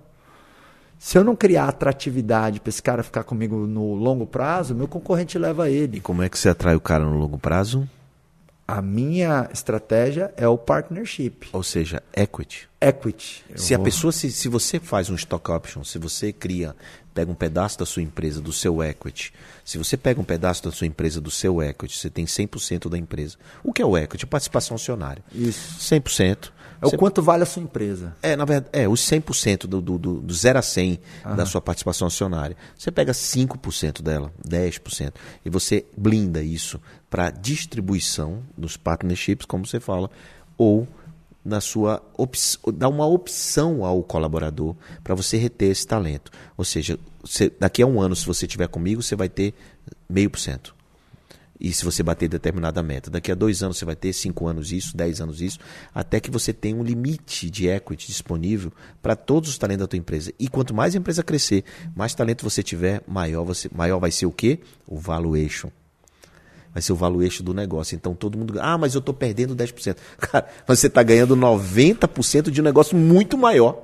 Se 0.97 1.17
eu 1.17 1.23
não 1.25 1.35
criar 1.35 1.67
atratividade 1.67 2.61
para 2.61 2.69
esse 2.69 2.81
cara 2.81 3.03
ficar 3.03 3.25
comigo 3.25 3.57
no 3.67 3.93
longo 3.93 4.25
prazo, 4.25 4.73
meu 4.73 4.87
concorrente 4.87 5.37
leva 5.37 5.69
E 5.69 5.73
ele. 5.75 5.99
como 5.99 6.23
é 6.23 6.29
que 6.29 6.39
você 6.39 6.47
atrai 6.47 6.77
o 6.77 6.79
cara 6.79 7.03
no 7.03 7.17
longo 7.17 7.37
prazo? 7.37 7.89
A 8.65 8.81
minha 8.81 9.49
estratégia 9.53 10.33
é 10.37 10.47
o 10.47 10.57
partnership, 10.57 11.49
Ou 11.51 11.61
seja, 11.61 12.01
equity. 12.15 12.69
equity. 12.79 13.43
Eu 13.49 13.57
Se 13.57 13.73
a 13.73 13.77
vou- 13.77 13.83
pessoa, 13.83 14.13
se, 14.13 14.31
se 14.31 14.47
você 14.47 14.79
faz 14.79 15.09
um 15.09 15.15
stock 15.15 15.51
option, 15.51 15.83
se 15.83 15.97
você 15.99 16.31
cria, 16.31 16.73
pega 17.17 17.31
um 17.31 17.35
pedaço 17.35 17.79
da 17.79 17.85
sua 17.85 18.03
empresa, 18.03 18.39
do 18.39 18.53
seu 18.53 18.83
equity, 18.83 19.33
se 19.65 19.79
você 19.79 19.97
pega 19.97 20.21
um 20.21 20.23
pedaço 20.23 20.63
da 20.63 20.71
sua 20.71 20.85
empresa, 20.85 21.19
do 21.19 21.31
seu 21.31 21.63
equity, 21.63 21.97
você 21.97 22.11
tem 22.11 22.25
100% 22.25 22.87
da 22.87 22.95
empresa. 22.95 23.37
O 23.63 23.73
que 23.73 23.81
é 23.81 23.85
o 23.85 23.97
equity? 23.97 24.27
Participação 24.27 24.75
acionária. 24.75 25.23
Isso. 25.33 25.79
100%. 25.79 26.51
É 26.79 26.85
o 26.85 26.91
quanto 26.91 27.23
vale 27.23 27.41
a 27.41 27.45
sua 27.47 27.63
empresa. 27.63 28.15
É, 28.21 28.35
na 28.35 28.45
verdade, 28.45 28.69
é, 28.71 28.87
os 28.87 29.01
100% 29.01 29.65
do, 29.65 29.81
do, 29.81 29.97
do, 29.97 30.21
do 30.21 30.33
0 30.33 30.59
a 30.59 30.61
100 30.61 30.99
da 31.35 31.43
sua 31.47 31.59
participação 31.59 32.05
acionária. 32.05 32.55
Você 32.77 32.91
pega 32.91 33.13
5% 33.13 34.03
dela, 34.03 34.31
10%, 34.47 35.13
e 35.43 35.49
você 35.49 35.87
blinda 35.97 36.43
isso 36.43 36.79
para 37.09 37.31
distribuição 37.31 38.43
dos 38.55 38.77
partnerships, 38.77 39.47
como 39.47 39.65
você 39.65 39.79
fala, 39.79 40.11
ou 40.55 40.87
na 41.47 41.61
sua 41.61 42.03
dá 42.73 42.89
uma 42.89 43.05
opção 43.07 43.85
ao 43.85 44.03
colaborador 44.03 44.75
para 45.03 45.15
você 45.15 45.37
reter 45.37 45.71
esse 45.71 45.87
talento. 45.87 46.31
Ou 46.57 46.65
seja, 46.65 46.99
você- 47.23 47.51
daqui 47.59 47.81
a 47.81 47.87
um 47.87 48.01
ano, 48.01 48.15
se 48.15 48.25
você 48.25 48.45
estiver 48.45 48.67
comigo, 48.67 49.01
você 49.01 49.15
vai 49.15 49.29
ter 49.29 49.53
meio 50.09 50.29
por 50.29 50.39
cento. 50.39 50.75
E 51.59 51.73
se 51.73 51.83
você 51.83 52.03
bater 52.03 52.29
determinada 52.29 52.83
meta, 52.83 53.09
daqui 53.09 53.31
a 53.31 53.35
dois 53.35 53.63
anos 53.63 53.77
você 53.77 53.85
vai 53.85 53.95
ter 53.95 54.13
cinco 54.13 54.45
anos 54.45 54.71
isso, 54.71 54.95
dez 54.95 55.19
anos 55.19 55.41
isso, 55.41 55.57
até 55.93 56.19
que 56.19 56.29
você 56.29 56.53
tenha 56.53 56.75
um 56.75 56.83
limite 56.83 57.49
de 57.49 57.67
equity 57.67 58.07
disponível 58.07 58.71
para 59.01 59.15
todos 59.15 59.49
os 59.49 59.57
talentos 59.57 59.81
da 59.81 59.87
tua 59.87 59.97
empresa. 59.97 60.31
E 60.37 60.47
quanto 60.47 60.75
mais 60.75 60.93
a 60.93 60.99
empresa 60.99 61.23
crescer, 61.23 61.63
mais 61.95 62.13
talento 62.13 62.43
você 62.43 62.61
tiver, 62.61 63.01
maior, 63.07 63.43
você, 63.43 63.69
maior 63.73 63.97
vai 63.99 64.11
ser 64.11 64.27
o 64.27 64.31
quê? 64.31 64.59
O 64.85 64.99
valuation. 64.99 65.71
Vai 66.73 66.81
ser 66.81 66.93
o 66.93 66.95
valuation 66.95 67.43
do 67.43 67.53
negócio. 67.53 67.95
Então 67.95 68.13
todo 68.13 68.37
mundo. 68.37 68.59
Ah, 68.59 68.77
mas 68.77 68.93
eu 68.93 68.99
estou 68.99 69.13
perdendo 69.13 69.55
10%. 69.55 69.97
Cara, 70.17 70.47
você 70.67 70.87
está 70.87 71.01
ganhando 71.03 71.35
90% 71.35 72.49
de 72.49 72.61
um 72.61 72.63
negócio 72.63 72.97
muito 72.97 73.37
maior. 73.37 73.83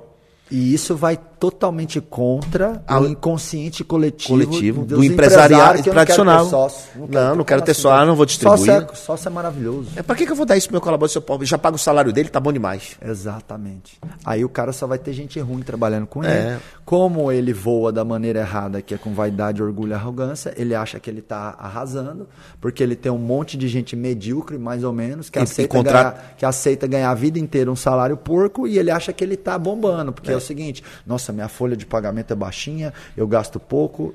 E 0.50 0.74
isso 0.74 0.94
vai 0.94 1.18
totalmente 1.50 2.00
contra 2.00 2.82
Ah, 2.86 3.00
o 3.00 3.06
inconsciente 3.06 3.84
coletivo, 3.84 4.28
coletivo, 4.46 4.84
do 4.84 5.04
empresariado 5.04 5.82
tradicional. 5.82 6.44
Não, 6.44 6.50
quero 6.50 6.50
ter 6.50 6.50
sócio, 6.70 7.08
Não, 7.08 7.36
não 7.36 7.44
quero 7.44 7.62
ter 7.62 7.74
sócio, 7.74 7.96
velho? 7.98 8.06
não 8.08 8.16
vou 8.16 8.24
distribuir. 8.26 8.58
Sócio 8.58 8.72
é, 8.72 8.94
sócio 8.94 9.28
é 9.28 9.30
maravilhoso. 9.30 9.88
É 9.96 10.02
para 10.02 10.14
que, 10.16 10.24
que 10.24 10.32
eu 10.32 10.36
vou 10.36 10.46
dar 10.46 10.56
isso 10.56 10.68
pro 10.68 10.74
meu 10.74 10.80
colaborador 10.80 11.10
se 11.10 11.18
eu 11.18 11.22
pobre? 11.22 11.46
já 11.46 11.58
pago 11.58 11.76
o 11.76 11.78
salário 11.78 12.12
dele, 12.12 12.28
tá 12.30 12.40
bom 12.40 12.52
demais. 12.52 12.96
Exatamente. 13.04 13.98
Aí 14.24 14.44
o 14.44 14.48
cara 14.48 14.72
só 14.72 14.86
vai 14.86 14.98
ter 14.98 15.12
gente 15.12 15.38
ruim 15.40 15.60
trabalhando 15.60 16.06
com 16.06 16.24
É. 16.24 16.52
ele. 16.52 16.56
Como 16.84 17.30
ele 17.32 17.52
voa 17.52 17.90
da 17.92 18.04
maneira 18.04 18.40
errada, 18.40 18.80
que 18.82 18.94
é 18.94 18.98
com 18.98 19.12
vaidade, 19.14 19.62
orgulho 19.62 19.90
e 19.92 19.94
arrogância, 19.94 20.52
ele 20.56 20.74
acha 20.74 20.98
que 21.00 21.08
ele 21.08 21.20
está 21.20 21.54
arrasando, 21.58 22.28
porque 22.60 22.82
ele 22.82 22.94
tem 22.96 23.10
um 23.10 23.18
monte 23.18 23.56
de 23.56 23.68
gente 23.68 23.96
medíocre, 23.96 24.58
mais 24.58 24.84
ou 24.84 24.92
menos, 24.92 25.30
que, 25.30 25.38
E- 25.38 25.42
aceita, 25.42 25.68
contrata- 25.76 26.10
ganhar, 26.18 26.34
que 26.36 26.46
aceita 26.46 26.86
ganhar 26.86 27.10
a 27.10 27.14
vida 27.14 27.38
inteira 27.38 27.70
um 27.70 27.76
salário 27.76 28.16
porco 28.16 28.66
e 28.66 28.78
ele 28.78 28.90
acha 28.90 29.12
que 29.12 29.24
ele 29.24 29.34
está 29.34 29.58
bombando. 29.58 30.12
Porque 30.12 30.30
é, 30.30 30.36
o 30.36 30.40
seguinte, 30.40 30.82
nossa, 31.06 31.32
minha 31.34 31.48
folha 31.48 31.76
de 31.76 31.84
pagamento 31.84 32.32
é 32.32 32.36
baixinha, 32.36 32.92
eu 33.16 33.26
gasto 33.26 33.60
pouco. 33.60 34.14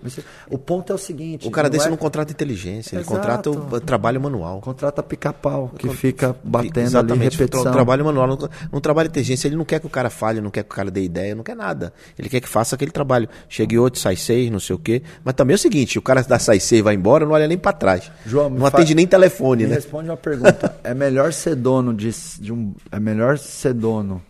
O 0.50 0.58
ponto 0.58 0.92
é 0.92 0.96
o 0.96 0.98
seguinte. 0.98 1.48
O 1.48 1.52
cara 1.52 1.68
não 1.68 1.72
desse 1.72 1.88
é- 1.88 1.90
não 1.90 1.98
contrata 1.98 2.32
inteligência, 2.32 2.96
ele 2.96 3.02
Exato. 3.04 3.16
contrata 3.18 3.50
o 3.52 3.80
trabalho 3.82 4.20
manual. 4.22 4.60
Contrata 4.62 5.04
pica-pau, 5.04 5.72
que 5.78 5.90
fica 5.90 6.36
batendo 6.44 6.78
ali 6.78 6.86
Exatamente, 6.88 7.38
repetição. 7.38 7.64
tra- 7.64 7.72
trabalho 7.72 8.06
manual, 8.06 8.28
não, 8.28 8.50
não 8.72 8.82
trabalha 8.82 9.08
inteligência, 9.08 9.48
ele 9.48 9.56
não 9.56 9.66
quer 9.66 9.80
que 9.80 9.86
o 9.86 9.90
cara 9.90 10.10
fale, 10.10 10.42
não 10.42 10.50
quer 10.50 10.64
que 10.64 10.72
o 10.72 10.76
cara 10.76 10.90
dê 10.90 11.04
ideia, 11.04 11.36
não 11.36 11.44
quer 11.44 11.56
nada. 11.56 11.94
Ele 12.18 12.30
quer 12.30 12.40
que 12.40 12.48
faça 12.50 12.76
aquele 12.76 12.92
trabalho. 12.92 13.28
Chegue 13.48 13.78
outro, 13.78 14.00
sai 14.00 14.16
seis, 14.16 14.50
não 14.50 14.60
sei 14.60 14.76
o 14.76 14.80
quê. 14.80 15.02
Mas 15.24 15.34
também 15.36 15.54
é 15.54 15.56
o 15.56 15.60
seguinte, 15.60 15.98
o 16.00 16.02
cara 16.02 16.24
dá 16.24 16.40
sai 16.40 16.60
seis 16.60 16.80
e 16.80 16.84
vai 16.84 16.96
embora, 16.96 17.26
não 17.26 17.34
olha 17.34 17.48
nem 17.48 17.58
pra 17.58 17.74
trás. 17.74 18.12
João, 18.26 18.50
não 18.50 18.66
atende 18.66 18.96
nem 18.96 19.06
telefone, 19.06 19.64
Me 19.64 19.70
né? 19.70 19.76
responde 19.76 20.10
uma 20.10 20.18
pergunta. 20.18 20.76
é 20.84 20.94
melhor 20.94 21.34
ser 21.34 21.56
dono 21.56 21.94
de, 21.94 22.10
de 22.40 22.54
um. 22.54 22.74
É 22.92 23.00
melhor 23.00 23.38
ser 23.38 23.74
dono 23.74 24.22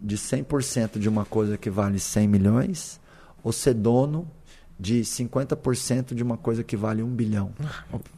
de 0.00 0.16
100% 0.16 0.98
de 0.98 1.08
uma 1.08 1.24
coisa 1.24 1.56
que 1.56 1.70
vale 1.70 1.98
100 1.98 2.28
milhões 2.28 3.00
ou 3.42 3.52
ser 3.52 3.74
dono 3.74 4.30
de 4.80 5.00
50% 5.00 6.14
de 6.14 6.22
uma 6.22 6.36
coisa 6.36 6.62
que 6.62 6.76
vale 6.76 7.02
1 7.02 7.08
bilhão? 7.08 7.50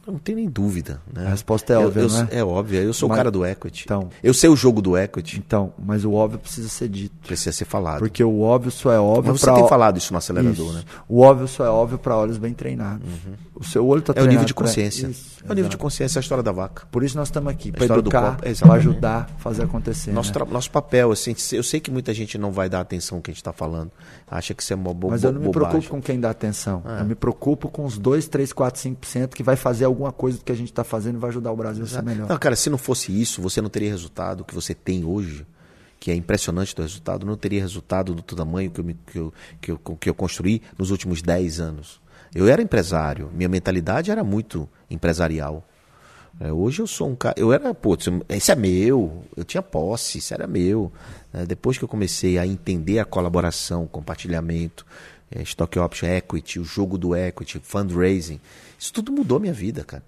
Não 0.05 0.19
tem 0.19 0.35
nem 0.35 0.47
dúvida. 0.49 1.01
Né? 1.11 1.25
A 1.25 1.29
resposta 1.29 1.73
é 1.73 1.75
Eu- 1.75 1.87
óbvia, 1.87 2.01
eu- 2.01 2.09
é? 2.09 2.27
É 2.39 2.43
óbvia, 2.43 2.79
eu 2.81 2.93
sou 2.93 3.09
Mas- 3.09 3.15
o 3.15 3.17
cara 3.17 3.31
do 3.31 3.45
equity. 3.45 3.83
Então. 3.85 4.09
Eu 4.21 4.33
sei 4.33 4.49
o 4.49 4.55
jogo 4.55 4.81
do 4.81 4.97
equity, 4.97 5.37
Então, 5.39 5.73
mas 5.83 6.05
o 6.05 6.11
óbvio 6.13 6.39
precisa 6.39 6.69
ser 6.69 6.87
dito. 6.89 7.15
precisa 7.25 7.51
ser 7.51 7.65
falado. 7.65 7.99
Porque 7.99 8.23
o 8.23 8.41
óbvio 8.41 8.71
só 8.71 8.91
é 8.91 8.99
óbvio 8.99 9.31
Mas 9.31 9.41
você 9.41 9.45
para 9.47 9.55
tem 9.55 9.67
falado 9.67 9.97
isso 9.97 10.13
no 10.13 10.17
acelerador, 10.17 10.53
Isso. 10.67 10.73
né? 10.73 10.83
Uhum. 11.09 11.17
O 11.17 11.21
óbvio 11.21 11.47
só 11.47 11.65
é 11.65 11.69
óbvio 11.69 11.97
para 11.97 12.15
olhos 12.15 12.37
bem 12.37 12.53
treinados. 12.53 13.07
O 13.55 13.63
seu 13.63 13.85
olho 13.87 13.99
está 13.99 14.13
É 14.15 14.21
o 14.21 14.25
nível 14.25 14.45
de 14.45 14.53
treinado 14.53 14.55
pra- 14.55 14.63
consciência. 14.65 15.07
Isso, 15.07 15.43
é 15.47 15.51
o 15.51 15.55
nível 15.55 15.69
de 15.69 15.77
consciência, 15.77 16.17
é 16.17 16.19
a 16.19 16.21
história 16.21 16.43
da 16.43 16.51
vaca. 16.51 16.85
Por 16.91 17.03
isso 17.03 17.15
nós 17.17 17.27
estamos 17.27 17.51
aqui, 17.51 17.71
para 17.71 17.85
educar, 17.85 18.37
para 18.37 18.73
ajudar, 18.75 19.29
fazer 19.37 19.63
acontecer. 19.63 20.11
Nosso, 20.11 20.31
né? 20.37 20.45
nosso 20.51 20.69
papel, 20.71 21.11
assim, 21.11 21.35
eu 21.53 21.63
sei 21.63 21.79
que 21.79 21.89
muita 21.91 22.13
gente 22.13 22.37
não 22.37 22.51
vai 22.51 22.69
dar 22.69 22.81
atenção 22.81 23.17
ao 23.17 23.21
que 23.21 23.31
a 23.31 23.33
gente 23.33 23.41
está 23.41 23.53
falando. 23.53 23.91
Acha 24.29 24.53
que 24.53 24.61
isso 24.63 24.73
é 24.73 24.75
uma 24.75 24.93
bo 24.93 25.09
Mas 25.09 25.23
eu 25.23 25.31
não 25.31 25.41
me 25.41 25.51
preocupo 25.51 25.87
com 25.89 26.01
quem 26.01 26.19
dá 26.19 26.29
atenção. 26.29 26.50
É. 26.85 27.01
Eu 27.01 27.05
me 27.05 27.15
preocupo 27.15 27.69
com 27.69 27.85
os 27.85 27.97
2, 27.97 28.27
3, 28.27 28.51
4, 28.53 28.81
5% 28.81 29.29
que 29.29 29.43
vai 29.43 29.55
fazer 29.55 29.85
alguma 29.85 30.11
coisa 30.11 30.37
do 30.37 30.43
que 30.43 30.51
a 30.51 30.55
gente 30.55 30.71
está 30.71 30.83
fazendo 30.83 31.15
e 31.15 31.19
vai 31.19 31.29
ajudar 31.29 31.51
o 31.51 31.55
Brasil 31.55 31.83
a 31.83 31.87
ser 31.87 32.01
melhor. 32.03 32.27
Não, 32.29 32.37
cara, 32.37 32.55
se 32.55 32.69
não 32.69 32.77
fosse 32.77 33.11
isso, 33.19 33.41
você 33.41 33.61
não 33.61 33.69
teria 33.69 33.89
resultado 33.89 34.43
que 34.43 34.53
você 34.55 34.73
tem 34.73 35.03
hoje, 35.05 35.45
que 35.99 36.09
é 36.11 36.15
impressionante 36.15 36.75
do 36.75 36.81
resultado, 36.81 37.25
não 37.25 37.37
teria 37.37 37.61
resultado 37.61 38.13
do 38.15 38.21
tamanho 38.23 38.71
que 38.71 38.79
eu, 38.79 38.83
me- 38.83 38.97
que 39.05 39.19
eu, 39.19 39.33
que 39.61 39.71
eu, 39.71 39.77
que 39.99 40.09
eu 40.09 40.13
construí 40.15 40.61
nos 40.77 40.89
últimos 40.91 41.21
10 41.21 41.59
anos. 41.59 42.01
Eu 42.33 42.47
era 42.47 42.61
empresário, 42.61 43.29
minha 43.33 43.49
mentalidade 43.49 44.09
era 44.09 44.23
muito 44.23 44.67
empresarial. 44.89 45.67
É, 46.39 46.51
hoje 46.51 46.81
eu 46.81 46.87
sou 46.87 47.09
um 47.09 47.15
cara. 47.15 47.35
Eu 47.37 47.51
era, 47.53 47.73
pô, 47.73 47.95
isso 48.29 48.51
é 48.51 48.55
meu, 48.55 49.23
eu 49.35 49.43
tinha 49.43 49.61
posse, 49.61 50.17
isso 50.17 50.33
era 50.33 50.47
meu. 50.47 50.91
É, 51.33 51.45
depois 51.45 51.77
que 51.77 51.83
eu 51.83 51.89
comecei 51.89 52.37
a 52.39 52.47
entender 52.47 52.99
a 52.99 53.05
colaboração, 53.05 53.85
compartilhamento, 53.85 54.85
é, 55.31 55.41
stock 55.43 55.77
option 55.79 56.07
equity, 56.07 56.59
o 56.59 56.63
jogo 56.63 56.97
do 56.97 57.15
equity, 57.15 57.59
fundraising, 57.63 58.39
isso 58.77 58.91
tudo 58.93 59.11
mudou 59.11 59.39
minha 59.39 59.53
vida, 59.53 59.83
cara. 59.83 60.03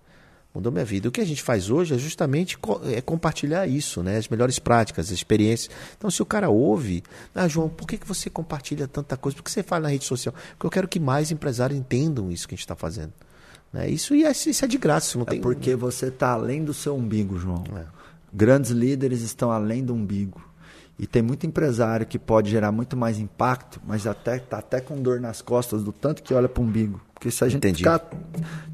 Mudou 0.54 0.72
minha 0.72 0.86
vida. 0.86 1.10
O 1.10 1.12
que 1.12 1.20
a 1.20 1.26
gente 1.26 1.42
faz 1.42 1.72
hoje 1.72 1.96
é 1.96 1.98
justamente 1.98 2.60
co- 2.60 2.80
é 2.86 3.02
compartilhar 3.02 3.66
isso, 3.66 4.04
né? 4.04 4.18
As 4.18 4.28
melhores 4.28 4.60
práticas, 4.60 5.08
as 5.08 5.12
experiências. 5.12 5.74
Então, 5.98 6.12
se 6.12 6.22
o 6.22 6.26
cara 6.28 6.48
ouve, 6.50 7.02
ah, 7.34 7.48
João, 7.48 7.68
por 7.68 7.88
que, 7.88 7.98
que 7.98 8.08
você 8.08 8.30
compartilha 8.30 8.88
tanta 8.88 9.18
coisa? 9.18 9.36
Por 9.36 9.44
que 9.44 9.50
você 9.50 9.64
fala 9.64 9.84
na 9.84 9.90
rede 9.90 10.06
social? 10.06 10.34
Porque 10.52 10.68
eu 10.68 10.70
quero 10.70 10.88
que 10.88 11.00
mais 11.00 11.32
empresários 11.32 11.80
entendam 11.80 12.32
isso 12.32 12.48
que 12.48 12.54
a 12.54 12.56
gente 12.56 12.66
está 12.66 12.76
fazendo. 12.76 13.12
Né? 13.74 13.90
Isso, 13.90 14.14
e 14.14 14.26
é, 14.26 14.30
isso 14.32 14.64
é 14.64 14.68
de 14.68 14.78
graça, 14.78 15.18
não 15.18 15.26
É 15.26 15.32
tem. 15.32 15.42
porque 15.42 15.76
você 15.76 16.08
está 16.10 16.34
além 16.34 16.64
do 16.64 16.72
seu 16.72 16.96
umbigo, 16.96 17.40
João. 17.40 17.64
É. 17.76 17.86
Grandes 18.32 18.70
líderes 18.70 19.22
estão 19.22 19.52
além 19.52 19.84
do 19.84 19.96
umbigo. 19.96 20.40
E 20.98 21.08
tem 21.08 21.22
muito 21.24 21.46
empresário 21.48 22.06
que 22.06 22.20
pode 22.20 22.52
gerar 22.52 22.72
muito 22.72 22.96
mais 22.96 23.18
impacto, 23.18 23.82
mas 23.86 24.06
até 24.06 24.38
tá 24.38 24.60
até 24.60 24.80
com 24.80 25.02
dor 25.02 25.20
nas 25.20 25.42
costas 25.42 25.84
do 25.84 25.92
tanto 25.92 26.22
que 26.22 26.34
olha 26.34 26.48
para 26.48 26.62
o 26.62 26.66
umbigo. 26.66 27.02
Porque 27.16 27.32
se 27.32 27.44
a 27.44 27.48
gente 27.48 27.58
Entendi. 27.58 27.80
ficar. 27.80 28.00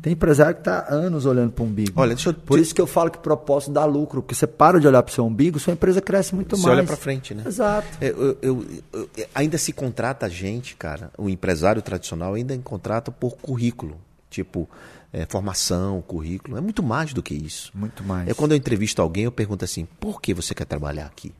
Tem 0.01 0.13
empresário 0.13 0.55
que 0.55 0.61
está 0.61 0.85
anos 0.89 1.25
olhando 1.25 1.51
para 1.51 1.63
o 1.63 1.67
umbigo. 1.67 1.93
Olha, 1.95 2.15
eu 2.25 2.33
Por 2.33 2.59
isso 2.59 2.73
que 2.75 2.81
eu 2.81 2.87
falo 2.87 3.09
que 3.09 3.17
o 3.19 3.21
propósito 3.21 3.71
dá 3.71 3.85
lucro. 3.85 4.21
Porque 4.21 4.35
você 4.35 4.45
para 4.47 4.79
de 4.79 4.87
olhar 4.87 5.01
para 5.03 5.11
o 5.11 5.13
seu 5.13 5.25
umbigo, 5.25 5.59
sua 5.59 5.73
empresa 5.73 6.01
cresce 6.01 6.35
muito 6.35 6.57
Você 6.57 6.63
mais. 6.63 6.77
olha 6.79 6.85
pra 6.85 6.97
frente, 6.97 7.33
né? 7.33 7.43
Exato. 7.45 7.87
É, 8.01 8.09
Eu, 8.09 8.37
eu- 8.41 8.65
eu- 8.91 9.09
ainda 9.33 9.57
se 9.57 9.71
contrata 9.71 10.27
gente, 10.29 10.75
cara. 10.75 11.11
O 11.17 11.29
empresário 11.29 11.81
tradicional 11.81 12.33
ainda 12.33 12.57
contrata 12.57 13.11
por 13.11 13.37
currículo. 13.37 13.97
Tipo, 14.29 14.69
é, 15.13 15.25
formação, 15.27 16.01
currículo. 16.01 16.57
É 16.57 16.61
muito 16.61 16.83
mais 16.83 17.13
do 17.13 17.23
que 17.23 17.33
isso. 17.33 17.71
Muito 17.73 18.03
mais. 18.03 18.27
É 18.27 18.33
quando 18.33 18.51
eu 18.51 18.57
entrevisto 18.57 19.01
alguém, 19.01 19.23
eu 19.23 19.31
pergunto 19.31 19.63
assim: 19.63 19.87
por 19.99 20.21
que 20.21 20.33
você 20.33 20.53
quer 20.53 20.65
trabalhar 20.65 21.05
aqui? 21.05 21.31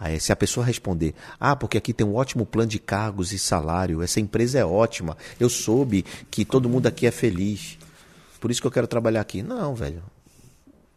Aí, 0.00 0.18
se 0.18 0.32
a 0.32 0.36
pessoa 0.36 0.64
responder, 0.64 1.14
ah, 1.38 1.54
porque 1.54 1.76
aqui 1.76 1.92
tem 1.92 2.06
um 2.06 2.14
ótimo 2.14 2.46
plano 2.46 2.70
de 2.70 2.78
cargos 2.78 3.34
e 3.34 3.38
salário, 3.38 4.02
essa 4.02 4.18
empresa 4.18 4.58
é 4.58 4.64
ótima, 4.64 5.14
eu 5.38 5.50
soube 5.50 6.06
que 6.30 6.42
todo 6.42 6.70
mundo 6.70 6.86
aqui 6.86 7.06
é 7.06 7.10
feliz, 7.10 7.78
por 8.40 8.50
isso 8.50 8.62
que 8.62 8.66
eu 8.66 8.70
quero 8.70 8.86
trabalhar 8.86 9.20
aqui. 9.20 9.42
Não, 9.42 9.74
velho. 9.74 10.02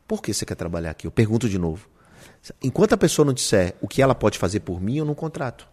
Por 0.07 0.21
que 0.21 0.33
você 0.33 0.45
quer 0.45 0.55
trabalhar 0.55 0.91
aqui? 0.91 1.05
Eu 1.05 1.11
pergunto 1.11 1.49
de 1.49 1.59
novo. 1.59 1.87
Enquanto 2.61 2.93
a 2.93 2.97
pessoa 2.97 3.25
não 3.25 3.33
disser 3.33 3.75
o 3.81 3.87
que 3.87 4.01
ela 4.01 4.15
pode 4.15 4.39
fazer 4.39 4.61
por 4.61 4.81
mim, 4.81 4.97
eu 4.97 5.05
não 5.05 5.13
contrato. 5.13 5.67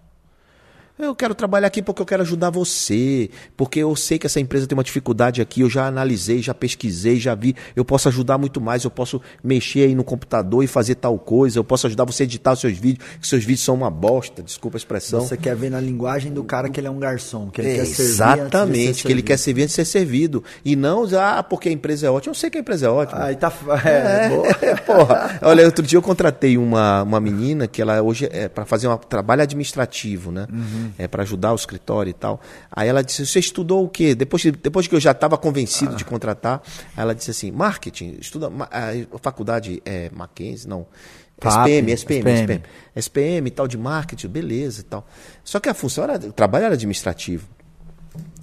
Eu 1.06 1.14
quero 1.14 1.34
trabalhar 1.34 1.66
aqui 1.66 1.82
porque 1.82 2.02
eu 2.02 2.06
quero 2.06 2.22
ajudar 2.22 2.50
você, 2.50 3.30
porque 3.56 3.80
eu 3.80 3.94
sei 3.96 4.18
que 4.18 4.26
essa 4.26 4.40
empresa 4.40 4.66
tem 4.66 4.76
uma 4.76 4.84
dificuldade 4.84 5.40
aqui, 5.40 5.62
eu 5.62 5.70
já 5.70 5.86
analisei, 5.86 6.42
já 6.42 6.54
pesquisei, 6.54 7.18
já 7.18 7.34
vi, 7.34 7.54
eu 7.74 7.84
posso 7.84 8.08
ajudar 8.08 8.38
muito 8.38 8.60
mais, 8.60 8.84
eu 8.84 8.90
posso 8.90 9.20
mexer 9.42 9.84
aí 9.84 9.94
no 9.94 10.04
computador 10.04 10.62
e 10.62 10.66
fazer 10.66 10.96
tal 10.96 11.18
coisa, 11.18 11.58
eu 11.58 11.64
posso 11.64 11.86
ajudar 11.86 12.04
você 12.04 12.22
a 12.22 12.24
editar 12.24 12.52
os 12.52 12.60
seus 12.60 12.76
vídeos, 12.76 13.06
que 13.20 13.26
seus 13.26 13.44
vídeos 13.44 13.64
são 13.64 13.74
uma 13.74 13.90
bosta, 13.90 14.42
desculpa 14.42 14.76
a 14.76 14.78
expressão. 14.78 15.20
Você 15.20 15.36
quer 15.36 15.56
ver 15.56 15.70
na 15.70 15.80
linguagem 15.80 16.32
do 16.32 16.44
cara 16.44 16.68
que 16.68 16.78
ele 16.78 16.86
é 16.86 16.90
um 16.90 16.98
garçom, 16.98 17.50
que 17.50 17.60
ele 17.60 17.76
quer 17.76 17.86
servir 17.86 18.10
Exatamente, 18.10 19.04
que 19.04 19.12
ele 19.12 19.22
quer 19.22 19.38
servir 19.38 19.62
antes 19.62 19.74
de 19.74 19.84
ser 19.84 19.84
servido. 19.84 20.42
E 20.64 20.76
não, 20.76 21.06
ah, 21.18 21.42
porque 21.42 21.68
a 21.68 21.72
empresa 21.72 22.06
é 22.06 22.10
ótima. 22.10 22.30
Eu 22.30 22.34
sei 22.34 22.50
que 22.50 22.58
a 22.58 22.60
empresa 22.60 22.86
é 22.86 22.88
ótima. 22.88 23.24
Aí 23.24 23.36
tá. 23.36 23.50
É, 23.84 24.28
boa. 24.28 24.48
É, 24.62 24.74
porra. 24.80 25.38
Olha, 25.42 25.64
outro 25.64 25.84
dia 25.84 25.96
eu 25.96 26.02
contratei 26.02 26.56
uma, 26.56 27.02
uma 27.02 27.20
menina 27.20 27.66
que 27.66 27.80
ela 27.80 28.00
hoje 28.02 28.28
é 28.30 28.48
para 28.48 28.64
fazer 28.64 28.88
um 28.88 28.96
trabalho 28.96 29.42
administrativo, 29.42 30.30
né? 30.30 30.46
Uhum. 30.52 30.89
É 30.98 31.06
para 31.08 31.22
ajudar 31.22 31.52
o 31.52 31.56
escritório 31.56 32.10
e 32.10 32.14
tal. 32.14 32.40
Aí 32.70 32.88
ela 32.88 33.02
disse: 33.02 33.24
"Você 33.26 33.38
estudou 33.38 33.84
o 33.84 33.88
quê?" 33.88 34.14
Depois, 34.14 34.42
que- 34.42 34.52
depois 34.52 34.86
que 34.86 34.94
eu 34.94 35.00
já 35.00 35.10
estava 35.12 35.36
convencido 35.38 35.92
Ah. 35.92 35.96
de 35.96 36.04
contratar, 36.04 36.62
ela 36.96 37.14
disse 37.14 37.30
assim: 37.30 37.50
"Marketing, 37.50 38.16
estuda 38.20 38.50
a 38.70 39.18
faculdade 39.20 39.82
é 39.84 40.10
Mackenzie, 40.14 40.68
não. 40.68 40.86
SPM, 41.42 41.90
SPM, 41.92 42.30
SPM. 42.30 42.30
SPM, 42.30 42.62
SPM 42.94 43.50
tal 43.50 43.66
de 43.66 43.78
marketing, 43.78 44.28
beleza 44.28 44.80
e 44.82 44.84
tal. 44.84 45.06
Só 45.42 45.58
que 45.58 45.70
a 45.70 45.74
função 45.74 46.04
era, 46.04 46.16
o 46.28 46.32
trabalho 46.32 46.66
era 46.66 46.74
administrativo. 46.74 47.48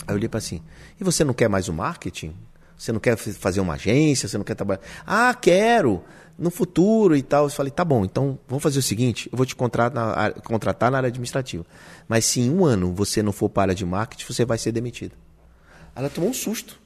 Aí 0.08 0.14
eu 0.14 0.16
olhei 0.16 0.28
para 0.28 0.40
assim, 0.40 0.62
e 1.00 1.04
você 1.04 1.24
não 1.24 1.34
quer 1.34 1.48
mais 1.48 1.68
o 1.68 1.74
marketing? 1.74 2.34
Você 2.76 2.92
não 2.92 3.00
quer 3.00 3.16
fazer 3.18 3.60
uma 3.60 3.74
agência? 3.74 4.28
Você 4.28 4.38
não 4.38 4.44
quer 4.46 4.56
trabalhar? 4.56 4.82
Ah, 5.06 5.34
quero! 5.34 6.04
No 6.38 6.52
futuro 6.52 7.16
e 7.16 7.22
tal. 7.24 7.46
Eu 7.46 7.50
falei, 7.50 7.72
tá 7.72 7.84
bom, 7.84 8.06
então 8.06 8.38
vamos 8.48 8.62
fazer 8.62 8.80
o 8.80 8.82
seguinte: 8.84 9.28
eu 9.32 9.38
vou 9.38 9.46
te 9.46 9.56
contratar 9.56 9.94
na, 10.06 10.14
área- 10.14 10.42
contratar 10.42 10.92
na 10.92 10.98
área 10.98 11.08
administrativa. 11.08 11.66
Mas 12.08 12.26
se 12.26 12.42
em 12.42 12.50
um 12.52 12.64
ano 12.66 12.94
você 12.94 13.24
não 13.24 13.32
for 13.32 13.50
para 13.50 13.62
a 13.62 13.66
área 13.66 13.76
de 13.76 13.86
marketing, 13.86 14.26
você 14.32 14.46
vai 14.46 14.58
ser 14.58 14.72
demitido. 14.72 15.14
Ela 15.96 16.10
tomou 16.10 16.30
um 16.30 16.34
susto. 16.34 16.80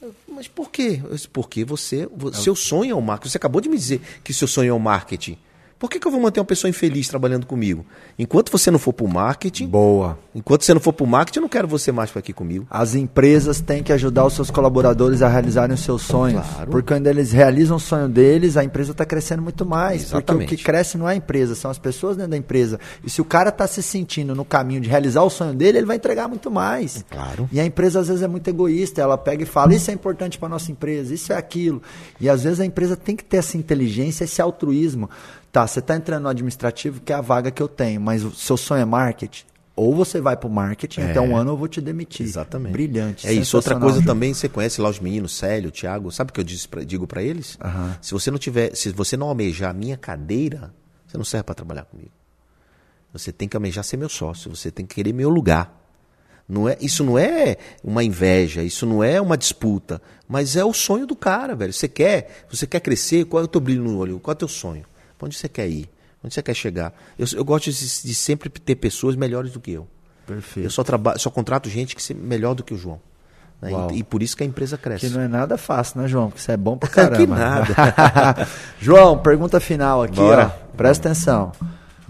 Eu, 0.00 0.14
Mas 0.28 0.48
por 0.48 0.70
quê? 0.70 1.00
Eu 1.04 1.10
disse, 1.14 1.28
Porque 1.28 1.64
você, 1.64 2.06
vo- 2.06 2.32
seu 2.34 2.54
sonho 2.56 2.92
é 2.92 2.94
o 2.94 3.00
marketing. 3.02 3.30
Você 3.30 3.36
acabou 3.36 3.60
de 3.60 3.68
me 3.68 3.76
dizer 3.76 4.00
que 4.24 4.32
seu 4.32 4.48
sonho 4.48 4.70
é 4.70 4.72
o 4.72 4.80
marketing. 4.80 5.36
Por 5.82 5.90
que, 5.90 5.98
que 5.98 6.06
eu 6.06 6.12
vou 6.12 6.20
manter 6.20 6.38
uma 6.38 6.46
pessoa 6.46 6.68
infeliz 6.68 7.08
trabalhando 7.08 7.44
comigo? 7.44 7.84
Enquanto 8.16 8.52
você 8.52 8.70
não 8.70 8.78
for 8.78 8.92
para 8.92 9.04
o 9.04 9.08
marketing, 9.08 9.66
Boa. 9.66 10.16
enquanto 10.32 10.62
você 10.62 10.72
não 10.72 10.80
for 10.80 10.92
para 10.92 11.02
o 11.02 11.08
marketing, 11.08 11.40
eu 11.40 11.42
não 11.42 11.48
quero 11.48 11.66
você 11.66 11.90
mais 11.90 12.16
aqui 12.16 12.32
comigo. 12.32 12.64
As 12.70 12.94
empresas 12.94 13.60
têm 13.60 13.82
que 13.82 13.92
ajudar 13.92 14.24
os 14.24 14.32
seus 14.34 14.48
colaboradores 14.48 15.22
a 15.22 15.28
realizarem 15.28 15.74
os 15.74 15.80
seus 15.80 16.02
sonhos. 16.02 16.46
Claro. 16.46 16.70
Porque 16.70 16.94
quando 16.94 17.08
eles 17.08 17.32
realizam 17.32 17.78
o 17.78 17.80
sonho 17.80 18.08
deles, 18.08 18.56
a 18.56 18.62
empresa 18.62 18.92
está 18.92 19.04
crescendo 19.04 19.42
muito 19.42 19.66
mais. 19.66 20.02
Exatamente. 20.02 20.24
Porque 20.26 20.54
o 20.54 20.58
que 20.58 20.62
cresce 20.62 20.96
não 20.96 21.08
é 21.08 21.14
a 21.14 21.16
empresa, 21.16 21.56
são 21.56 21.68
as 21.68 21.78
pessoas 21.78 22.16
dentro 22.16 22.30
da 22.30 22.36
empresa. 22.36 22.78
E 23.02 23.10
se 23.10 23.20
o 23.20 23.24
cara 23.24 23.48
está 23.48 23.66
se 23.66 23.82
sentindo 23.82 24.36
no 24.36 24.44
caminho 24.44 24.82
de 24.82 24.88
realizar 24.88 25.24
o 25.24 25.30
sonho 25.30 25.52
dele, 25.52 25.78
ele 25.78 25.86
vai 25.88 25.96
entregar 25.96 26.28
muito 26.28 26.48
mais. 26.48 27.04
Claro. 27.10 27.48
E 27.50 27.58
a 27.58 27.66
empresa 27.66 27.98
às 27.98 28.06
vezes 28.06 28.22
é 28.22 28.28
muito 28.28 28.46
egoísta, 28.46 29.00
ela 29.00 29.18
pega 29.18 29.42
e 29.42 29.46
fala: 29.46 29.74
Isso 29.74 29.90
é 29.90 29.94
importante 29.94 30.38
para 30.38 30.48
nossa 30.48 30.70
empresa, 30.70 31.12
isso 31.12 31.32
é 31.32 31.36
aquilo. 31.36 31.82
E 32.20 32.28
às 32.28 32.44
vezes 32.44 32.60
a 32.60 32.64
empresa 32.64 32.96
tem 32.96 33.16
que 33.16 33.24
ter 33.24 33.38
essa 33.38 33.56
inteligência, 33.56 34.22
esse 34.22 34.40
altruísmo. 34.40 35.10
Tá, 35.52 35.66
você 35.66 35.80
está 35.80 35.94
entrando 35.94 36.22
no 36.22 36.28
administrativo, 36.30 37.00
que 37.02 37.12
é 37.12 37.16
a 37.16 37.20
vaga 37.20 37.50
que 37.50 37.62
eu 37.62 37.68
tenho, 37.68 38.00
mas 38.00 38.24
o 38.24 38.30
seu 38.30 38.56
sonho 38.56 38.80
é 38.80 38.84
marketing. 38.86 39.44
Ou 39.76 39.94
você 39.94 40.20
vai 40.20 40.36
para 40.36 40.48
o 40.48 40.50
marketing, 40.50 41.02
até 41.02 41.20
um 41.20 41.36
ano 41.36 41.52
eu 41.52 41.56
vou 41.56 41.68
te 41.68 41.80
demitir. 41.80 42.24
Exatamente. 42.24 42.72
Brilhante. 42.72 43.26
É 43.26 43.32
isso. 43.32 43.56
Outra 43.56 43.78
coisa 43.78 44.02
também, 44.02 44.32
você 44.32 44.48
conhece 44.48 44.80
lá 44.80 44.88
os 44.88 44.98
meninos, 44.98 45.36
Célio, 45.36 45.70
Thiago, 45.70 46.10
sabe 46.10 46.30
o 46.30 46.34
que 46.34 46.40
eu 46.40 46.84
digo 46.84 47.06
para 47.06 47.22
eles? 47.22 47.58
Se 48.00 48.12
você 48.12 48.30
não 48.30 48.38
tiver, 48.38 48.74
se 48.74 48.90
você 48.90 49.16
não 49.16 49.28
almejar 49.28 49.70
a 49.70 49.72
minha 49.74 49.96
cadeira, 49.96 50.74
você 51.06 51.18
não 51.18 51.24
serve 51.24 51.44
para 51.44 51.54
trabalhar 51.54 51.84
comigo. 51.84 52.10
Você 53.12 53.30
tem 53.30 53.46
que 53.46 53.56
almejar 53.56 53.84
ser 53.84 53.98
meu 53.98 54.08
sócio, 54.08 54.54
você 54.54 54.70
tem 54.70 54.86
que 54.86 54.94
querer 54.94 55.12
meu 55.12 55.28
lugar. 55.28 55.80
Não 56.48 56.68
é, 56.68 56.76
isso 56.80 57.04
não 57.04 57.18
é 57.18 57.56
uma 57.84 58.02
inveja, 58.02 58.62
isso 58.62 58.84
não 58.84 59.02
é 59.02 59.20
uma 59.20 59.36
disputa, 59.36 60.02
mas 60.26 60.56
é 60.56 60.64
o 60.64 60.72
sonho 60.72 61.06
do 61.06 61.14
cara, 61.14 61.54
velho. 61.54 61.72
Você 61.72 61.88
quer, 61.88 62.44
você 62.50 62.66
quer 62.66 62.80
crescer, 62.80 63.26
qual 63.26 63.42
é 63.42 63.44
o 63.44 63.48
teu 63.48 63.60
brilho 63.60 63.84
no 63.84 63.96
olho? 63.96 64.18
Qual 64.18 64.32
é 64.32 64.36
o 64.36 64.38
teu 64.38 64.48
sonho? 64.48 64.84
Pra 65.22 65.28
onde 65.28 65.36
você 65.36 65.48
quer 65.48 65.68
ir? 65.68 65.88
Onde 66.24 66.34
você 66.34 66.42
quer 66.42 66.54
chegar? 66.54 66.92
Eu, 67.16 67.26
eu 67.36 67.44
gosto 67.44 67.70
de, 67.70 67.78
de 67.78 68.14
sempre 68.14 68.48
ter 68.48 68.74
pessoas 68.74 69.14
melhores 69.14 69.52
do 69.52 69.60
que 69.60 69.70
eu. 69.70 69.86
Perfeito. 70.26 70.66
Eu 70.66 70.70
só, 70.70 70.82
trabalho, 70.82 71.18
só 71.20 71.30
contrato 71.30 71.68
gente 71.68 71.94
que 71.94 72.12
é 72.12 72.16
melhor 72.16 72.54
do 72.54 72.64
que 72.64 72.74
o 72.74 72.76
João. 72.76 73.00
Né? 73.60 73.70
E, 73.92 73.98
e 73.98 74.02
por 74.02 74.20
isso 74.20 74.36
que 74.36 74.42
a 74.42 74.46
empresa 74.46 74.76
cresce. 74.76 75.06
Que 75.06 75.12
não 75.14 75.20
é 75.20 75.28
nada 75.28 75.56
fácil, 75.56 76.00
né, 76.00 76.08
João? 76.08 76.28
Porque 76.28 76.40
você 76.42 76.52
é 76.52 76.56
bom 76.56 76.76
pra 76.76 76.88
caramba. 76.90 77.16
Que 77.16 77.26
nada. 77.26 78.48
João, 78.80 79.16
pergunta 79.18 79.60
final 79.60 80.02
aqui, 80.02 80.16
Bora. 80.16 80.52
ó. 80.72 80.76
Presta 80.76 81.08
atenção. 81.08 81.52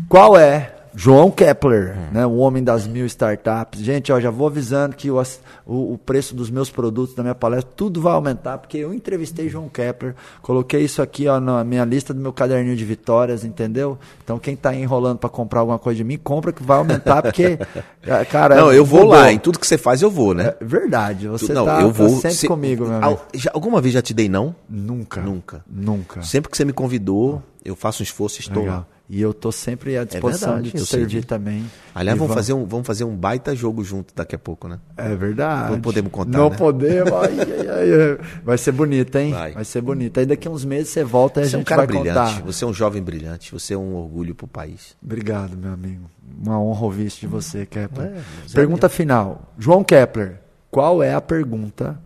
Qual 0.08 0.38
é 0.38 0.74
João 0.94 1.30
Kepler, 1.30 1.96
né, 2.12 2.26
o 2.26 2.36
homem 2.36 2.62
das 2.62 2.86
mil 2.86 3.06
startups. 3.06 3.80
Gente, 3.80 4.12
ó, 4.12 4.20
já 4.20 4.30
vou 4.30 4.46
avisando 4.46 4.94
que 4.94 5.10
o, 5.10 5.22
o, 5.66 5.98
preço 5.98 6.34
dos 6.34 6.50
meus 6.50 6.70
produtos, 6.70 7.14
da 7.14 7.22
minha 7.22 7.34
palestra, 7.34 7.72
tudo 7.74 8.00
vai 8.00 8.12
aumentar, 8.12 8.58
porque 8.58 8.78
eu 8.78 8.92
entrevistei 8.92 9.48
João 9.48 9.68
Kepler, 9.68 10.14
coloquei 10.42 10.82
isso 10.82 11.00
aqui 11.00 11.26
ó, 11.28 11.40
na 11.40 11.64
minha 11.64 11.84
lista 11.84 12.12
do 12.12 12.20
meu 12.20 12.32
caderninho 12.32 12.76
de 12.76 12.84
vitórias, 12.84 13.44
entendeu? 13.44 13.98
Então 14.22 14.38
quem 14.38 14.54
tá 14.54 14.74
enrolando 14.74 15.18
para 15.18 15.30
comprar 15.30 15.60
alguma 15.60 15.78
coisa 15.78 15.96
de 15.96 16.04
mim, 16.04 16.18
compra 16.18 16.52
que 16.52 16.62
vai 16.62 16.78
aumentar, 16.78 17.22
porque, 17.22 17.58
ah, 18.06 18.24
cara... 18.30 18.56
Não, 18.56 18.72
eu 18.72 18.84
vou 18.84 19.00
mudou. 19.00 19.14
lá. 19.14 19.32
Em 19.32 19.38
tudo 19.38 19.58
que 19.58 19.66
você 19.66 19.78
faz, 19.78 20.02
eu 20.02 20.10
vou, 20.10 20.34
né? 20.34 20.54
É 20.60 20.64
verdade, 20.64 21.26
você 21.28 21.52
não, 21.52 21.64
tá, 21.64 21.80
eu 21.80 21.88
tá 21.88 21.92
vou. 21.92 22.08
sempre 22.16 22.36
se- 22.36 22.48
comigo, 22.48 22.84
meu 22.86 22.94
amigo. 22.96 23.20
já- 23.34 23.50
alguma 23.54 23.80
vez 23.80 23.94
já 23.94 24.02
te 24.02 24.12
dei 24.12 24.28
não? 24.28 24.54
Nunca. 24.68 25.20
Nunca. 25.20 25.64
Nunca. 25.70 26.22
Sempre 26.22 26.50
que 26.50 26.56
você 26.56 26.64
me 26.64 26.72
convidou, 26.72 27.42
eu 27.64 27.74
faço 27.74 28.02
um 28.02 28.04
esforço 28.04 28.38
e 28.38 28.42
estou 28.42 28.62
Legal. 28.62 28.78
lá. 28.78 28.86
E 29.14 29.20
eu 29.20 29.34
tô 29.34 29.52
sempre 29.52 29.98
à 29.98 30.04
disposição 30.04 30.54
verdade, 30.54 30.70
de 30.72 30.78
te 30.78 30.86
sei 30.86 31.00
servir 31.00 31.26
também. 31.26 31.70
Aliás, 31.94 32.16
E 32.16 32.18
vamos 32.18 32.32
fazer, 32.32 32.54
um, 32.54 32.64
vamos 32.64 32.86
fazer 32.86 33.04
um 33.04 33.14
baita 33.14 33.54
jogo 33.54 33.84
junto 33.84 34.14
daqui 34.14 34.34
a 34.34 34.38
pouco, 34.38 34.66
né? 34.68 34.80
É 34.96 35.14
verdade. 35.14 35.70
Não 35.72 35.82
podemos 35.82 36.10
contar, 36.10 36.38
Não 36.38 36.48
né? 36.48 36.56
podemos. 36.56 37.12
ai, 37.12 37.38
ai, 37.38 37.68
ai, 37.68 37.92
ai. 37.92 38.18
Vai 38.42 38.56
ser 38.56 38.72
bonito, 38.72 39.14
hein? 39.18 39.32
Vai. 39.32 39.52
Vai. 39.52 39.64
ser 39.66 39.82
bonito. 39.82 40.18
Aí 40.18 40.24
daqui 40.24 40.48
uns 40.48 40.64
meses 40.64 40.88
você 40.88 41.04
volta 41.04 41.40
e 41.40 41.44
a 41.44 41.46
Você 41.46 41.56
é 41.56 41.58
um 41.58 41.60
gente 41.60 41.68
cara 41.68 41.80
vai 41.84 41.86
brilhante, 41.88 42.32
contar. 42.36 42.42
você 42.42 42.64
é 42.64 42.66
um 42.66 42.72
jovem 42.72 43.02
brilhante, 43.02 43.52
você 43.52 43.74
é 43.74 43.76
um 43.76 43.94
orgulho 43.96 44.34
pro 44.34 44.46
país. 44.48 44.96
Obrigado, 45.04 45.58
meu 45.58 45.74
amigo. 45.74 46.10
Uma 46.42 46.58
honra 46.58 46.84
ouvir 46.86 47.04
isso 47.04 47.20
de 47.20 47.26
você, 47.26 47.66
Kepler. 47.66 48.12
É, 48.12 48.16
é 48.16 48.54
pergunta 48.54 48.88
final. 48.88 49.52
João 49.58 49.84
Kepler, 49.84 50.40
qual 50.70 51.02
é 51.02 51.12
a 51.12 51.20
pergunta 51.20 52.00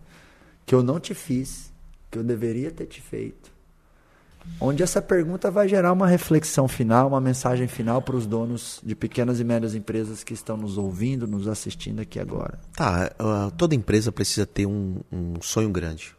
que 0.65 0.75
eu 0.75 0.83
não 0.83 0.99
te 0.99 1.13
fiz, 1.13 1.71
que 2.11 2.19
eu 2.19 2.23
deveria 2.25 2.69
ter 2.69 2.85
te 2.85 2.99
feito? 2.99 3.55
Onde 4.59 4.81
essa 4.81 5.01
pergunta 5.01 5.51
vai 5.51 5.67
gerar 5.67 5.91
uma 5.93 6.07
reflexão 6.07 6.67
final, 6.67 7.07
uma 7.09 7.21
mensagem 7.21 7.67
final 7.67 8.01
para 8.01 8.15
os 8.15 8.25
donos 8.25 8.79
de 8.83 8.95
pequenas 8.95 9.39
e 9.39 9.43
médias 9.43 9.75
empresas 9.75 10.23
que 10.23 10.33
estão 10.33 10.57
nos 10.57 10.77
ouvindo, 10.77 11.27
nos 11.27 11.47
assistindo 11.47 11.99
aqui 12.01 12.19
agora. 12.19 12.57
Tá, 12.75 13.11
toda 13.55 13.75
empresa 13.75 14.11
precisa 14.11 14.45
ter 14.47 14.65
um, 14.65 14.97
um 15.11 15.33
sonho 15.41 15.69
grande. 15.69 16.15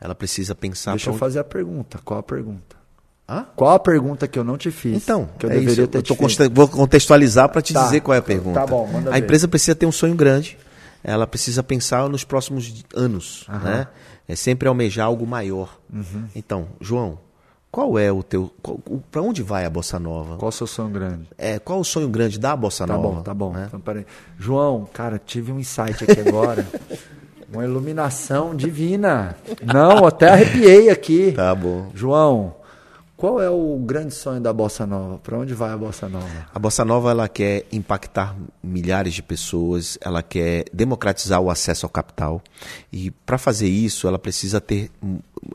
Ela 0.00 0.14
precisa 0.14 0.54
pensar 0.54 0.92
Deixa 0.92 1.04
pra 1.04 1.10
eu 1.10 1.14
onde- 1.14 1.20
fazer 1.20 1.38
a 1.40 1.44
pergunta. 1.44 1.98
Qual 2.04 2.18
a 2.20 2.22
pergunta? 2.22 2.76
Hã? 3.28 3.46
Qual 3.56 3.70
a 3.74 3.78
pergunta 3.78 4.26
que 4.28 4.38
eu 4.38 4.44
não 4.44 4.56
te 4.58 4.70
fiz? 4.70 4.96
Então, 5.02 5.28
que 5.38 5.46
eu 5.46 5.50
é 5.50 5.54
deveria 5.54 5.72
isso. 5.84 5.86
ter 5.88 5.98
eu 5.98 6.02
te 6.02 6.36
feito? 6.36 6.54
vou 6.54 6.68
contextualizar 6.68 7.48
para 7.50 7.62
te 7.62 7.72
Tá. 7.72 7.84
dizer 7.84 8.00
qual 8.00 8.14
é 8.14 8.18
a 8.18 8.22
pergunta. 8.22 8.60
Tá 8.60 8.66
bom, 8.66 8.86
manda 8.86 9.10
a 9.10 9.12
ver. 9.14 9.18
empresa 9.20 9.46
precisa 9.48 9.74
ter 9.74 9.86
um 9.86 9.92
sonho 9.92 10.14
grande. 10.14 10.58
Ela 11.02 11.26
precisa 11.26 11.62
pensar 11.62 12.08
nos 12.08 12.24
próximos 12.24 12.82
anos, 12.94 13.46
né? 13.62 13.86
É 14.26 14.34
sempre 14.34 14.66
almejar 14.68 15.06
algo 15.06 15.26
maior. 15.26 15.78
Uhum. 15.92 16.24
Então, 16.34 16.68
João, 16.80 17.18
qual 17.74 17.98
é 17.98 18.12
o 18.12 18.22
teu, 18.22 18.48
para 19.10 19.20
onde 19.20 19.42
vai 19.42 19.64
a 19.64 19.70
bossa 19.70 19.98
nova? 19.98 20.36
Qual 20.36 20.48
o 20.48 20.52
seu 20.52 20.64
sonho 20.64 20.90
grande? 20.90 21.24
É, 21.36 21.58
qual 21.58 21.80
o 21.80 21.84
sonho 21.84 22.08
grande 22.08 22.38
da 22.38 22.54
bossa 22.54 22.86
Tá 22.86 22.94
nova? 22.94 23.08
bom, 23.16 23.22
tá 23.22 23.34
bom. 23.34 23.52
né? 23.52 23.64
Então, 23.66 23.80
peraí. 23.80 24.06
João, 24.38 24.88
cara, 24.92 25.18
tive 25.18 25.50
um 25.50 25.58
insight 25.58 26.04
aqui 26.04 26.20
agora. 26.28 26.64
Uma 27.52 27.64
iluminação 27.64 28.54
divina. 28.54 29.34
Não, 29.60 30.06
até 30.06 30.28
arrepiei 30.28 30.88
aqui. 30.88 31.32
Tá 31.32 31.52
bom. 31.52 31.90
João, 31.94 32.54
qual 33.24 33.40
é 33.40 33.48
o 33.48 33.78
grande 33.78 34.12
sonho 34.12 34.38
da 34.38 34.52
Bossa 34.52 34.86
Nova? 34.86 35.16
Para 35.16 35.38
onde 35.38 35.54
vai 35.54 35.70
a 35.70 35.78
Bossa 35.78 36.06
Nova? 36.10 36.46
A 36.54 36.58
bossa 36.58 36.84
nova 36.84 37.10
ela 37.10 37.26
quer 37.26 37.64
impactar 37.72 38.36
milhares 38.62 39.14
de 39.14 39.22
pessoas, 39.22 39.96
ela 40.02 40.22
quer 40.22 40.66
democratizar 40.70 41.40
o 41.40 41.48
acesso 41.48 41.86
ao 41.86 41.90
capital 41.90 42.42
e 42.92 43.10
para 43.10 43.38
fazer 43.38 43.66
isso 43.66 44.06
ela 44.06 44.18
precisa 44.18 44.60
ter 44.60 44.90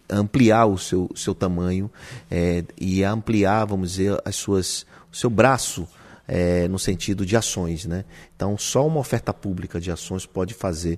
ampliar 0.09 0.65
o 0.65 0.79
seu, 0.79 1.11
seu 1.13 1.35
tamanho 1.35 1.91
eh, 2.31 2.63
e 2.75 3.03
ampliar, 3.03 3.65
vamos 3.65 3.91
dizer, 3.91 4.19
as 4.25 4.35
suas, 4.35 4.83
o 5.13 5.15
seu 5.15 5.29
braço 5.29 5.87
eh, 6.27 6.67
no 6.69 6.79
sentido 6.79 7.23
de 7.23 7.37
ações, 7.37 7.85
né? 7.85 8.03
Então 8.35 8.57
só 8.57 8.87
uma 8.87 8.99
oferta 8.99 9.31
pública 9.31 9.79
de 9.79 9.91
ações 9.91 10.25
pode 10.25 10.55
fazer 10.55 10.97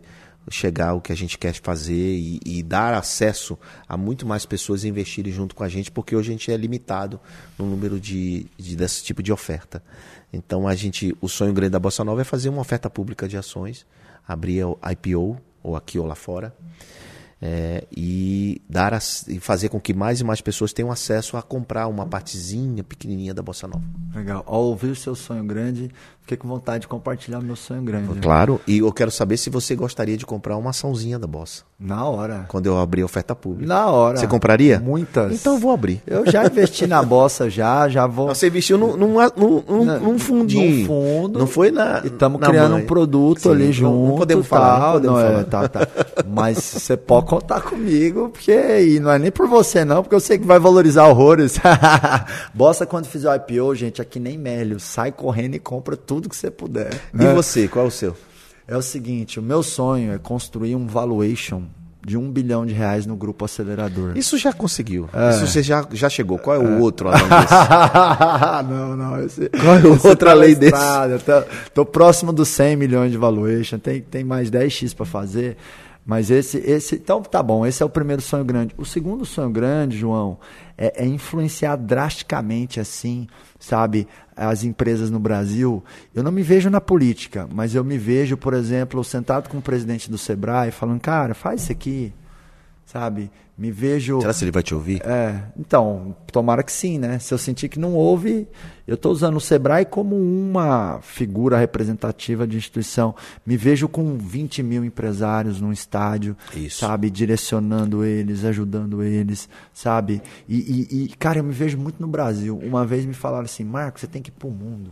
chegar 0.50 0.90
ao 0.90 1.02
que 1.02 1.12
a 1.12 1.16
gente 1.16 1.38
quer 1.38 1.54
fazer 1.62 1.94
e, 2.18 2.40
e 2.46 2.64
dar 2.64 2.94
acesso 2.96 3.58
a 3.88 3.96
muito 3.96 4.26
mais 4.26 4.46
pessoas 4.46 4.84
investirem 4.84 5.32
junto 5.32 5.54
com 5.56 5.64
a 5.64 5.70
gente, 5.70 5.92
porque 5.92 6.16
hoje 6.16 6.30
a 6.30 6.32
gente 6.34 6.52
é 6.52 6.58
limitado 6.58 7.20
no 7.58 7.66
número 7.66 8.00
de, 8.00 8.48
de- 8.58 8.76
desse 8.76 9.04
tipo 9.04 9.22
de 9.22 9.32
oferta. 9.32 9.84
Então 10.34 10.68
a 10.68 10.74
gente, 10.76 11.16
o 11.22 11.30
sonho 11.30 11.54
grande 11.54 11.72
da 11.72 11.80
Bossa 11.80 12.04
Nova 12.04 12.22
é 12.22 12.24
fazer 12.24 12.50
uma 12.50 12.62
oferta 12.62 12.90
pública 12.90 13.28
de 13.28 13.38
ações, 13.38 13.86
abrir 14.28 14.64
o 14.64 14.78
IPO 14.92 15.38
ou 15.62 15.76
aqui 15.76 16.00
ou 16.00 16.06
lá 16.08 16.16
fora. 16.16 16.54
é, 17.44 17.86
e 17.96 18.62
dar 18.70 18.94
e 19.28 19.40
fazer 19.40 19.70
com 19.70 19.80
que 19.80 19.94
mais 19.96 20.20
e 20.20 20.24
mais 20.24 20.42
pessoas 20.42 20.72
tenham 20.74 20.92
acesso 20.92 21.38
a 21.38 21.42
comprar 21.42 21.88
uma 21.88 22.06
partezinha 22.06 22.84
pequenininha 22.84 23.34
da 23.34 23.42
Bossa 23.42 23.68
Nova. 23.68 23.84
Legal. 24.14 24.44
Ao 24.46 24.64
ouvir 24.64 24.90
o 24.92 24.96
seu 24.96 25.16
sonho 25.16 25.44
grande, 25.44 25.90
fiquei 26.32 26.38
com 26.38 26.48
vontade 26.48 26.82
de 26.82 26.88
compartilhar 26.88 27.42
meu 27.42 27.56
sonho 27.58 27.82
grande. 27.82 28.08
né? 28.14 28.20
Claro, 28.22 28.62
e 28.66 28.78
eu 28.78 28.92
quero 28.94 29.12
saber 29.12 29.36
se 29.38 29.50
você 29.50 29.76
gostaria 29.76 30.16
de 30.16 30.26
comprar 30.26 30.56
uma 30.56 30.70
açãozinha 30.70 31.20
da 31.20 31.28
Bossa, 31.28 31.64
Na 31.78 32.06
hora. 32.06 32.46
quando 32.48 32.68
eu 32.68 32.78
abrir 32.80 33.02
a 33.02 33.06
oferta 33.06 33.36
pública. 33.36 33.68
Na 33.68 33.88
hora. 33.88 34.18
Você 34.18 34.28
compraria? 34.28 34.80
Muitas. 34.80 35.34
Então 35.34 35.54
eu 35.56 35.60
vou 35.60 35.72
abrir. 35.72 36.02
Eu 36.08 36.30
já 36.32 36.46
investi 36.46 36.88
na 36.88 37.04
Bossa, 37.04 37.50
já, 37.50 37.90
já 37.90 38.08
vou. 38.08 38.30
Você 38.30 38.48
investiu 38.48 38.78
num, 38.78 38.96
num, 38.96 39.16
num, 39.36 40.00
num- 40.00 40.20
fundinho. 40.20 40.80
num 40.82 40.86
fundo. 40.86 41.40
Não 41.40 41.48
foi 41.48 41.70
na. 41.72 42.00
E 42.04 42.08
estamos 42.08 42.40
criando 42.42 42.74
mãe. 42.74 42.84
um 42.84 42.86
produto 42.86 43.42
Sim, 43.42 43.50
ali 43.52 43.66
não- 43.66 43.74
junto. 43.74 44.08
Não 44.12 44.16
podemos 44.18 44.48
falar. 44.48 44.80
tal, 44.80 44.88
não 44.88 44.94
podemos 44.94 45.20
não 45.20 45.28
é, 45.28 45.44
falar. 45.44 45.68
tá, 45.68 45.68
tá. 45.86 45.88
Mas 46.28 46.58
você 46.60 46.96
pode 46.96 47.26
contar 47.26 47.62
comigo, 47.62 48.30
porque 48.30 48.52
e 48.82 49.00
não 49.00 49.12
é 49.12 49.20
nem 49.20 49.32
por 49.32 49.48
você, 49.48 49.84
não, 49.84 50.02
porque 50.02 50.16
eu 50.16 50.20
sei 50.22 50.38
que 50.38 50.46
vai 50.48 50.60
valorizar 50.60 51.08
horrores. 51.08 51.58
Bossa, 52.54 52.86
quando 52.86 53.06
fizer 53.06 53.30
o 53.30 53.36
IPO, 53.36 53.76
gente, 53.76 54.02
aqui 54.02 54.20
nem 54.20 54.38
Mélio. 54.38 54.80
Sai 54.80 55.12
correndo 55.12 55.56
e 55.56 55.60
compra 55.60 55.98
tudo 55.98 56.21
que 56.30 56.36
você 56.36 56.52
puder. 56.52 56.94
E 57.14 57.18
né? 57.18 57.34
você, 57.34 57.68
qual 57.68 57.86
é 57.86 57.88
o 57.88 57.92
seu? 57.92 58.16
É 58.68 58.78
o 58.78 58.82
seguinte: 58.82 59.40
o 59.40 59.44
meu 59.44 59.62
sonho 59.64 60.14
é 60.14 60.18
construir 60.18 60.76
um 60.76 60.88
valuation 60.88 61.64
de 62.06 62.18
um 62.18 62.32
bilhão 62.32 62.66
de 62.66 62.74
reais 62.74 63.06
no 63.06 63.16
grupo 63.16 63.46
acelerador. 63.46 64.18
Isso 64.18 64.38
já 64.38 64.52
conseguiu. 64.52 65.08
É. 65.14 65.30
Isso 65.30 65.48
você 65.48 65.62
já, 65.62 65.86
já 65.92 66.10
chegou. 66.10 66.40
Qual 66.40 66.56
é 66.56 66.60
o 66.60 66.80
outro 66.80 67.10
além 67.10 67.22
desse? 67.22 67.54
não, 68.70 68.98
não. 68.98 69.24
Esse, 69.24 69.50
Qual 69.62 69.76
é 69.76 69.84
o 69.84 69.94
esse 69.94 70.08
outro 70.08 70.26
tá 70.26 70.32
além 70.32 70.56
desse? 70.56 70.74
tô 71.74 71.86
próximo 71.86 72.34
dos 72.34 72.48
100 72.50 72.76
milhões 72.76 73.12
de 73.12 73.18
valuation. 73.18 73.78
Tem, 73.78 74.02
tem 74.02 74.24
mais 74.24 74.50
10x 74.50 74.96
para 74.96 75.06
fazer. 75.06 75.58
Mas 76.06 76.32
esse, 76.32 76.58
esse. 76.58 76.96
Então 76.96 77.22
tá 77.22 77.44
bom, 77.44 77.66
esse 77.66 77.84
é 77.84 77.86
o 77.86 77.90
primeiro 77.90 78.22
sonho 78.22 78.44
grande. 78.44 78.74
O 78.78 78.86
segundo 78.86 79.24
sonho 79.26 79.50
grande, 79.50 79.98
João, 79.98 80.40
é, 80.78 81.04
é 81.04 81.08
influenciar 81.08 81.76
drasticamente, 81.76 82.80
assim, 82.80 83.28
sabe, 83.60 84.08
as 84.36 84.64
empresas 84.64 85.12
no 85.12 85.20
Brasil. 85.20 85.84
Eu 86.14 86.24
não 86.24 86.32
me 86.32 86.42
vejo 86.42 86.70
na 86.70 86.82
política, 86.82 87.48
mas 87.54 87.76
eu 87.76 87.84
me 87.84 87.98
vejo, 87.98 88.36
por 88.36 88.54
exemplo, 88.54 89.04
sentado 89.04 89.48
com 89.48 89.60
o 89.60 89.62
presidente 89.62 90.10
do 90.10 90.18
Sebrae, 90.18 90.72
falando, 90.72 91.00
cara, 91.00 91.36
faz 91.36 91.62
isso 91.62 91.72
aqui. 91.72 92.14
Sabe? 92.84 93.32
Me 93.58 93.70
vejo. 93.72 94.20
Será 94.22 94.34
que 94.34 94.44
ele 94.44 94.52
vai 94.52 94.64
te 94.64 94.74
ouvir? 94.74 95.02
É, 95.06 95.44
então, 95.60 96.16
tomara 96.32 96.64
que 96.64 96.72
sim, 96.72 96.98
né? 96.98 97.20
Se 97.20 97.32
eu 97.34 97.38
sentir 97.38 97.70
que 97.70 97.78
não 97.78 97.94
houve, 97.94 98.48
eu 98.88 98.96
estou 98.96 99.12
usando 99.12 99.36
o 99.36 99.42
Sebrae 99.42 99.86
como 99.86 100.16
uma 100.16 101.00
figura 101.04 101.58
representativa 101.60 102.48
de 102.48 102.58
instituição. 102.58 103.14
Me 103.46 103.56
vejo 103.58 103.88
com 103.88 104.18
20 104.18 104.64
mil 104.64 104.84
empresários 104.84 105.62
num 105.62 105.72
estádio, 105.72 106.36
Isso. 106.56 106.80
sabe? 106.80 107.10
Direcionando 107.12 108.04
eles, 108.04 108.44
ajudando 108.46 109.04
eles, 109.04 109.48
sabe? 109.74 110.22
E, 110.48 110.88
e- 110.90 111.04
e, 111.04 111.08
cara, 111.10 111.40
eu 111.40 111.44
me 111.44 111.54
vejo 111.54 111.78
muito 111.78 112.02
no 112.02 112.08
Brasil. 112.08 112.58
Uma 112.64 112.86
vez 112.86 113.06
me 113.06 113.14
falaram 113.14 113.46
assim, 113.46 113.64
Marco, 113.64 114.00
você 114.00 114.08
tem 114.08 114.22
que 114.24 114.30
ir 114.30 114.34
pro 114.34 114.50
mundo. 114.50 114.92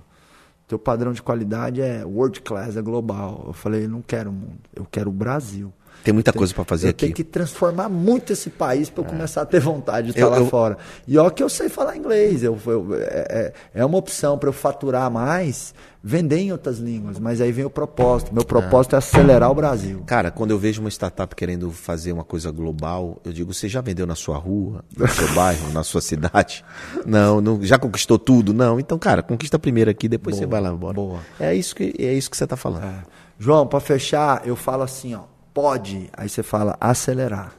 Teu 0.67 0.77
padrão 0.77 1.11
de 1.11 1.23
qualidade 1.23 1.81
é 1.81 2.05
world 2.05 2.41
class, 2.41 2.77
é 2.77 2.81
global. 2.83 3.45
Eu 3.47 3.53
falei, 3.53 3.85
eu 3.85 3.89
não 3.89 4.03
quero 4.03 4.29
o 4.29 4.33
mundo, 4.33 4.59
eu 4.75 4.85
quero 4.85 5.09
o 5.09 5.13
Brasil. 5.13 5.73
Tem 6.03 6.13
muita 6.13 6.31
coisa 6.31 6.53
para 6.53 6.63
fazer 6.63 6.87
eu 6.87 6.91
aqui. 6.91 6.99
tenho 7.05 7.13
que 7.13 7.23
transformar 7.23 7.89
muito 7.89 8.31
esse 8.33 8.49
país 8.49 8.89
para 8.89 9.03
eu 9.03 9.07
começar 9.07 9.41
a 9.41 9.45
ter 9.45 9.59
vontade 9.59 10.11
de 10.11 10.19
Eu- 10.19 10.27
estar 10.27 10.37
lá 10.37 10.41
eu- 10.43 10.49
fora. 10.49 10.77
E 11.07 11.17
ó 11.17 11.29
que 11.29 11.43
eu 11.43 11.49
sei 11.49 11.67
falar 11.69 11.97
inglês. 11.97 12.41
Eu, 12.43 12.57
eu- 12.65 12.87
é, 12.95 13.53
é 13.73 13.79
é 13.81 13.85
uma 13.85 13.97
opção 13.97 14.37
para 14.37 14.49
eu 14.49 14.53
faturar 14.53 15.09
mais, 15.11 15.73
vender 16.03 16.37
em 16.37 16.51
outras 16.51 16.77
línguas. 16.79 17.19
Mas 17.19 17.41
aí 17.41 17.51
vem 17.51 17.65
o 17.65 17.69
propósito. 17.69 18.33
Meu 18.33 18.45
propósito 18.45 18.95
é 18.95 18.97
acelerar 18.97 19.51
o 19.51 19.55
Brasil. 19.55 20.01
Cara, 20.05 20.31
quando 20.31 20.51
eu 20.51 20.57
vejo 20.59 20.79
uma 20.81 20.89
startup 20.89 21.35
querendo 21.35 21.69
fazer 21.71 22.11
uma 22.13 22.23
coisa 22.23 22.49
global, 22.51 23.19
eu 23.25 23.33
digo, 23.33 23.53
você 23.53 23.67
já 23.67 23.81
vendeu 23.81 24.07
na 24.07 24.15
sua 24.15 24.37
rua, 24.37 24.83
no 24.97 25.07
seu 25.07 25.27
bairro, 25.35 25.71
na 25.73 25.83
sua 25.83 26.01
cidade? 26.01 26.63
Não, 27.05 27.41
não, 27.41 27.61
já 27.63 27.77
conquistou 27.77 28.17
tudo? 28.17 28.53
Não. 28.53 28.79
Então, 28.79 28.97
cara, 28.97 29.21
conquista 29.21 29.59
primeiro 29.59 29.89
aqui, 29.91 30.07
depois 30.07 30.35
você 30.37 30.45
vai 30.45 30.61
lá 30.61 30.69
embora. 30.69 30.93
boa. 30.93 31.19
É 31.39 31.53
isso 31.53 31.75
que 31.75 31.93
é 31.99 32.13
isso 32.13 32.29
que 32.31 32.37
você 32.37 32.47
tá 32.47 32.55
falando. 32.55 32.85
É. 32.85 33.03
João, 33.37 33.67
para 33.67 33.79
fechar, 33.79 34.41
eu 34.45 34.55
falo 34.55 34.83
assim, 34.83 35.15
ó, 35.15 35.21
pode. 35.53 36.09
Aí 36.13 36.29
você 36.29 36.43
fala 36.43 36.75
acelerar. 36.79 37.53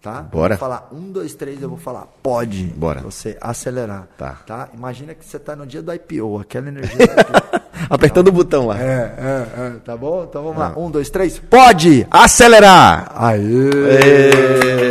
tá? 0.00 0.22
Bora. 0.22 0.56
Vou 0.56 0.60
falar 0.60 0.88
um, 0.92 1.10
dois, 1.10 1.34
três, 1.34 1.62
eu 1.62 1.68
vou 1.68 1.78
falar 1.78 2.06
pode. 2.22 2.64
Bora. 2.64 3.00
Você 3.00 3.36
acelerar. 3.40 4.06
Tá. 4.18 4.38
tá? 4.46 4.68
Imagina 4.74 5.14
que 5.14 5.24
você 5.24 5.38
tá 5.38 5.56
no 5.56 5.66
dia 5.66 5.82
do 5.82 5.92
IPO, 5.92 6.40
aquela 6.40 6.68
energia. 6.68 7.06
Apertando 7.90 8.28
o 8.28 8.32
botão 8.32 8.66
lá. 8.66 8.80
é, 8.80 9.14
é, 9.18 9.60
é, 9.66 9.70
tá 9.84 9.96
bom? 9.96 10.24
Então 10.24 10.42
vamos 10.42 10.58
lá. 10.58 10.74
Um, 10.76 10.90
dois, 10.90 11.10
três, 11.10 11.38
pode! 11.38 12.06
Acelerar! 12.10 13.12
Aê! 13.14 14.88